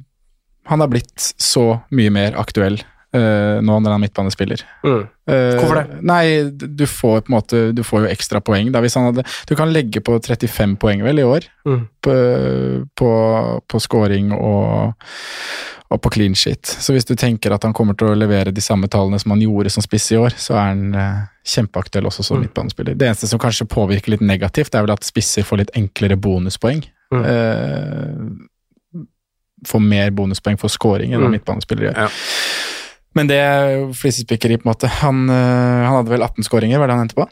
han 0.71 0.79
har 0.79 0.91
blitt 0.93 1.33
så 1.43 1.65
mye 1.91 2.13
mer 2.15 2.37
aktuell 2.39 2.79
eh, 3.15 3.59
nå 3.63 3.75
når 3.79 3.91
han 3.93 3.97
er 3.99 4.03
midtbanespiller. 4.07 4.63
Mm. 4.85 5.03
Eh, 5.29 5.59
Hvorfor 5.61 5.79
det? 5.83 6.01
Nei, 6.03 6.25
du 6.51 6.87
får 6.89 7.21
på 7.23 7.31
en 7.31 7.37
måte 7.37 7.59
Du 7.77 7.83
får 7.87 8.07
jo 8.07 8.11
ekstra 8.11 8.41
poeng. 8.43 8.73
Da, 8.75 8.81
hvis 8.83 8.97
han 8.99 9.05
hadde, 9.11 9.23
du 9.49 9.55
kan 9.59 9.71
legge 9.73 10.01
på 10.03 10.17
35 10.19 10.77
poeng 10.83 11.03
vel 11.07 11.19
i 11.23 11.27
år 11.29 11.47
Mm. 11.65 11.85
på, 12.03 12.15
på, 12.99 13.11
på 13.71 13.79
scoring 13.81 14.33
og, 14.35 14.95
og 15.93 16.01
på 16.03 16.11
clean 16.11 16.35
shit. 16.35 16.67
Så 16.67 16.91
hvis 16.97 17.05
du 17.07 17.15
tenker 17.15 17.53
at 17.55 17.63
han 17.63 17.73
kommer 17.77 17.95
til 17.95 18.09
å 18.11 18.17
levere 18.19 18.51
de 18.51 18.61
samme 18.65 18.89
tallene 18.91 19.21
som 19.23 19.31
han 19.37 19.45
gjorde 19.45 19.71
som 19.71 19.85
spiss 19.85 20.09
i 20.11 20.19
år, 20.19 20.35
så 20.35 20.57
er 20.59 20.73
han 20.73 20.83
uh, 20.97 21.21
kjempeaktuell 21.47 22.09
også 22.11 22.25
som 22.27 22.41
midtbanespiller. 22.43 22.97
Det 22.99 23.07
eneste 23.13 23.29
som 23.31 23.39
kanskje 23.39 23.69
påvirker 23.71 24.11
litt 24.17 24.25
negativt, 24.27 24.75
er 24.75 24.83
vel 24.89 24.95
at 24.97 25.05
spisser 25.07 25.47
får 25.47 25.63
litt 25.63 25.71
enklere 25.79 26.17
bonuspoeng. 26.19 26.83
Mm. 27.15 28.49
Får 29.69 29.81
mer 29.85 30.11
bonuspoeng 30.11 30.59
for 30.59 30.73
scoring 30.73 31.13
enn 31.15 31.23
Mm. 31.23 31.31
midtbanespillere 31.37 31.93
gjør. 31.93 31.99
Ja. 32.03 32.09
Men 33.19 33.29
det 33.29 33.39
er 33.43 33.71
jo 33.77 33.93
flisespikkeri, 33.97 34.59
på 34.61 34.67
en 34.67 34.73
måte. 34.73 34.91
Han, 35.03 35.25
eh, 35.29 35.85
han 35.87 35.99
hadde 35.99 36.15
vel 36.15 36.25
18 36.25 36.47
skåringer, 36.49 36.81
var 36.81 36.89
det 36.91 36.97
han 36.97 37.07
endte 37.07 37.19
på? 37.19 37.29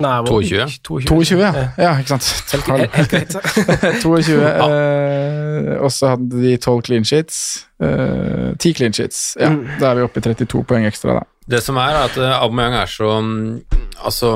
Nei, 0.00 0.12
det 0.24 0.32
var 0.32 0.46
22. 0.48 1.02
22, 1.04 1.36
ja. 1.42 1.64
ja 1.78 1.90
ikke 2.00 2.14
sant. 2.14 2.28
Helt, 2.52 2.94
helt 2.96 3.12
greit. 3.12 3.34
22. 4.02 4.38
eh, 4.66 5.74
og 5.82 5.92
så 5.92 6.14
hadde 6.14 6.40
de 6.42 6.56
12 6.56 6.82
clean 6.88 7.04
sheets. 7.06 7.66
eh, 7.82 8.52
10 8.56 8.72
clean 8.78 8.96
sheets. 8.96 9.36
Ja, 9.40 9.52
Mm. 9.52 9.66
Da 9.80 9.90
er 9.90 10.00
vi 10.00 10.06
oppe 10.06 10.22
i 10.22 10.24
32 10.24 10.64
poeng 10.64 10.86
ekstra, 10.88 11.20
da. 11.20 11.26
Det 11.52 11.60
som 11.62 11.76
er, 11.76 11.92
er 11.92 12.08
at 12.08 12.16
eh, 12.16 12.36
Aubameyang 12.40 12.78
er 12.78 12.90
så 12.90 13.18
mm, 13.20 13.62
Altså, 14.02 14.32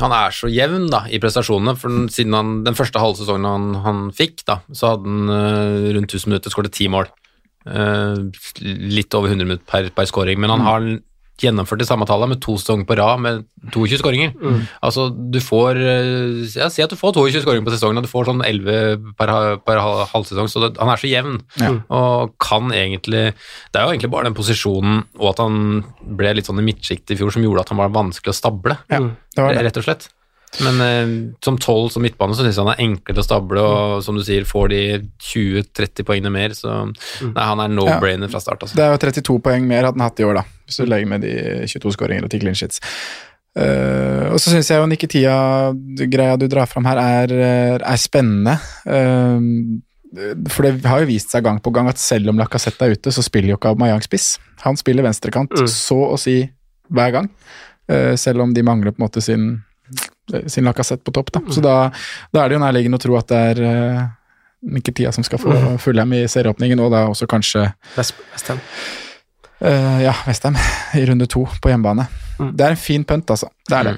han 0.00 0.12
er 0.12 0.34
så 0.34 0.50
jevn 0.52 0.88
da, 0.92 1.04
i 1.08 1.20
prestasjonene. 1.22 1.76
for 1.78 1.88
den, 1.88 2.08
Siden 2.12 2.34
han, 2.36 2.50
den 2.66 2.76
første 2.76 3.00
halve 3.00 3.16
sesongen 3.22 3.46
han, 3.48 3.68
han 3.86 4.02
fikk, 4.12 4.42
da, 4.48 4.58
så 4.72 4.92
hadde 4.94 5.08
han 5.08 5.30
eh, 5.32 5.88
rundt 5.96 6.12
1000 6.12 6.32
minutter 6.32 6.52
skåret 6.52 6.74
ti 6.76 6.88
mål. 6.92 7.08
Eh, 7.66 8.14
litt 8.62 9.14
over 9.18 9.28
100 9.32 9.44
minutter 9.44 9.66
per, 9.68 9.90
per 9.94 10.06
scoring, 10.08 10.38
men 10.40 10.50
han 10.54 10.60
har 10.64 10.88
gjennomført 11.38 11.78
det 11.78 11.86
samme 11.86 12.02
tallet 12.08 12.26
med 12.32 12.40
to 12.42 12.56
sesonger 12.58 12.82
på 12.88 12.96
rad 12.98 13.20
med 13.22 13.44
22 13.70 14.00
skåringer. 14.00 14.32
Altså, 14.82 15.04
du 15.14 15.38
får 15.38 15.78
eh, 15.78 16.40
ja, 16.58 16.66
Si 16.74 16.82
at 16.82 16.90
du 16.90 16.96
får 16.98 17.14
22 17.14 17.44
skåringer 17.44 17.62
på 17.68 17.74
sesongen, 17.76 18.00
og 18.00 18.08
du 18.08 18.10
får 18.10 18.26
sånn 18.26 18.42
11 18.42 19.12
per, 19.20 19.30
per 19.62 19.78
halvsesong, 20.10 20.50
så 20.50 20.64
det, 20.64 20.72
han 20.80 20.90
er 20.90 20.98
så 20.98 21.10
jevn. 21.12 21.38
Og 21.94 22.34
kan 22.42 22.72
egentlig 22.74 23.28
Det 23.36 23.78
er 23.78 23.86
jo 23.86 23.94
egentlig 23.94 24.10
bare 24.16 24.26
den 24.30 24.38
posisjonen 24.38 25.04
og 25.20 25.30
at 25.30 25.44
han 25.44 25.84
ble 26.18 26.34
litt 26.40 26.50
sånn 26.50 26.58
i 26.58 26.66
midtsjiktet 26.72 27.14
i 27.14 27.20
fjor 27.20 27.30
som 27.36 27.46
gjorde 27.46 27.62
at 27.66 27.70
han 27.74 27.82
var 27.84 27.94
vanskelig 27.94 28.34
å 28.34 28.38
stable, 28.40 28.78
Ja, 28.90 28.98
det 29.36 29.44
var 29.44 29.54
det. 29.54 29.62
rett 29.68 29.78
og 29.78 29.86
slett. 29.86 30.08
Men 30.64 30.80
eh, 30.80 31.10
som 31.44 31.58
tolv 31.60 31.90
som 31.92 32.02
midtbane 32.02 32.34
så 32.34 32.44
syns 32.44 32.56
jeg 32.56 32.64
han 32.64 32.72
er 32.72 32.84
enkelt 32.86 33.20
å 33.20 33.24
stable, 33.26 33.62
og 33.62 34.04
som 34.04 34.16
du 34.18 34.24
sier, 34.26 34.46
får 34.48 34.70
de 34.72 34.82
20-30 35.28 36.06
poengene 36.08 36.32
mer, 36.34 36.56
så 36.56 36.80
nei, 36.88 37.32
han 37.36 37.62
er 37.62 37.72
no-brainer 37.72 38.32
fra 38.32 38.42
start. 38.42 38.64
Altså. 38.64 38.78
Det 38.78 38.86
er 38.86 38.94
jo 38.94 39.02
32 39.04 39.38
poeng 39.44 39.68
mer 39.68 39.88
hadde 39.88 40.00
han 40.00 40.06
hatt 40.08 40.22
i 40.22 40.28
år, 40.28 40.40
da. 40.40 40.46
Hvis 40.68 40.80
du 40.80 40.88
legger 40.88 41.12
med 41.12 41.26
de 41.26 41.34
22 41.68 41.94
skåringer 41.96 42.26
og 42.26 42.32
10 42.32 42.44
clean 42.44 42.58
sheets. 42.58 42.82
Uh, 43.58 44.28
og 44.30 44.38
så 44.38 44.52
syns 44.52 44.68
jeg 44.70 44.78
jo 44.78 44.86
Nikitia-greia 44.86 46.36
du 46.38 46.46
drar 46.50 46.68
fram 46.70 46.86
her, 46.86 47.00
er, 47.02 47.36
er 47.82 48.00
spennende. 48.00 48.58
Uh, 48.86 49.78
for 50.48 50.64
det 50.64 50.88
har 50.88 51.02
jo 51.02 51.10
vist 51.10 51.32
seg 51.34 51.44
gang 51.44 51.58
på 51.60 51.72
gang 51.74 51.88
at 51.90 52.00
selv 52.00 52.32
om 52.32 52.38
Lacassette 52.40 52.86
er 52.86 52.96
ute, 52.96 53.12
så 53.12 53.24
spiller 53.24 53.52
jo 53.52 53.58
ikke 53.58 53.74
Aubameyang 53.74 54.04
spiss. 54.04 54.36
Han 54.64 54.78
spiller 54.80 55.04
venstrekant 55.04 55.52
så 55.68 55.98
å 56.08 56.16
si 56.20 56.40
hver 56.88 57.12
gang. 57.12 57.28
Eh, 57.88 58.14
selv 58.16 58.44
om 58.44 58.54
de 58.54 58.64
mangler 58.64 58.92
på 58.92 59.00
en 59.00 59.06
måte 59.06 59.22
sin 59.24 59.50
sin 60.46 60.68
Lacassette 60.68 61.04
på 61.04 61.14
topp. 61.14 61.32
Da. 61.34 61.42
Så 61.54 61.64
da, 61.64 61.74
da 62.34 62.44
er 62.44 62.50
det 62.50 62.58
jo 62.58 62.62
nærliggende 62.64 63.00
å 63.00 63.04
tro 63.04 63.18
at 63.18 63.28
det 63.32 63.42
er 63.52 63.62
uh, 63.64 64.06
Niketia 64.68 65.12
som 65.14 65.26
skal 65.26 65.42
få 65.42 65.54
Fulham 65.82 66.12
i 66.18 66.24
serieåpningen, 66.30 66.80
og 66.82 66.94
da 66.94 67.06
også 67.10 67.28
kanskje 67.30 67.68
West 67.96 68.16
uh, 69.62 69.98
ja, 70.02 70.14
Vestheim 70.26 70.58
i 70.98 71.04
runde 71.08 71.28
to 71.30 71.46
på 71.62 71.72
hjemmebane. 71.72 72.08
Det 72.38 72.62
er 72.64 72.74
en 72.74 72.78
fin 72.78 73.04
pønt, 73.04 73.30
altså. 73.30 73.48
Det 73.68 73.76
er 73.76 73.86
det. 73.88 73.92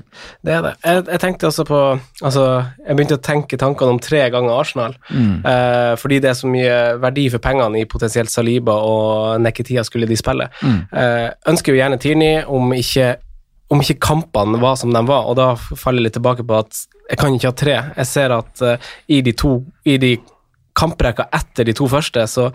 Det 0.45 0.53
er 0.55 0.63
det. 0.65 0.73
Jeg, 0.85 1.05
jeg 1.13 1.21
tenkte 1.21 1.49
også 1.51 1.65
på 1.69 1.81
Altså, 2.25 2.45
jeg 2.87 2.97
begynte 2.97 3.19
å 3.19 3.25
tenke 3.25 3.59
tankene 3.61 3.95
om 3.95 4.01
tre 4.01 4.23
ganger 4.33 4.57
Arsenal, 4.57 4.95
eh, 5.13 5.93
fordi 6.01 6.21
det 6.25 6.31
er 6.31 6.39
så 6.39 6.49
mye 6.49 6.77
verdi 7.01 7.27
for 7.33 7.43
pengene 7.45 7.81
i 7.81 7.89
potensielt 7.89 8.33
Saliba 8.33 8.79
og 8.85 9.41
Neketia 9.45 9.85
skulle 9.85 10.09
de 10.09 10.17
spille. 10.17 10.49
Eh, 10.65 11.29
ønsker 11.53 11.73
jo 11.73 11.81
gjerne 11.81 12.01
Tierney 12.01 12.41
om 12.49 12.73
ikke 12.77 13.15
om 13.71 13.83
ikke 13.83 14.01
kampene 14.03 14.59
var 14.63 14.77
som 14.81 14.93
de 14.95 15.03
var, 15.07 15.29
og 15.31 15.39
da 15.39 15.53
faller 15.59 16.03
jeg 16.03 16.09
litt 16.09 16.17
tilbake 16.19 16.47
på 16.47 16.59
at 16.59 16.85
jeg 17.11 17.19
kan 17.21 17.35
ikke 17.35 17.51
ha 17.51 17.57
tre. 17.59 17.77
Jeg 18.01 18.09
ser 18.11 18.35
at 18.35 18.63
uh, 18.67 18.91
i 19.11 19.21
de 19.27 19.35
to 19.35 19.61
i 19.87 19.97
de 20.03 20.15
kamprekka 20.81 21.27
etter 21.35 21.67
de 21.67 21.75
to 21.77 21.87
første, 21.91 22.25
så, 22.31 22.49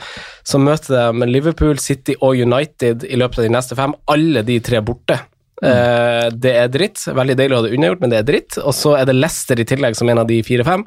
så 0.47 0.59
møter 0.61 1.11
de 1.11 1.27
Liverpool, 1.29 1.79
City 1.83 2.15
og 2.21 2.39
United 2.39 3.05
i 3.07 3.19
løpet 3.19 3.41
av 3.41 3.47
de 3.47 3.55
neste 3.55 3.77
fem. 3.77 3.95
Alle 4.11 4.43
de 4.47 4.59
tre 4.63 4.81
borte. 4.85 5.19
Eh, 5.63 6.27
det 6.31 6.53
er 6.59 6.71
dritt. 6.71 7.03
Veldig 7.15 7.35
deilig 7.39 7.55
å 7.55 7.59
ha 7.59 7.65
det 7.67 7.73
unnagjort, 7.75 8.03
men 8.03 8.13
det 8.13 8.21
er 8.21 8.29
dritt. 8.29 8.57
Og 8.63 8.75
så 8.75 8.95
er 8.99 9.09
det 9.09 9.17
Leicester 9.17 9.59
i 9.61 9.67
tillegg 9.67 9.97
som 9.99 10.09
en 10.11 10.23
av 10.23 10.29
de 10.29 10.39
fire-fem. 10.47 10.85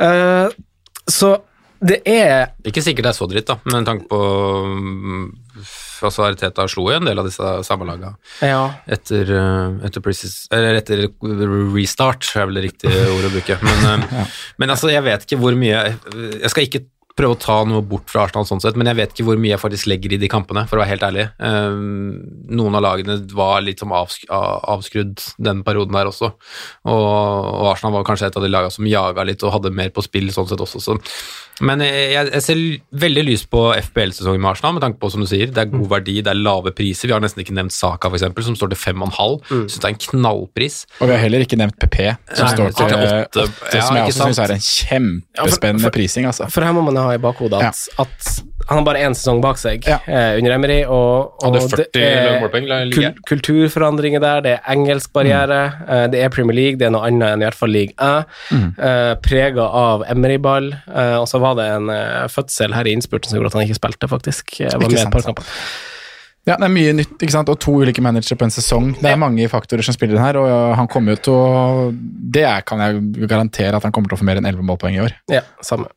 Uh, 0.00 0.50
så 1.10 1.34
det 1.80 2.02
er 2.08 2.52
Ikke 2.68 2.82
sikkert 2.84 3.06
det 3.06 3.10
er 3.14 3.16
så 3.16 3.26
dritt, 3.30 3.48
da, 3.48 3.56
med 3.72 3.86
tanke 3.88 4.04
på 4.10 4.18
mm, 4.68 5.24
altså 6.08 6.26
Arteta 6.28 6.66
slo 6.70 6.86
jo 6.90 6.98
en 6.98 7.08
del 7.08 7.20
av 7.20 7.28
disse 7.28 7.50
sammenlaga 7.66 8.14
Ja. 8.44 8.62
etter, 8.86 9.32
eh, 9.36 9.88
etter, 9.88 10.14
etter 10.80 11.04
restart, 11.74 12.30
er 12.36 12.48
vel 12.48 12.60
det 12.60 12.66
riktige 12.70 13.04
ordet 13.16 13.30
å 13.30 13.34
bruke. 13.34 13.58
Men, 13.66 14.06
ja. 14.20 14.24
men 14.62 14.72
altså, 14.76 14.90
jeg 14.92 15.04
vet 15.06 15.26
ikke 15.26 15.40
hvor 15.42 15.58
mye 15.58 15.84
Jeg 16.40 16.50
skal 16.52 16.66
ikke 16.68 16.86
prøve 17.20 17.34
å 17.34 17.40
ta 17.40 17.56
noe 17.68 17.82
bort 17.84 18.08
fra 18.08 18.24
Arsenal 18.24 18.46
sånn 18.48 18.62
sett, 18.62 18.78
men 18.78 18.88
jeg 18.88 18.96
vet 19.00 19.12
ikke 19.12 19.26
hvor 19.26 19.40
mye 19.40 19.52
jeg 19.52 19.60
faktisk 19.60 19.88
legger 19.90 20.14
i 20.14 20.20
de 20.22 20.30
kampene, 20.30 20.62
for 20.70 20.78
å 20.78 20.82
være 20.82 20.92
helt 20.94 21.04
ærlig. 21.04 21.26
Eh, 21.42 21.74
noen 22.56 22.78
av 22.78 22.84
lagene 22.86 23.18
var 23.36 23.60
litt 23.66 23.82
som 23.82 23.92
avsk 23.96 24.24
avskrudd 24.30 25.20
den 25.42 25.60
perioden 25.66 25.96
der 25.98 26.10
også, 26.10 26.32
og, 26.88 27.04
og 27.04 27.68
Arsenal 27.74 27.98
var 27.98 28.08
kanskje 28.08 28.30
et 28.30 28.40
av 28.40 28.46
de 28.46 28.52
lagene 28.52 28.74
som 28.74 28.88
jaga 28.88 29.26
litt 29.28 29.44
og 29.44 29.56
hadde 29.58 29.74
mer 29.74 29.92
på 29.94 30.04
spill 30.06 30.30
sånn 30.34 30.48
sett 30.50 30.62
også. 30.64 30.80
Så. 30.86 30.96
Men 31.60 31.82
jeg, 31.84 32.28
jeg 32.32 32.42
ser 32.44 32.60
veldig 33.04 33.24
lyst 33.26 33.48
på 33.52 33.62
FBL-sesongen 33.76 34.40
med 34.40 34.50
Arsenal, 34.54 34.74
med 34.78 34.84
tanke 34.84 35.00
på 35.02 35.10
som 35.12 35.20
du 35.24 35.28
sier, 35.30 35.50
det 35.52 35.60
er 35.64 35.70
god 35.72 35.88
verdi, 35.92 36.18
det 36.24 36.32
er 36.32 36.38
lave 36.40 36.72
priser. 36.76 37.10
Vi 37.10 37.14
har 37.16 37.20
nesten 37.24 37.42
ikke 37.44 37.56
nevnt 37.56 37.74
Saka, 37.76 38.08
for 38.08 38.16
eksempel, 38.18 38.46
som 38.46 38.56
står 38.58 38.72
til 38.74 38.80
5,5. 38.80 39.36
Syns 39.50 39.78
det 39.80 39.88
er 39.88 39.94
en 39.94 40.00
knallpris. 40.06 40.78
Og 41.00 41.10
vi 41.10 41.16
har 41.16 41.22
heller 41.24 41.44
ikke 41.44 41.58
nevnt 41.60 41.76
PP, 41.82 41.98
som 42.34 42.46
Nei, 42.48 42.54
står 42.56 42.72
til 42.76 42.90
til 42.90 42.96
eh, 42.96 43.24
åtte. 43.24 43.44
åtte, 43.48 43.74
Ja, 43.76 43.82
som 43.86 43.98
jeg 44.00 44.08
også 44.14 44.28
syns 44.30 44.40
er 44.46 44.54
en 44.56 44.64
kjempespennende 44.68 45.92
prising, 45.94 46.26
altså. 46.30 46.48
For 46.52 46.64
her 46.66 46.72
må 46.76 46.84
man 46.86 46.96
ha 47.00 47.10
i 47.16 47.20
bakhodet 47.22 47.60
at, 47.66 47.82
at 48.00 48.30
han 48.70 48.78
har 48.80 48.84
bare 48.86 49.00
én 49.06 49.14
sesong 49.16 49.40
bak 49.42 49.58
seg 49.58 49.86
Ja. 49.88 49.98
eh, 50.06 50.36
under 50.38 50.52
Emery, 50.54 50.80
og, 50.86 51.32
og 51.44 51.56
40 51.56 51.86
det 51.96 52.02
er 52.06 52.40
målpoeng, 52.42 52.66
la 52.70 52.80
jeg 52.84 52.92
kul 52.94 53.08
kulturforandringer 53.30 54.20
der, 54.22 54.40
det 54.44 54.52
er 54.58 54.72
engelsk 54.74 55.12
barriere, 55.16 55.60
eh, 55.88 56.04
det 56.12 56.20
er 56.24 56.32
Premier 56.32 56.54
League, 56.56 56.78
det 56.80 56.86
er 56.88 56.94
noe 56.94 57.06
annet 57.08 57.34
enn 57.34 57.42
i 57.42 57.48
hvert 57.48 57.58
fall 57.58 57.72
league 57.74 57.94
A, 57.98 58.24
eh, 58.52 59.14
prega 59.24 59.64
av 59.66 60.04
Emery-ball, 60.12 60.70
eh, 60.86 61.16
og 61.18 61.26
så 61.30 61.40
var 61.42 61.49
det 61.58 61.68
en 61.76 61.92
eh, 61.94 62.26
fødsel 62.32 62.74
her 62.76 62.88
i 62.88 62.96
innspurten 62.96 63.30
som 63.30 63.38
gjorde 63.38 63.52
at 63.52 63.60
han 63.60 63.68
ikke 63.68 63.78
spilte, 63.80 64.10
faktisk. 64.10 64.58
Jeg 64.62 64.74
var 64.74 64.86
Ikke 64.86 64.98
med 64.98 65.06
et 65.06 65.16
par 65.16 65.26
kamper. 65.30 65.54
Ja, 66.48 66.56
det 66.56 66.66
er 66.66 66.72
mye 66.72 66.92
nytt, 66.96 67.18
ikke 67.20 67.34
sant? 67.34 67.50
og 67.52 67.58
to 67.60 67.74
ulike 67.82 68.02
managere 68.02 68.38
på 68.40 68.46
en 68.46 68.54
sesong. 68.54 68.94
Det 68.96 69.10
er 69.10 69.18
mange 69.20 69.44
faktorer 69.52 69.84
som 69.84 69.94
spiller 69.94 70.16
inn 70.16 70.24
her, 70.24 70.38
og 70.40 70.74
han 70.78 70.88
kommer 70.90 71.14
jo 71.14 71.24
til 71.26 71.36
å 71.36 71.90
Det 71.92 72.46
kan 72.66 72.80
jeg 72.80 73.28
garantere 73.28 73.76
at 73.76 73.84
han 73.84 73.92
kommer 73.92 74.10
til 74.10 74.16
å 74.16 74.22
få 74.22 74.28
mer 74.28 74.40
enn 74.40 74.48
11 74.48 74.64
målpoeng 74.64 74.96
i 74.96 75.02
år. 75.04 75.16
Ja, 75.30 75.44
samme. 75.64 75.90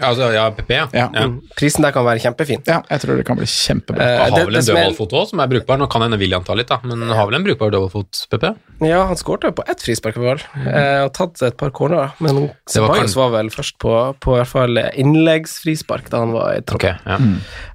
Altså, 0.00 0.30
ja, 0.32 0.46
PP, 0.54 0.70
ja. 0.70 0.86
Ja. 0.94 1.08
ja. 1.12 1.26
Mm. 1.26 1.40
Prisen 1.58 1.82
der 1.84 1.92
kan 1.92 2.04
være 2.06 2.20
kjempefin. 2.22 2.62
Ja, 2.66 2.78
jeg 2.88 3.00
tror 3.02 3.16
det 3.18 3.26
kan 3.26 3.36
bli 3.36 3.44
kjempebra. 3.46 4.00
Eh, 4.00 4.18
har 4.22 4.30
det- 4.30 4.46
vel 4.46 4.56
en 4.56 4.62
dødballfot 4.64 5.12
òg, 5.12 5.26
som 5.28 5.40
er 5.40 5.46
brukbar. 5.50 5.78
Nå 5.78 5.88
kan 5.90 6.02
hende 6.02 6.18
William 6.18 6.44
ta 6.44 6.54
litt, 6.54 6.68
da, 6.68 6.78
men 6.84 7.02
har 7.10 7.26
vel 7.26 7.34
en 7.40 7.44
brukbar 7.44 7.70
dødballfot, 7.74 8.26
PP? 8.30 8.54
Ja, 8.86 9.04
han 9.06 9.16
skårte 9.16 9.50
jo 9.50 9.52
på 9.52 9.64
ett 9.68 9.82
frispark, 9.82 10.16
vel, 10.16 10.40
eh, 10.66 11.04
og 11.04 11.12
tatt 11.12 11.42
et 11.42 11.56
par 11.58 11.70
cornerer, 11.70 12.12
men 12.20 12.48
var 12.74 12.94
kan- 12.96 13.06
var 13.14 13.30
vel 13.30 13.50
først 13.50 13.78
på, 13.78 13.92
på 14.20 14.36
i 14.36 14.38
hvert 14.40 14.46
fall 14.48 14.78
innleggsfrispark 14.78 16.08
da 16.10 16.18
han 16.22 16.32
var 16.32 16.54
i 16.54 16.60
tropp. 16.64 16.80
Okay, 16.80 16.94
ja. 17.06 17.18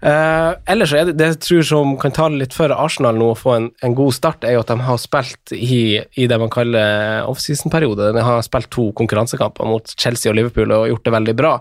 Eh, 0.01 0.55
ellers 0.73 0.93
er 0.93 1.05
det 1.09 1.17
det 1.17 1.27
jeg 1.35 1.39
tror 1.45 1.63
som 1.63 1.97
kan 2.01 2.11
tale 2.15 2.37
litt 2.41 2.53
for 2.53 2.71
Arsenal 2.73 3.15
nå 3.15 3.31
å 3.33 3.37
få 3.37 3.55
en, 3.57 3.69
en 3.83 3.95
god 3.97 4.13
start, 4.13 4.43
er 4.43 4.53
jo 4.57 4.63
at 4.63 4.67
de 4.73 4.77
har 4.87 4.97
spilt 5.01 5.53
i, 5.55 6.01
i 6.17 6.27
det 6.31 6.39
man 6.41 6.49
kaller 6.53 7.25
offseason-periode. 7.29 8.11
De 8.15 8.21
har 8.25 8.41
spilt 8.45 8.69
to 8.73 8.89
konkurransekamper 8.97 9.65
mot 9.69 9.93
Chelsea 9.97 10.31
og 10.31 10.37
Liverpool 10.39 10.71
og 10.75 10.87
gjort 10.89 11.03
det 11.09 11.13
veldig 11.13 11.35
bra. 11.37 11.53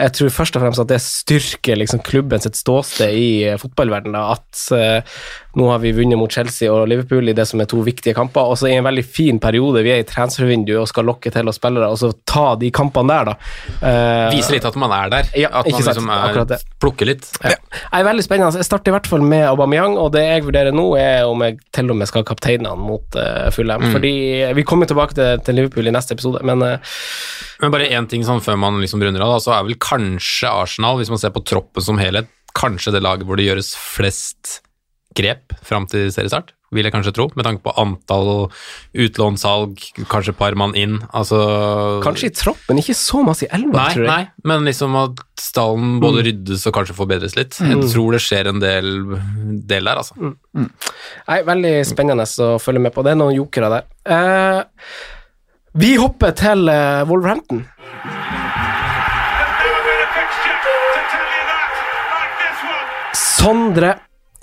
Jeg 0.00 0.14
tror 0.16 0.32
først 0.32 0.56
og 0.56 0.64
fremst 0.64 0.82
at 0.82 0.90
det 0.90 1.00
styrker 1.04 1.76
liksom 1.76 2.00
klubben 2.06 2.40
sitt 2.42 2.56
ståsted 2.56 3.12
i 3.16 3.30
eh, 3.50 3.58
fotballverdenen. 3.60 4.16
At 4.16 4.62
eh, 4.76 5.18
nå 5.58 5.66
har 5.70 5.80
vi 5.82 5.90
vunnet 5.92 6.18
mot 6.18 6.30
Chelsea 6.30 6.70
og 6.70 6.86
Liverpool 6.90 7.28
i 7.30 7.34
det 7.34 7.46
som 7.48 7.60
er 7.62 7.68
to 7.70 7.80
viktige 7.82 8.14
kamper, 8.14 8.52
og 8.52 8.58
så 8.58 8.68
i 8.70 8.76
en 8.78 8.86
veldig 8.86 9.02
fin 9.02 9.40
periode. 9.42 9.82
Vi 9.82 9.90
er 9.90 10.04
i 10.04 10.06
transfervinduet 10.06 10.78
og 10.78 10.88
skal 10.90 11.08
lokke 11.08 11.32
til 11.34 11.50
oss 11.50 11.58
spillere, 11.58 11.88
og 11.90 11.98
så 11.98 12.12
ta 12.28 12.54
de 12.60 12.70
kampene 12.74 13.10
der, 13.10 13.32
da. 13.32 13.34
Uh, 13.82 14.36
Viser 14.36 14.56
litt 14.56 14.68
at 14.70 14.78
man 14.78 14.94
er 14.94 15.10
der. 15.10 15.32
Ja, 15.40 15.50
at 15.60 15.66
man 15.66 15.82
liksom 15.82 16.10
er, 16.12 16.26
akkurat 16.28 16.66
plukker 16.82 17.10
litt. 17.10 17.26
ja. 17.42 17.56
Jeg 17.80 18.04
er 18.04 18.06
veldig 18.06 18.26
spennende. 18.26 18.62
Jeg 18.62 18.68
starter 18.68 18.92
i 18.92 18.96
hvert 18.96 19.10
fall 19.10 19.26
med 19.26 19.44
Aubameyang, 19.48 19.98
og 19.98 20.12
det 20.14 20.24
jeg 20.26 20.46
vurderer 20.46 20.74
nå, 20.76 20.86
er 21.00 21.26
om 21.26 21.42
jeg 21.46 21.58
til 21.74 21.90
og 21.90 21.98
med 21.98 22.10
skal 22.10 22.26
kapteine 22.28 22.70
han 22.70 22.86
mot 22.86 23.18
uh, 23.18 23.50
Fulham. 23.54 23.90
Fordi 23.90 24.14
Vi 24.54 24.66
kommer 24.66 24.86
tilbake 24.86 25.18
til, 25.18 25.42
til 25.46 25.58
Liverpool 25.58 25.90
i 25.90 25.94
neste 25.94 26.14
episode, 26.14 26.44
men 26.46 26.62
uh, 26.62 26.96
Men 27.60 27.74
bare 27.74 27.90
én 27.90 28.06
ting 28.08 28.22
sånn 28.26 28.42
før 28.44 28.58
man 28.60 28.78
liksom 28.82 29.02
runder 29.02 29.26
av, 29.26 29.34
da, 29.34 29.42
så 29.42 29.58
er 29.58 29.66
vel 29.66 29.78
kanskje 29.82 30.50
Arsenal, 30.50 31.00
hvis 31.00 31.10
man 31.12 31.20
ser 31.20 31.34
på 31.34 31.42
troppen 31.42 31.84
som 31.84 31.98
helhet, 32.00 32.30
kanskje 32.56 32.94
det 32.94 33.02
laget 33.04 33.26
hvor 33.26 33.38
det 33.38 33.50
gjøres 33.50 33.74
flest 33.78 34.60
grep 35.16 35.54
fram 35.66 35.86
til 35.90 36.10
seriestart, 36.14 36.52
vil 36.70 36.86
jeg 36.86 36.94
kanskje 36.94 37.12
tro, 37.16 37.24
med 37.34 37.42
tanke 37.42 37.64
på 37.64 37.72
antall 37.82 38.28
utlånssalg, 38.94 39.80
kanskje 40.10 40.34
par 40.38 40.54
mann 40.54 40.76
inn, 40.78 41.00
altså 41.10 41.40
kanskje 42.04 42.28
i 42.30 42.34
troppen, 42.38 42.78
ikke 42.78 42.94
så 42.94 43.24
masse 43.26 43.42
i 43.42 43.50
elva, 43.50 43.74
Nei, 43.74 43.88
tror 43.96 44.06
jeg. 44.06 44.12
nei, 44.12 44.46
men 44.46 44.68
liksom 44.68 44.94
at 45.00 45.24
stallen 45.40 45.96
både 46.02 46.22
ryddes 46.28 46.62
og 46.70 46.76
kanskje 46.76 46.94
forbedres 46.94 47.34
litt. 47.34 47.58
Jeg 47.58 47.90
tror 47.90 48.14
det 48.14 48.22
skjer 48.22 48.52
en 48.52 48.62
del, 48.62 48.92
del 49.66 49.90
der, 49.90 49.98
altså. 50.04 50.14
Nei, 50.54 51.40
Veldig 51.50 51.74
spennende 51.88 52.28
å 52.46 52.52
følge 52.62 52.84
med 52.86 52.94
på. 52.94 53.02
Det 53.02 53.16
er 53.16 53.18
noen 53.18 53.34
jokere 53.34 53.72
der. 53.72 53.90
Uh, 54.06 54.62
vi 55.80 55.96
hopper 55.98 56.34
til 56.38 56.70
uh, 56.70 57.02
Wolverhampton. 57.10 57.64
Sondre, 63.16 63.94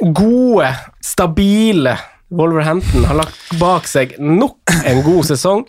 gode, 0.01 0.69
stabile 1.01 1.97
Wolverhampton 2.29 3.05
har 3.07 3.15
lagt 3.21 3.37
bak 3.59 3.87
seg 3.87 4.17
nok 4.19 4.73
en 4.85 4.99
god 5.05 5.29
sesong 5.29 5.63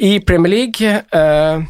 i 0.00 0.16
Premier 0.24 0.54
League. 0.54 0.94
Eh, 1.12 1.66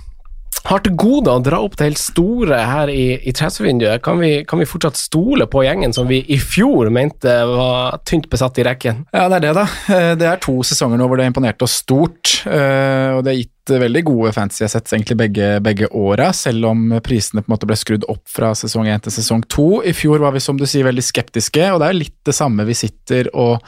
har 0.70 0.82
til 0.84 0.92
gode 0.98 1.32
å 1.32 1.40
dra 1.42 1.58
opp 1.64 1.76
det 1.78 1.86
helt 1.88 2.00
store 2.00 2.58
her 2.68 2.90
i, 2.92 3.16
i 3.26 3.32
transfervinduet. 3.36 4.02
Kan 4.04 4.20
vi, 4.20 4.44
kan 4.48 4.60
vi 4.60 4.68
fortsatt 4.68 4.98
stole 5.00 5.46
på 5.50 5.64
gjengen 5.64 5.94
som 5.96 6.06
vi 6.10 6.20
i 6.30 6.36
fjor 6.42 6.90
mente 6.94 7.32
var 7.48 7.96
tynt 8.08 8.28
besatt 8.30 8.60
i 8.60 8.66
rekken? 8.68 9.04
Ja, 9.14 9.28
det 9.32 9.40
er 9.40 9.46
det, 9.48 9.54
da. 9.56 9.64
Eh, 9.96 10.12
Det 10.20 10.28
er 10.28 10.42
to 10.42 10.58
sesonger 10.66 11.00
nå 11.00 11.08
hvor 11.08 11.16
det 11.20 11.26
imponerte 11.30 11.40
imponert 11.40 11.62
oss 11.66 11.78
stort. 11.80 12.34
eh, 12.46 13.16
Og 13.16 13.24
det 13.24 13.32
har 13.32 13.40
gitt 13.40 13.74
veldig 13.80 14.02
gode 14.04 14.32
fancy 14.34 14.64
assets 14.66 14.92
egentlig 14.92 15.16
begge, 15.16 15.48
begge 15.62 15.88
åra, 15.94 16.32
selv 16.34 16.66
om 16.72 16.88
prisene 17.04 17.42
på 17.42 17.50
en 17.50 17.54
måte 17.54 17.68
ble 17.70 17.76
skrudd 17.78 18.04
opp 18.10 18.24
fra 18.28 18.52
sesong 18.58 18.88
én 18.90 19.00
til 19.02 19.14
sesong 19.14 19.44
to. 19.48 19.80
I 19.86 19.92
fjor 19.96 20.18
var 20.20 20.32
vi 20.34 20.42
som 20.44 20.58
du 20.58 20.66
sier 20.66 20.84
veldig 20.84 21.04
skeptiske, 21.06 21.70
og 21.72 21.80
det 21.80 21.88
er 21.88 21.98
litt 22.00 22.18
det 22.26 22.34
samme 22.34 22.66
vi 22.66 22.74
sitter 22.74 23.30
og 23.32 23.62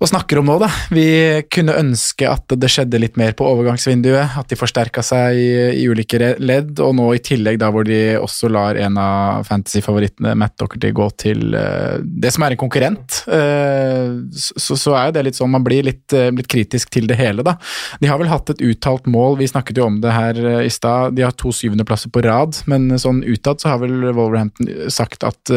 og 0.00 0.08
snakker 0.08 0.38
om 0.40 0.46
nå, 0.48 0.54
da. 0.62 0.68
Vi 0.96 1.04
kunne 1.52 1.74
ønske 1.76 2.24
at 2.24 2.54
det 2.56 2.70
skjedde 2.72 3.02
litt 3.02 3.18
mer 3.20 3.34
på 3.36 3.44
overgangsvinduet, 3.44 4.38
at 4.40 4.48
de 4.48 4.56
forsterka 4.56 5.04
seg 5.04 5.36
i, 5.36 5.50
i 5.76 5.84
ulike 5.92 6.16
ledd, 6.40 6.80
og 6.80 6.94
nå 6.96 7.10
i 7.12 7.20
tillegg 7.20 7.58
da 7.60 7.68
hvor 7.74 7.84
de 7.84 8.16
også 8.16 8.48
lar 8.48 8.80
en 8.80 8.96
av 9.00 9.44
fantasy-favorittene, 9.48 10.32
Matt 10.40 10.56
Docherty, 10.56 10.94
gå 10.96 11.10
til 11.20 11.52
uh, 11.52 12.00
det 12.00 12.32
som 12.32 12.48
er 12.48 12.56
en 12.56 12.62
konkurrent. 12.64 13.20
Uh, 13.28 14.24
så, 14.32 14.72
så 14.72 14.96
er 14.96 15.10
jo 15.10 15.16
det 15.18 15.28
litt 15.28 15.42
sånn, 15.42 15.52
man 15.52 15.68
blir 15.68 15.84
litt, 15.92 16.06
uh, 16.16 16.30
litt 16.32 16.48
kritisk 16.48 16.96
til 16.96 17.10
det 17.10 17.20
hele, 17.20 17.44
da. 17.44 17.58
De 18.00 18.08
har 18.08 18.16
vel 18.22 18.32
hatt 18.32 18.56
et 18.56 18.64
uttalt 18.72 19.04
mål, 19.04 19.36
vi 19.42 19.52
snakket 19.52 19.84
jo 19.84 19.90
om 19.90 20.00
det 20.00 20.16
her 20.16 20.44
i 20.64 20.72
stad, 20.72 21.12
de 21.18 21.28
har 21.28 21.36
to 21.36 21.52
syvendeplasser 21.52 22.08
på 22.08 22.24
rad, 22.24 22.56
men 22.72 22.88
sånn 22.96 23.20
utad 23.28 23.60
så 23.60 23.74
har 23.74 23.84
vel 23.84 24.14
Wolverhampton 24.14 24.88
sagt 24.88 25.28
at 25.28 25.52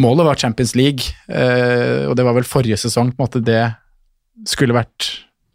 Målet 0.00 0.26
var 0.28 0.38
Champions 0.38 0.74
League, 0.78 1.10
eh, 1.28 2.04
og 2.08 2.14
det 2.16 2.24
var 2.24 2.36
vel 2.38 2.46
forrige 2.46 2.78
sesong 2.78 3.10
på 3.12 3.18
en 3.18 3.26
måte 3.26 3.42
det 3.44 3.64
skulle 4.46 4.76
vært 4.76 5.08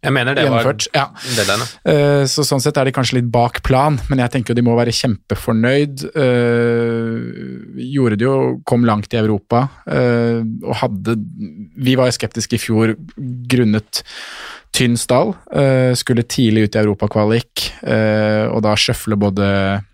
Jeg 0.04 0.12
mener 0.12 0.34
det 0.36 0.42
var 0.44 0.60
gjennomført. 0.60 0.86
Ja. 0.92 1.06
deadline. 1.34 1.64
Eh, 1.88 2.24
Så 2.28 2.44
sånn 2.44 2.60
sett 2.60 2.76
er 2.76 2.84
de 2.84 2.92
kanskje 2.92 3.16
litt 3.22 3.30
bak 3.32 3.62
plan, 3.64 3.96
men 4.10 4.18
jeg 4.20 4.30
tenker 4.34 4.52
jo 4.52 4.58
de 4.58 4.64
må 4.66 4.74
være 4.76 4.92
kjempefornøyd. 4.92 6.04
Eh, 6.14 7.80
Gjorde 7.94 8.18
det 8.20 8.26
jo, 8.26 8.34
kom 8.68 8.84
langt 8.84 9.14
i 9.14 9.20
Europa, 9.22 9.62
eh, 9.88 10.42
og 10.64 10.74
hadde 10.82 11.16
Vi 11.80 11.96
var 11.96 12.10
jo 12.10 12.18
skeptiske 12.18 12.58
i 12.58 12.60
fjor 12.60 12.94
grunnet 13.48 14.02
tynn 14.74 14.96
stall. 14.98 15.34
eh, 15.54 15.94
Skulle 15.96 16.22
tidlig 16.28 16.64
ut 16.68 16.76
i 16.76 16.82
europakvalik, 16.84 17.70
eh, 17.82 18.44
og 18.52 18.60
da 18.62 18.74
sjøfle 18.76 19.16
både 19.16 19.84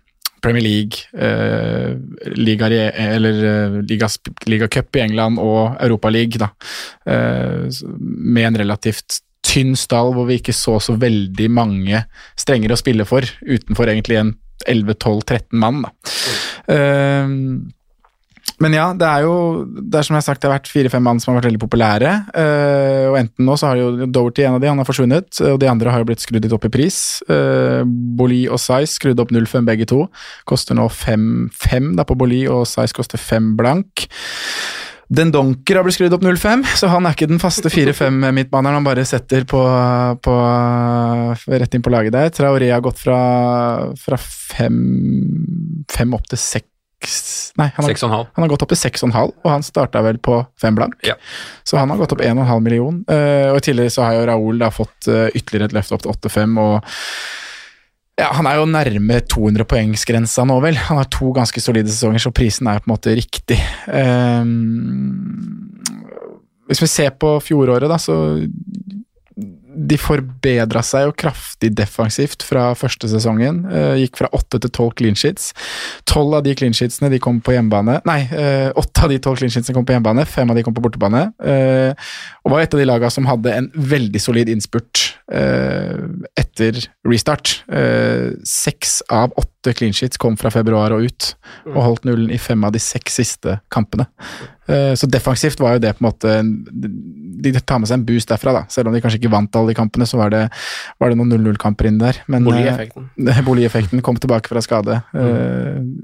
Premier 0.41 0.63
League, 0.65 1.05
eh, 1.13 1.95
Liga, 2.35 2.67
eller 2.67 3.43
eh, 3.45 3.81
Liga, 3.87 4.09
Liga 4.49 4.67
Cup 4.67 4.95
i 4.95 5.03
England 5.05 5.39
og 5.41 5.75
Europa 5.79 6.09
League, 6.09 6.41
da. 6.41 6.49
Eh, 7.05 7.67
med 7.97 8.47
en 8.47 8.61
relativt 8.63 9.21
tynn 9.45 9.75
stall 9.77 10.13
hvor 10.15 10.27
vi 10.29 10.39
ikke 10.39 10.55
så 10.55 10.77
så 10.81 10.95
veldig 10.99 11.49
mange 11.51 12.03
strenger 12.39 12.73
å 12.73 12.79
spille 12.79 13.05
for, 13.09 13.25
utenfor 13.41 13.91
egentlig 13.91 14.21
en 14.21 14.33
11-12-13 14.69 15.57
mann. 15.61 15.85
Da. 15.85 15.93
Eh, 16.73 17.37
men 18.61 18.75
ja, 18.77 18.87
det 18.97 19.07
er 19.07 19.25
jo 19.25 19.35
det 19.65 19.99
er 19.99 20.05
som 20.05 20.15
jeg 20.15 20.21
har 20.21 20.27
sagt, 20.27 20.41
det 20.43 20.49
har 20.49 20.57
vært 20.59 20.69
fire-fem 20.71 21.03
mann 21.03 21.21
som 21.21 21.31
har 21.31 21.39
vært 21.39 21.49
veldig 21.49 21.63
populære. 21.63 22.11
Uh, 22.35 23.05
og 23.11 23.17
enten 23.21 23.47
nå 23.47 23.57
så 23.57 23.71
har 23.71 23.81
jo 23.81 24.05
Doverty, 24.05 24.45
en 24.45 24.57
av 24.57 24.63
de, 24.63 24.69
han 24.71 24.81
har 24.81 24.87
forsvunnet, 24.87 25.41
og 25.49 25.57
de 25.61 25.71
andre 25.71 25.93
har 25.93 26.03
jo 26.03 26.09
blitt 26.11 26.23
skrudd 26.23 26.45
litt 26.45 26.55
opp 26.55 26.67
i 26.69 26.73
pris. 26.73 26.99
Uh, 27.31 27.81
Boli 27.87 28.43
og 28.47 28.61
Size 28.61 28.93
skrudd 28.93 29.21
opp 29.23 29.33
0,5 29.33 29.67
begge 29.67 29.89
to. 29.89 30.05
Koster 30.49 30.77
nå 30.77 30.87
5 30.93 31.91
da 31.97 32.07
på 32.07 32.17
Boli, 32.19 32.45
og 32.51 32.67
Size 32.69 32.95
koster 32.97 33.21
5 33.21 33.55
blank. 33.59 34.07
Den 35.11 35.31
Donker 35.33 35.75
har 35.75 35.83
blitt 35.83 35.97
skrudd 35.97 36.13
opp 36.15 36.23
0,5, 36.23 36.63
så 36.79 36.87
han 36.93 37.03
er 37.03 37.17
ikke 37.17 37.27
den 37.27 37.41
faste 37.41 37.67
4-5-midtbaneren 37.73 38.77
han 38.79 38.85
bare 38.85 39.03
setter 39.07 39.43
på, 39.49 39.59
på, 40.23 40.35
rett 41.51 41.75
inn 41.75 41.83
på 41.83 41.91
laget 41.91 42.15
der. 42.15 42.31
Traoré 42.31 42.69
har 42.71 42.83
gått 42.85 43.01
fra 43.03 43.19
5 44.55 46.15
opp 46.15 46.31
til 46.31 46.39
6 46.39 46.70
Nei, 47.59 47.67
han 47.67 47.83
har, 47.83 47.89
Seks 47.89 48.03
og 48.05 48.09
en 48.09 48.15
halv. 48.15 48.27
han 48.35 48.45
har 48.45 48.51
gått 48.53 48.63
opp 48.65 48.71
til 48.71 48.79
6,5, 48.79 49.33
og 49.41 49.49
han 49.49 49.65
starta 49.65 50.03
vel 50.05 50.19
på 50.23 50.37
5 50.61 50.77
blank. 50.77 50.97
Ja. 51.07 51.17
Så 51.67 51.79
han 51.79 51.91
har 51.91 51.99
gått 51.99 52.13
opp 52.15 52.23
1,5 52.23 52.63
million. 52.63 53.01
Uh, 53.09 53.51
og 53.51 53.59
i 53.59 53.65
tillegg 53.67 53.91
så 53.93 54.05
har 54.05 54.17
jo 54.19 54.27
Raoul 54.29 54.61
da 54.61 54.71
fått 54.73 55.09
uh, 55.09 55.27
ytterligere 55.33 55.71
et 55.71 55.77
løft 55.79 55.95
opp 55.95 56.05
til 56.05 56.13
8,5, 56.13 56.59
og 56.61 56.75
ja, 58.21 58.27
han 58.37 58.45
er 58.45 58.59
jo 58.59 58.69
nærme 58.69 59.21
200 59.33 59.65
poengsgrensa 59.71 60.45
nå, 60.45 60.59
vel. 60.61 60.77
Han 60.89 60.99
har 60.99 61.09
to 61.09 61.31
ganske 61.35 61.63
solide 61.63 61.89
sesonger, 61.89 62.21
så 62.21 62.33
prisen 62.35 62.69
er 62.69 62.81
på 62.81 62.89
en 62.89 62.93
måte 62.93 63.15
riktig. 63.17 63.57
Um, 63.87 65.71
hvis 66.69 66.83
vi 66.83 66.89
ser 66.91 67.15
på 67.19 67.33
fjoråret, 67.43 67.89
da, 67.89 67.97
så 67.99 68.15
de 69.87 69.97
forbedra 69.99 70.81
seg 70.85 71.07
jo 71.07 71.13
kraftig 71.23 71.71
defensivt 71.77 72.43
fra 72.45 72.71
første 72.77 73.09
sesongen. 73.11 73.63
Eh, 73.71 74.03
gikk 74.03 74.19
fra 74.19 74.29
åtte 74.35 74.59
til 74.61 74.73
tolv 74.73 74.95
clean 74.99 75.17
sheets. 75.17 75.51
Tolv 76.09 76.37
av 76.37 76.45
de 76.45 76.53
clean 76.57 76.75
sheetsene 76.75 77.11
de 77.13 77.21
kom 77.23 77.39
på 77.43 77.55
hjemmebane. 77.55 77.99
Nei, 78.07 78.19
eh, 78.29 78.69
åtte 78.77 79.05
av 79.05 79.13
de 79.13 79.19
tolv 79.23 79.41
clean 79.41 79.53
sheetsene 79.53 79.77
kom 79.77 79.87
på 79.87 79.95
hjemmebane, 79.95 80.27
fem 80.27 80.49
av 80.49 80.59
de 80.59 80.65
kom 80.67 80.75
på 80.77 80.83
bortebane. 80.85 81.23
Eh, 81.39 81.93
og 82.45 82.53
var 82.53 82.61
et 82.61 82.73
av 82.73 82.81
de 82.81 82.89
laga 82.89 83.11
som 83.13 83.27
hadde 83.29 83.53
en 83.53 83.71
veldig 83.75 84.21
solid 84.21 84.51
innspurt 84.51 85.07
etter 85.31 86.75
restart. 87.07 87.61
Seks 88.43 88.97
av 89.07 89.31
åtte 89.39 89.71
clean 89.77 89.93
sheets 89.95 90.19
kom 90.19 90.35
fra 90.35 90.51
februar 90.51 90.91
og 90.91 91.05
ut, 91.07 91.27
og 91.69 91.77
holdt 91.85 92.03
nullen 92.09 92.33
i 92.33 92.39
fem 92.41 92.59
av 92.67 92.73
de 92.75 92.81
seks 92.83 93.15
siste 93.21 93.61
kampene. 93.71 94.09
Så 94.67 95.07
defensivt 95.07 95.61
var 95.63 95.77
jo 95.77 95.83
det 95.85 95.93
på 95.95 96.03
en 96.03 96.09
måte 96.09 96.35
De 97.41 97.53
tar 97.59 97.81
med 97.81 97.89
seg 97.89 97.99
en 97.99 98.07
boost 98.07 98.31
derfra, 98.31 98.55
da. 98.59 98.63
Selv 98.71 98.89
om 98.89 98.95
de 98.95 99.01
kanskje 99.03 99.21
ikke 99.21 99.33
vant 99.33 99.55
alle 99.59 99.73
de 99.73 99.77
kampene, 99.77 100.07
så 100.09 100.19
var 100.19 100.33
det, 100.33 100.45
var 101.01 101.11
det 101.11 101.19
noen 101.19 101.31
0-0-kamper 101.35 101.89
inni 101.89 102.03
der. 102.03 102.23
Men, 102.31 102.47
boligeffekten. 102.47 103.11
boligeffekten 103.49 103.49
Bolieffekten 103.51 104.01
kom 104.01 104.17
tilbake 104.21 104.51
fra 104.51 104.61
skade. 104.63 105.01
Mm. 105.13 106.03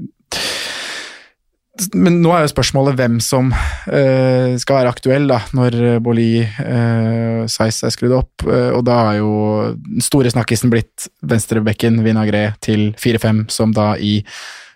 Men 1.93 2.21
nå 2.23 2.32
er 2.34 2.43
jo 2.43 2.51
spørsmålet 2.51 2.97
hvem 2.97 3.19
som 3.21 3.51
eh, 3.53 4.55
skal 4.57 4.80
være 4.80 4.93
aktuell 4.95 5.28
da, 5.30 5.39
når 5.53 5.99
Boli 6.01 6.41
uh, 6.41 7.43
Size 7.45 7.86
er 7.86 7.93
skrudd 7.93 8.15
opp. 8.17 8.47
eh, 8.49 8.71
og 8.73 8.82
da 8.88 8.95
har 9.09 9.19
jo 9.19 9.32
den 9.75 10.01
store 10.01 10.32
snakkisen 10.34 10.73
blitt 10.73 11.05
venstrebekken 11.21 12.01
Vinagre 12.05 12.55
til 12.65 12.89
4-5, 12.97 13.45
som 13.53 13.75
da 13.78 13.91
i 14.01 14.19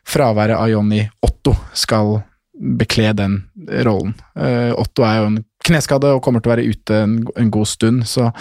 fraværet 0.07 0.59
av 0.59 0.69
Jonny 0.69 1.01
Otto 1.25 1.55
skal 1.73 2.19
bekle 2.61 3.13
den 3.17 3.39
rollen. 3.85 4.13
Eh, 4.37 4.71
Otto 4.77 5.05
er 5.07 5.21
jo 5.21 5.29
en 5.31 5.39
kneskade 5.67 6.13
og 6.15 6.23
kommer 6.25 6.43
til 6.43 6.51
å 6.51 6.55
være 6.55 6.67
ute 6.69 7.01
en, 7.05 7.17
en 7.37 7.51
god 7.53 7.69
stund, 7.69 8.05
så 8.09 8.31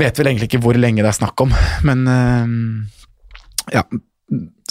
vet 0.00 0.16
vel 0.18 0.30
egentlig 0.30 0.48
ikke 0.50 0.62
hvor 0.64 0.78
lenge 0.80 1.04
det 1.04 1.10
er 1.10 1.18
snakk 1.20 1.44
om, 1.44 1.52
men 1.88 2.08
eh, 2.16 2.56
ja. 3.78 3.86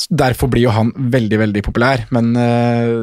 Derfor 0.09 0.49
blir 0.49 0.63
jo 0.63 0.71
han 0.73 0.89
veldig, 1.13 1.37
veldig 1.37 1.61
populær, 1.67 2.07
men 2.15 2.31
eh, 2.39 2.95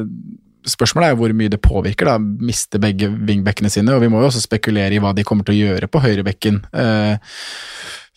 spørsmålet 0.67 1.07
er 1.07 1.13
jo 1.13 1.19
hvor 1.21 1.33
mye 1.39 1.51
det 1.53 1.61
påvirker, 1.63 2.09
da. 2.09 2.17
Mister 2.19 2.81
begge 2.83 3.07
vingbekkene 3.07 3.71
sine, 3.71 3.95
og 3.95 4.03
vi 4.03 4.09
må 4.11 4.19
jo 4.19 4.27
også 4.27 4.43
spekulere 4.43 4.97
i 4.97 4.99
hva 4.99 5.13
de 5.15 5.23
kommer 5.27 5.47
til 5.47 5.55
å 5.55 5.69
gjøre 5.69 5.87
på 5.87 6.01
høyrebekken. 6.03 6.59
Eh, 6.73 7.37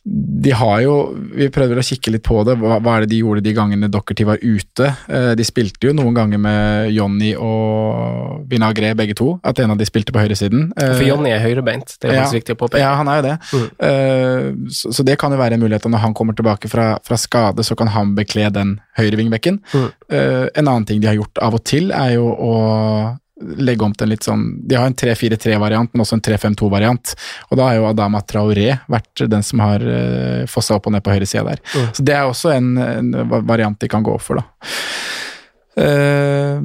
de 0.05 0.51
har 0.51 0.81
jo 0.83 0.95
Vi 1.39 1.47
prøvde 1.55 1.79
å 1.79 1.85
kikke 1.87 2.11
litt 2.11 2.25
på 2.27 2.41
det. 2.47 2.57
Hva, 2.59 2.81
hva 2.83 2.97
er 2.97 3.05
det 3.05 3.13
de 3.13 3.21
gjorde 3.21 3.45
de 3.45 3.53
gangene 3.55 3.91
Dockerty 3.93 4.27
var 4.27 4.43
ute? 4.43 4.89
Eh, 5.07 5.33
de 5.39 5.47
spilte 5.47 5.87
jo 5.87 5.95
noen 5.95 6.17
ganger 6.17 6.43
med 6.43 6.91
Jonny 6.91 7.33
og 7.39 8.43
Vinagre, 8.51 8.93
begge 8.99 9.15
to. 9.19 9.37
At 9.47 9.63
en 9.63 9.75
av 9.75 9.79
de 9.79 9.87
spilte 9.87 10.15
på 10.15 10.19
høyresiden. 10.23 10.73
Eh, 10.75 10.97
For 10.99 11.07
Jonny 11.07 11.31
er 11.31 11.45
høyrebeint, 11.45 11.95
det 12.03 12.11
er 12.11 12.19
ja, 12.19 12.27
viktig 12.35 12.57
å 12.57 12.61
påpeke. 12.65 12.83
Ja, 12.83 12.97
han 12.99 13.11
er 13.13 13.21
jo 13.21 13.27
det. 13.29 13.37
Mm. 13.53 13.69
Eh, 13.89 14.49
så, 14.75 14.93
så 14.99 15.07
det 15.07 15.19
kan 15.23 15.35
jo 15.35 15.41
være 15.41 15.59
en 15.59 15.63
mulighet. 15.63 15.87
Når 15.87 16.05
han 16.09 16.19
kommer 16.19 16.37
tilbake 16.39 16.71
fra, 16.73 16.97
fra 17.07 17.21
skade, 17.21 17.63
så 17.63 17.79
kan 17.79 17.95
han 17.95 18.17
bekle 18.19 18.51
den 18.55 18.77
høyrevingbekken. 18.99 19.63
Mm. 19.71 19.89
Eh, 20.11 20.47
en 20.51 20.67
annen 20.67 20.89
ting 20.89 21.03
de 21.03 21.13
har 21.13 21.21
gjort 21.21 21.39
av 21.47 21.61
og 21.61 21.63
til, 21.69 21.95
er 21.95 22.17
jo 22.19 22.27
å 22.27 22.55
legge 23.59 23.85
om 23.87 23.95
til 23.95 24.07
en 24.07 24.13
litt 24.13 24.27
sånn 24.27 24.45
De 24.69 24.79
har 24.79 24.89
en 24.89 24.97
3-4-3-variant, 24.99 25.93
men 25.93 26.05
også 26.05 26.19
en 26.19 26.25
3-5-2-variant. 26.25 27.15
Og 27.51 27.59
da 27.61 27.69
har 27.69 27.79
jo 27.79 27.89
Adama 27.91 28.23
Traoré 28.27 28.77
vært 28.93 29.25
den 29.33 29.47
som 29.47 29.63
har 29.65 29.85
uh, 29.85 30.45
fossa 30.51 30.79
opp 30.79 30.89
og 30.89 30.97
ned 30.97 31.05
på 31.05 31.15
høyresida 31.15 31.45
der. 31.51 31.63
Mm. 31.73 31.89
Så 31.99 32.07
det 32.07 32.17
er 32.17 32.29
også 32.29 32.55
en, 32.55 32.75
en 32.79 33.13
variant 33.49 33.79
de 33.81 33.91
kan 33.91 34.05
gå 34.07 34.17
for, 34.23 34.41
da. 34.41 34.73
Eh, 35.77 36.61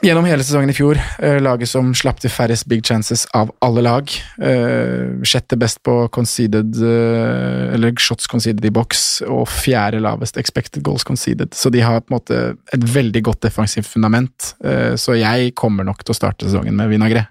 Gjennom 0.00 0.24
hele 0.24 0.40
sesongen 0.40 0.70
i 0.72 0.72
fjor, 0.72 0.96
eh, 1.18 1.36
laget 1.44 1.68
som 1.68 1.90
slapp 1.92 2.22
til 2.22 2.32
færrest 2.32 2.64
big 2.70 2.80
chances 2.88 3.26
av 3.36 3.50
alle 3.60 3.82
lag. 3.84 4.08
Eh, 4.40 5.20
sjette 5.28 5.58
best 5.60 5.82
på 5.84 6.08
conceded, 6.08 6.72
eh, 6.80 7.74
eller 7.74 7.92
shots 8.00 8.26
conceded 8.26 8.64
i 8.64 8.70
boks, 8.72 9.20
og 9.28 9.44
fjerde 9.46 10.00
lavest 10.00 10.38
expected 10.40 10.82
goals 10.82 11.04
conceded. 11.04 11.50
Så 11.52 11.70
de 11.70 11.82
har 11.84 12.00
på 12.00 12.14
en 12.14 12.16
måte 12.16 12.38
et 12.72 12.80
veldig 12.80 13.22
godt 13.22 13.40
defensivt 13.40 13.86
fundament. 13.92 14.54
Så 14.96 15.18
jeg 15.18 15.54
kommer 15.54 15.84
nok 15.84 16.02
til 16.02 16.14
å 16.14 16.16
starte 16.16 16.48
sesongen 16.48 16.74
med 16.74 16.88
Vinagre. 16.88 17.26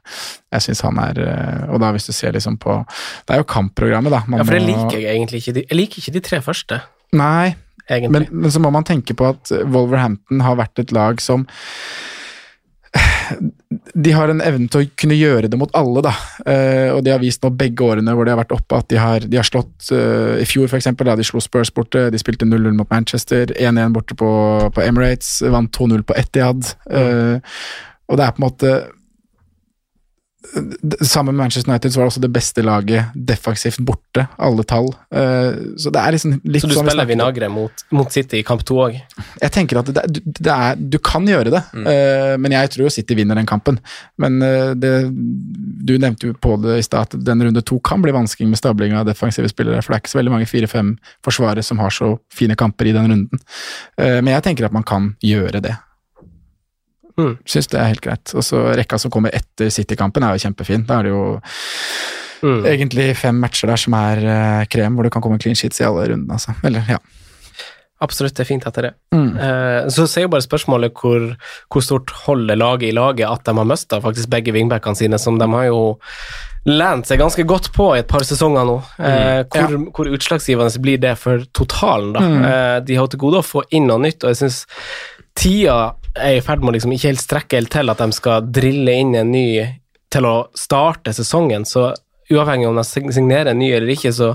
Jeg 0.54 0.62
syns 0.62 0.82
han 0.82 0.98
er 0.98 1.70
Og 1.70 1.80
da 1.80 1.92
hvis 1.92 2.06
du 2.06 2.14
ser 2.14 2.32
liksom 2.32 2.58
på 2.58 2.86
Det 3.28 3.34
er 3.34 3.38
jo 3.38 3.44
kampprogrammet, 3.44 4.10
da. 4.10 4.24
Man 4.28 4.40
Ja, 4.40 4.44
for 4.44 4.54
det 4.54 4.68
liker 4.68 5.00
jeg 5.00 5.18
egentlig 5.18 5.42
ikke. 5.42 5.68
Jeg 5.70 5.78
liker 5.78 6.02
ikke 6.02 6.14
de 6.14 6.20
tre 6.20 6.42
første, 6.42 6.82
Nei, 7.14 7.56
men, 7.90 8.28
men 8.32 8.52
så 8.52 8.60
må 8.60 8.72
man 8.72 8.84
tenke 8.84 9.16
på 9.16 9.26
at 9.26 9.50
Wolverhampton 9.66 10.42
har 10.42 10.56
vært 10.56 10.78
et 10.80 10.92
lag 10.92 11.20
som 11.20 11.48
De 13.94 14.12
har 14.16 14.32
en 14.32 14.42
evne 14.42 14.70
til 14.72 14.84
å 14.84 14.90
kunne 15.00 15.18
gjøre 15.18 15.50
det 15.52 15.60
mot 15.60 15.72
alle, 15.78 16.04
da. 16.06 16.14
Eh, 16.46 16.90
og 16.94 17.04
de 17.06 17.14
har 17.14 17.22
vist 17.22 17.44
nå 17.44 17.52
begge 17.56 17.86
årene 17.86 18.16
hvor 18.16 18.28
de 18.28 18.34
har 18.34 18.42
vært 18.42 18.56
oppe, 18.56 18.80
at 18.80 18.90
de 18.92 19.00
har, 19.00 19.26
de 19.26 19.40
har 19.40 19.48
slått 19.48 19.92
eh, 19.96 20.42
I 20.44 20.48
fjor, 20.50 20.72
eksempel, 20.76 21.10
da 21.10 21.18
de 21.20 21.28
slo 21.28 21.42
Spurs 21.44 21.72
borte. 21.76 22.08
De 22.14 22.22
spilte 22.22 22.48
0-0 22.48 22.78
mot 22.78 22.90
Manchester. 22.90 23.54
1-1 23.56 23.96
borte 23.96 24.18
på, 24.20 24.32
på 24.76 24.86
Emirates. 24.86 25.40
Vant 25.50 25.72
2-0 25.76 26.06
på 26.08 26.18
Etihad. 26.20 26.74
Eh, 26.90 27.60
og 28.10 28.18
det 28.18 28.26
er 28.26 28.34
på 28.34 28.42
en 28.42 28.48
måte 28.48 28.74
Sammen 31.04 31.36
med 31.36 31.44
Manchester 31.44 31.72
United 31.72 31.94
så 31.94 32.00
var 32.00 32.08
det 32.08 32.14
også 32.14 32.22
det 32.24 32.32
beste 32.32 32.64
laget 32.64 33.16
defensivt 33.16 33.82
borte, 33.84 34.24
alle 34.40 34.64
tall. 34.64 34.88
Eh, 35.12 35.76
så 35.78 35.92
det 35.92 36.00
er 36.00 36.16
liksom 36.16 36.38
litt 36.44 36.64
Så 36.64 36.70
du 36.72 36.76
sånn 36.78 36.88
spiller. 36.88 37.10
Vinagre 37.10 37.50
mot, 37.52 37.84
mot 37.92 38.12
City 38.14 38.40
i 38.40 38.46
kamp 38.48 38.64
to 38.68 38.80
òg? 38.86 38.96
Jeg 39.42 39.54
tenker 39.56 39.82
at 39.82 39.92
det, 39.92 40.06
det, 40.24 40.54
er, 40.54 40.80
Du 40.80 41.00
kan 41.04 41.28
gjøre 41.28 41.52
det, 41.54 41.64
mm. 41.74 41.90
men 42.42 42.56
jeg 42.56 42.72
tror 42.74 42.88
jo 42.88 42.94
City 42.94 43.18
vinner 43.20 43.40
den 43.40 43.50
kampen. 43.50 43.80
Men 44.22 44.40
eh, 44.46 44.72
det, 44.80 44.94
du 45.12 45.96
nevnte 45.98 46.30
jo 46.30 46.38
på 46.40 46.56
det 46.64 46.80
i 46.80 46.86
stad 46.86 47.10
at 47.10 47.18
den 47.26 47.44
runde 47.46 47.64
to 47.66 47.80
kan 47.84 48.04
bli 48.04 48.14
vanskelig 48.16 48.50
med 48.50 48.60
stabling 48.60 48.96
av 48.98 49.08
defensive 49.10 49.50
spillere. 49.52 49.82
For 49.84 49.94
det 49.94 50.00
er 50.00 50.06
ikke 50.06 50.14
så 50.14 50.22
veldig 50.22 50.36
mange 50.36 50.50
fire-fem 50.50 50.96
forsvarere 51.26 51.66
som 51.66 51.82
har 51.84 51.94
så 51.94 52.16
fine 52.34 52.58
kamper 52.60 52.90
i 52.90 52.96
den 52.96 53.12
runden. 53.12 53.46
Eh, 54.00 54.20
men 54.22 54.34
jeg 54.36 54.48
tenker 54.48 54.70
at 54.70 54.76
man 54.76 54.88
kan 54.88 55.14
gjøre 55.26 55.64
det. 55.64 55.76
Mm. 57.20 57.36
Syns 57.44 57.68
det 57.74 57.80
er 57.82 57.92
helt 57.92 58.04
greit. 58.06 58.32
Og 58.34 58.46
så 58.48 58.64
rekka 58.80 59.00
som 59.02 59.12
kommer 59.12 59.36
etter 59.36 59.70
City-kampen 59.74 60.24
er 60.24 60.38
jo 60.38 60.46
kjempefin. 60.48 60.88
Da 60.88 61.02
er 61.02 61.10
det 61.10 61.14
jo 61.16 61.24
Mm. 62.40 62.62
egentlig 62.64 63.18
fem 63.20 63.36
matcher 63.36 63.68
der 63.68 63.76
som 63.82 63.96
er 64.00 64.22
uh, 64.24 64.66
krem, 64.72 64.96
hvor 64.96 65.04
det 65.04 65.12
kan 65.12 65.22
komme 65.22 65.40
clean 65.44 65.58
sheets 65.60 65.82
i 65.82 65.84
alle 65.84 66.06
rundene. 66.08 66.38
Altså. 66.38 66.54
Eller, 66.64 66.86
ja. 66.88 66.96
absolutt. 68.00 68.32
Det 68.38 68.46
er 68.46 68.48
fint 68.48 68.64
etter 68.70 68.88
det. 68.88 68.94
Eh, 69.12 69.90
så 69.92 70.06
sier 70.08 70.24
jo 70.24 70.32
bare 70.32 70.46
spørsmålet 70.46 70.96
hvor, 70.96 71.26
hvor 71.68 71.84
stort 71.84 72.14
holder 72.24 72.56
laget 72.56 72.90
i 72.90 72.96
laget 72.96 73.28
at 73.28 73.44
de 73.44 73.56
har 73.60 73.68
mista 73.68 74.00
faktisk 74.00 74.32
begge 74.32 74.56
wingbackene 74.56 74.96
sine, 74.96 75.20
som 75.20 75.36
de 75.40 75.50
har 75.52 75.68
jo 75.68 75.82
lent 76.70 77.08
seg 77.08 77.20
ganske 77.20 77.44
godt 77.48 77.72
på 77.76 77.90
i 77.96 78.00
et 78.02 78.08
par 78.08 78.24
sesonger 78.28 78.68
nå. 78.68 78.78
Eh, 79.04 79.44
hvor, 79.52 79.78
hvor 79.96 80.12
utslagsgivende 80.16 80.82
blir 80.84 81.00
det 81.04 81.16
for 81.20 81.44
totalen, 81.56 82.14
da? 82.16 82.24
Eh, 82.24 82.80
de 82.88 83.00
har 83.00 83.12
til 83.12 83.20
gode 83.20 83.44
å 83.44 83.48
få 83.48 83.66
inn 83.76 83.88
noe 83.92 84.00
nytt, 84.04 84.24
og 84.24 84.32
jeg 84.32 84.46
syns 84.46 84.64
tida 85.38 85.96
er 86.18 86.38
i 86.40 86.42
ferd 86.42 86.64
med 86.64 86.74
å 86.74 86.78
liksom 86.78 86.94
ikke 86.96 87.12
helt 87.12 87.22
strekke 87.24 87.60
helt 87.60 87.72
til 87.72 87.90
at 87.94 87.98
de 88.02 88.12
skal 88.16 88.48
drille 88.50 88.96
inn 89.02 89.16
en 89.16 89.32
ny 89.32 89.48
til 90.10 90.26
å 90.26 90.36
starte 90.58 91.14
sesongen, 91.14 91.66
så 91.70 91.92
uavhengig 92.34 92.68
om 92.70 92.76
de 92.78 92.84
signerer 92.86 93.52
en 93.52 93.58
ny 93.62 93.72
eller 93.74 93.90
ikke, 93.94 94.12
så, 94.14 94.32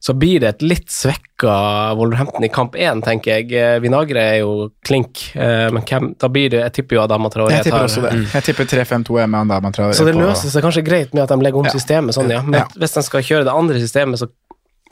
så 0.00 0.12
blir 0.16 0.40
det 0.42 0.48
et 0.48 0.62
litt 0.64 0.90
svekka 0.92 1.52
Wolverhampton 1.96 2.44
i 2.44 2.50
kamp 2.52 2.74
én, 2.76 3.00
tenker 3.04 3.38
jeg. 3.38 3.52
Eh, 3.56 3.78
Vinagre 3.80 4.20
er 4.34 4.38
jo 4.42 4.70
klink, 4.84 5.22
eh, 5.36 5.68
men 5.72 5.84
hvem, 5.88 6.10
da 6.20 6.28
blir 6.32 6.50
det 6.52 6.60
Jeg 6.66 6.74
tipper 6.78 6.98
jo 6.98 7.02
Adama 7.04 7.30
Traore. 7.32 7.52
Jeg 7.56 7.68
tipper 7.68 7.86
også 7.86 8.02
det. 8.04 8.12
Jeg 8.34 8.46
tipper 8.48 8.68
3-5-2 8.74 9.20
er 9.22 9.30
med 9.32 9.40
Adama 9.44 9.72
Traore. 9.76 9.96
Så 9.96 10.04
det 10.08 10.16
løser 10.18 10.52
seg 10.52 10.64
kanskje 10.64 10.84
greit 10.84 11.14
med 11.16 11.24
at 11.24 11.32
de 11.32 11.40
legger 11.44 11.60
om 11.62 11.68
Ja. 11.68 11.72
systemet 11.76 12.16
sånn, 12.16 12.32
ja. 12.32 12.42
Men 12.42 12.60
Ja. 12.60 12.66
hvis 12.76 12.96
de 12.96 13.02
skal 13.08 13.24
kjøre 13.24 13.44
det 13.48 13.56
andre 13.56 13.80
systemet, 13.80 14.20
så, 14.20 14.28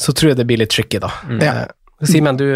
så 0.00 0.12
tror 0.16 0.30
jeg 0.32 0.40
det 0.40 0.46
blir 0.48 0.60
litt 0.64 0.70
tricky, 0.72 1.00
da. 1.04 1.12
Ja. 1.40 1.52
Eh, 1.66 2.06
Simen, 2.08 2.36
du 2.38 2.46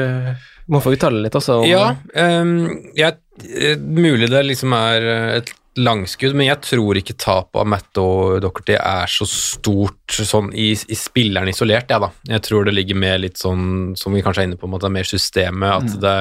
må 0.73 0.83
få 0.83 0.95
uttale 0.97 1.23
litt 1.25 1.37
også. 1.39 1.63
om- 1.63 1.69
Ja, 1.69 1.97
um, 2.15 2.93
jeg, 2.97 3.19
eh, 3.57 3.77
mulig 3.77 4.31
det 4.31 4.45
liksom 4.47 4.73
er 4.77 5.09
eh, 5.09 5.37
et 5.41 5.53
langskudd, 5.77 6.35
men 6.37 6.51
jeg 6.51 6.61
tror 6.61 6.99
ikke 7.01 7.17
tapet 7.17 7.57
av 7.63 7.67
Matt 7.67 7.97
og 7.97 8.43
Docherty 8.45 8.75
er 8.77 9.09
så 9.09 9.25
stort 9.25 10.13
sånn 10.13 10.51
i, 10.53 10.73
i 10.73 10.99
spilleren 10.99 11.49
isolert, 11.49 11.89
jeg, 11.89 12.03
da. 12.03 12.11
Jeg 12.29 12.43
tror 12.45 12.67
det 12.69 12.75
ligger 12.75 12.99
mer 13.01 13.17
litt 13.23 13.41
sånn, 13.41 13.97
som 13.97 14.13
vi 14.13 14.21
kanskje 14.21 14.45
er 14.45 14.51
inne 14.51 14.61
på, 14.61 14.69
at 14.69 14.85
det 14.85 14.91
er 14.91 14.97
mer 14.99 15.09
systemet. 15.09 15.73
At 15.79 16.01
det 16.03 16.17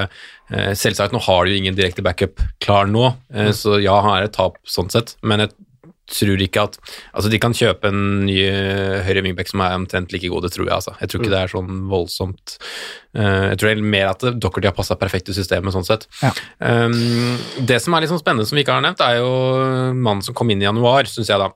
eh, 0.55 0.71
Selvsagt, 0.75 1.11
nå 1.11 1.19
har 1.25 1.43
du 1.43 1.51
jo 1.51 1.57
ingen 1.59 1.75
direkte 1.75 2.03
backup 2.03 2.39
klar 2.63 2.87
nå, 2.87 3.13
mm. 3.33 3.51
så 3.55 3.75
ja, 3.83 3.97
han 4.03 4.17
er 4.17 4.29
et 4.29 4.37
tap 4.37 4.55
sånn 4.67 4.91
sett, 4.91 5.17
men 5.23 5.43
jeg 5.43 5.51
tror 6.11 6.43
ikke 6.43 6.65
at 6.67 6.77
Altså, 7.11 7.29
de 7.31 7.39
kan 7.41 7.55
kjøpe 7.55 7.89
en 7.91 8.25
ny 8.27 8.37
eh, 8.43 9.01
høyre 9.05 9.23
wingback 9.25 9.51
som 9.51 9.63
er 9.65 9.77
omtrent 9.77 10.13
like 10.13 10.29
god, 10.31 10.45
det 10.47 10.53
tror 10.55 10.67
jeg, 10.67 10.75
altså. 10.75 10.95
Jeg 11.01 11.11
tror 11.11 11.21
ikke 11.21 11.33
det 11.33 11.41
er 11.41 11.53
sånn 11.53 11.71
voldsomt 11.91 12.55
uh, 13.17 13.47
Jeg 13.51 13.59
tror 13.59 13.69
det 13.69 13.73
er 13.73 13.93
mer 13.95 14.11
at 14.11 14.25
Dockerty 14.41 14.69
har 14.69 14.77
passa 14.77 14.97
perfekt 14.99 15.31
i 15.31 15.35
systemet, 15.35 15.73
sånn 15.75 15.87
sett. 15.87 16.07
Ja. 16.21 16.31
Um, 16.59 17.37
det 17.67 17.81
som 17.83 17.95
er 17.95 18.03
litt 18.03 18.13
sånn 18.13 18.21
spennende, 18.21 18.47
som 18.49 18.59
vi 18.59 18.65
ikke 18.65 18.77
har 18.77 18.85
nevnt, 18.85 19.03
er 19.03 19.19
jo 19.19 19.31
mannen 19.95 20.23
som 20.25 20.37
kom 20.37 20.51
inn 20.53 20.63
i 20.63 20.67
januar, 20.67 21.09
syns 21.09 21.31
jeg, 21.31 21.41
da. 21.41 21.51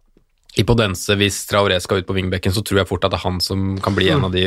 I 0.56 0.64
Podense, 0.68 1.18
hvis 1.20 1.42
Traoré 1.50 1.78
skal 1.84 2.02
ut 2.02 2.08
på 2.08 2.16
vingbekken, 2.16 2.54
så 2.56 2.64
tror 2.64 2.82
jeg 2.82 2.90
fort 2.90 3.04
at 3.08 3.12
det 3.14 3.20
er 3.20 3.26
han 3.26 3.42
som 3.44 3.76
kan 3.84 3.96
bli 3.98 4.08
en 4.14 4.24
av 4.28 4.32
de 4.34 4.46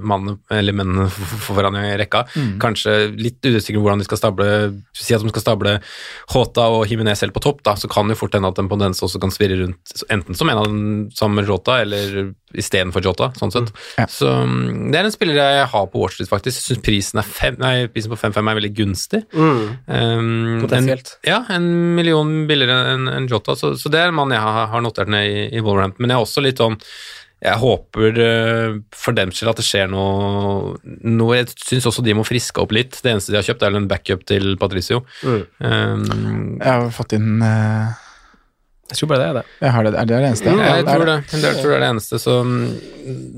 mannene, 0.00 0.38
eller 0.56 0.76
mennene 0.76 1.08
foran 1.46 1.76
i 1.76 1.92
rekka. 2.00 2.24
Kanskje 2.62 2.96
litt 3.16 3.44
usikker 3.44 3.80
hvordan 3.80 4.00
de 4.00 4.08
skal 4.08 4.20
stable 4.20 4.48
Si 4.96 5.14
at 5.14 5.22
de 5.22 5.32
skal 5.32 5.44
stable 5.44 5.76
Håta 6.32 6.66
og 6.72 6.84
Himinez 6.88 7.20
selv 7.20 7.34
på 7.36 7.42
topp, 7.44 7.62
da, 7.66 7.76
så 7.76 7.90
kan 7.90 8.08
jo 8.08 8.16
fort 8.18 8.34
hende 8.36 8.48
at 8.50 8.60
en 8.60 8.70
Podense 8.70 9.04
også 9.04 9.20
kan 9.22 9.32
svirre 9.34 9.58
rundt 9.62 10.04
enten 10.12 10.36
som 10.38 10.48
en 10.50 10.60
av 10.60 10.68
den 10.68 10.84
samme 11.16 11.44
Rota 11.46 11.80
eller 11.84 12.32
istedenfor 12.58 13.04
Jota, 13.04 13.30
sånn 13.38 13.52
sett. 13.54 13.70
Ja. 13.98 14.06
Så 14.10 14.30
mm, 14.46 14.90
det 14.90 15.00
er 15.00 15.08
en 15.08 15.14
spiller 15.14 15.38
jeg 15.38 15.68
har 15.72 15.86
på 15.92 16.02
watchlist, 16.02 16.32
faktisk. 16.32 16.60
Jeg 16.60 16.66
syns 16.76 16.84
prisen, 16.86 17.22
prisen 17.94 18.14
på 18.14 18.18
5-5 18.18 18.40
er 18.40 18.58
veldig 18.60 18.72
gunstig. 18.78 19.22
Mm. 19.30 19.62
Um, 19.86 20.58
Potensielt. 20.64 21.14
En, 21.20 21.30
ja, 21.30 21.40
en 21.56 21.70
million 21.98 22.34
billigere 22.50 22.96
enn 22.96 23.08
en 23.12 23.30
Jota, 23.30 23.56
så, 23.58 23.74
så 23.78 23.92
det 23.92 24.02
er 24.02 24.10
en 24.10 24.18
mann 24.18 24.34
jeg 24.34 24.42
har, 24.42 24.68
har 24.74 24.84
notert 24.84 25.10
ned 25.12 25.30
i, 25.30 25.48
i 25.54 25.64
Wolverhampton. 25.64 26.02
Men 26.04 26.14
jeg 26.14 26.20
er 26.20 26.28
også 26.28 26.46
litt 26.46 26.62
sånn 26.62 26.78
jeg 27.40 27.56
håper 27.56 28.18
eh, 28.20 28.74
for 28.92 29.16
dem 29.16 29.30
skyld 29.32 29.54
at 29.54 29.60
det 29.62 29.64
skjer 29.64 29.86
noe, 29.88 30.74
noe 31.08 31.38
Jeg 31.38 31.48
syns 31.54 31.86
også 31.88 32.04
de 32.04 32.12
må 32.18 32.24
friske 32.28 32.60
opp 32.60 32.74
litt. 32.76 32.98
Det 33.00 33.14
eneste 33.14 33.32
de 33.32 33.38
har 33.40 33.46
kjøpt, 33.46 33.64
er 33.64 33.78
en 33.78 33.88
backup 33.88 34.26
til 34.28 34.52
Patricio. 34.60 35.00
Mm. 35.24 35.40
Um, 35.64 36.04
Jeg 36.60 36.68
har 36.68 36.90
fått 36.92 37.16
inn 37.16 37.40
eh, 37.46 37.96
Jeg 38.90 38.98
tror 38.98 39.10
bare 39.12 39.20
det 39.20 39.26
er 39.28 39.36
det. 39.38 39.42
Jeg 39.60 39.72
har 39.74 39.86
det, 39.86 39.90
er 39.94 40.08
det 40.08 40.16
det 40.16 40.28
eneste? 40.30 40.54
jeg 40.58 40.86
tror 40.86 41.04
det. 41.06 41.16
det, 41.30 41.40
jeg 41.44 41.58
tror 41.60 41.70
det 41.70 41.76
er 41.76 41.82
det 41.84 41.90
eneste, 41.92 42.18
så 42.18 42.36
mm, 42.46 42.62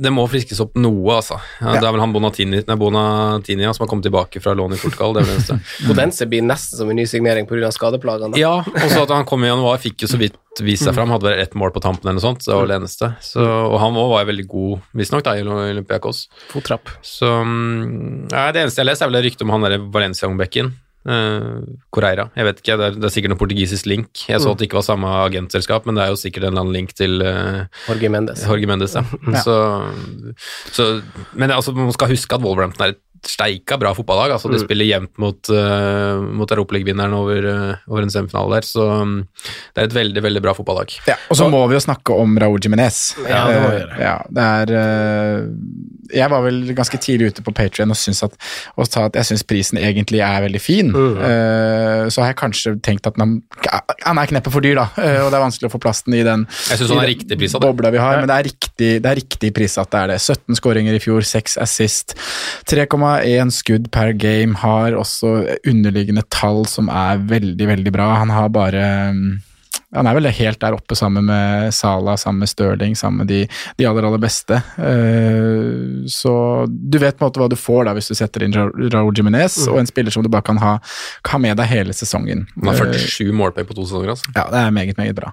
det 0.06 0.12
må 0.16 0.24
friskes 0.32 0.62
opp 0.64 0.78
noe, 0.80 1.16
altså. 1.18 1.36
Ja, 1.60 1.74
Det 1.76 1.88
er 1.88 1.94
vel 1.94 2.02
han 2.02 2.14
Bonatini, 2.14 2.62
nei, 2.68 2.76
Bonatini 2.80 3.66
ja, 3.66 3.72
som 3.76 3.84
har 3.84 3.90
kommet 3.90 4.06
tilbake 4.08 4.40
fra 4.44 4.54
lån 4.56 4.76
i 4.76 4.80
Portugal, 4.80 5.16
det 5.16 5.24
er 5.24 5.28
det 5.28 5.34
eneste. 5.36 5.58
Podense 5.88 6.28
blir 6.30 6.46
nesten 6.46 6.80
som 6.80 6.92
en 6.92 6.98
ny 6.98 7.04
signering 7.08 7.48
pga. 7.50 7.72
skadeplagene. 7.74 8.40
Ja, 8.40 8.54
og 8.64 8.86
så 8.88 9.02
at 9.04 9.12
han 9.12 9.28
kom 9.28 9.44
i 9.44 9.50
januar, 9.52 9.80
fikk 9.82 10.06
jo 10.06 10.10
så 10.14 10.20
vidt 10.20 10.38
vist 10.60 10.84
seg 10.84 10.96
fram, 10.96 11.12
hadde 11.12 11.28
vel 11.28 11.40
ett 11.40 11.54
mål 11.56 11.72
på 11.72 11.80
tampen 11.84 12.08
eller 12.08 12.18
noe 12.20 12.24
sånt, 12.24 12.44
det 12.44 12.56
var 12.56 12.68
det 12.68 12.78
eneste. 12.82 13.12
Så, 13.24 13.40
og 13.44 13.78
han 13.80 13.96
også 13.96 14.12
var 14.12 14.28
veldig 14.28 14.46
god, 14.50 14.86
visstnok, 15.00 15.24
da, 15.24 15.36
i 15.36 15.44
Olympiakos. 15.44 16.26
Fottrapp. 16.52 16.92
Så 17.04 17.28
mm, 17.28 18.32
ja, 18.32 18.48
det 18.52 18.66
eneste 18.66 18.80
jeg 18.80 18.86
har 18.86 18.90
lest, 18.92 19.04
er 19.04 19.12
vel 19.12 19.20
det 19.20 19.26
ryktet 19.28 19.46
om 19.46 19.54
han 19.54 19.68
derre 19.68 19.80
Valencia-ungbekken. 19.94 20.74
Uh, 21.02 21.62
Correira. 21.90 22.28
Jeg 22.38 22.46
vet 22.46 22.60
ikke, 22.62 22.76
det 22.78 22.88
er, 22.88 22.98
det 22.98 23.08
er 23.08 23.14
sikkert 23.14 23.32
noen 23.34 23.40
portugisisk 23.40 23.88
link. 23.90 24.24
Jeg 24.28 24.42
så 24.42 24.52
at 24.52 24.60
det 24.60 24.68
ikke 24.68 24.78
var 24.78 24.86
samme 24.86 25.14
agentselskap, 25.24 25.88
men 25.88 25.98
det 25.98 26.04
er 26.04 26.12
jo 26.12 26.20
sikkert 26.20 26.46
en 26.46 26.52
eller 26.52 26.64
annen 26.66 26.76
link 26.76 26.94
til 26.98 27.24
uh, 27.24 27.64
Jorge 27.88 28.12
Mendes. 28.14 28.44
Jorge 28.46 28.70
Mendes, 28.70 28.94
ja. 28.94 29.02
Så, 29.42 29.56
så, 30.70 30.90
men 31.34 31.50
altså, 31.50 31.74
man 31.74 31.90
skal 31.96 32.12
huske 32.14 32.38
at 32.38 32.44
Wolverhampton 32.44 32.86
er 32.86 32.94
et 32.94 33.02
steika 33.28 33.76
bra 33.80 33.92
fotballag. 33.96 34.34
Altså, 34.36 34.50
de 34.52 34.60
spiller 34.62 34.88
jevnt 34.88 35.12
mot, 35.22 35.52
uh, 35.52 36.22
mot 36.22 36.50
Europaligavinneren 36.50 37.14
over, 37.16 37.46
uh, 37.46 37.84
over 37.90 38.06
en 38.06 38.12
semifinale 38.12 38.58
der, 38.58 38.66
så 38.68 38.88
um, 39.02 39.18
det 39.74 39.84
er 39.84 39.90
et 39.90 39.96
veldig, 39.96 40.24
veldig 40.24 40.42
bra 40.44 40.54
fotballag. 40.56 40.94
Ja, 41.08 41.18
og 41.30 41.38
så 41.38 41.48
må 41.52 41.62
vi 41.70 41.76
jo 41.78 41.84
snakke 41.84 42.16
om 42.18 42.36
Raúl 42.40 42.62
Jiménez. 42.62 43.02
Ja, 43.26 43.44
det 43.48 43.60
må 43.62 43.68
vi 43.68 43.72
Eh, 43.72 43.80
gjøre. 43.82 43.98
Ja, 44.02 44.16
det 44.28 44.44
er 44.44 44.72
uh, 44.76 45.48
Jeg 46.12 46.28
var 46.32 46.42
vel 46.44 46.58
ganske 46.76 46.98
tidlig 47.00 47.30
ute 47.32 47.44
på 47.44 47.54
Patrion 47.56 47.92
og 47.94 47.96
syns 47.96 48.20
at, 48.26 48.34
og 48.76 48.84
at 49.00 49.16
jeg 49.16 49.30
syns 49.30 49.44
prisen 49.48 49.78
egentlig 49.80 50.20
er 50.20 50.42
veldig 50.44 50.60
fin. 50.60 50.90
Mm. 50.92 51.14
Eh, 51.24 52.02
så 52.12 52.20
har 52.22 52.32
jeg 52.32 52.38
kanskje 52.42 52.74
tenkt 52.84 53.06
at 53.08 53.16
han, 53.20 53.38
han 54.02 54.20
er 54.20 54.28
kneppet 54.28 54.52
for 54.52 54.64
dyr, 54.64 54.76
da, 54.76 54.88
og 55.22 55.30
det 55.32 55.38
er 55.38 55.44
vanskelig 55.46 55.70
å 55.70 55.72
få 55.72 55.80
plass 55.82 56.02
i 56.10 56.20
den 56.26 56.44
Jeg 56.68 56.80
syns 56.82 56.90
han 56.92 56.98
i 56.98 57.00
er 57.00 57.06
den 57.06 57.12
riktig 57.14 57.38
pris 57.40 57.56
bobla 57.62 57.92
vi 57.94 58.00
har, 58.02 58.18
men 58.20 58.28
det 58.28 58.36
er 58.36 58.48
riktig, 58.50 58.90
det 59.04 59.08
er 59.08 59.18
riktig 59.22 59.52
prisatt, 59.56 59.90
det 59.92 60.02
er 60.02 60.12
det. 60.12 60.18
17 60.20 60.58
skåringer 60.58 60.98
i 60.98 61.00
fjor, 61.02 61.24
6 61.24 61.56
assist, 61.62 62.16
3,1 63.20 63.52
skudd 63.54 63.88
per 63.92 64.12
game, 64.16 64.56
har 64.62 64.96
også 64.96 65.58
underliggende 65.68 66.24
tall 66.32 66.64
som 66.70 66.88
er 66.88 67.22
veldig, 67.30 67.68
veldig 67.68 67.92
bra. 67.94 68.08
Han 68.22 68.32
har 68.32 68.52
bare 68.54 68.84
mm, 69.12 69.30
han 69.94 70.06
er 70.08 70.14
vel 70.16 70.26
helt 70.32 70.60
der 70.60 70.72
oppe 70.76 70.96
sammen 70.96 71.24
med 71.28 71.72
Sala, 71.76 72.14
sammen 72.16 72.40
med 72.44 72.48
Stirling, 72.48 72.94
sammen 72.96 73.18
med 73.24 73.28
de, 73.28 73.40
de 73.78 73.84
aller, 73.88 74.06
aller 74.08 74.22
beste. 74.22 74.62
Eh, 74.78 76.06
så 76.08 76.32
du 76.68 76.98
vet 76.98 77.18
på 77.18 77.24
en 77.24 77.30
måte 77.30 77.42
hva 77.42 77.48
du 77.52 77.56
får 77.58 77.84
da 77.88 77.94
hvis 77.96 78.08
du 78.12 78.16
setter 78.18 78.44
inn 78.46 78.54
Ra- 78.56 78.70
Raúl 78.94 79.14
Jiminez, 79.18 79.58
Mm. 79.66 79.72
og 79.72 79.78
en 79.82 79.86
spiller 79.90 80.10
som 80.14 80.22
du 80.24 80.28
bare 80.32 80.42
kan 80.46 80.58
ha, 80.58 80.78
ha 81.28 81.38
med 81.38 81.56
deg 81.56 81.66
hele 81.70 81.92
sesongen. 81.92 82.46
Han 82.56 82.72
har 82.74 82.86
Eh, 82.86 82.92
47 82.98 83.32
målpoeng 83.32 83.66
på 83.68 83.74
to 83.76 83.84
sesonger, 83.86 84.10
altså. 84.16 84.32
ja, 84.34 84.44
det 84.50 84.58
er 84.66 84.70
meget, 84.70 84.96
meget 84.96 85.14
bra. 85.14 85.32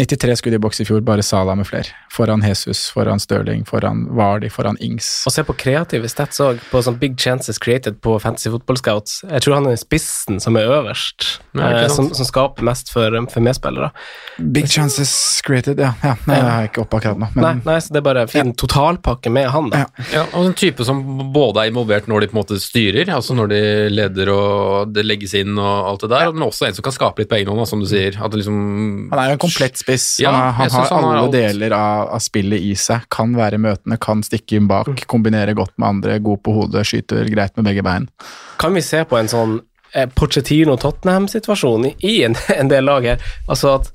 93 0.00 0.38
skudd 0.40 0.54
i 0.54 0.58
boks 0.58 0.80
i 0.80 0.84
fjor, 0.88 1.02
bare 1.04 1.22
Sala 1.22 1.54
med 1.54 1.66
flere. 1.68 1.84
Foran 2.10 2.40
Jesus, 2.42 2.86
foran 2.90 3.20
Stirling, 3.20 3.64
foran 3.68 4.06
Vardi, 4.16 4.48
foran 4.48 4.76
Ings. 4.80 5.24
Og 5.28 5.32
se 5.34 5.42
på 5.44 5.52
kreative 5.60 6.08
stats 6.08 6.40
òg, 6.40 6.58
på 6.70 6.80
sånn 6.82 6.96
big 6.98 7.18
chances 7.20 7.58
created 7.60 8.00
på 8.00 8.18
Fantasy 8.20 8.48
Football 8.48 8.76
Scouts. 8.80 9.18
Jeg 9.28 9.42
tror 9.44 9.54
han 9.60 9.66
er 9.66 9.76
spissen 9.76 10.40
som 10.40 10.56
er 10.56 10.64
øverst, 10.64 11.40
eh, 11.60 11.88
som, 11.92 12.08
som 12.14 12.24
skaper 12.24 12.64
mest 12.64 12.88
for, 12.90 13.10
for 13.30 13.40
medspillere. 13.72 13.90
Big 14.38 14.68
chances 14.68 15.40
created, 15.44 15.80
ja. 15.80 15.92
ja 16.02 16.14
nei, 16.26 16.36
jeg 16.36 16.48
har 16.48 16.68
ikke 16.68 16.82
oppe 16.84 16.98
akkurat 16.98 17.20
nå, 17.20 17.28
men 17.34 17.44
Nei, 17.44 17.52
nei, 17.66 17.76
så 17.82 17.92
det 17.92 18.00
er 18.00 18.06
bare 18.06 18.24
en 18.24 18.30
fin 18.30 18.52
totalpakke 18.56 19.30
med 19.32 19.48
han, 19.52 19.70
da. 19.72 19.82
Ja. 19.82 20.06
Ja, 20.12 20.22
og 20.36 20.48
en 20.48 20.56
type 20.58 20.84
som 20.86 21.02
både 21.34 21.64
er 21.64 21.72
involvert 21.72 22.08
når 22.10 22.24
de 22.24 22.30
på 22.30 22.36
en 22.36 22.40
måte 22.40 22.58
styrer, 22.62 23.10
altså 23.12 23.36
når 23.36 23.52
de 23.52 23.60
leder 23.92 24.32
og 24.32 24.92
det 24.94 25.04
legges 25.06 25.34
inn 25.38 25.56
og 25.56 25.90
alt 25.90 26.06
det 26.06 26.12
der, 26.12 26.32
men 26.34 26.46
også 26.46 26.68
en 26.68 26.78
som 26.78 26.86
kan 26.86 26.96
skape 26.96 27.22
litt 27.22 27.32
på 27.32 27.38
egen 27.40 27.52
hånd, 27.52 27.64
som 27.68 27.82
du 27.82 27.88
sier. 27.90 28.16
At 28.18 28.32
det 28.32 28.42
liksom 28.42 28.60
Han 29.12 29.20
er 29.22 29.32
jo 29.32 29.38
en 29.38 29.42
komplett 29.42 29.80
spiss. 29.80 30.08
Ja, 30.22 30.32
han 30.32 30.40
har, 30.40 30.70
han 30.70 30.72
har 30.72 30.92
han 30.92 31.08
har 31.08 31.18
alle 31.18 31.26
alt. 31.28 31.36
deler 31.36 31.76
av, 31.76 32.14
av 32.16 32.24
spillet 32.24 32.64
i 32.64 32.72
seg. 32.78 33.06
Kan 33.12 33.36
være 33.38 33.60
møtende, 33.62 34.00
kan 34.02 34.24
stikke 34.26 34.58
inn 34.58 34.70
bak, 34.70 35.04
kombinere 35.10 35.56
godt 35.58 35.74
med 35.76 35.88
andre, 35.88 36.18
god 36.24 36.42
på 36.44 36.56
hodet, 36.56 36.86
skyter 36.88 37.28
greit 37.32 37.56
med 37.58 37.68
begge 37.68 37.84
bein. 37.86 38.08
Kan 38.62 38.76
vi 38.76 38.84
se 38.84 39.04
på 39.08 39.18
en 39.18 39.30
sånn 39.30 39.60
eh, 39.94 40.08
Pochettino-Tottenham-situasjon 40.18 41.86
i, 41.98 42.22
en, 42.24 42.36
en 42.60 42.68
del 42.72 42.84
lag 42.84 43.04
her? 43.06 43.24
Altså 43.48 43.76
at 43.78 43.90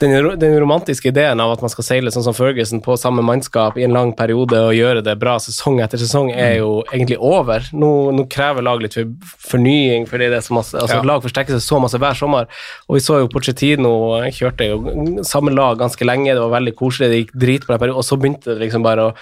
den, 0.00 0.14
den 0.40 0.54
romantiske 0.60 1.10
ideen 1.10 1.40
av 1.44 1.50
at 1.52 1.60
man 1.60 1.68
skal 1.72 1.84
seile 1.84 2.12
sånn 2.12 2.24
som 2.24 2.32
Ferguson 2.36 2.80
på 2.80 2.94
samme 2.96 3.20
mannskap 3.26 3.76
i 3.76 3.84
en 3.84 3.92
lang 3.92 4.14
periode 4.16 4.56
og 4.70 4.72
gjøre 4.72 5.02
det 5.04 5.12
bra 5.20 5.34
sesong 5.42 5.82
etter 5.84 6.00
sesong, 6.00 6.30
er 6.32 6.54
jo 6.62 6.70
egentlig 6.88 7.18
over. 7.20 7.66
Nå, 7.76 7.90
nå 8.16 8.24
krever 8.32 8.64
lag 8.64 8.80
litt 8.80 8.96
for, 8.96 9.10
fornying, 9.52 10.08
fordi 10.08 10.30
det 10.32 10.40
er 10.40 10.46
så 10.46 10.56
masse, 10.56 10.72
altså 10.80 11.02
Ja. 11.02 11.04
lag 11.12 11.20
forsterker 11.24 11.58
seg 11.58 11.66
så 11.66 11.82
masse 11.84 12.00
hver 12.00 12.16
sommer. 12.16 12.48
Og 12.88 12.96
vi 12.96 13.04
så 13.04 13.20
jo 13.20 13.28
Pochettino 13.28 13.92
eh, 14.22 14.30
kjørte 14.32 14.70
jo 14.70 14.80
samme 15.28 15.52
lag 15.52 15.76
ganske 15.82 16.08
lenge, 16.08 16.32
det 16.32 16.40
var 16.46 16.56
veldig 16.56 16.76
koselig, 16.80 17.10
det 17.12 17.22
gikk 17.24 17.36
dritbra, 17.44 17.76
periode, 17.76 18.00
og 18.00 18.08
så 18.08 18.16
begynte 18.16 18.54
det 18.54 18.62
liksom 18.64 18.86
bare 18.86 19.10
å 19.10 19.16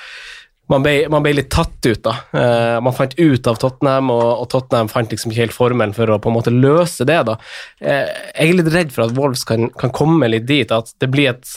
man 0.68 0.84
ble, 0.84 0.94
man 1.12 1.24
ble 1.24 1.34
litt 1.38 1.50
tatt 1.52 1.86
ut, 1.86 2.02
da. 2.04 2.14
Eh, 2.36 2.76
man 2.84 2.94
fant 2.96 3.14
ut 3.16 3.48
av 3.48 3.58
Tottenham, 3.60 4.12
og, 4.12 4.26
og 4.42 4.48
Tottenham 4.52 4.90
fant 4.92 5.12
liksom 5.12 5.32
ikke 5.32 5.46
helt 5.46 5.56
formelen 5.56 5.94
for 5.96 6.12
å 6.12 6.18
på 6.20 6.30
en 6.30 6.36
måte 6.36 6.52
løse 6.54 7.06
det, 7.08 7.18
da. 7.28 7.38
Eh, 7.80 8.10
jeg 8.34 8.50
er 8.50 8.58
litt 8.58 8.72
redd 8.74 8.92
for 8.94 9.06
at 9.06 9.16
Wolves 9.16 9.46
kan, 9.48 9.70
kan 9.80 9.94
komme 9.94 10.28
litt 10.30 10.48
dit, 10.48 10.72
at 10.74 10.92
det 11.00 11.08
blir 11.12 11.32
et 11.32 11.54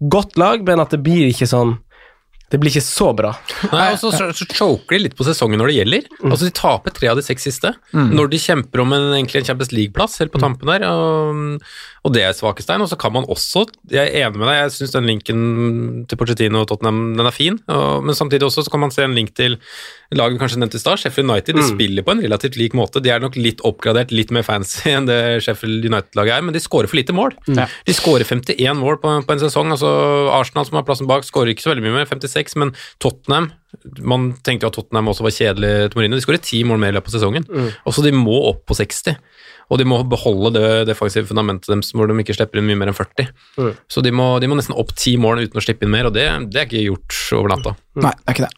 godt 0.00 0.38
lag, 0.40 0.64
men 0.66 0.82
at 0.82 0.94
det 0.94 1.02
blir 1.04 1.30
ikke 1.30 1.48
sånn 1.50 1.76
Det 2.50 2.58
blir 2.58 2.72
ikke 2.72 2.82
så 2.82 3.12
bra. 3.14 3.30
Nei, 3.70 3.92
og 3.94 4.00
så, 4.00 4.10
så, 4.10 4.46
choker 4.50 4.96
de 4.96 5.04
litt 5.04 5.14
på 5.18 5.26
sesongen 5.26 5.60
når 5.60 5.70
det 5.70 5.76
gjelder. 5.76 6.08
Altså 6.24 6.48
De 6.48 6.54
taper 6.56 6.94
tre 6.96 7.10
av 7.12 7.20
de 7.20 7.22
seks 7.22 7.46
siste. 7.46 7.70
Når 7.94 8.32
de 8.32 8.40
kjemper 8.42 8.82
om 8.82 8.94
en, 8.96 9.06
egentlig 9.14 9.42
en 9.42 9.48
Champions 9.52 9.70
League-plass 9.74 10.18
helt 10.22 10.34
på 10.34 10.42
tampen 10.42 10.72
der, 10.72 10.86
og, 10.88 11.62
og 12.02 12.16
det 12.16 12.24
er 12.26 12.34
svakestein. 12.34 12.82
Og 12.82 12.90
så 12.90 12.98
kan 12.98 13.14
man 13.14 13.28
også 13.30 13.68
Jeg 13.92 14.02
er 14.02 14.26
enig 14.26 14.40
med 14.40 14.50
deg, 14.50 14.64
jeg 14.64 14.74
syns 14.78 14.96
den 14.96 15.08
linken 15.12 15.40
til 16.10 16.18
Pochettino 16.18 16.64
og 16.64 16.70
Tottenham 16.72 17.14
den 17.18 17.30
er 17.30 17.36
fin, 17.36 17.60
og, 17.70 18.02
men 18.06 18.18
samtidig 18.18 18.48
også 18.48 18.66
så 18.66 18.74
kan 18.74 18.82
man 18.82 18.94
se 18.94 19.06
en 19.06 19.14
link 19.16 19.34
til 19.38 19.60
laget 20.18 20.34
vi 20.34 20.40
kanskje 20.42 20.58
nevnte 20.58 20.78
i 20.78 20.82
stad, 20.82 20.98
Sheffield 20.98 21.30
United. 21.30 21.54
De 21.54 21.62
spiller 21.68 22.02
på 22.06 22.10
en 22.16 22.22
relativt 22.24 22.56
lik 22.58 22.72
måte. 22.74 22.98
De 23.04 23.10
er 23.14 23.20
nok 23.22 23.36
litt 23.38 23.60
oppgradert, 23.66 24.10
litt 24.10 24.32
mer 24.34 24.42
fancy 24.46 24.90
enn 24.90 25.06
det 25.06 25.18
Sheffield 25.46 25.84
United-laget 25.86 26.34
er, 26.38 26.42
men 26.42 26.56
de 26.56 26.62
skårer 26.64 26.90
for 26.90 26.98
lite 26.98 27.14
mål. 27.14 27.36
De 27.86 27.94
skårer 27.94 28.26
51 28.26 28.74
mål 28.80 28.98
på, 29.02 29.12
på 29.26 29.32
en 29.36 29.42
sesong. 29.42 29.70
altså 29.70 29.90
Arsenal, 30.34 30.66
som 30.66 30.80
har 30.80 30.86
plassen 30.88 31.06
bak, 31.10 31.22
skårer 31.28 31.52
ikke 31.54 31.62
så 31.66 31.70
veldig 31.74 31.84
mye 31.86 31.98
mer, 32.00 32.08
56, 32.10 32.56
men 32.62 32.74
Tottenham 32.98 33.52
Man 34.02 34.32
tenkte 34.42 34.66
jo 34.66 34.70
at 34.72 34.74
Tottenham 34.74 35.08
også 35.12 35.22
var 35.22 35.30
kjedelig 35.30 35.70
til 35.92 36.00
Mourinho. 36.00 36.16
De 36.18 36.24
skårer 36.24 36.42
ti 36.42 36.64
mål 36.66 36.80
mer 36.82 36.90
i 36.90 36.96
løpet 36.96 37.12
av 37.12 37.20
sesongen. 37.20 37.44
Også 37.86 38.02
de 38.02 38.10
må 38.10 38.34
opp 38.50 38.64
på 38.66 38.74
60. 38.74 39.14
Og 39.70 39.78
de 39.78 39.84
må 39.86 40.00
beholde 40.10 40.50
det 40.56 40.88
defensive 40.88 41.28
fundamentet 41.30 41.70
deres 41.70 41.92
hvor 41.94 42.10
de 42.10 42.16
ikke 42.18 42.34
slipper 42.34 42.58
inn 42.58 42.66
mye 42.66 42.80
mer 42.80 42.90
enn 42.90 42.98
40. 42.98 43.30
Så 43.86 44.02
de 44.02 44.10
må, 44.10 44.40
de 44.42 44.48
må 44.50 44.58
nesten 44.58 44.74
opp 44.74 44.90
ti 44.98 45.14
mål 45.22 45.44
uten 45.44 45.60
å 45.60 45.62
slippe 45.62 45.86
inn 45.86 45.94
mer, 45.94 46.08
og 46.10 46.16
det, 46.18 46.26
det 46.50 46.64
er 46.64 46.66
ikke 46.66 46.82
gjort 46.88 47.20
over 47.38 47.52
natta. 47.54 47.76
Nei, 48.02 48.10
det 48.18 48.26
er 48.26 48.34
ikke 48.40 48.48
det. 48.48 48.56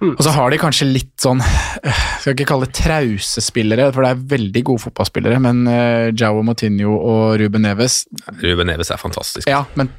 Og 0.00 0.20
så 0.22 0.30
har 0.36 0.52
de 0.54 0.58
kanskje 0.62 0.86
litt 0.86 1.14
sånn 1.18 1.40
øh, 1.42 2.02
Skal 2.22 2.36
ikke 2.36 2.46
kalle 2.52 2.68
det 2.68 2.76
trause 2.78 3.42
spillere, 3.42 3.88
for 3.94 4.04
det 4.06 4.12
er 4.14 4.20
veldig 4.36 4.62
gode 4.68 4.84
fotballspillere, 4.84 5.40
men 5.42 5.64
uh, 5.66 6.08
Jao 6.14 6.42
Motinho 6.46 6.94
og 6.98 7.38
Ruben 7.40 7.64
Neves 7.66 8.04
Ruben 8.42 8.70
Neves 8.70 8.92
er 8.94 9.00
fantastisk. 9.02 9.48
Ja, 9.50 9.64
men 9.78 9.90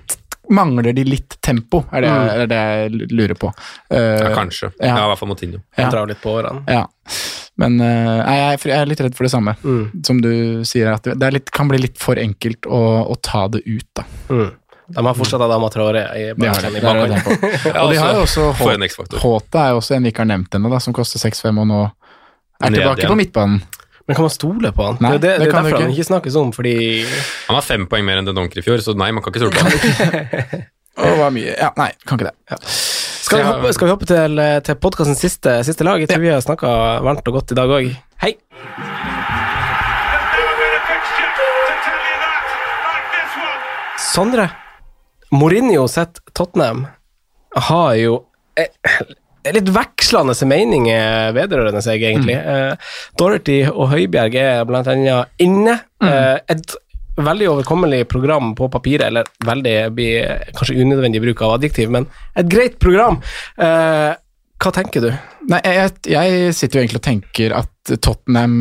mangler 0.50 0.88
de 0.98 1.04
litt 1.06 1.36
tempo, 1.46 1.84
er 1.94 2.02
det, 2.08 2.10
er 2.10 2.48
det 2.50 2.60
jeg 2.60 3.10
lurer 3.12 3.36
på. 3.38 3.52
Uh, 3.92 4.00
Ja, 4.00 4.32
kanskje. 4.34 4.72
ja. 4.80 4.96
Ja, 4.96 5.04
i 5.04 5.12
hvert 5.12 5.20
fall 5.22 5.30
Motinho. 5.30 5.60
Ja. 5.76 5.84
Han 5.84 5.92
drar 5.94 6.08
litt 6.10 6.24
på 6.24 6.32
årene. 6.40 6.64
Ja. 6.72 6.86
Men 7.60 7.76
uh, 7.84 8.24
jeg, 8.24 8.40
er- 8.56 8.72
jeg 8.72 8.80
er 8.80 8.90
litt 8.90 9.04
redd 9.04 9.18
for 9.20 9.28
det 9.28 9.34
samme, 9.36 9.54
som 10.08 10.24
du 10.24 10.32
sier, 10.66 10.90
at 10.96 11.06
det 11.12 11.28
er 11.28 11.36
litt, 11.36 11.52
kan 11.54 11.70
bli 11.70 11.78
litt 11.84 12.00
for 12.02 12.18
enkelt 12.18 12.66
å, 12.72 12.82
å 13.12 13.20
ta 13.22 13.44
det 13.54 13.62
ut, 13.68 13.86
da. 14.00 14.08
Mm. 14.32 14.50
De 14.90 15.06
har 15.06 15.14
fortsatt 15.18 15.42
Adama 15.46 15.70
Traore 15.70 16.02
i 16.18 16.24
bakgrunnen 16.34 16.82
tenker 16.82 17.26
på. 17.26 17.74
Og 17.84 17.92
de 17.94 17.98
har 18.02 18.16
jo 18.18 18.22
også 18.26 18.46
for 18.58 18.74
en 18.74 18.82
Hå- 18.82 18.90
X-faktor. 18.90 19.22
Håte 19.22 19.62
er 19.62 19.74
jo 19.76 19.82
også 19.84 19.96
en 19.98 20.08
vi 20.08 20.12
ikke 20.14 20.24
har 20.26 20.30
nevnt 20.32 20.56
ennå, 20.58 20.72
som 20.82 20.96
koster 20.98 21.22
6-5 21.22 21.60
og 21.62 21.68
nå 21.70 21.82
er 21.86 22.74
tilbake 22.74 23.08
på 23.12 23.18
midtbanen. 23.20 23.62
Men 24.10 24.18
kan 24.18 24.26
man 24.26 24.34
stole 24.34 24.72
på 24.74 24.86
han? 24.88 24.98
Nei, 25.06 25.12
det, 25.12 25.22
det, 25.22 25.30
det 25.30 25.40
det 25.44 25.48
er 25.48 25.54
kan 25.54 25.68
ikke. 25.70 25.82
han 25.86 25.92
ikke. 25.94 26.08
snakkes 26.08 26.36
om, 26.42 26.50
fordi 26.56 26.74
Han 27.46 27.54
har 27.60 27.62
fem 27.62 27.84
poeng 27.92 28.08
mer 28.08 28.18
enn 28.24 28.26
Den 28.32 28.40
Donker 28.40 28.58
i 28.58 28.66
fjor, 28.66 28.82
så 28.82 28.96
nei, 28.98 29.12
man 29.14 29.22
kan 29.22 29.30
ikke 29.36 29.44
stole 29.46 29.54
på 29.54 29.62
han. 29.70 30.66
Hva 31.20 31.30
mye 31.32 31.54
Ja, 31.54 31.70
nei, 31.78 31.92
kan 32.10 32.18
ikke 32.18 32.32
det. 32.32 32.58
Skal 32.66 33.44
vi 33.44 33.46
hoppe, 33.46 33.74
skal 33.78 33.86
vi 33.86 33.94
hoppe 33.94 34.10
til, 34.10 34.42
til 34.66 34.80
podkastens 34.82 35.22
siste, 35.22 35.60
siste 35.68 35.86
lag? 35.86 36.02
Jeg 36.02 36.10
tror 36.10 36.26
vi 36.26 36.34
har 36.34 36.42
snakka 36.42 36.74
varmt 37.06 37.30
og 37.30 37.38
godt 37.38 37.54
i 37.54 37.60
dag 37.62 37.70
òg. 37.78 37.92
Hei! 38.26 38.34
Sondre, 44.00 44.48
Mourinho 45.36 45.88
sitt 45.92 46.22
Tottenham 46.34 46.86
har 47.70 47.96
jo 48.00 48.20
eh, 48.58 48.70
eh, 48.86 49.54
litt 49.54 49.70
vekslende 49.74 50.36
meninger 50.50 51.34
vedrørende 51.38 51.82
seg, 51.86 52.04
egentlig. 52.06 52.38
Eh, 52.38 52.94
Dorothy 53.20 53.62
og 53.70 53.92
Høibjerg 53.94 54.38
er 54.42 54.64
blant 54.70 54.90
annet 54.92 55.42
inne. 55.42 55.80
Eh, 56.04 56.38
et 56.50 56.78
veldig 57.20 57.50
overkommelig 57.52 58.06
program 58.08 58.54
på 58.56 58.70
papiret, 58.72 59.10
eller 59.10 59.28
veldig 59.46 59.76
blir 59.96 60.50
kanskje 60.56 60.80
unødvendig 60.80 61.22
bruk 61.24 61.44
av 61.46 61.58
adjektiv, 61.58 61.92
men 61.92 62.08
et 62.40 62.50
greit 62.52 62.80
program. 62.82 63.20
Eh, 63.60 64.14
hva 64.60 64.72
tenker 64.76 65.04
du? 65.04 65.10
Nei, 65.50 65.60
jeg, 65.64 65.92
jeg 66.12 66.56
sitter 66.56 66.80
jo 66.80 66.84
egentlig 66.84 67.02
og 67.02 67.06
tenker 67.06 67.56
at 67.62 67.94
Tottenham 68.04 68.56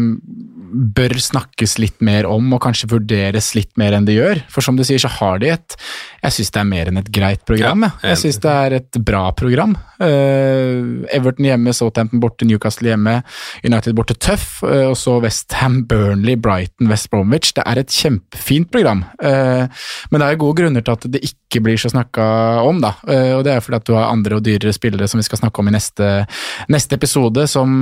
bør 0.69 1.15
snakkes 1.23 1.77
litt 1.82 2.03
mer 2.05 2.28
om, 2.28 2.53
og 2.55 2.62
kanskje 2.65 2.90
vurderes 2.93 3.53
litt 3.57 3.73
mer 3.81 3.97
enn 3.97 4.07
det 4.09 4.19
gjør. 4.19 4.43
For 4.53 4.65
som 4.65 4.78
du 4.78 4.85
sier, 4.86 5.01
så 5.03 5.11
har 5.19 5.40
de 5.43 5.53
et 5.55 5.77
Jeg 6.23 6.35
syns 6.35 6.51
det 6.55 6.61
er 6.61 6.69
mer 6.69 6.89
enn 6.90 6.99
et 6.99 7.11
greit 7.15 7.45
program. 7.47 7.86
Ja, 7.86 7.93
jeg. 8.03 8.11
jeg 8.11 8.20
syns 8.24 8.40
det 8.43 8.55
er 8.65 8.77
et 8.81 8.99
bra 9.07 9.28
program. 9.39 9.77
Uh, 9.99 11.07
Everton 11.15 11.47
hjemme, 11.47 11.74
Southampton 11.74 12.23
borte, 12.23 12.47
Newcastle 12.47 12.90
hjemme, 12.90 13.20
United 13.65 13.95
borte 13.99 14.16
tøff, 14.19 14.61
uh, 14.66 14.90
og 14.90 14.97
så 14.99 15.19
Westham, 15.23 15.85
Burnley, 15.90 16.35
Brighton, 16.39 16.90
West 16.90 17.11
Bromwich. 17.12 17.55
Det 17.55 17.65
er 17.66 17.82
et 17.82 17.95
kjempefint 17.95 18.70
program. 18.74 19.05
uh, 19.23 19.66
men 20.11 20.20
det 20.23 20.27
er 20.27 20.40
gode 20.40 20.59
grunner 20.59 20.85
til 20.85 20.99
at 20.99 21.07
det 21.12 21.23
ikke 21.27 21.62
blir 21.65 21.78
så 21.81 21.90
snakka 21.93 22.24
om, 22.66 22.82
da. 22.82 22.93
Og 23.39 23.40
det 23.47 23.55
er 23.55 23.62
fordi 23.65 23.78
at 23.78 23.86
du 23.89 23.95
har 23.97 24.11
andre 24.11 24.36
og 24.36 24.45
dyrere 24.45 24.73
spillere 24.74 25.09
som 25.09 25.20
vi 25.20 25.24
skal 25.24 25.40
snakke 25.40 25.62
om 25.62 25.70
i 25.70 25.74
neste, 25.74 26.09
neste 26.69 26.99
episode, 26.99 27.47
som 27.49 27.73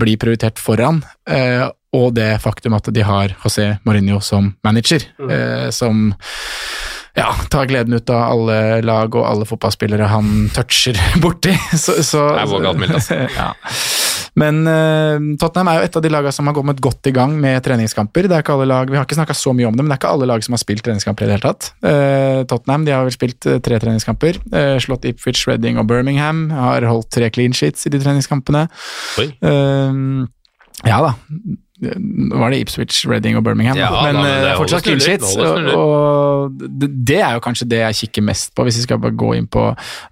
blir 0.00 0.18
prioritert 0.20 0.58
foran. 0.60 1.02
Eh, 1.28 1.66
og 1.96 2.12
det 2.14 2.30
faktum 2.42 2.76
at 2.78 2.86
de 2.94 3.02
har 3.02 3.34
José 3.42 3.72
Mourinho 3.86 4.20
som 4.22 4.52
manager, 4.66 5.02
eh, 5.26 5.70
som 5.74 6.10
ja, 7.18 7.32
tar 7.50 7.66
gleden 7.66 7.96
ut 7.98 8.10
av 8.10 8.22
alle 8.36 8.58
lag 8.86 9.14
og 9.18 9.26
alle 9.26 9.46
fotballspillere 9.48 10.06
han 10.12 10.48
toucher 10.54 10.98
borti. 11.22 11.54
Så, 11.74 11.98
så, 12.06 12.28
Det 12.36 12.44
er 12.44 12.52
vågalt 12.52 12.80
mildt, 12.80 12.98
altså. 13.00 13.24
ja. 13.40 13.50
Men 14.38 14.62
uh, 14.62 15.18
Tottenham 15.42 15.72
er 15.72 15.80
jo 15.80 15.86
et 15.88 15.96
av 15.98 16.04
de 16.04 16.10
lagene 16.14 16.32
som 16.34 16.46
har 16.46 16.54
kommet 16.54 16.78
godt 16.82 17.08
i 17.10 17.12
gang 17.14 17.34
med 17.42 17.58
treningskamper. 17.66 18.28
Det 18.30 18.36
er 18.36 18.44
ikke 18.44 18.54
alle 18.54 18.68
lag, 18.70 18.90
Vi 18.90 18.98
har 18.98 19.08
ikke 19.08 19.18
snakka 19.18 19.34
så 19.34 19.52
mye 19.56 19.66
om 19.66 19.74
det, 19.74 19.82
men 19.82 19.90
det 19.90 19.96
er 19.96 20.02
ikke 20.04 20.12
alle 20.14 20.28
lag 20.30 20.44
som 20.46 20.54
har 20.54 20.62
spilt 20.62 20.84
treningskamper 20.86 21.26
i 21.26 21.30
det 21.30 21.38
hele 21.38 21.48
tatt. 21.48 21.72
Uh, 21.82 22.46
Tottenham 22.50 22.86
de 22.86 22.94
har 22.94 23.08
vel 23.08 23.16
spilt 23.16 23.48
eh, 23.50 23.58
tre 23.64 23.80
treningskamper. 23.82 24.38
Uh, 24.54 24.76
slått 24.82 25.08
Ipfitch, 25.10 25.48
Reading 25.50 25.80
og 25.82 25.88
Birmingham. 25.90 26.46
Har 26.54 26.86
holdt 26.86 27.10
tre 27.18 27.32
clean 27.34 27.56
sheets 27.56 27.90
i 27.90 27.92
de 27.92 28.00
treningskampene. 28.02 28.68
Oi. 29.18 29.32
Ja 30.86 31.02
da. 31.04 31.10
Var 31.80 32.52
det 32.52 32.58
Ipswich, 32.60 33.06
Reading 33.08 33.38
og 33.38 33.44
Birmingham, 33.46 33.78
Ja, 33.78 33.88
men 34.04 34.18
da, 34.18 34.22
men 34.22 34.30
eh, 34.34 34.42
det 34.44 34.56
fortsatt 34.58 34.84
clean 34.84 35.00
sheets. 35.00 35.30
Og, 35.40 35.70
og 35.72 36.58
det, 36.60 36.90
det 37.08 37.16
er 37.24 37.38
jo 37.38 37.42
kanskje 37.44 37.68
det 37.72 37.78
jeg 37.80 37.98
kikker 38.02 38.26
mest 38.26 38.52
på, 38.54 38.66
hvis 38.66 38.76
vi 38.82 38.84
skal 38.84 39.00
bare 39.00 39.16
gå 39.16 39.30
inn 39.38 39.48
på 39.48 39.62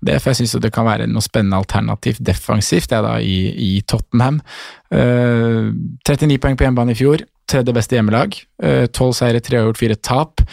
det. 0.01 0.17
For 0.23 0.33
jeg 0.33 0.41
syns 0.41 0.57
det 0.65 0.73
kan 0.73 0.89
være 0.89 1.09
noe 1.11 1.25
spennende 1.25 1.61
alternativt 1.61 2.23
defensivt 2.25 2.95
er 2.97 3.05
da 3.05 3.19
i, 3.21 3.37
i 3.53 3.71
Tottenham. 3.85 4.41
Uh, 4.89 5.69
39 6.09 6.39
poeng 6.41 6.57
på 6.57 6.65
hjemmebane 6.65 6.97
i 6.97 6.99
fjor, 6.99 7.27
tredje 7.49 7.77
beste 7.77 7.99
hjemmelag. 7.99 8.39
Uh, 8.65 8.87
12 8.89 9.13
seire, 9.21 9.45
tre 9.45 9.61
uavgjort, 9.61 9.83
fire 9.85 9.99
tap. 10.01 10.45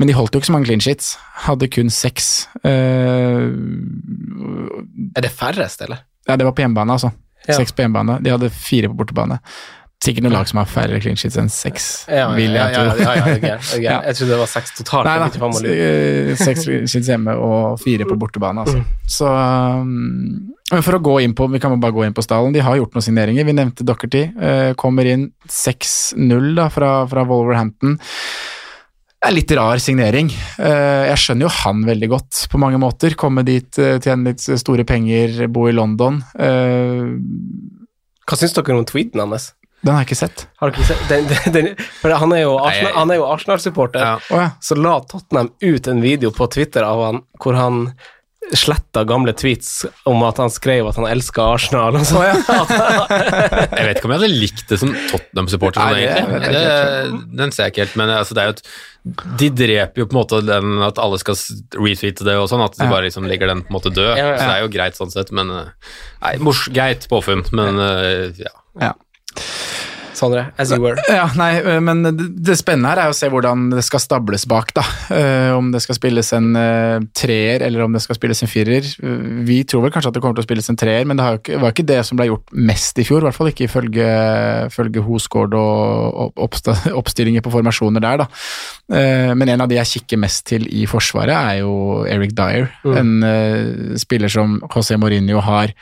Men 0.00 0.08
de 0.08 0.16
holdt 0.16 0.32
jo 0.36 0.40
ikke 0.40 0.48
så 0.48 0.58
mange 0.58 0.68
clean 0.68 0.80
sheets. 0.84 1.14
Hadde 1.46 1.68
kun 1.72 1.88
seks. 1.92 2.30
Uh, 2.64 3.48
Er 5.16 5.24
det 5.24 5.32
færrest, 5.32 5.82
eller? 5.88 6.04
ja, 6.28 6.36
det 6.36 6.44
var 6.46 6.52
på 6.52 6.62
hjemmebane, 6.62 6.92
altså. 6.94 7.10
Ja. 7.48 7.56
Seks 7.56 7.72
på 7.72 7.82
hjemmebane. 7.82 8.18
De 8.22 8.30
hadde 8.30 8.50
fire 8.52 8.90
på 8.92 8.98
bortebane. 9.00 9.40
Sikkert 10.00 10.24
noen 10.24 10.32
lag 10.32 10.46
som 10.48 10.56
har 10.62 10.68
færre 10.70 10.96
clean 10.96 11.18
sheets 11.20 11.36
enn 11.36 11.50
seks, 11.52 11.86
vil 12.08 12.54
jeg 12.56 12.56
ja, 12.56 12.68
ja, 12.72 12.84
ja, 12.96 13.14
ja, 13.18 13.24
okay. 13.34 13.80
gærent. 13.84 14.06
Jeg 14.08 14.16
trodde 14.16 14.30
det 14.32 14.38
var 14.40 14.48
seks 14.48 14.70
totalt. 14.78 15.04
Nei 15.04 15.16
lurer. 15.20 15.82
eh, 16.30 16.30
seks 16.40 16.64
clean 16.64 16.86
sheets 16.88 17.10
hjemme 17.12 17.34
og 17.36 17.76
fire 17.82 18.06
på 18.08 18.16
bortebane, 18.16 18.64
altså. 18.64 18.80
Så 19.04 19.28
um, 19.28 20.54
Men 20.72 20.86
for 20.86 20.96
å 20.96 21.02
gå 21.04 21.18
inn 21.20 21.34
på 21.36 21.50
Vi 21.52 21.60
kan 21.60 21.76
bare 21.82 21.92
gå 21.92 22.06
inn 22.06 22.16
på 22.16 22.24
stallen. 22.24 22.56
De 22.56 22.64
har 22.64 22.78
gjort 22.80 22.96
noen 22.96 23.04
signeringer. 23.10 23.44
Vi 23.44 23.56
nevnte 23.58 23.84
Dockerty. 23.84 24.22
eh, 24.40 24.72
kommer 24.80 25.04
inn 25.04 25.28
6-0 25.52 26.64
fra, 26.72 26.94
fra 27.12 27.26
Wolverhampton. 27.28 27.98
Det 28.00 29.28
er 29.28 29.36
litt 29.36 29.52
rar 29.52 29.84
signering. 29.84 30.32
Eh, 30.64 31.10
Jeg 31.12 31.20
skjønner 31.26 31.44
jo 31.44 31.54
han 31.60 31.84
veldig 31.84 32.08
godt 32.16 32.46
på 32.48 32.56
mange 32.64 32.80
måter. 32.80 33.18
Komme 33.20 33.44
dit, 33.44 33.68
tjene 33.76 34.32
litt 34.32 34.40
store 34.40 34.88
penger, 34.88 35.42
bo 35.52 35.68
i 35.68 35.76
London. 35.76 36.22
Hva 38.24 38.38
syns 38.38 38.56
dere 38.56 38.80
om 38.80 38.88
tweeten 38.88 39.20
hans? 39.20 39.52
Den 39.80 39.94
har 39.94 40.02
jeg 40.02 40.10
ikke 40.10 40.20
sett. 40.20 40.46
Har 40.60 40.70
du 40.70 40.76
ikke 40.76 40.88
sett? 40.90 41.02
Den, 41.08 41.26
den, 41.30 41.52
den, 41.56 41.68
for 42.02 42.12
han 42.22 42.32
er 42.36 42.42
jo 42.44 42.54
Arsenal- 42.60 43.12
er 43.14 43.24
Arsenal-supporter. 43.32 44.02
Ja. 44.04 44.14
Å 44.28 44.40
ja. 44.42 44.48
Så 44.60 44.76
la 44.76 44.98
Tottenham 45.08 45.52
ut 45.64 45.88
en 45.88 46.02
video 46.04 46.32
på 46.36 46.48
Twitter 46.52 46.84
av 46.84 47.04
han 47.06 47.22
hvor 47.40 47.56
han 47.56 47.86
sletta 48.56 49.04
gamle 49.06 49.30
tweets 49.36 49.84
om 50.10 50.24
at 50.26 50.40
han 50.42 50.50
skrev 50.50 50.88
at 50.90 50.96
han 50.98 51.06
elska 51.06 51.44
Arsenal. 51.54 51.96
Og 52.00 52.06
så. 52.08 52.22
Jeg 52.26 53.86
vet 53.86 54.00
ikke 54.00 54.08
om 54.08 54.14
jeg 54.14 54.20
hadde 54.20 54.30
likt 54.32 54.64
det 54.72 54.78
som 54.82 54.94
Tottenham-supporter. 55.12 55.80
sånn 55.80 56.40
det 56.40 56.54
Det, 56.56 57.20
den 57.40 57.54
ser 57.54 57.68
jeg 57.68 57.74
ikke 57.76 57.84
helt, 57.86 57.98
men 58.00 58.12
altså, 58.16 58.36
det 58.36 58.42
er 58.42 58.50
jo 58.50 58.56
et 58.58 58.64
de 59.40 59.46
dreper 59.56 60.02
jo 60.02 60.06
på 60.10 60.12
en 60.12 60.18
måte 60.18 60.38
den 60.44 60.82
at 60.84 60.98
alle 61.00 61.16
skal 61.22 61.38
retweete 61.72 62.26
det 62.26 62.34
og 62.36 62.50
sånn, 62.50 62.60
at 62.66 62.74
de 62.76 62.84
bare 62.90 63.06
liksom 63.06 63.24
legger 63.30 63.48
den 63.48 63.62
på 63.64 63.72
en 63.72 63.76
måte 63.78 63.92
død. 63.96 64.10
Ja, 64.12 64.26
ja. 64.34 64.34
Så 64.36 64.44
det 64.50 64.56
er 64.58 64.64
jo 64.66 64.72
greit 64.74 64.98
sånn 64.98 65.12
sett, 65.14 65.30
men 65.36 65.52
eh, 65.54 65.94
Nei, 66.20 66.34
mors, 66.44 66.66
greit 66.74 67.06
påfunn, 67.08 67.46
men 67.56 67.80
eh, 67.80 68.42
ja. 68.42 68.52
ja. 68.82 68.90
Sondre, 70.20 70.50
as 70.58 70.68
you 70.74 70.82
were. 70.82 70.98
Ja, 71.08 71.28
nei, 71.38 71.62
øh, 71.62 71.78
men 71.80 72.02
det 72.04 72.56
spennende 72.58 72.90
her 72.90 72.98
er 73.06 73.12
å 73.12 73.14
se 73.16 73.28
hvordan 73.30 73.68
det 73.72 73.84
skal 73.86 74.02
stables 74.02 74.42
bak, 74.50 74.72
da. 74.76 74.82
Eh, 75.16 75.52
om 75.56 75.70
det 75.72 75.80
skal 75.80 75.96
spilles 75.96 76.32
en 76.36 76.48
eh, 76.60 76.98
treer, 77.16 77.62
eller 77.64 77.86
om 77.86 77.94
det 77.94 78.02
skal 78.04 78.18
spilles 78.18 78.42
en 78.44 78.50
firer. 78.50 78.84
Eh, 79.00 79.22
Vi 79.48 79.60
tror 79.70 79.86
vel 79.86 79.94
kanskje 79.94 80.10
at 80.10 80.18
det 80.18 80.22
kommer 80.24 80.36
til 80.36 80.44
å 80.44 80.48
spilles 80.48 80.68
en 80.68 80.76
treer, 80.82 81.06
men 81.08 81.16
det 81.16 81.54
var 81.62 81.70
ikke 81.72 81.86
det 81.88 82.00
som 82.04 82.20
ble 82.20 82.26
gjort 82.28 82.52
mest 82.52 83.00
i 83.00 83.06
fjor. 83.08 83.22
I 83.22 83.28
hvert 83.30 83.38
fall 83.38 83.52
ikke 83.54 83.68
ifølge, 83.70 84.10
ifølge 84.68 85.06
Hosgaard 85.08 85.56
og 85.56 86.36
opp- 86.36 86.60
oppstillinger 87.00 87.46
på 87.46 87.54
formasjoner 87.56 88.04
der, 88.04 88.24
da. 88.26 88.30
Eh, 88.92 89.32
Men 89.38 89.48
en 89.54 89.64
av 89.64 89.68
de 89.72 89.78
jeg 89.80 89.92
kikker 89.94 90.20
mest 90.26 90.44
til 90.52 90.66
i 90.68 90.84
Forsvaret, 90.90 91.32
er 91.32 91.62
jo 91.62 92.04
Eric 92.04 92.34
Dyer. 92.36 92.68
En 92.84 93.22
eh, 93.24 93.96
spiller 93.96 94.28
som 94.28 94.58
José 94.68 94.98
Mourinho 95.00 95.40
har 95.40 95.72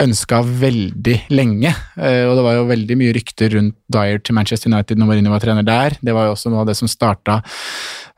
ønska 0.00 0.40
veldig 0.42 1.16
lenge, 1.30 1.70
eh, 2.00 2.24
og 2.26 2.36
det 2.38 2.44
var 2.46 2.56
jo 2.56 2.68
veldig 2.70 2.96
mye 2.98 3.12
rykter 3.14 3.52
rundt 3.54 3.76
Dyer 3.92 4.22
til 4.24 4.34
Manchester 4.34 4.72
United 4.72 4.98
når 4.98 5.10
Mourinho 5.10 5.34
var 5.34 5.44
trener 5.44 5.66
der. 5.66 5.98
Det 6.00 6.14
var 6.16 6.26
jo 6.26 6.36
også 6.36 6.50
noe 6.50 6.64
av 6.64 6.70
det 6.70 6.78
som 6.78 6.90
starta 6.90 7.42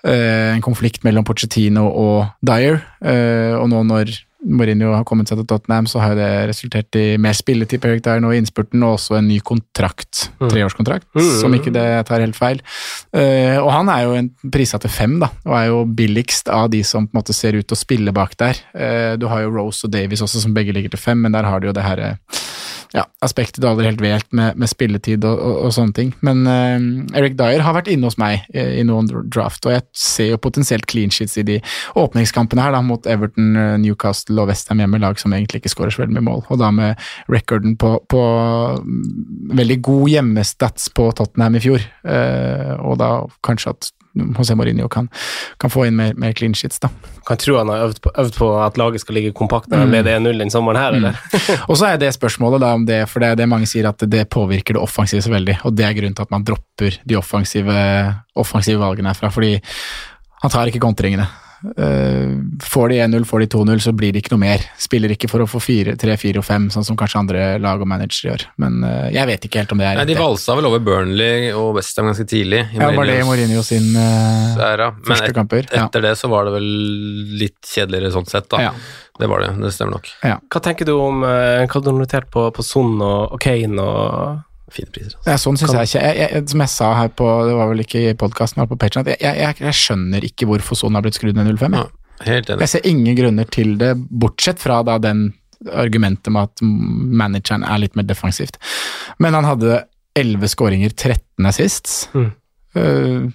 en 0.05 0.61
konflikt 0.61 1.01
mellom 1.07 1.25
Pochettino 1.25 1.87
og 1.89 2.27
Dyer, 2.45 2.83
eh, 3.01 3.55
og 3.57 3.71
nå 3.73 3.81
når 3.89 4.13
Mourinho 4.45 4.93
har 4.95 5.05
kommet 5.09 5.31
seg 5.31 5.41
til 5.41 5.49
Tottenham, 5.49 5.89
så 5.89 6.03
har 6.03 6.13
jo 6.13 6.21
det 6.21 6.31
resultert 6.51 6.99
i 7.01 7.05
mer 7.21 7.37
spilletid 7.37 7.81
på 7.83 7.91
Eric 7.91 8.05
Dyer 8.05 8.23
nå 8.23 8.33
i 8.35 8.41
innspurten, 8.43 8.83
og 8.85 8.99
også 8.99 9.19
en 9.19 9.29
ny 9.29 9.39
kontrakt, 9.45 10.29
treårskontrakt, 10.43 11.09
som 11.41 11.55
ikke 11.57 11.73
det 11.75 11.87
tar 12.09 12.25
helt 12.25 12.39
feil. 12.39 12.61
Uh, 13.15 13.59
og 13.63 13.71
han 13.73 13.93
er 13.93 14.05
jo 14.05 14.17
en 14.19 14.31
prisa 14.55 14.81
til 14.83 14.93
fem, 14.93 15.17
da, 15.23 15.31
og 15.47 15.57
er 15.59 15.69
jo 15.71 15.83
billigst 16.01 16.51
av 16.53 16.69
de 16.75 16.83
som 16.87 17.09
på 17.09 17.15
en 17.15 17.23
måte 17.23 17.37
ser 17.37 17.57
ut 17.57 17.67
til 17.67 17.77
å 17.77 17.81
spille 17.81 18.15
bak 18.17 18.37
der. 18.41 18.61
Uh, 18.77 19.15
du 19.21 19.29
har 19.33 19.45
jo 19.45 19.55
Rose 19.55 19.89
og 19.89 19.95
Davies 19.95 20.25
også, 20.25 20.45
som 20.45 20.57
begge 20.57 20.75
ligger 20.77 20.95
til 20.95 21.03
fem, 21.03 21.25
men 21.25 21.35
der 21.35 21.49
har 21.49 21.61
du 21.61 21.71
jo 21.71 21.77
det 21.77 21.85
her 21.87 22.03
eh, 22.03 22.43
ja, 22.93 23.05
aspektet 23.25 23.63
du 23.63 23.69
aldri 23.69 23.89
helt 23.89 24.03
vet 24.03 24.27
med, 24.37 24.59
med 24.61 24.71
spilletid 24.71 25.25
og, 25.27 25.39
og, 25.39 25.57
og 25.67 25.75
sånne 25.77 25.97
ting. 25.97 26.13
Men 26.27 26.45
uh, 26.47 27.17
Eric 27.17 27.39
Dyer 27.39 27.65
har 27.65 27.77
vært 27.77 27.91
inne 27.93 28.11
hos 28.11 28.19
meg 28.21 28.45
i, 28.53 28.81
i 28.81 28.85
noen 28.87 29.09
draft, 29.09 29.65
og 29.67 29.75
jeg 29.75 29.87
ser 29.97 30.33
jo 30.33 30.41
potensielt 30.43 30.87
clean 30.91 31.13
sheets 31.15 31.39
i 31.41 31.47
de 31.47 31.59
åpningskampene 32.01 32.65
her 32.65 32.75
da, 32.77 32.83
mot 32.85 33.09
Everton, 33.11 33.55
eh, 33.59 33.75
Newcastle 33.83 34.43
og 34.43 34.51
Westham 34.51 34.83
hjemme, 34.83 35.01
lag 35.03 35.19
som 35.21 35.35
egentlig 35.35 35.63
ikke 35.63 35.73
skårer 35.73 35.95
så 35.95 36.05
veldig 36.05 36.19
mye 36.19 36.29
mål. 36.29 36.47
Og 36.53 36.61
da 36.61 36.71
med 36.75 37.03
recorden 37.33 37.79
på, 37.81 37.97
på 38.11 38.23
mm, 38.85 39.03
veldig 39.61 39.81
god 39.89 40.15
hjemmestats 40.15 40.91
på 40.95 41.11
Tottenham 41.19 41.59
i 41.59 41.65
fjor, 41.65 41.85
uh, 42.09 42.73
og 42.85 42.99
da 43.03 43.13
kanskje 43.47 43.75
at 43.75 43.93
José 44.15 44.55
Mourinho 44.55 44.89
kan, 44.89 45.09
kan 45.59 45.73
få 45.73 45.87
inn 45.89 45.97
mer, 45.99 46.15
mer 46.21 46.35
clean 46.39 46.55
sheets, 46.55 46.79
da. 46.83 46.91
Kan 47.27 47.41
tro 47.41 47.59
han 47.59 47.73
har 47.73 47.87
øvd 47.89 48.01
på, 48.05 48.13
øvd 48.23 48.39
på 48.39 48.51
at 48.63 48.79
laget 48.79 49.03
skal 49.03 49.19
ligge 49.19 49.35
kompakt 49.37 49.71
når 49.73 49.91
ble 49.91 50.03
det 50.07 50.17
1-0 50.21 50.43
den 50.45 50.53
sommeren 50.55 50.81
her, 50.81 50.99
eller? 50.99 51.19
Og 51.71 51.79
så 51.81 51.91
er 51.91 52.01
det 52.03 52.13
spørsmålet 52.15 52.63
da 52.63 52.75
om 52.79 52.87
det, 52.89 53.03
for 53.11 53.25
det 53.25 53.33
er 53.33 53.41
det 53.43 53.51
mange 53.51 53.69
sier 53.71 53.91
at 53.91 54.07
det 54.11 54.27
påvirker 54.31 54.79
det 54.79 54.83
offensive 54.83 55.25
så 55.25 55.33
veldig, 55.35 55.61
og 55.65 55.75
det 55.77 55.89
er 55.89 55.97
grunnen 55.99 56.15
til 56.17 56.27
at 56.27 56.35
man 56.35 56.47
dropper 56.47 57.01
de 57.03 57.19
offensive, 57.19 57.79
offensive 58.39 58.83
valgene 58.83 59.11
herfra, 59.11 59.33
fordi 59.35 59.57
han 60.45 60.53
tar 60.53 60.71
ikke 60.71 60.83
kontringene. 60.85 61.27
Eh, 61.65 62.31
får 62.63 62.89
de 62.89 62.99
1-0, 63.01 63.25
får 63.25 63.41
de 63.41 63.47
2-0, 63.47 63.79
så 63.81 63.93
blir 63.97 64.13
det 64.13 64.21
ikke 64.21 64.35
noe 64.35 64.43
mer. 64.43 64.65
Spiller 64.81 65.15
ikke 65.15 65.31
for 65.33 65.45
å 65.45 65.49
få 65.49 65.61
3, 65.97 66.17
4 66.21 66.43
og 66.43 66.45
5, 66.45 66.69
sånn 66.75 66.87
som 66.87 66.99
kanskje 67.01 67.23
andre 67.23 67.47
lag 67.63 67.81
og 67.81 67.89
managere 67.89 68.31
gjør. 68.31 68.45
Men 68.61 68.85
eh, 68.85 69.15
jeg 69.17 69.31
vet 69.31 69.49
ikke 69.49 69.63
helt 69.63 69.73
om 69.73 69.81
det 69.81 69.89
er 69.89 70.01
Nei, 70.01 70.07
De 70.11 70.19
valsa 70.19 70.57
vel 70.59 70.69
over 70.69 70.83
Burnley 70.85 71.49
og 71.57 71.79
Westham 71.79 72.11
ganske 72.11 72.29
tidlig. 72.29 72.67
i 72.75 72.81
Ja, 72.81 72.91
var 72.93 73.09
det 73.09 73.17
i 73.23 73.27
Mourinho 73.27 73.65
sin 73.65 73.91
uh, 73.97 74.61
æra. 74.61 74.93
Men 74.99 75.11
første 75.15 75.33
et, 75.33 75.39
kamper? 75.39 75.69
Ja. 75.71 75.87
etter 75.87 76.05
det 76.05 76.15
så 76.21 76.31
var 76.33 76.49
det 76.49 76.57
vel 76.59 76.71
litt 77.41 77.61
kjedeligere 77.65 78.13
sånn 78.15 78.29
sett, 78.29 78.51
da. 78.53 78.69
Ja. 78.69 78.75
Det 79.19 79.29
var 79.31 79.45
det, 79.45 79.53
det 79.63 79.71
stemmer 79.73 80.01
nok. 80.01 80.11
Ja. 80.27 80.41
Hva 80.51 80.61
tenker 80.61 80.89
du 80.89 80.97
om 80.99 81.23
Hva 81.23 81.69
hva 81.71 81.81
du 81.81 81.93
har 81.93 82.01
notert 82.01 82.33
på, 82.35 82.49
på 82.55 82.65
Son 82.67 82.99
og 83.05 83.39
Kane 83.43 83.79
og 83.81 84.43
Fine 84.73 84.91
priser. 84.95 85.17
Altså. 85.19 85.29
Ja, 85.29 85.37
sånn 85.41 85.59
synes 85.61 85.75
jeg 85.77 85.91
ikke. 85.91 86.03
Jeg, 86.07 86.29
jeg, 86.33 86.45
som 86.51 86.63
jeg 86.65 86.73
sa 86.73 86.91
her 86.97 87.11
på, 87.21 87.29
det 87.49 87.57
var 87.59 87.71
vel 87.71 87.85
ikke 87.85 88.01
i 88.01 88.17
podkasten, 88.19 88.63
men 88.63 88.71
på 88.71 88.79
Patreon, 88.81 89.07
at 89.07 89.21
jeg, 89.21 89.57
jeg, 89.61 89.77
skjønner 89.77 90.25
ikke 90.25 90.49
hvorfor 90.49 90.79
sånn 90.81 90.97
har 90.97 91.05
blitt 91.05 91.19
skrudd 91.19 91.37
ned 91.37 91.51
05. 91.53 91.77
jeg. 91.77 91.85
Ja, 91.85 92.29
helt 92.31 92.53
enig. 92.53 92.65
Jeg 92.65 92.73
ser 92.73 92.89
ingen 92.89 93.19
grunner 93.19 93.51
til 93.59 93.75
det, 93.81 93.93
bortsett 94.11 94.63
fra 94.63 94.81
da 94.87 94.97
den 95.03 95.27
argumentet 95.73 96.33
med 96.33 96.51
at 96.51 96.65
manageren 96.65 97.65
er 97.65 97.83
litt 97.85 97.97
mer 97.97 98.09
defensivt. 98.09 98.59
Men 99.23 99.37
han 99.37 99.49
hadde 99.49 99.85
11 100.19 100.53
skåringer, 100.53 100.93
13 100.97 101.49
assists. 101.51 101.97
Mm. 102.15 102.31
Uh, 102.75 103.29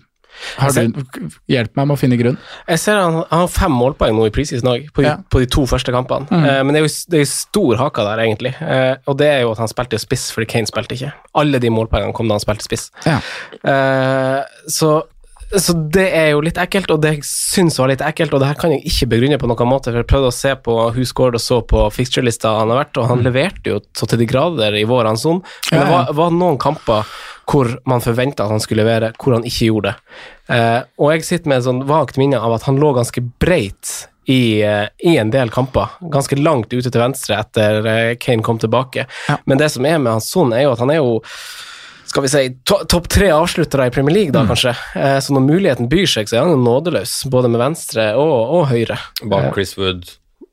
du, 0.59 1.29
hjelp 1.51 1.75
meg 1.75 1.87
med 1.89 1.95
å 1.95 1.99
finne 1.99 2.17
grunn. 2.19 2.37
Jeg 2.67 2.79
ser 2.81 2.99
han, 3.01 3.19
han 3.29 3.43
har 3.45 3.51
fem 3.51 3.75
målpoeng 3.75 4.15
nå 4.17 4.27
i 4.29 4.33
preseason 4.33 4.71
òg, 4.71 4.87
på, 4.95 5.03
Ja. 5.05 5.17
på 5.29 5.41
de 5.43 5.49
to 5.51 5.65
første 5.69 5.93
kampene. 5.95 6.27
Mm. 6.31 6.45
Eh, 6.45 6.61
men 6.63 6.73
det 6.75 6.81
er 6.81 6.87
jo 6.87 6.93
det 7.09 7.19
er 7.19 7.23
jo 7.25 7.31
stor 7.33 7.79
haka 7.83 8.07
der, 8.09 8.23
egentlig. 8.25 8.53
Eh, 8.61 8.95
og 9.07 9.17
det 9.19 9.29
er 9.33 9.41
jo 9.43 9.51
at 9.53 9.61
han 9.63 9.71
spilte 9.71 9.99
spiss 10.01 10.29
fordi 10.35 10.49
Kane 10.55 10.69
spilte 10.69 10.95
ikke. 10.97 11.13
Alle 11.39 11.59
de 11.61 11.71
målpoengene 11.73 12.13
kom 12.17 12.27
da 12.29 12.37
han 12.39 12.43
spilte 12.43 12.67
spiss. 12.67 12.89
Ja. 13.05 13.19
Eh, 13.63 14.43
så, 14.71 15.01
så 15.57 15.73
det 15.73 16.05
er 16.13 16.27
jo 16.33 16.43
litt 16.45 16.59
ekkelt, 16.61 16.91
og 16.93 17.01
det 17.01 17.15
jeg 17.15 17.71
var 17.73 17.89
litt 17.89 18.03
ekkelt, 18.05 18.33
og 18.35 18.43
det 18.43 18.51
her 18.51 18.59
kan 18.59 18.73
jeg 18.75 18.83
ikke 18.85 19.07
begrunne 19.15 19.39
på 19.41 19.49
noen 19.49 19.71
måte, 19.71 19.89
for 19.89 20.01
jeg 20.01 20.09
prøvde 20.09 20.29
å 20.29 20.35
se 20.35 20.51
på 20.67 20.75
Husgård 20.93 21.39
og 21.39 21.41
så 21.41 21.59
på 21.65 21.87
fixture-lista 21.95 22.51
han 22.59 22.73
har 22.73 22.83
vært, 22.83 22.99
og 23.01 23.09
han 23.09 23.25
leverte 23.25 23.73
jo 23.73 23.79
så 23.97 24.09
til 24.09 24.21
de 24.21 24.29
grader 24.29 24.77
i 24.77 24.85
vår 24.89 25.09
sånn 25.17 25.41
men 25.71 25.81
det 25.81 25.89
var, 25.89 26.13
var 26.13 26.35
noen 26.35 26.59
kamper 26.61 27.07
hvor 27.49 27.71
man 27.89 28.03
forventa 28.03 28.45
at 28.45 28.53
han 28.53 28.61
skulle 28.61 28.83
levere, 28.83 29.09
hvor 29.17 29.33
han 29.37 29.47
ikke 29.47 29.71
gjorde 29.71 29.93
det. 29.93 30.19
Eh, 30.53 30.79
og 31.01 31.13
jeg 31.15 31.25
sitter 31.25 31.49
med 31.49 31.61
et 31.61 31.65
sånn 31.65 31.81
vagt 31.89 32.19
minne 32.21 32.37
av 32.37 32.53
at 32.59 32.67
han 32.69 32.77
lå 32.81 32.91
ganske 32.97 33.23
breit 33.41 33.93
i, 34.29 34.61
eh, 34.61 34.85
i 35.09 35.15
en 35.17 35.31
del 35.33 35.49
kamper. 35.53 35.95
Ganske 36.13 36.37
langt 36.37 36.73
ute 36.73 36.91
til 36.91 37.01
venstre 37.01 37.39
etter 37.41 37.89
eh, 37.89 38.11
Kane 38.21 38.45
kom 38.45 38.61
tilbake. 38.61 39.07
Ja. 39.29 39.39
Men 39.49 39.61
det 39.61 39.71
som 39.73 39.87
er 39.89 39.97
med 39.97 40.13
hans 40.13 40.29
sånn, 40.29 40.53
er 40.53 40.67
jo 40.67 40.75
at 40.75 40.83
han 40.83 40.93
er 40.93 41.01
jo 41.01 41.17
skal 42.09 42.25
vi 42.25 42.29
si, 42.31 42.43
to, 42.65 42.79
topp 42.89 43.09
tre 43.11 43.29
avsluttere 43.35 43.89
i 43.89 43.93
Premier 43.93 44.15
League, 44.15 44.33
da, 44.33 44.41
kanskje. 44.49 44.73
Eh, 44.97 45.19
så 45.21 45.35
når 45.35 45.45
muligheten 45.45 45.89
byr 45.91 46.09
seg, 46.09 46.29
så 46.29 46.39
er 46.39 46.47
han 46.47 46.55
jo 46.55 46.63
nådeløs, 46.63 47.19
både 47.29 47.51
med 47.53 47.61
venstre 47.61 48.11
og, 48.17 48.33
og 48.57 48.65
høyre. 48.71 48.97
Bak 49.29 49.51
Chris 49.53 49.75
Wood. 49.77 50.09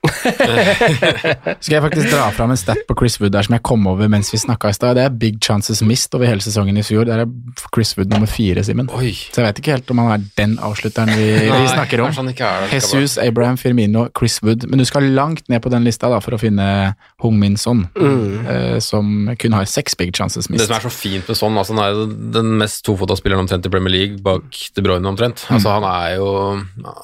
Skal 1.65 1.77
jeg 1.77 1.83
faktisk 1.85 2.11
dra 2.12 2.28
fram 2.35 2.53
en 2.55 2.61
stat 2.61 2.83
på 2.89 2.97
Chris 2.99 3.19
Wood 3.20 3.35
der 3.35 3.47
som 3.47 3.57
jeg 3.57 3.65
kom 3.66 3.87
over 3.91 4.09
mens 4.12 4.33
vi 4.35 4.41
snakka 4.41 4.70
i 4.73 4.77
stad. 4.77 4.97
Det 4.99 5.05
er 5.07 5.15
big 5.27 5.39
chances 5.45 5.83
missed 5.87 6.15
over 6.16 6.28
hele 6.28 6.45
sesongen 6.45 6.77
i 6.81 6.85
fjor. 6.87 7.07
Der 7.09 7.24
er 7.24 7.31
Chris 7.74 7.95
Wood 7.99 8.12
nummer 8.12 8.31
fire, 8.31 8.65
Simen. 8.66 8.91
Så 9.33 9.43
jeg 9.43 9.49
vet 9.49 9.61
ikke 9.62 9.74
helt 9.77 9.91
om 9.95 10.03
han 10.05 10.12
er 10.16 10.27
den 10.39 10.57
avslutteren 10.62 11.12
vi, 11.16 11.28
vi 11.47 11.69
snakker 11.73 12.03
om. 12.05 12.31
ikke 12.33 12.45
er. 12.49 12.69
Jesus, 12.74 13.16
Abraham, 13.23 13.59
Firmino, 13.61 14.07
Chris 14.16 14.39
Wood. 14.43 14.66
Men 14.70 14.83
du 14.83 14.87
skal 14.89 15.09
langt 15.16 15.49
ned 15.53 15.62
på 15.65 15.73
den 15.73 15.87
lista 15.87 16.11
da 16.12 16.20
for 16.24 16.37
å 16.37 16.41
finne 16.41 16.95
Hung 17.24 17.39
Min 17.41 17.57
Son, 17.61 17.87
eh, 17.97 18.78
som 18.85 19.31
kun 19.39 19.57
har 19.57 19.69
seks 19.70 19.97
big 19.99 20.15
chances 20.16 20.47
Det 20.51 20.66
som 20.66 20.77
er 20.77 20.87
så 20.87 20.93
fint 20.93 21.28
med 21.28 21.37
Son, 21.39 21.57
altså 21.59 21.77
han 21.77 21.85
er 21.85 22.15
den 22.37 22.57
mest 22.61 22.85
tofota 22.87 23.16
spilleren 23.19 23.45
omtrent 23.47 23.66
i 23.66 23.73
Premier 23.73 23.93
League, 23.95 24.20
bak 24.24 24.45
De 24.77 24.85
Bruyne 24.85 25.09
omtrent. 25.09 25.47
Altså 25.53 25.77
Han 25.77 25.85
er 25.89 26.16
jo 26.16 26.28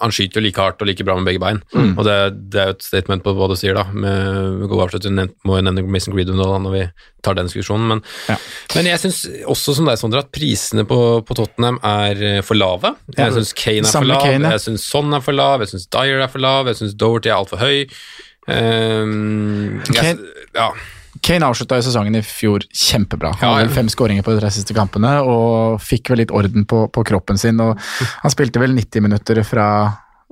Han 0.00 0.12
skyter 0.14 0.40
jo 0.40 0.44
like 0.46 0.60
hardt 0.60 0.82
og 0.82 0.88
like 0.88 1.04
bra 1.04 1.16
med 1.18 1.28
begge 1.28 1.40
bein. 1.42 1.62
Og 1.96 2.04
det, 2.06 2.16
det 2.52 2.60
er 2.60 2.70
jo 2.70 2.76
et 2.76 2.88
statement 2.92 3.24
på 3.24 3.32
hva 3.34 3.48
du 3.50 3.56
sier, 3.58 3.74
da. 3.78 3.86
Med 3.90 4.66
god 4.70 4.84
avslutning 4.86 5.32
må 5.48 5.56
jeg 5.58 5.66
nevne 5.66 5.84
Mason 5.88 6.12
Greenwood 6.14 6.38
nå 6.38 6.48
da, 6.52 6.58
når 6.66 6.76
vi 6.76 6.82
tar 7.24 7.38
den 7.38 7.48
diskusjonen. 7.48 7.88
Men, 7.94 8.04
Ja. 8.28 8.36
men 8.76 8.90
jeg 8.92 9.00
syns 9.02 9.22
også 9.48 9.74
som 9.78 9.88
deg, 9.88 9.98
Sondre, 10.00 10.22
at 10.26 10.32
prisene 10.34 10.84
på, 10.88 11.00
på 11.26 11.36
Tottenham 11.38 11.80
er 11.82 12.22
eh, 12.36 12.40
for 12.44 12.58
lave. 12.58 12.94
Jeg 13.16 13.36
syns 13.38 13.54
Kane 13.56 13.88
er 13.88 13.96
for 13.96 14.10
lav, 14.12 14.26
Kane, 14.28 14.54
jeg 14.58 14.66
syns 14.68 14.84
Son 14.92 15.16
er 15.16 15.24
for 15.24 15.36
lav, 15.38 15.64
jeg 15.64 15.72
syns 15.72 15.88
Dyer 15.94 16.20
er 16.26 16.30
for 16.32 16.44
lav, 16.44 16.68
jeg 16.70 16.80
syns 16.82 16.96
Doherty 17.00 17.32
er 17.32 17.38
altfor 17.40 17.62
høy. 17.62 17.86
Um, 18.50 19.78
jeg, 19.94 20.18
ja. 20.56 20.70
Kane 21.22 21.46
avslutta 21.46 21.76
jo 21.78 21.84
sesongen 21.86 22.16
i 22.18 22.22
fjor 22.26 22.64
kjempebra. 22.74 23.34
Han 23.38 23.52
hadde 23.52 23.66
vel 23.68 23.74
fem 23.76 23.90
skåringer 23.92 24.24
på 24.26 24.32
de 24.34 24.40
tre 24.42 24.50
siste 24.54 24.74
kampene 24.74 25.12
og 25.28 25.76
fikk 25.84 26.10
vel 26.10 26.22
litt 26.24 26.32
orden 26.34 26.64
på, 26.68 26.86
på 26.90 27.04
kroppen 27.06 27.38
sin. 27.38 27.60
Han 27.62 28.32
spilte 28.34 28.62
vel 28.62 28.74
90 28.74 29.04
minutter 29.04 29.42
fra, 29.46 29.66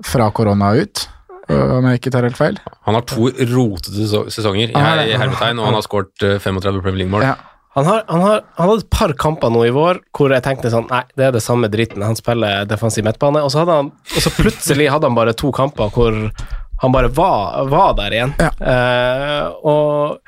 fra 0.06 0.30
korona 0.34 0.72
ut, 0.80 1.04
om 1.50 1.86
jeg 1.90 2.00
ikke 2.00 2.12
tar 2.14 2.26
helt 2.28 2.38
feil. 2.38 2.58
Han 2.88 2.98
har 2.98 3.06
to 3.10 3.30
rotete 3.52 4.08
sesonger 4.32 4.72
i, 4.72 4.74
hermetegn, 4.74 5.60
og 5.60 5.70
han 5.70 5.78
har 5.78 5.86
skåret 5.86 6.26
eh, 6.26 6.38
35 6.42 6.82
Premier 6.82 7.04
League-mål. 7.04 7.26
Ja. 7.26 7.36
Han 7.78 7.86
har, 7.86 8.00
han, 8.08 8.22
har, 8.24 8.40
han 8.56 8.68
hadde 8.72 8.82
et 8.82 8.90
par 8.90 9.12
kamper 9.14 9.52
nå 9.54 9.60
i 9.68 9.70
vår 9.70 10.00
hvor 10.16 10.32
jeg 10.34 10.42
tenkte 10.42 10.72
sånn 10.72 10.88
Nei, 10.90 11.04
det 11.14 11.28
er 11.28 11.36
det 11.36 11.42
samme 11.44 11.68
dritten. 11.70 12.02
Han 12.02 12.18
spiller 12.18 12.66
defensiv 12.66 13.06
midtbane, 13.06 13.44
og 13.46 13.52
så, 13.54 13.62
hadde 13.62 13.76
han, 13.78 13.92
og 13.94 14.24
så 14.24 14.32
plutselig 14.34 14.88
hadde 14.90 15.06
han 15.06 15.18
bare 15.18 15.36
to 15.38 15.52
kamper 15.54 15.92
hvor 15.94 16.16
han 16.80 16.92
bare 16.92 17.08
var, 17.12 17.64
var 17.68 17.92
der 17.98 18.14
igjen. 18.16 18.30
Ja. 18.40 18.50
Uh, 18.56 19.66
og 19.68 20.20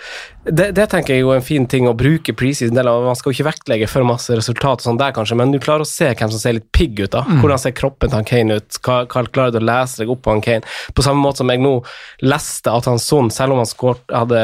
det, 0.44 0.72
det 0.76 0.84
tenker 0.90 1.14
jeg 1.14 1.22
er 1.22 1.24
jo 1.24 1.30
en 1.32 1.44
fin 1.44 1.64
ting 1.70 1.86
å 1.88 1.94
bruke 1.96 2.34
preseason 2.36 2.76
av. 2.82 3.06
Man 3.06 3.16
skal 3.16 3.30
jo 3.30 3.38
ikke 3.38 3.46
vektlegge 3.46 3.88
for 3.88 4.04
masse 4.04 4.36
resultat 4.36 4.82
og 4.82 4.84
sånn 4.84 4.98
der, 5.00 5.14
kanskje, 5.16 5.38
men 5.40 5.54
du 5.54 5.56
klarer 5.62 5.86
å 5.86 5.88
se 5.88 6.10
hvem 6.10 6.32
som 6.32 6.42
ser 6.42 6.58
litt 6.58 6.68
pigg 6.76 7.00
ut. 7.00 7.12
da. 7.14 7.22
Hvordan 7.40 7.62
ser 7.62 7.72
kroppen 7.78 8.10
til 8.12 8.18
han 8.18 8.28
Kane 8.28 8.60
ut? 8.60 8.80
Hva, 8.84 8.98
hva 9.06 9.24
klarer 9.28 9.54
du 9.54 9.62
å 9.62 9.64
lese 9.64 10.02
deg 10.02 10.12
opp 10.12 10.24
på 10.26 10.34
han 10.34 10.44
Kane? 10.44 10.74
På 10.92 11.04
samme 11.06 11.24
måte 11.24 11.40
som 11.40 11.52
jeg 11.54 11.62
nå 11.62 11.72
leste 12.26 12.74
at 12.76 12.88
han 12.90 13.00
sånn, 13.00 13.32
selv 13.32 13.56
om 13.56 13.62
han 13.62 13.70
skårt, 13.70 14.04
hadde, 14.12 14.42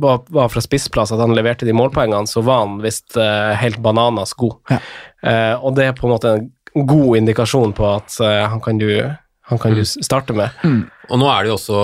var, 0.00 0.22
var 0.32 0.48
fra 0.54 0.64
spissplass, 0.64 1.12
at 1.12 1.20
han 1.20 1.36
leverte 1.36 1.68
de 1.68 1.76
målpoengene, 1.76 2.30
så 2.30 2.40
var 2.46 2.64
han 2.64 2.78
visst 2.84 3.18
uh, 3.20 3.52
helt 3.60 3.82
bananas 3.84 4.32
god. 4.38 4.56
Ja. 4.72 4.80
Uh, 5.20 5.56
og 5.58 5.76
det 5.76 5.90
er 5.90 5.98
på 5.98 6.08
en 6.08 6.14
måte 6.14 6.38
en 6.38 6.48
god 6.88 7.18
indikasjon 7.18 7.76
på 7.76 7.84
at 7.98 8.16
han 8.22 8.62
kan 8.64 8.78
du 8.80 8.88
han 9.50 9.58
kan 9.58 9.74
du 9.74 9.82
starte 9.84 10.32
med. 10.32 10.54
Og 11.10 11.18
nå 11.18 11.26
er 11.26 11.42
det 11.42 11.50
jo 11.50 11.56
også 11.56 11.78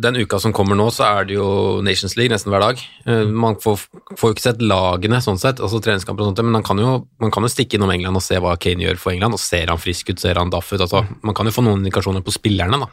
Den 0.00 0.16
uka 0.16 0.38
som 0.40 0.52
kommer 0.56 0.78
nå, 0.78 0.86
så 0.94 1.04
er 1.04 1.26
det 1.28 1.34
jo 1.36 1.46
Nations 1.84 2.14
League 2.16 2.32
nesten 2.32 2.48
hver 2.52 2.62
dag. 2.64 2.78
Eh, 3.04 3.26
Man 3.28 3.58
får, 3.60 3.82
får 4.16 4.30
jo 4.30 4.36
ikke 4.36 4.44
sett 4.46 4.62
lagene 4.64 5.18
sånn 5.20 5.36
sett, 5.42 5.60
altså 5.60 5.80
treningskamper 5.84 6.24
og 6.24 6.30
sånt, 6.30 6.40
men 6.46 6.54
man 6.56 6.64
kan, 6.64 6.80
jo, 6.80 6.94
man 7.20 7.32
kan 7.34 7.44
jo 7.44 7.50
stikke 7.52 7.76
innom 7.76 7.92
England 7.92 8.16
og 8.16 8.24
se 8.24 8.38
hva 8.40 8.54
Kane 8.60 8.86
gjør 8.86 9.00
for 9.02 9.12
England, 9.12 9.36
og 9.36 9.42
ser 9.42 9.68
han 9.68 9.80
frisk 9.82 10.14
ut, 10.14 10.22
ser 10.22 10.40
han 10.40 10.52
daff 10.54 10.72
ut. 10.72 10.80
Altså, 10.80 11.04
man 11.26 11.36
kan 11.36 11.50
jo 11.50 11.52
få 11.52 11.66
noen 11.66 11.82
indikasjoner 11.84 12.24
på 12.24 12.32
spillerne, 12.32 12.80
da. 12.80 12.88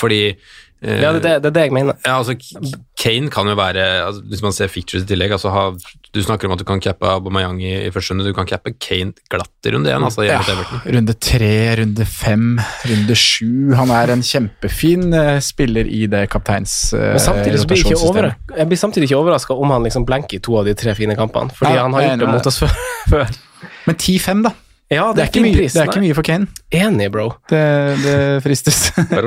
Fordi 0.00 0.20
eh, 0.30 1.00
Ja, 1.02 1.12
det, 1.12 1.20
det, 1.26 1.34
det 1.44 1.50
er 1.52 1.56
det 1.58 1.66
jeg 1.68 1.76
mener. 1.76 2.00
Ja, 2.06 2.16
altså, 2.22 2.38
Kane 2.96 3.28
kan 3.32 3.48
jo 3.52 3.58
være 3.58 3.84
altså, 4.06 4.22
Hvis 4.32 4.42
man 4.44 4.56
ser 4.56 4.72
pictures 4.72 5.04
i 5.04 5.10
tillegg 5.12 5.32
altså, 5.36 5.52
ha, 5.52 5.66
Du 6.10 6.18
snakker 6.22 6.48
om 6.48 6.54
at 6.56 6.58
du 6.58 6.64
kan 6.66 6.80
cappe 6.82 7.06
Aubameyang 7.06 7.60
i, 7.62 7.72
i 7.86 7.90
første 7.94 8.14
runde, 8.14 8.24
du 8.26 8.34
kan 8.34 8.48
cappe 8.50 8.72
Kane 8.82 9.12
glatt 9.30 9.68
i 9.68 9.72
runde 9.74 9.92
én. 9.92 10.02
Altså, 10.02 10.24
Ja, 10.26 10.40
runde 10.90 11.14
tre, 11.22 11.52
runde 11.78 12.06
fem, 12.06 12.48
runde 12.90 13.16
sju. 13.18 13.70
Han 13.78 13.92
er 13.94 14.10
en 14.16 14.24
kjempefin 14.26 15.06
uh, 15.14 15.36
spiller 15.44 15.86
i 15.86 16.06
det 16.10 16.24
kapteins 16.32 16.74
uh, 16.96 17.12
Men 17.12 17.22
samtidig 17.22 17.62
blir 17.62 17.78
jeg, 17.78 17.86
ikke 17.86 18.00
rotasjonssystemet. 18.00 18.56
jeg 18.58 18.72
blir 18.72 18.80
samtidig 18.82 19.10
ikke 19.10 19.20
overraska 19.20 19.54
om 19.54 19.70
han 19.76 19.86
liksom 19.86 20.08
blenker 20.08 20.40
i 20.40 20.42
to 20.42 20.58
av 20.58 20.66
de 20.66 20.74
tre 20.74 20.96
fine 20.98 21.14
kampene, 21.18 21.54
fordi 21.54 21.76
Ja, 21.78 21.86
han 21.86 21.94
har 21.94 22.08
gjort 22.08 22.24
det 22.26 22.32
mot 22.34 22.50
oss 22.50 22.58
før. 22.64 22.74
før. 23.12 23.38
Men 23.86 23.96
10-5, 24.00 24.42
da. 24.48 24.54
Ja, 24.90 25.12
Det 25.14 25.22
er, 25.22 25.28
ikke 25.30 25.42
mye, 25.44 25.54
det 25.70 25.76
er 25.78 25.86
ikke 25.86 26.00
mye 26.02 26.14
for 26.18 26.26
Kane. 26.26 26.48
Enig, 26.74 27.06
bro. 27.14 27.28
Det, 27.48 27.60
det 28.02 28.14
fristes. 28.42 28.80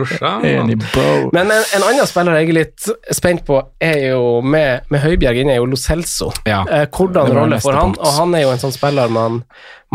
Enig, 0.43 0.75
bro. 0.91 1.29
Men 1.31 1.51
en, 1.55 1.63
en 1.77 1.85
annen 1.87 2.09
spiller 2.09 2.35
jeg 2.41 2.49
er 2.51 2.57
litt 2.57 2.89
spent 3.15 3.45
på, 3.47 3.61
er 3.79 4.09
jo 4.09 4.41
med, 4.43 4.83
med 4.91 5.03
Høibjerg 5.05 5.39
inne, 5.39 5.55
er 5.55 5.61
jo 5.61 5.69
Lo 5.71 5.79
Celso. 5.79 6.33
Ja, 6.47 6.65
Eh, 6.67 6.83
hvordan 6.91 7.29
det 7.31 7.37
rolle 7.37 7.61
får 7.63 7.77
han? 7.79 7.93
punkt. 7.93 8.03
Og 8.03 8.11
han 8.19 8.35
er 8.35 8.43
jo 8.43 8.51
en 8.51 8.59
sånn 8.65 8.75
spiller 8.75 9.07
man, 9.15 9.39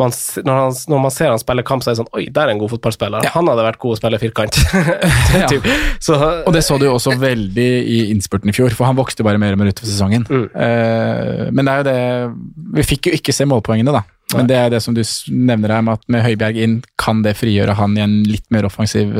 man 0.01 0.13
når, 0.15 0.59
han, 0.61 0.77
når 0.93 1.03
man 1.05 1.13
ser 1.15 1.33
han 1.33 1.41
spille 1.43 1.65
kamp, 1.67 1.85
så 1.85 1.91
er 1.91 1.97
det 1.97 2.01
sånn 2.03 2.11
Oi, 2.17 2.25
der 2.35 2.49
er 2.49 2.55
en 2.55 2.61
god 2.63 2.73
fotballspiller. 2.77 3.29
Han 3.35 3.51
hadde 3.51 3.65
vært 3.67 3.81
god 3.83 3.97
å 3.97 4.01
spille 4.01 4.21
firkant. 4.23 4.61
Ja. 5.39 5.47
Så, 6.03 6.17
Og 6.17 6.53
det 6.55 6.63
så 6.65 6.79
du 6.81 6.87
jo 6.87 6.95
også 6.97 7.13
veldig 7.21 7.67
i 7.85 7.99
innspurten 8.13 8.51
i 8.51 8.55
fjor, 8.57 8.73
for 8.75 8.89
han 8.89 8.97
vokste 8.99 9.25
bare 9.27 9.39
mer 9.41 9.55
og 9.55 9.61
mer 9.61 9.71
utover 9.71 9.91
sesongen. 9.91 10.25
Eh, 10.29 11.49
men 11.55 11.69
det 11.69 11.75
er 11.75 11.83
jo 11.83 11.87
det 11.89 11.99
Vi 12.79 12.87
fikk 12.87 13.11
jo 13.11 13.19
ikke 13.19 13.35
se 13.37 13.47
målpoengene, 13.49 13.93
da. 13.95 14.03
Men 14.35 14.49
det 14.49 14.57
er 14.61 14.73
det 14.73 14.81
som 14.85 14.97
du 14.97 15.01
nevner 15.33 15.73
her, 15.73 15.85
med 15.85 15.99
at 15.99 16.05
med 16.13 16.25
Høibjerg 16.25 16.59
inn 16.65 16.77
kan 17.01 17.23
det 17.25 17.37
frigjøre 17.39 17.77
han 17.79 17.97
i 17.97 18.03
en 18.05 18.19
litt 18.29 18.45
mer 18.53 18.67
offensiv, 18.69 19.15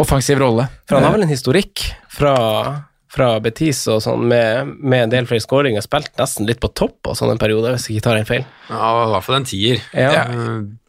offensiv 0.00 0.40
rolle. 0.40 0.68
for 0.88 0.96
han 0.96 1.08
har 1.08 1.16
vel 1.16 1.26
en 1.26 1.34
historikk 1.34 1.84
fra 2.14 2.34
fra 3.14 3.28
Betis 3.40 3.84
og 3.92 4.00
sånn, 4.02 4.24
med, 4.30 4.72
med 4.82 5.04
en 5.06 5.12
del 5.12 5.26
flere 5.30 5.42
skåringer, 5.44 5.84
spilt 5.86 6.10
nesten 6.18 6.48
litt 6.48 6.58
på 6.62 6.70
topp 6.74 7.10
og 7.12 7.14
sånn 7.18 7.30
en 7.30 7.38
periode, 7.38 7.70
hvis 7.76 7.86
jeg 7.88 7.98
ikke 8.00 8.06
tar 8.08 8.18
en 8.18 8.26
feil. 8.28 8.44
Ja, 8.70 8.88
i 9.04 9.10
hvert 9.12 9.26
fall 9.28 9.36
en 9.38 9.46
tier. 9.46 9.78
Ja. 9.94 10.10
Ja, 10.12 10.24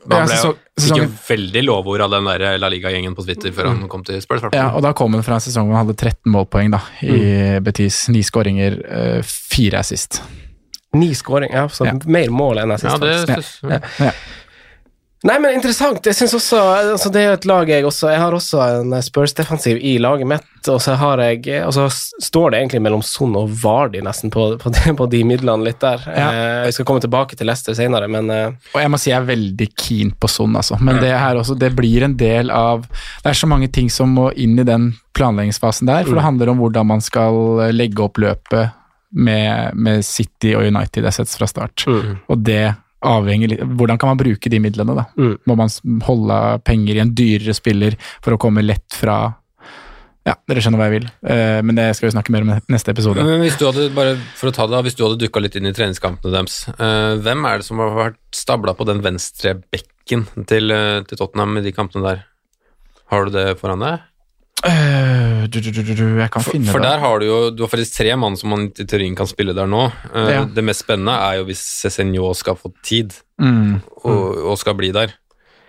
Man 0.05 0.27
ble 0.29 0.37
jo, 0.37 0.53
sesongen- 0.77 1.13
veldig 1.27 1.63
lovord 1.65 2.01
av 2.05 2.11
den 2.13 2.25
der 2.29 2.57
La 2.61 2.69
Liga-gjengen 2.69 3.15
på 3.17 3.25
Twitter 3.25 3.51
før 3.55 3.69
han 3.71 3.87
kom 3.89 4.03
til 4.05 4.19
Spurs. 4.21 4.43
Ja, 4.53 4.71
og 4.77 4.81
da 4.85 4.91
kom 4.97 5.13
han 5.17 5.23
fra 5.25 5.37
en 5.39 5.45
sesong 5.45 5.69
hvor 5.69 5.77
han 5.77 5.85
hadde 5.87 5.97
13 5.97 6.31
målpoeng 6.33 6.73
da, 6.75 6.81
i 7.01 7.59
Betis. 7.65 8.07
Ni 8.13 8.21
skåringer, 8.25 8.79
eh, 8.85 9.21
fire 9.25 9.79
assist. 9.81 10.21
Ni 10.95 11.09
skåringer, 11.17 11.55
ja, 11.55 11.67
så 11.67 11.85
Ja. 11.85 11.93
mer 12.05 12.29
mål 12.31 12.61
enn 12.63 12.71
assist. 12.71 12.91
Ja, 12.91 12.97
det 12.97 13.27
faktisk. 13.27 13.59
synes, 13.61 13.71
Ja. 13.99 14.05
Ja. 14.05 14.11
Nei, 15.23 15.37
men 15.39 15.55
interessant. 15.55 16.05
Jeg 16.05 16.15
synes 16.17 16.33
også, 16.37 16.57
altså 16.91 17.09
Det 17.09 17.21
er 17.21 17.29
jo 17.29 17.37
et 17.37 17.45
lag 17.49 17.69
jeg 17.71 17.85
også 17.87 18.09
Jeg 18.11 18.19
har 18.21 18.35
også 18.35 18.59
en 18.61 18.95
Spurs-defensiv 19.01 19.79
i 19.79 19.95
laget 20.01 20.27
mitt, 20.29 20.67
og 20.69 20.77
så 20.83 20.97
har 20.99 21.21
jeg 21.23 21.63
Og 21.65 21.73
så 21.73 21.85
står 21.89 22.51
det 22.51 22.59
egentlig 22.59 22.81
mellom 22.85 23.01
Son 23.05 23.33
og 23.39 23.49
Vardi 23.63 24.03
nesten 24.05 24.33
på, 24.33 24.47
på, 24.61 24.73
de, 24.75 24.93
på 24.99 25.07
de 25.09 25.23
midlene 25.25 25.65
litt 25.65 25.81
der. 25.81 26.03
Ja. 26.05 26.27
Eh, 26.65 26.69
skal 26.75 26.87
komme 26.89 27.01
tilbake 27.01 27.37
til 27.39 27.49
Leicester 27.49 27.77
senere, 27.77 28.09
men 28.11 28.29
eh, 28.33 28.53
Og 28.75 28.79
jeg 28.83 28.91
må 28.91 29.01
si 29.01 29.11
jeg 29.13 29.21
er 29.21 29.29
veldig 29.31 29.69
keen 29.73 30.13
på 30.19 30.29
Son, 30.29 30.55
altså. 30.59 30.77
Men 30.83 31.01
det 31.01 31.13
her 31.15 31.41
også, 31.41 31.57
det 31.57 31.71
blir 31.77 32.05
en 32.05 32.17
del 32.19 32.53
av 32.53 32.85
Det 32.85 33.31
er 33.31 33.41
så 33.41 33.49
mange 33.49 33.71
ting 33.73 33.89
som 33.93 34.13
må 34.13 34.29
inn 34.35 34.59
i 34.59 34.67
den 34.67 34.91
planleggingsfasen 35.15 35.89
der, 35.89 36.03
for 36.05 36.19
det 36.19 36.25
handler 36.27 36.51
om 36.51 36.59
hvordan 36.59 36.91
man 36.91 37.01
skal 37.01 37.69
legge 37.71 38.03
opp 38.03 38.19
løpet 38.19 38.75
med, 39.15 39.77
med 39.79 40.03
City 40.05 40.51
og 40.57 40.67
United 40.67 41.07
assets 41.07 41.37
fra 41.39 41.47
start. 41.47 41.85
Og 41.87 42.41
det 42.43 42.75
avhenger 43.07 43.51
litt 43.51 43.63
Hvordan 43.65 43.99
kan 44.01 44.11
man 44.11 44.19
bruke 44.19 44.51
de 44.51 44.59
midlene, 44.61 44.95
da? 44.97 45.07
Mm. 45.19 45.33
Må 45.49 45.57
man 45.59 45.71
holde 46.05 46.37
penger 46.67 46.97
i 46.97 47.03
en 47.03 47.15
dyrere 47.17 47.55
spiller 47.57 47.97
for 48.23 48.35
å 48.35 48.39
komme 48.41 48.65
lett 48.65 48.95
fra 48.95 49.19
Ja, 50.25 50.33
dere 50.49 50.63
skjønner 50.63 50.81
hva 50.81 50.87
jeg 50.89 50.95
vil. 50.95 51.09
Eh, 51.29 51.59
men 51.61 51.77
det 51.77 51.91
skal 51.93 52.07
vi 52.07 52.15
snakke 52.15 52.33
mer 52.33 52.45
om 52.45 52.55
i 52.55 52.57
neste 52.73 52.95
episode. 52.95 53.21
Men 53.21 53.43
hvis 53.43 53.59
du 53.61 53.67
hadde, 53.67 53.91
bare 53.93 54.15
for 54.33 54.49
å 54.49 54.55
ta 54.57 54.65
det, 54.71 54.79
hvis 54.87 54.97
du 54.97 55.03
hadde 55.05 55.19
dukka 55.21 55.43
litt 55.43 55.57
inn 55.59 55.69
i 55.69 55.73
treningskampene 55.75 56.33
deres, 56.33 56.63
eh, 56.73 57.11
hvem 57.21 57.45
er 57.45 57.61
det 57.61 57.67
som 57.67 57.83
har 57.83 57.93
vært 57.93 58.17
stabla 58.33 58.73
på 58.73 58.87
den 58.89 59.03
venstre 59.05 59.53
bekken 59.69 60.25
til, 60.49 60.73
eh, 60.73 61.03
til 61.05 61.21
Tottenham 61.21 61.59
i 61.61 61.65
de 61.67 61.75
kampene 61.77 62.09
der? 62.09 62.25
Har 63.13 63.29
du 63.29 63.35
det 63.37 63.59
foran 63.59 63.85
deg? 63.85 64.01
Eh, 64.65 65.45
du, 65.47 65.59
du, 65.61 65.69
du, 65.71 65.81
du, 65.85 65.93
du, 65.93 66.05
jeg 66.19 66.31
kan 66.33 66.41
finne 66.45 66.71
For 66.71 66.81
det. 66.81 66.89
der 66.89 66.99
har 67.03 67.19
du 67.21 67.25
jo 67.27 67.39
du 67.53 67.63
har 67.63 67.69
faktisk 67.69 67.99
tre 67.99 68.15
mann 68.17 68.35
som 68.39 68.49
man 68.49 68.67
i 68.73 68.85
teorien 68.89 69.15
kan 69.17 69.27
spille 69.29 69.53
der 69.53 69.67
nå. 69.69 69.83
Eh, 70.13 70.29
Ja. 70.35 70.43
Det 70.45 70.63
mest 70.65 70.81
spennende 70.85 71.13
er 71.21 71.37
jo 71.41 71.45
hvis 71.51 71.61
Cézinho 71.83 72.33
skal 72.35 72.55
få 72.59 72.73
tid 72.83 73.13
Mm. 73.37 73.81
og, 74.07 74.37
og 74.51 74.57
skal 74.57 74.73
bli 74.79 74.93
der. 74.95 75.11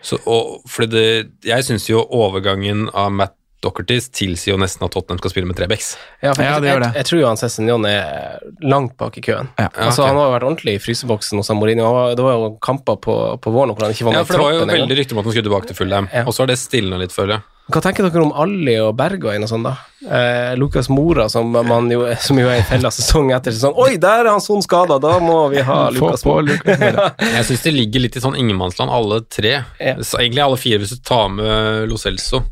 Så, 0.00 0.20
og, 0.30 0.60
fordi 0.70 0.86
det, 0.92 1.30
jeg 1.48 1.64
syns 1.66 1.88
jo 1.90 2.04
overgangen 2.14 2.86
av 2.94 3.10
Matt 3.10 3.32
Dockertis 3.64 4.06
tilsier 4.14 4.52
jo 4.54 4.58
nesten 4.60 4.84
at 4.86 4.92
Tottenham 4.94 5.18
skal 5.18 5.32
spille 5.32 5.48
med 5.48 5.56
tre 5.58 5.66
backs. 5.66 5.96
ja, 6.22 6.30
Ja, 6.38 6.60
jeg, 6.60 6.68
jeg, 6.68 6.92
jeg, 6.94 7.04
tror 7.08 7.18
jo 7.20 7.26
han 7.26 7.36
Cézinjon 7.40 7.86
er 7.90 8.38
langt 8.62 8.94
bak 9.00 9.16
i 9.18 9.24
køen. 9.24 9.48
Ja. 9.58 9.66
altså, 9.72 10.04
okay. 10.04 10.12
Han 10.12 10.20
har 10.20 10.28
jo 10.28 10.34
vært 10.36 10.46
ordentlig 10.46 10.74
i 10.76 10.82
fryseboksen 10.84 11.40
hos 11.42 11.50
Mourinho. 11.56 11.88
Var- 11.96 12.14
Det 12.14 12.22
var 12.28 12.32
jo 12.38 12.52
kamper 12.62 12.96
på, 13.02 13.16
på 13.42 13.50
våren 13.50 13.74
hvor 13.74 13.88
han 13.88 13.96
ikke 13.96 14.04
var 14.06 14.12
med 14.12 14.20
Ja, 14.20 14.24
for 14.28 14.36
det 14.38 14.44
var 14.44 14.52
jo 14.52 14.58
i 14.58 14.60
troppen 14.62 14.78
veldig 14.86 14.98
rykte 15.00 15.12
om 15.16 15.18
at 15.18 15.24
han 15.26 15.32
skulle 15.34 15.48
tilbake 15.50 15.66
til 15.72 15.76
Fulham, 15.80 16.08
Ja. 16.14 16.22
og 16.28 16.32
så 16.36 16.44
har 16.44 16.46
det 16.52 16.58
stilna 16.62 16.96
litt, 17.02 17.10
føler 17.16 17.40
jeg. 17.40 17.42
Hva 17.66 17.80
tenker 17.82 18.06
dere 18.06 18.22
om 18.22 18.30
Ali 18.38 18.76
og 18.78 18.92
Bergwijn 18.94 19.42
og 19.42 19.50
sånn, 19.50 19.64
da? 19.66 19.72
Eh, 20.06 20.52
Lukas 20.54 20.86
Mora, 20.92 21.24
som, 21.32 21.50
man 21.50 21.88
jo, 21.90 22.04
som 22.22 22.38
jo 22.38 22.46
er 22.46 22.60
i 22.60 22.66
fella 22.68 22.92
sesong 22.94 23.32
etter 23.34 23.54
sesong. 23.56 23.74
Oi, 23.82 23.96
der 24.02 24.22
er 24.22 24.30
han 24.30 24.42
sånn 24.44 24.62
skada, 24.62 25.00
da 25.02 25.16
må 25.22 25.40
vi 25.50 25.64
ha 25.66 25.80
Lukas 25.90 26.22
Mora. 26.28 26.44
Lukas 26.46 26.78
Mora. 26.78 27.08
Jeg 27.34 27.48
syns 27.48 27.66
det 27.66 27.74
ligger 27.74 28.04
litt 28.04 28.18
i 28.18 28.22
sånn 28.22 28.38
ingenmannsland, 28.38 28.92
alle 28.94 29.18
tre. 29.26 29.56
Ja. 29.82 29.96
Egentlig 29.98 30.44
alle 30.44 30.60
fire, 30.62 30.78
hvis 30.84 30.94
du 30.94 31.02
tar 31.02 31.26
med 31.34 31.90
Lo 31.90 31.98
Celso. 31.98 32.44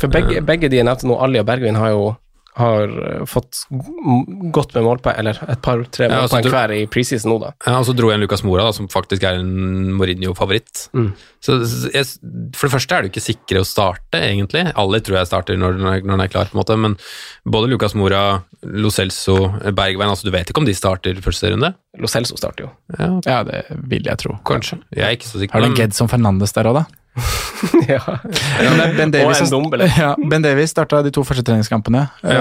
For 0.00 0.08
begge, 0.08 0.40
begge 0.48 0.70
de 0.72 0.78
jeg 0.80 0.86
nevnte 0.88 1.10
nå, 1.10 1.18
Ali 1.20 1.42
og 1.42 1.48
Bergwijn, 1.50 1.76
har 1.76 1.92
jo 1.92 2.06
har 2.56 2.84
eh, 2.88 3.24
fått 3.26 3.64
godt 4.54 4.74
med 4.76 4.84
målpoeng, 4.86 5.16
eller 5.18 5.38
et 5.50 5.60
par-tre 5.64 6.06
Ja, 6.06 6.20
altså, 6.22 6.40
hver 6.52 6.70
i 6.76 6.84
preseason 6.86 7.32
nå, 7.32 7.38
da. 7.42 7.52
Ja, 7.66 7.80
og 7.80 7.86
så 7.88 7.94
dro 7.98 8.10
jeg 8.12 8.18
en 8.20 8.22
Lucas 8.24 8.44
Mora, 8.46 8.66
da, 8.68 8.74
som 8.76 8.86
faktisk 8.92 9.24
er 9.26 9.40
en 9.40 9.92
Mourinho-favoritt. 9.98 10.84
Mm. 10.94 11.08
Så 11.44 11.58
jeg, 11.92 12.06
For 12.54 12.68
det 12.68 12.74
første 12.76 12.94
er 12.96 13.02
du 13.02 13.10
ikke 13.10 13.24
sikre 13.24 13.60
å 13.64 13.66
starte, 13.68 14.20
egentlig. 14.22 14.64
Alle 14.78 15.00
tror 15.04 15.18
jeg 15.18 15.30
starter 15.32 15.58
når 15.60 15.78
den 15.80 15.86
er, 15.90 16.00
når 16.06 16.14
den 16.14 16.24
er 16.28 16.32
klar, 16.32 16.50
på 16.52 16.56
en 16.56 16.62
måte, 16.62 16.78
men 16.86 16.96
både 17.44 17.72
Lucas 17.74 17.96
Mora, 17.98 18.22
Lo 18.64 18.90
Celso, 18.94 19.36
Bergveien 19.74 20.08
altså 20.14 20.24
Du 20.30 20.32
vet 20.34 20.48
ikke 20.48 20.62
om 20.62 20.68
de 20.68 20.74
starter 20.78 21.18
første 21.24 21.50
runde? 21.52 21.74
Lo 22.00 22.08
Celso 22.10 22.38
starter 22.40 22.68
jo. 22.68 22.72
Ja, 22.98 23.10
Ja, 23.26 23.40
det 23.44 23.64
vil 23.90 24.06
jeg 24.06 24.16
tro. 24.22 24.38
kanskje. 24.46 24.78
Jeg 24.94 25.04
er 25.04 25.16
ikke 25.18 25.28
så 25.28 25.42
sikker. 25.42 25.52
Har 25.58 25.60
du 25.60 25.66
en 25.72 25.74
men- 25.74 25.82
Gedson 25.90 26.08
Fernandes 26.08 26.52
der 26.54 26.70
òg, 26.70 26.74
da? 26.80 26.84
ja. 27.88 28.00
Ja, 28.60 28.70
ben 28.96 29.12
Davies, 29.14 29.38
Og 29.40 29.46
en 29.46 29.50
Dombele. 29.52 29.86
Ja, 29.96 30.14
ben 30.18 30.42
Davies 30.42 30.72
starta 30.74 31.00
de 31.04 31.12
to 31.14 31.22
første 31.26 31.44
treningskampene. 31.46 32.02
Ja. 32.26 32.40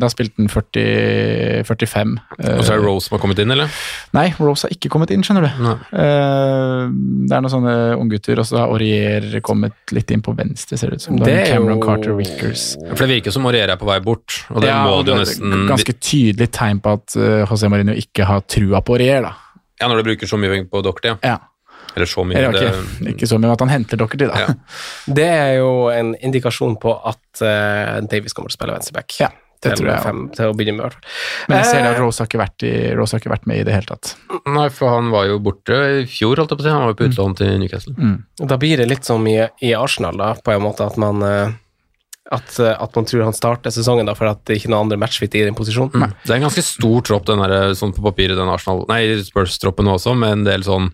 da 0.00 0.08
spilte 0.12 0.36
han 0.42 0.50
40, 0.52 1.64
45. 1.66 2.12
Eh, 2.38 2.58
Og 2.58 2.64
så 2.66 2.74
er 2.74 2.80
det 2.82 2.84
Rose 2.86 3.08
som 3.08 3.16
har 3.16 3.22
kommet 3.22 3.40
inn, 3.42 3.50
eller? 3.54 3.72
Nei, 4.16 4.26
Rose 4.38 4.66
har 4.68 4.74
ikke 4.76 4.90
kommet 4.92 5.10
inn, 5.14 5.24
skjønner 5.26 5.48
du. 5.48 5.62
Nei. 5.64 5.74
Eh, 6.04 6.84
det 7.30 7.36
er 7.38 7.44
noen 7.44 7.54
sånne 7.54 7.74
unggutter, 7.98 8.42
og 8.42 8.48
så 8.48 8.60
har 8.62 8.74
Aurier 8.74 9.40
kommet 9.46 9.94
litt 9.96 10.12
inn 10.14 10.22
på 10.26 10.34
venstre, 10.38 10.78
ser 10.80 10.92
det 10.92 11.00
ut 11.00 11.06
som. 11.08 11.18
Det 11.20 11.32
er 11.34 11.42
er 11.46 11.52
Cameron 11.54 11.78
jo- 11.80 11.86
Carter 11.88 12.16
Wickers. 12.18 12.68
For 12.94 13.06
det 13.06 13.14
virker 13.16 13.32
som 13.34 13.46
Aurier 13.48 13.72
er 13.72 13.80
på 13.80 13.88
vei 13.88 13.98
bort, 14.04 14.42
og 14.50 14.60
det 14.62 14.68
Ja, 14.70 14.82
må 14.86 15.00
jo 15.04 15.14
er 15.16 15.24
nesten 15.24 15.68
Ganske 15.70 15.96
tydelig 15.98 16.50
tegn 16.52 16.80
på 16.84 16.92
at 16.98 17.16
José 17.48 17.70
Marino 17.72 17.92
ikke 17.96 18.24
har 18.28 18.40
trua 18.46 18.80
på 18.84 18.98
Aurier, 18.98 19.22
da. 19.22 19.34
Ja, 19.80 19.88
når 19.88 20.02
du 20.02 20.10
bruker 20.10 20.28
så 20.28 20.36
mye 20.36 20.60
på 20.68 20.82
Doctor, 20.84 21.14
ja. 21.14 21.16
Ja. 21.24 21.38
Eller 21.96 22.10
så 22.10 22.24
mye. 22.26 22.38
Eller, 22.38 22.56
det, 22.56 22.70
ikke, 22.70 23.12
ikke 23.14 23.28
så 23.30 23.38
mye 23.40 23.52
at 23.54 23.62
han 23.64 23.72
henter 23.72 24.00
dere 24.00 24.16
til, 24.16 24.30
da. 24.30 24.40
Ja. 24.46 24.56
Det 25.20 25.28
er 25.28 25.52
jo 25.58 25.70
en 25.92 26.14
indikasjon 26.16 26.76
på 26.82 26.96
at 27.10 27.44
uh, 27.44 28.00
Davies 28.10 28.36
kommer 28.36 28.52
til 28.52 28.58
å 28.58 28.60
spille 28.60 28.76
venstreback. 28.76 29.16
Ja, 29.22 29.30
det 29.60 29.74
til, 29.74 29.82
tror 29.82 29.90
jeg. 29.90 30.02
fem, 30.04 30.20
til 30.36 30.50
å 30.50 30.56
begynne 30.56 30.78
med, 30.78 30.84
i 30.84 30.88
hvert 30.88 30.98
fall. 30.98 31.48
Men 31.50 31.58
jeg 31.60 31.70
ser 31.70 31.80
Eh, 31.80 31.88
at 31.90 31.98
Rose 32.00 32.22
har, 32.22 32.28
ikke 32.30 32.40
vært 32.40 32.66
i, 32.66 32.74
Rose 32.96 33.16
har 33.16 33.22
ikke 33.22 33.32
vært 33.34 33.48
med 33.50 33.60
i 33.60 33.64
det 33.68 33.74
hele 33.76 33.90
tatt. 33.90 34.14
Nei, 34.48 34.68
for 34.72 34.94
han 34.94 35.10
var 35.12 35.26
jo 35.28 35.40
borte 35.44 35.80
i 36.00 36.04
fjor, 36.08 36.40
holdt 36.40 36.54
jeg 36.54 36.60
på 36.60 36.64
å 36.64 36.68
si. 36.68 36.72
Han 36.72 36.86
var 36.86 36.94
jo 36.94 37.00
på 37.00 37.08
utlån 37.10 37.40
til 37.40 37.58
Newcastle. 37.60 38.12
Da 38.40 38.60
blir 38.60 38.80
det 38.80 38.88
litt 38.88 39.08
som 39.08 39.26
i, 39.28 39.36
i 39.66 39.74
Arsenal, 39.76 40.16
da, 40.20 40.32
på 40.40 40.54
en 40.54 40.64
måte 40.64 40.86
at 40.86 40.96
man 41.00 41.26
uh, 41.26 41.58
at, 42.30 42.60
at 42.60 42.94
man 42.94 43.08
tror 43.08 43.24
han 43.26 43.34
starter 43.34 43.72
sesongen 43.74 44.06
da, 44.06 44.14
for 44.14 44.30
at 44.30 44.42
det 44.46 44.58
ikke 44.58 44.68
er 44.68 44.74
noen 44.74 44.86
andre 44.86 45.00
matchfit 45.02 45.34
i 45.34 45.42
den 45.46 45.56
posisjonen. 45.58 46.12
Det 46.22 46.30
er 46.30 46.38
en 46.38 46.46
ganske 46.46 46.62
stor 46.62 47.02
tropp, 47.06 47.26
den 47.26 47.42
der, 47.42 47.72
sånn 47.78 47.94
på 47.96 48.04
papiret, 48.04 48.38
den 48.38 48.52
Arsenal 48.52 48.84
Nei, 48.90 49.02
Spurs-troppen 49.26 49.90
også, 49.90 50.14
med 50.18 50.36
en 50.38 50.46
del 50.46 50.66
sånn 50.66 50.92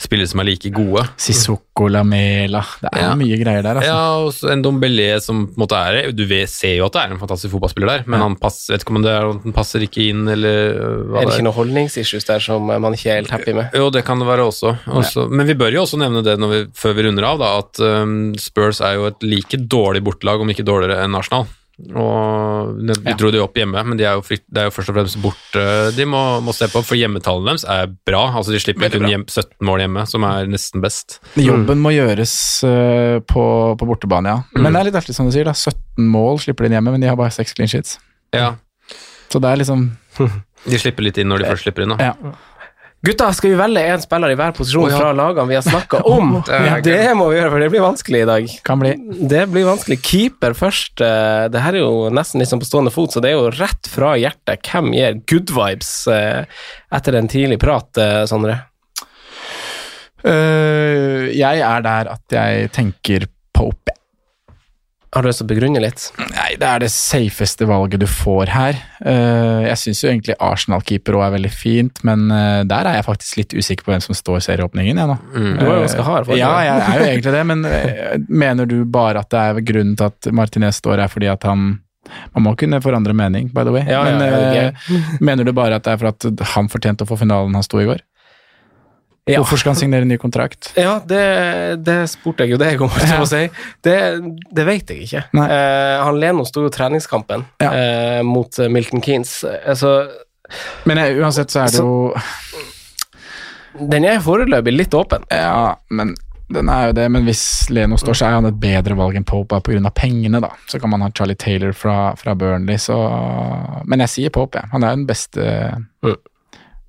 spillere 0.00 0.28
som 0.30 0.40
er 0.42 0.48
like 0.48 0.70
gode. 0.74 1.04
Sissoko, 1.20 1.86
Lamela 1.88 2.62
Det 2.82 2.90
er 2.92 3.00
Ja. 3.04 3.14
mye 3.18 3.36
greier 3.40 3.62
der, 3.62 3.80
altså. 3.80 3.90
Ja, 3.90 4.16
og 4.24 4.32
så 4.32 4.50
en 4.52 4.62
Dombelé 4.64 5.20
som 5.22 5.46
på 5.46 5.54
en 5.56 5.62
måte 5.64 5.78
er 5.78 6.12
Du 6.12 6.24
vet, 6.26 6.48
ser 6.50 6.76
jo 6.76 6.86
at 6.86 6.92
det 6.92 7.02
er 7.02 7.12
en 7.14 7.18
fantastisk 7.22 7.52
fotballspiller 7.54 7.86
der, 7.90 8.04
men 8.06 8.20
han 8.20 8.36
pass, 8.36 8.68
vet 8.70 8.82
ikke 8.84 8.94
om 8.96 9.02
det 9.02 9.12
er, 9.12 9.26
han 9.44 9.52
passer 9.56 9.80
ikke 9.86 10.08
inn, 10.10 10.26
eller 10.28 10.74
øh, 10.74 11.04
hva 11.10 11.20
Er 11.20 11.24
det 11.24 11.32
det 11.32 11.38
ikke 11.38 11.46
noen 11.48 11.58
holdningsissues 11.58 12.24
der 12.28 12.38
som 12.44 12.66
man 12.66 12.92
ikke 12.94 13.10
er 13.10 13.20
helt 13.22 13.30
happy 13.30 13.52
med? 13.56 13.70
Jo, 13.74 13.90
det 13.90 14.04
kan 14.04 14.18
det 14.18 14.26
være 14.28 14.46
også. 14.50 14.76
også. 14.86 15.28
Men 15.30 15.46
vi 15.46 15.54
bør 15.54 15.72
jo 15.72 15.82
også 15.86 15.98
nevne 15.98 16.22
det 16.24 16.38
når 16.38 16.48
vi, 16.54 16.62
før 16.74 16.94
vi 16.94 17.02
runder 17.08 17.24
av, 17.24 17.38
da, 17.38 17.58
at 17.58 17.80
um, 18.02 18.34
Spurs 18.38 18.80
er 18.80 18.94
jo 18.98 19.06
et 19.10 19.22
like 19.22 19.56
dårlig 19.68 20.02
bortelag, 20.04 20.40
om 20.40 20.50
ikke 20.50 20.66
dårligere 20.66 21.04
enn 21.04 21.14
Arsenal. 21.18 21.46
Og 21.74 22.76
Vi 23.02 23.14
dro 23.18 23.30
de 23.34 23.40
opp 23.42 23.56
hjemme, 23.58 23.80
men 23.82 23.98
de 23.98 24.06
er 24.06 24.14
jo, 24.14 24.22
frykt, 24.22 24.44
det 24.46 24.62
er 24.62 24.68
jo 24.68 24.74
først 24.76 24.92
og 24.92 24.98
fremst 24.98 25.18
borte 25.22 25.64
de 25.96 26.06
må, 26.06 26.20
må 26.44 26.54
se 26.54 26.68
på, 26.70 26.82
for 26.86 26.98
hjemmetallene 26.98 27.50
deres 27.50 27.66
er 27.66 27.90
bra. 28.06 28.22
altså 28.30 28.54
De 28.54 28.60
slipper 28.62 28.92
kun 28.94 29.08
hjem, 29.10 29.26
17 29.26 29.58
mål 29.66 29.82
hjemme, 29.82 30.06
som 30.10 30.26
er 30.28 30.46
nesten 30.50 30.84
best. 30.84 31.18
Jobben 31.40 31.82
må 31.82 31.90
gjøres 31.96 32.36
uh, 32.62 33.18
på, 33.26 33.44
på 33.80 33.90
bortebane, 33.90 34.36
ja. 34.36 34.60
Men 34.60 34.70
det 34.70 34.84
er 34.84 34.90
litt 34.92 35.00
artig 35.02 35.16
som 35.18 35.26
du 35.26 35.34
sier, 35.34 35.50
da. 35.50 35.56
17 35.56 36.06
mål 36.14 36.38
slipper 36.46 36.66
de 36.66 36.70
inn 36.70 36.78
hjemme, 36.78 36.94
men 36.94 37.02
de 37.02 37.10
har 37.10 37.18
bare 37.18 37.34
6 37.34 37.58
clean 37.58 37.70
sheets. 37.70 37.98
Ja, 38.34 38.54
Så 39.32 39.42
det 39.42 39.50
er 39.50 39.62
liksom 39.62 39.88
De 40.70 40.78
slipper 40.80 41.04
litt 41.04 41.18
inn 41.20 41.28
når 41.28 41.42
de 41.42 41.50
først 41.50 41.66
slipper 41.66 41.84
inn. 41.84 41.92
da. 41.92 42.12
Ja. 42.12 42.34
Gutta, 43.04 43.26
skal 43.36 43.52
vi 43.52 43.56
velge 43.58 43.82
én 43.84 44.00
spiller 44.00 44.32
i 44.32 44.36
hver 44.38 44.54
posisjon 44.56 44.86
oh, 44.86 44.92
ja. 44.92 44.96
fra 45.02 45.10
lagene 45.12 45.50
vi 45.50 45.56
har 45.58 45.64
snakka 45.66 45.98
om? 46.16 46.38
det 46.86 47.00
må 47.18 47.26
vi 47.28 47.36
gjøre, 47.36 47.50
for 47.52 47.60
det 47.60 47.70
blir 47.74 47.84
vanskelig 47.84 48.22
i 48.22 48.28
dag. 48.30 48.52
Kan 48.64 48.80
bli. 48.80 48.94
Det 49.34 49.42
blir 49.52 49.66
vanskelig. 49.68 49.98
Keeper 50.06 50.56
først. 50.56 51.02
eh, 51.04 51.44
Det 51.52 51.60
her 51.66 51.76
er 51.76 51.84
jo 51.84 52.08
nesten 52.14 52.40
sånn 52.48 52.62
på 52.62 52.68
stående 52.70 52.94
fot, 52.94 53.12
så 53.12 53.20
det 53.20 53.34
er 53.34 53.36
jo 53.36 53.50
rett 53.52 53.90
fra 53.92 54.14
hjertet. 54.16 54.64
Hvem 54.70 54.94
gir 54.96 55.18
good 55.28 55.52
vibes 55.52 55.92
eh, 56.08 56.46
etter 56.96 57.18
en 57.20 57.28
tidlig 57.28 57.60
prat, 57.60 57.90
eh, 58.00 58.22
Sondre? 58.30 58.62
Uh, 60.24 61.28
jeg 61.36 61.60
er 61.60 61.82
der 61.84 62.08
at 62.14 62.32
jeg 62.32 62.70
tenker 62.72 63.26
Pope. 63.52 63.92
Har 65.14 65.22
du 65.22 65.28
lyst 65.28 65.38
til 65.38 65.46
å 65.46 65.50
begrunne 65.52 65.78
litt? 65.78 66.08
Nei, 66.18 66.56
det 66.58 66.66
er 66.66 66.82
det 66.82 66.88
safeste 66.90 67.68
valget 67.70 68.02
du 68.02 68.06
får 68.10 68.50
her. 68.50 68.78
Øh, 69.06 69.60
jeg 69.68 69.78
syns 69.78 70.00
jo 70.02 70.08
egentlig 70.10 70.34
Arsenal-keeper 70.42 71.14
òg 71.14 71.28
er 71.28 71.34
veldig 71.36 71.52
fint, 71.54 72.00
men 72.06 72.24
øh, 72.34 72.64
der 72.66 72.88
er 72.90 72.98
jeg 72.98 73.06
faktisk 73.06 73.38
litt 73.38 73.54
usikker 73.54 73.86
på 73.86 73.92
hvem 73.94 74.02
som 74.02 74.18
står 74.18 74.42
serieåpningen, 74.48 74.98
jeg 74.98 75.10
nå. 75.12 75.16
Du 75.30 75.62
var 75.62 75.78
jo 75.78 75.84
ganske 75.84 76.06
hard. 76.08 76.26
forrige 76.26 76.42
Ja, 76.42 76.50
jeg 76.66 76.82
er 76.82 76.98
jo 76.98 77.06
egentlig 77.12 77.34
det, 77.36 77.44
men 77.52 77.62
øh, 77.70 78.16
mener 78.44 78.70
du 78.70 78.76
bare 78.90 79.22
at 79.22 79.30
det 79.30 79.44
er 79.44 79.66
grunnen 79.70 79.94
til 80.00 80.10
at 80.10 80.30
Martinez 80.34 80.82
står 80.82 81.04
her 81.04 81.12
fordi 81.12 81.30
at 81.30 81.46
han 81.46 81.78
Man 82.34 82.42
må 82.44 82.50
kunne 82.52 82.82
forandre 82.84 83.14
mening, 83.16 83.46
by 83.54 83.62
the 83.64 83.72
way. 83.72 83.80
Ja, 83.88 84.02
ja, 84.04 84.18
men 84.18 84.52
ja, 84.52 84.66
øh, 84.66 85.14
mener 85.30 85.46
du 85.46 85.54
bare 85.56 85.78
at 85.78 85.86
det 85.86 85.94
er 85.94 86.02
for 86.02 86.10
at 86.10 86.50
han 86.56 86.68
fortjente 86.68 87.06
å 87.06 87.08
få 87.08 87.16
finalen 87.22 87.54
han 87.56 87.64
sto 87.64 87.78
i 87.80 87.86
går? 87.88 88.02
Ja. 89.26 89.38
Hvorfor 89.40 89.56
skal 89.56 89.72
han 89.72 89.78
signere 89.80 90.04
ny 90.04 90.18
kontrakt? 90.20 90.72
Ja, 90.76 90.98
det, 91.08 91.20
det 91.80 91.94
spurte 92.12 92.44
jeg 92.44 92.52
jo 92.52 92.58
deg 92.60 92.82
om, 92.84 92.90
ja. 93.00 93.22
å 93.22 93.28
si. 93.28 93.46
Det, 93.80 93.94
det 94.52 94.66
vet 94.68 94.90
jeg 94.92 95.06
ikke. 95.06 95.22
Eh, 95.32 96.02
han 96.04 96.18
Leno 96.20 96.44
sto 96.44 96.66
jo 96.66 96.72
treningskampen 96.74 97.46
Ja. 97.64 97.70
eh, 97.72 98.20
mot 98.22 98.58
eh, 98.60 98.68
Milton 98.68 99.00
Keanes. 99.00 99.38
Altså, 99.64 99.94
Men 100.84 101.00
jeg, 101.00 101.16
uansett 101.24 101.48
så 101.54 101.62
er 101.64 101.72
det 101.72 101.80
Så- 101.80 101.86
jo 101.88 102.12
den 103.88 104.04
er 104.06 104.20
foreløpig 104.22 104.70
litt 104.76 104.92
åpen. 104.94 105.24
Ja, 105.34 105.74
men 105.90 106.12
den 106.52 106.68
er 106.70 106.90
jo 106.90 106.92
det. 107.00 107.08
Men 107.10 107.24
hvis 107.26 107.40
Leno 107.74 107.96
står, 107.98 108.14
så 108.20 108.28
er 108.28 108.36
han 108.36 108.46
et 108.46 108.60
bedre 108.60 108.94
valg 108.94 109.16
enn 109.18 109.24
Pope 109.26 109.58
pga. 109.66 109.90
pengene, 109.90 110.38
da. 110.44 110.52
Så 110.70 110.78
kan 110.80 110.90
man 110.92 111.00
ha 111.02 111.08
Charlie 111.10 111.34
Taylor 111.34 111.72
fra, 111.72 112.14
fra 112.20 112.34
Burnley, 112.38 112.76
så 112.76 112.94
Men 113.88 114.04
jeg 114.04 114.08
sier 114.12 114.30
Pope, 114.30 114.60
jeg. 114.60 114.68
Han 114.70 114.84
er 114.84 114.90
jo 114.92 114.96
den 115.02 115.06
beste 115.06 115.48
Mm. 116.04 116.16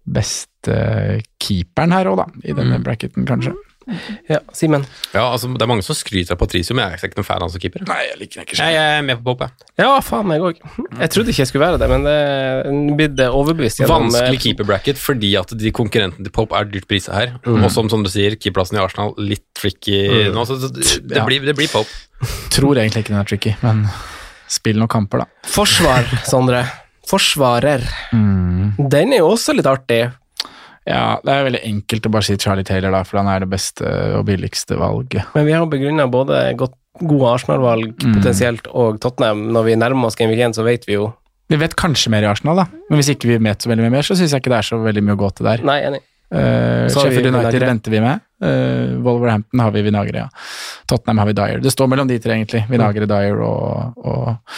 Beste 0.05 1.21
keeperen 1.41 1.93
her 1.95 2.05
òg, 2.11 2.17
da. 2.23 2.25
I 2.43 2.53
denne 2.53 2.77
Mm. 2.79 2.83
bracketen, 2.85 3.25
kanskje. 3.25 3.53
Ja, 4.27 4.39
Simen? 4.51 4.81
Ja, 5.13 5.27
altså 5.31 5.45
Det 5.53 5.61
er 5.61 5.67
mange 5.69 5.83
som 5.85 5.93
skryter 5.93 6.31
av 6.33 6.39
Patricio, 6.39 6.73
men 6.73 6.89
jeg 6.89 6.97
er 7.03 7.07
ikke 7.07 7.19
noen 7.19 7.25
fan 7.27 7.35
av 7.37 7.41
han 7.45 7.51
som 7.53 7.61
keeper. 7.61 7.83
Nei, 7.85 7.99
jeg 8.07 8.17
liker 8.17 8.41
ikke 8.41 8.57
Jeg 8.57 8.73
er 8.81 9.03
med 9.05 9.19
på 9.19 9.23
Pop 9.27 9.43
jeg. 9.45 9.51
Ja, 9.77 9.99
faen 10.01 10.25
meg 10.25 10.41
òg. 10.41 10.57
Jeg 10.99 11.09
trodde 11.13 11.29
ikke 11.29 11.43
jeg 11.43 11.47
skulle 11.51 11.67
være 11.67 11.77
det, 11.77 11.89
men 11.91 12.01
det 12.07 12.97
blir 12.97 13.11
blitt 13.13 13.29
overbevist 13.29 13.77
gjennom 13.83 14.07
eh, 14.07 14.09
Vanskelig 14.09 14.41
keeperbracket 14.41 14.97
fordi 14.97 15.35
at 15.37 15.53
de 15.53 15.71
konkurrentene 15.71 16.25
til 16.25 16.31
Pop 16.33 16.51
er 16.57 16.65
dyrt 16.65 16.87
prisa 16.89 17.13
her. 17.13 17.35
Og 17.45 17.69
som, 17.69 17.87
som 17.93 18.01
du 18.01 18.09
sier, 18.09 18.33
keeperplassen 18.41 18.79
i 18.79 18.81
Arsenal 18.81 19.13
litt 19.21 19.45
tricky 19.53 20.31
nå. 20.33 20.47
Så, 20.49 20.57
det, 20.65 20.73
det, 21.05 21.17
Ja. 21.21 21.25
blir, 21.29 21.45
det 21.45 21.55
blir 21.55 21.69
Pop. 21.69 21.85
Tror 22.49 22.73
egentlig 22.81 23.05
ikke 23.05 23.13
den 23.13 23.21
er 23.21 23.29
tricky, 23.29 23.53
men 23.61 23.85
spill 24.49 24.77
noen 24.81 24.89
kamper, 24.89 25.19
da. 25.19 25.25
Forsvar, 25.45 26.09
Sondre. 26.25 26.65
Forsvarer. 27.09 27.83
Mm. 28.13 28.75
Den 28.91 29.13
er 29.13 29.21
jo 29.23 29.31
også 29.35 29.53
litt 29.55 29.67
artig. 29.69 30.03
Ja, 30.85 31.17
det 31.25 31.33
er 31.33 31.45
veldig 31.47 31.61
enkelt 31.65 32.05
å 32.05 32.11
bare 32.13 32.27
si 32.27 32.35
Charlie 32.37 32.65
Taylor, 32.67 32.91
da, 32.93 32.99
for 33.07 33.17
han 33.17 33.29
er 33.31 33.41
det 33.41 33.49
beste 33.49 33.89
og 34.19 34.25
billigste 34.27 34.77
valget. 34.77 35.25
Men 35.33 35.47
vi 35.47 35.53
har 35.57 35.65
begrunna 35.69 36.05
både 36.13 36.41
godt, 36.59 36.75
gode 37.01 37.31
Arsenal-valg 37.33 37.95
Mm. 38.05 38.13
potensielt 38.19 38.67
og 38.71 38.99
Tottenham. 39.01 39.47
Når 39.51 39.63
vi 39.65 39.75
nærmer 39.81 40.05
oss 40.07 40.15
Game 40.15 40.29
Week 40.31 40.39
1, 40.45 40.53
så 40.55 40.63
vet 40.63 40.85
vi 40.87 40.93
jo 40.99 41.13
Vi 41.49 41.57
vet 41.61 41.75
kanskje 41.75 42.09
mer 42.09 42.23
i 42.23 42.29
Arsenal, 42.29 42.55
da. 42.57 42.65
Men 42.89 42.97
hvis 43.01 43.09
ikke 43.13 43.27
vi 43.29 43.37
vet 43.37 43.61
så 43.61 43.69
veldig 43.69 43.83
mye 43.85 43.91
mer, 43.97 44.01
så 44.07 44.15
syns 44.17 44.31
jeg 44.33 44.41
ikke 44.41 44.49
det 44.53 44.57
er 44.61 44.65
så 44.69 44.79
veldig 44.81 45.03
mye 45.05 45.13
å 45.17 45.19
gå 45.25 45.27
til 45.35 45.45
der. 45.45 45.61
Nei, 45.61 45.79
enig. 45.85 45.99
Uh, 46.33 46.87
Sheffield 46.89 47.29
United 47.29 47.61
venter 47.61 47.91
vi 47.93 47.99
med. 48.01 48.21
Uh, 48.41 48.97
Wolverhampton 49.05 49.59
har 49.61 49.69
vi 49.75 49.83
Vinagre, 49.85 50.23
ja. 50.25 50.29
Tottenham 50.89 51.19
har 51.21 51.27
vi 51.29 51.33
Dyer. 51.37 51.59
Det 51.61 51.69
står 51.73 51.87
mellom 51.91 52.07
de 52.09 52.17
tre, 52.19 52.33
egentlig. 52.33 52.63
Vinagre, 52.69 53.05
Dyer 53.05 53.43
og, 53.45 53.93
og, 54.01 54.57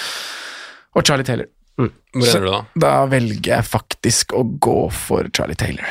og 0.95 1.03
Charlie 1.03 1.27
Taylor. 1.27 1.49
Hvor 1.77 2.29
er 2.33 2.41
du 2.41 2.49
da? 2.49 2.59
Da 2.81 2.93
velger 3.11 3.51
jeg 3.57 3.67
faktisk 3.69 4.33
å 4.33 4.41
gå 4.59 4.77
for 4.91 5.27
Charlie 5.33 5.55
Taylor. 5.59 5.85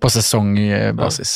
På 0.00 0.08
sesongbasis. 0.12 1.34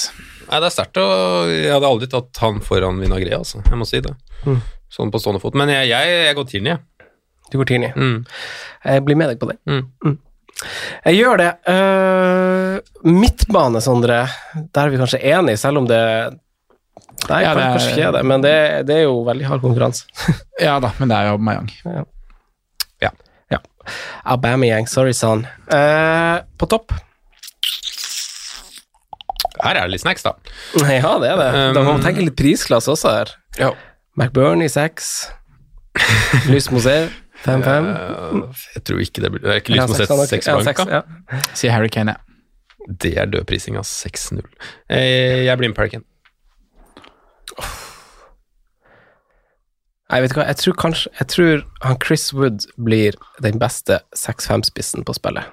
Nei, 0.49 0.61
det 0.61 0.67
er 0.71 0.73
sterkt. 0.75 0.97
å- 0.97 1.49
Jeg 1.51 1.73
hadde 1.75 1.87
aldri 1.91 2.09
tatt 2.09 2.37
han 2.41 2.61
foran 2.65 2.99
Vinagre, 3.01 3.37
altså. 3.39 3.61
Jeg 3.65 3.77
må 3.77 3.87
si 3.87 4.01
det. 4.01 4.15
Mm. 4.47 4.63
Sånn 4.91 5.11
på 5.13 5.21
stående 5.21 5.41
fot. 5.43 5.55
Men 5.55 5.69
jeg, 5.69 5.89
jeg, 5.91 6.15
jeg 6.27 6.35
går 6.39 6.49
Tierney, 6.49 6.71
jeg. 6.73 6.81
Du 7.51 7.59
går 7.59 7.67
Tierney. 7.69 7.93
Mm. 7.97 8.27
Jeg 8.85 9.05
blir 9.05 9.17
med 9.21 9.29
deg 9.35 9.39
på 9.41 9.49
det. 9.51 9.59
Mm. 9.69 10.19
Jeg 11.05 11.15
gjør 11.21 11.37
det. 11.39 11.51
Uh, 11.69 12.81
midtbane, 13.09 13.81
Sondre. 13.85 14.23
Der 14.73 14.87
er 14.87 14.91
vi 14.91 14.97
kanskje 15.01 15.21
enige, 15.23 15.59
selv 15.61 15.79
om 15.85 15.87
det 15.87 16.01
Nei, 17.29 17.43
Ja, 17.43 17.53
det 17.55 17.63
er- 17.65 17.73
kanskje 17.77 17.93
ikke 17.93 18.07
er 18.09 18.13
det, 18.13 18.25
men 18.25 18.41
det, 18.41 18.87
det 18.87 18.95
er 18.97 19.03
jo 19.09 19.25
veldig 19.27 19.45
hard 19.49 19.61
konkurranse. 19.61 20.05
Ja 20.63 20.79
da, 20.81 20.93
men 21.01 21.09
det 21.11 21.17
er 21.19 21.31
jo 21.33 21.39
Mayang. 21.43 21.69
Ja. 21.85 22.05
Aubameyang, 24.25 24.89
sorry 24.89 25.13
son. 25.17 25.47
Eh, 25.73 26.39
på 26.59 26.69
topp? 26.71 26.93
Her 29.59 29.75
er 29.75 29.89
det 29.89 29.97
litt 29.97 30.05
snacks, 30.05 30.23
da. 30.23 30.37
Ja, 30.87 31.17
det 31.19 31.31
er 31.33 31.41
det. 31.41 31.49
Da 31.75 31.81
må 31.83 31.89
man 31.95 31.99
Um, 32.01 32.05
tenke 32.05 32.23
litt 32.23 32.37
prisklasse 32.39 32.93
også 32.93 33.11
her. 33.17 33.33
Ja. 33.59 33.73
McBurney 34.19 34.69
6. 34.71 35.09
Lys 36.51 36.71
Moser 36.71 37.09
5-5. 37.45 37.89
Eh, 37.91 38.63
jeg 38.77 38.85
tror 38.87 39.03
ikke 39.03 39.23
det 39.25 39.33
blir 39.35 39.43
Det 39.43 39.51
er 39.57 39.61
ikke 39.63 39.97
seks 40.31 40.47
ja, 40.47 40.59
blank, 40.61 40.79
da. 40.87 41.43
Sier 41.59 41.75
Harry 41.75 41.91
Kane, 41.91 42.15
ja. 42.15 42.25
Det 42.89 43.17
er 43.19 43.27
dødprising 43.29 43.77
av 43.77 43.85
6-0. 43.85 44.41
Eh, 44.89 45.45
Jeg 45.45 45.59
blir 45.59 45.69
med 45.73 45.77
Parkin. 45.77 46.05
Nei, 50.09 50.23
vet 50.25 50.33
du 50.33 50.39
hva, 50.39 50.47
jeg 50.49 50.57
tror 50.63 50.77
kanskje 50.81 51.11
Jeg 51.19 51.29
tror 51.35 51.65
han 51.85 51.99
Chris 52.01 52.31
Wood 52.33 52.65
blir 52.81 53.17
den 53.45 53.59
beste 53.61 54.01
6-5-spissen 54.17 55.05
på 55.05 55.15
spillet. 55.17 55.51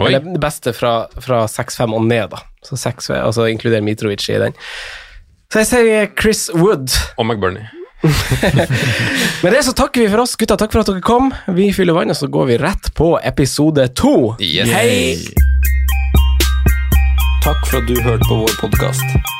Oi. 0.00 0.08
Eller 0.08 0.24
den 0.24 0.40
beste 0.40 0.72
fra, 0.74 1.04
fra 1.20 1.44
6-5 1.46 1.94
og 1.94 2.06
ned, 2.08 2.32
da. 2.32 2.40
Så 2.66 2.78
6, 2.80 3.10
altså 3.20 3.46
inkluderer 3.52 3.84
Mitrovic 3.84 4.24
i 4.32 4.40
den. 4.40 4.56
Så 5.52 5.62
jeg 5.62 5.68
sier 5.70 6.08
Chris 6.18 6.48
Wood. 6.54 6.90
Og 7.18 7.26
McBurney. 7.26 7.68
Med 9.44 9.52
det 9.52 9.62
så 9.66 9.74
takker 9.76 10.02
vi 10.02 10.08
for 10.08 10.24
oss, 10.24 10.36
gutta. 10.40 10.56
Takk 10.58 10.72
for 10.72 10.82
at 10.82 10.90
dere 10.90 11.04
kom. 11.04 11.28
Vi 11.56 11.68
fyller 11.76 11.96
vann, 11.96 12.12
og 12.12 12.18
så 12.18 12.30
går 12.32 12.48
vi 12.54 12.60
rett 12.62 12.88
på 12.96 13.12
episode 13.20 13.84
to. 14.00 14.14
Yes. 14.40 14.72
Hei! 14.72 15.18
Takk 17.44 17.68
for 17.68 17.82
at 17.82 17.86
du 17.88 18.00
hørte 18.00 18.24
på 18.28 18.40
vår 18.42 18.56
podkast. 18.64 19.39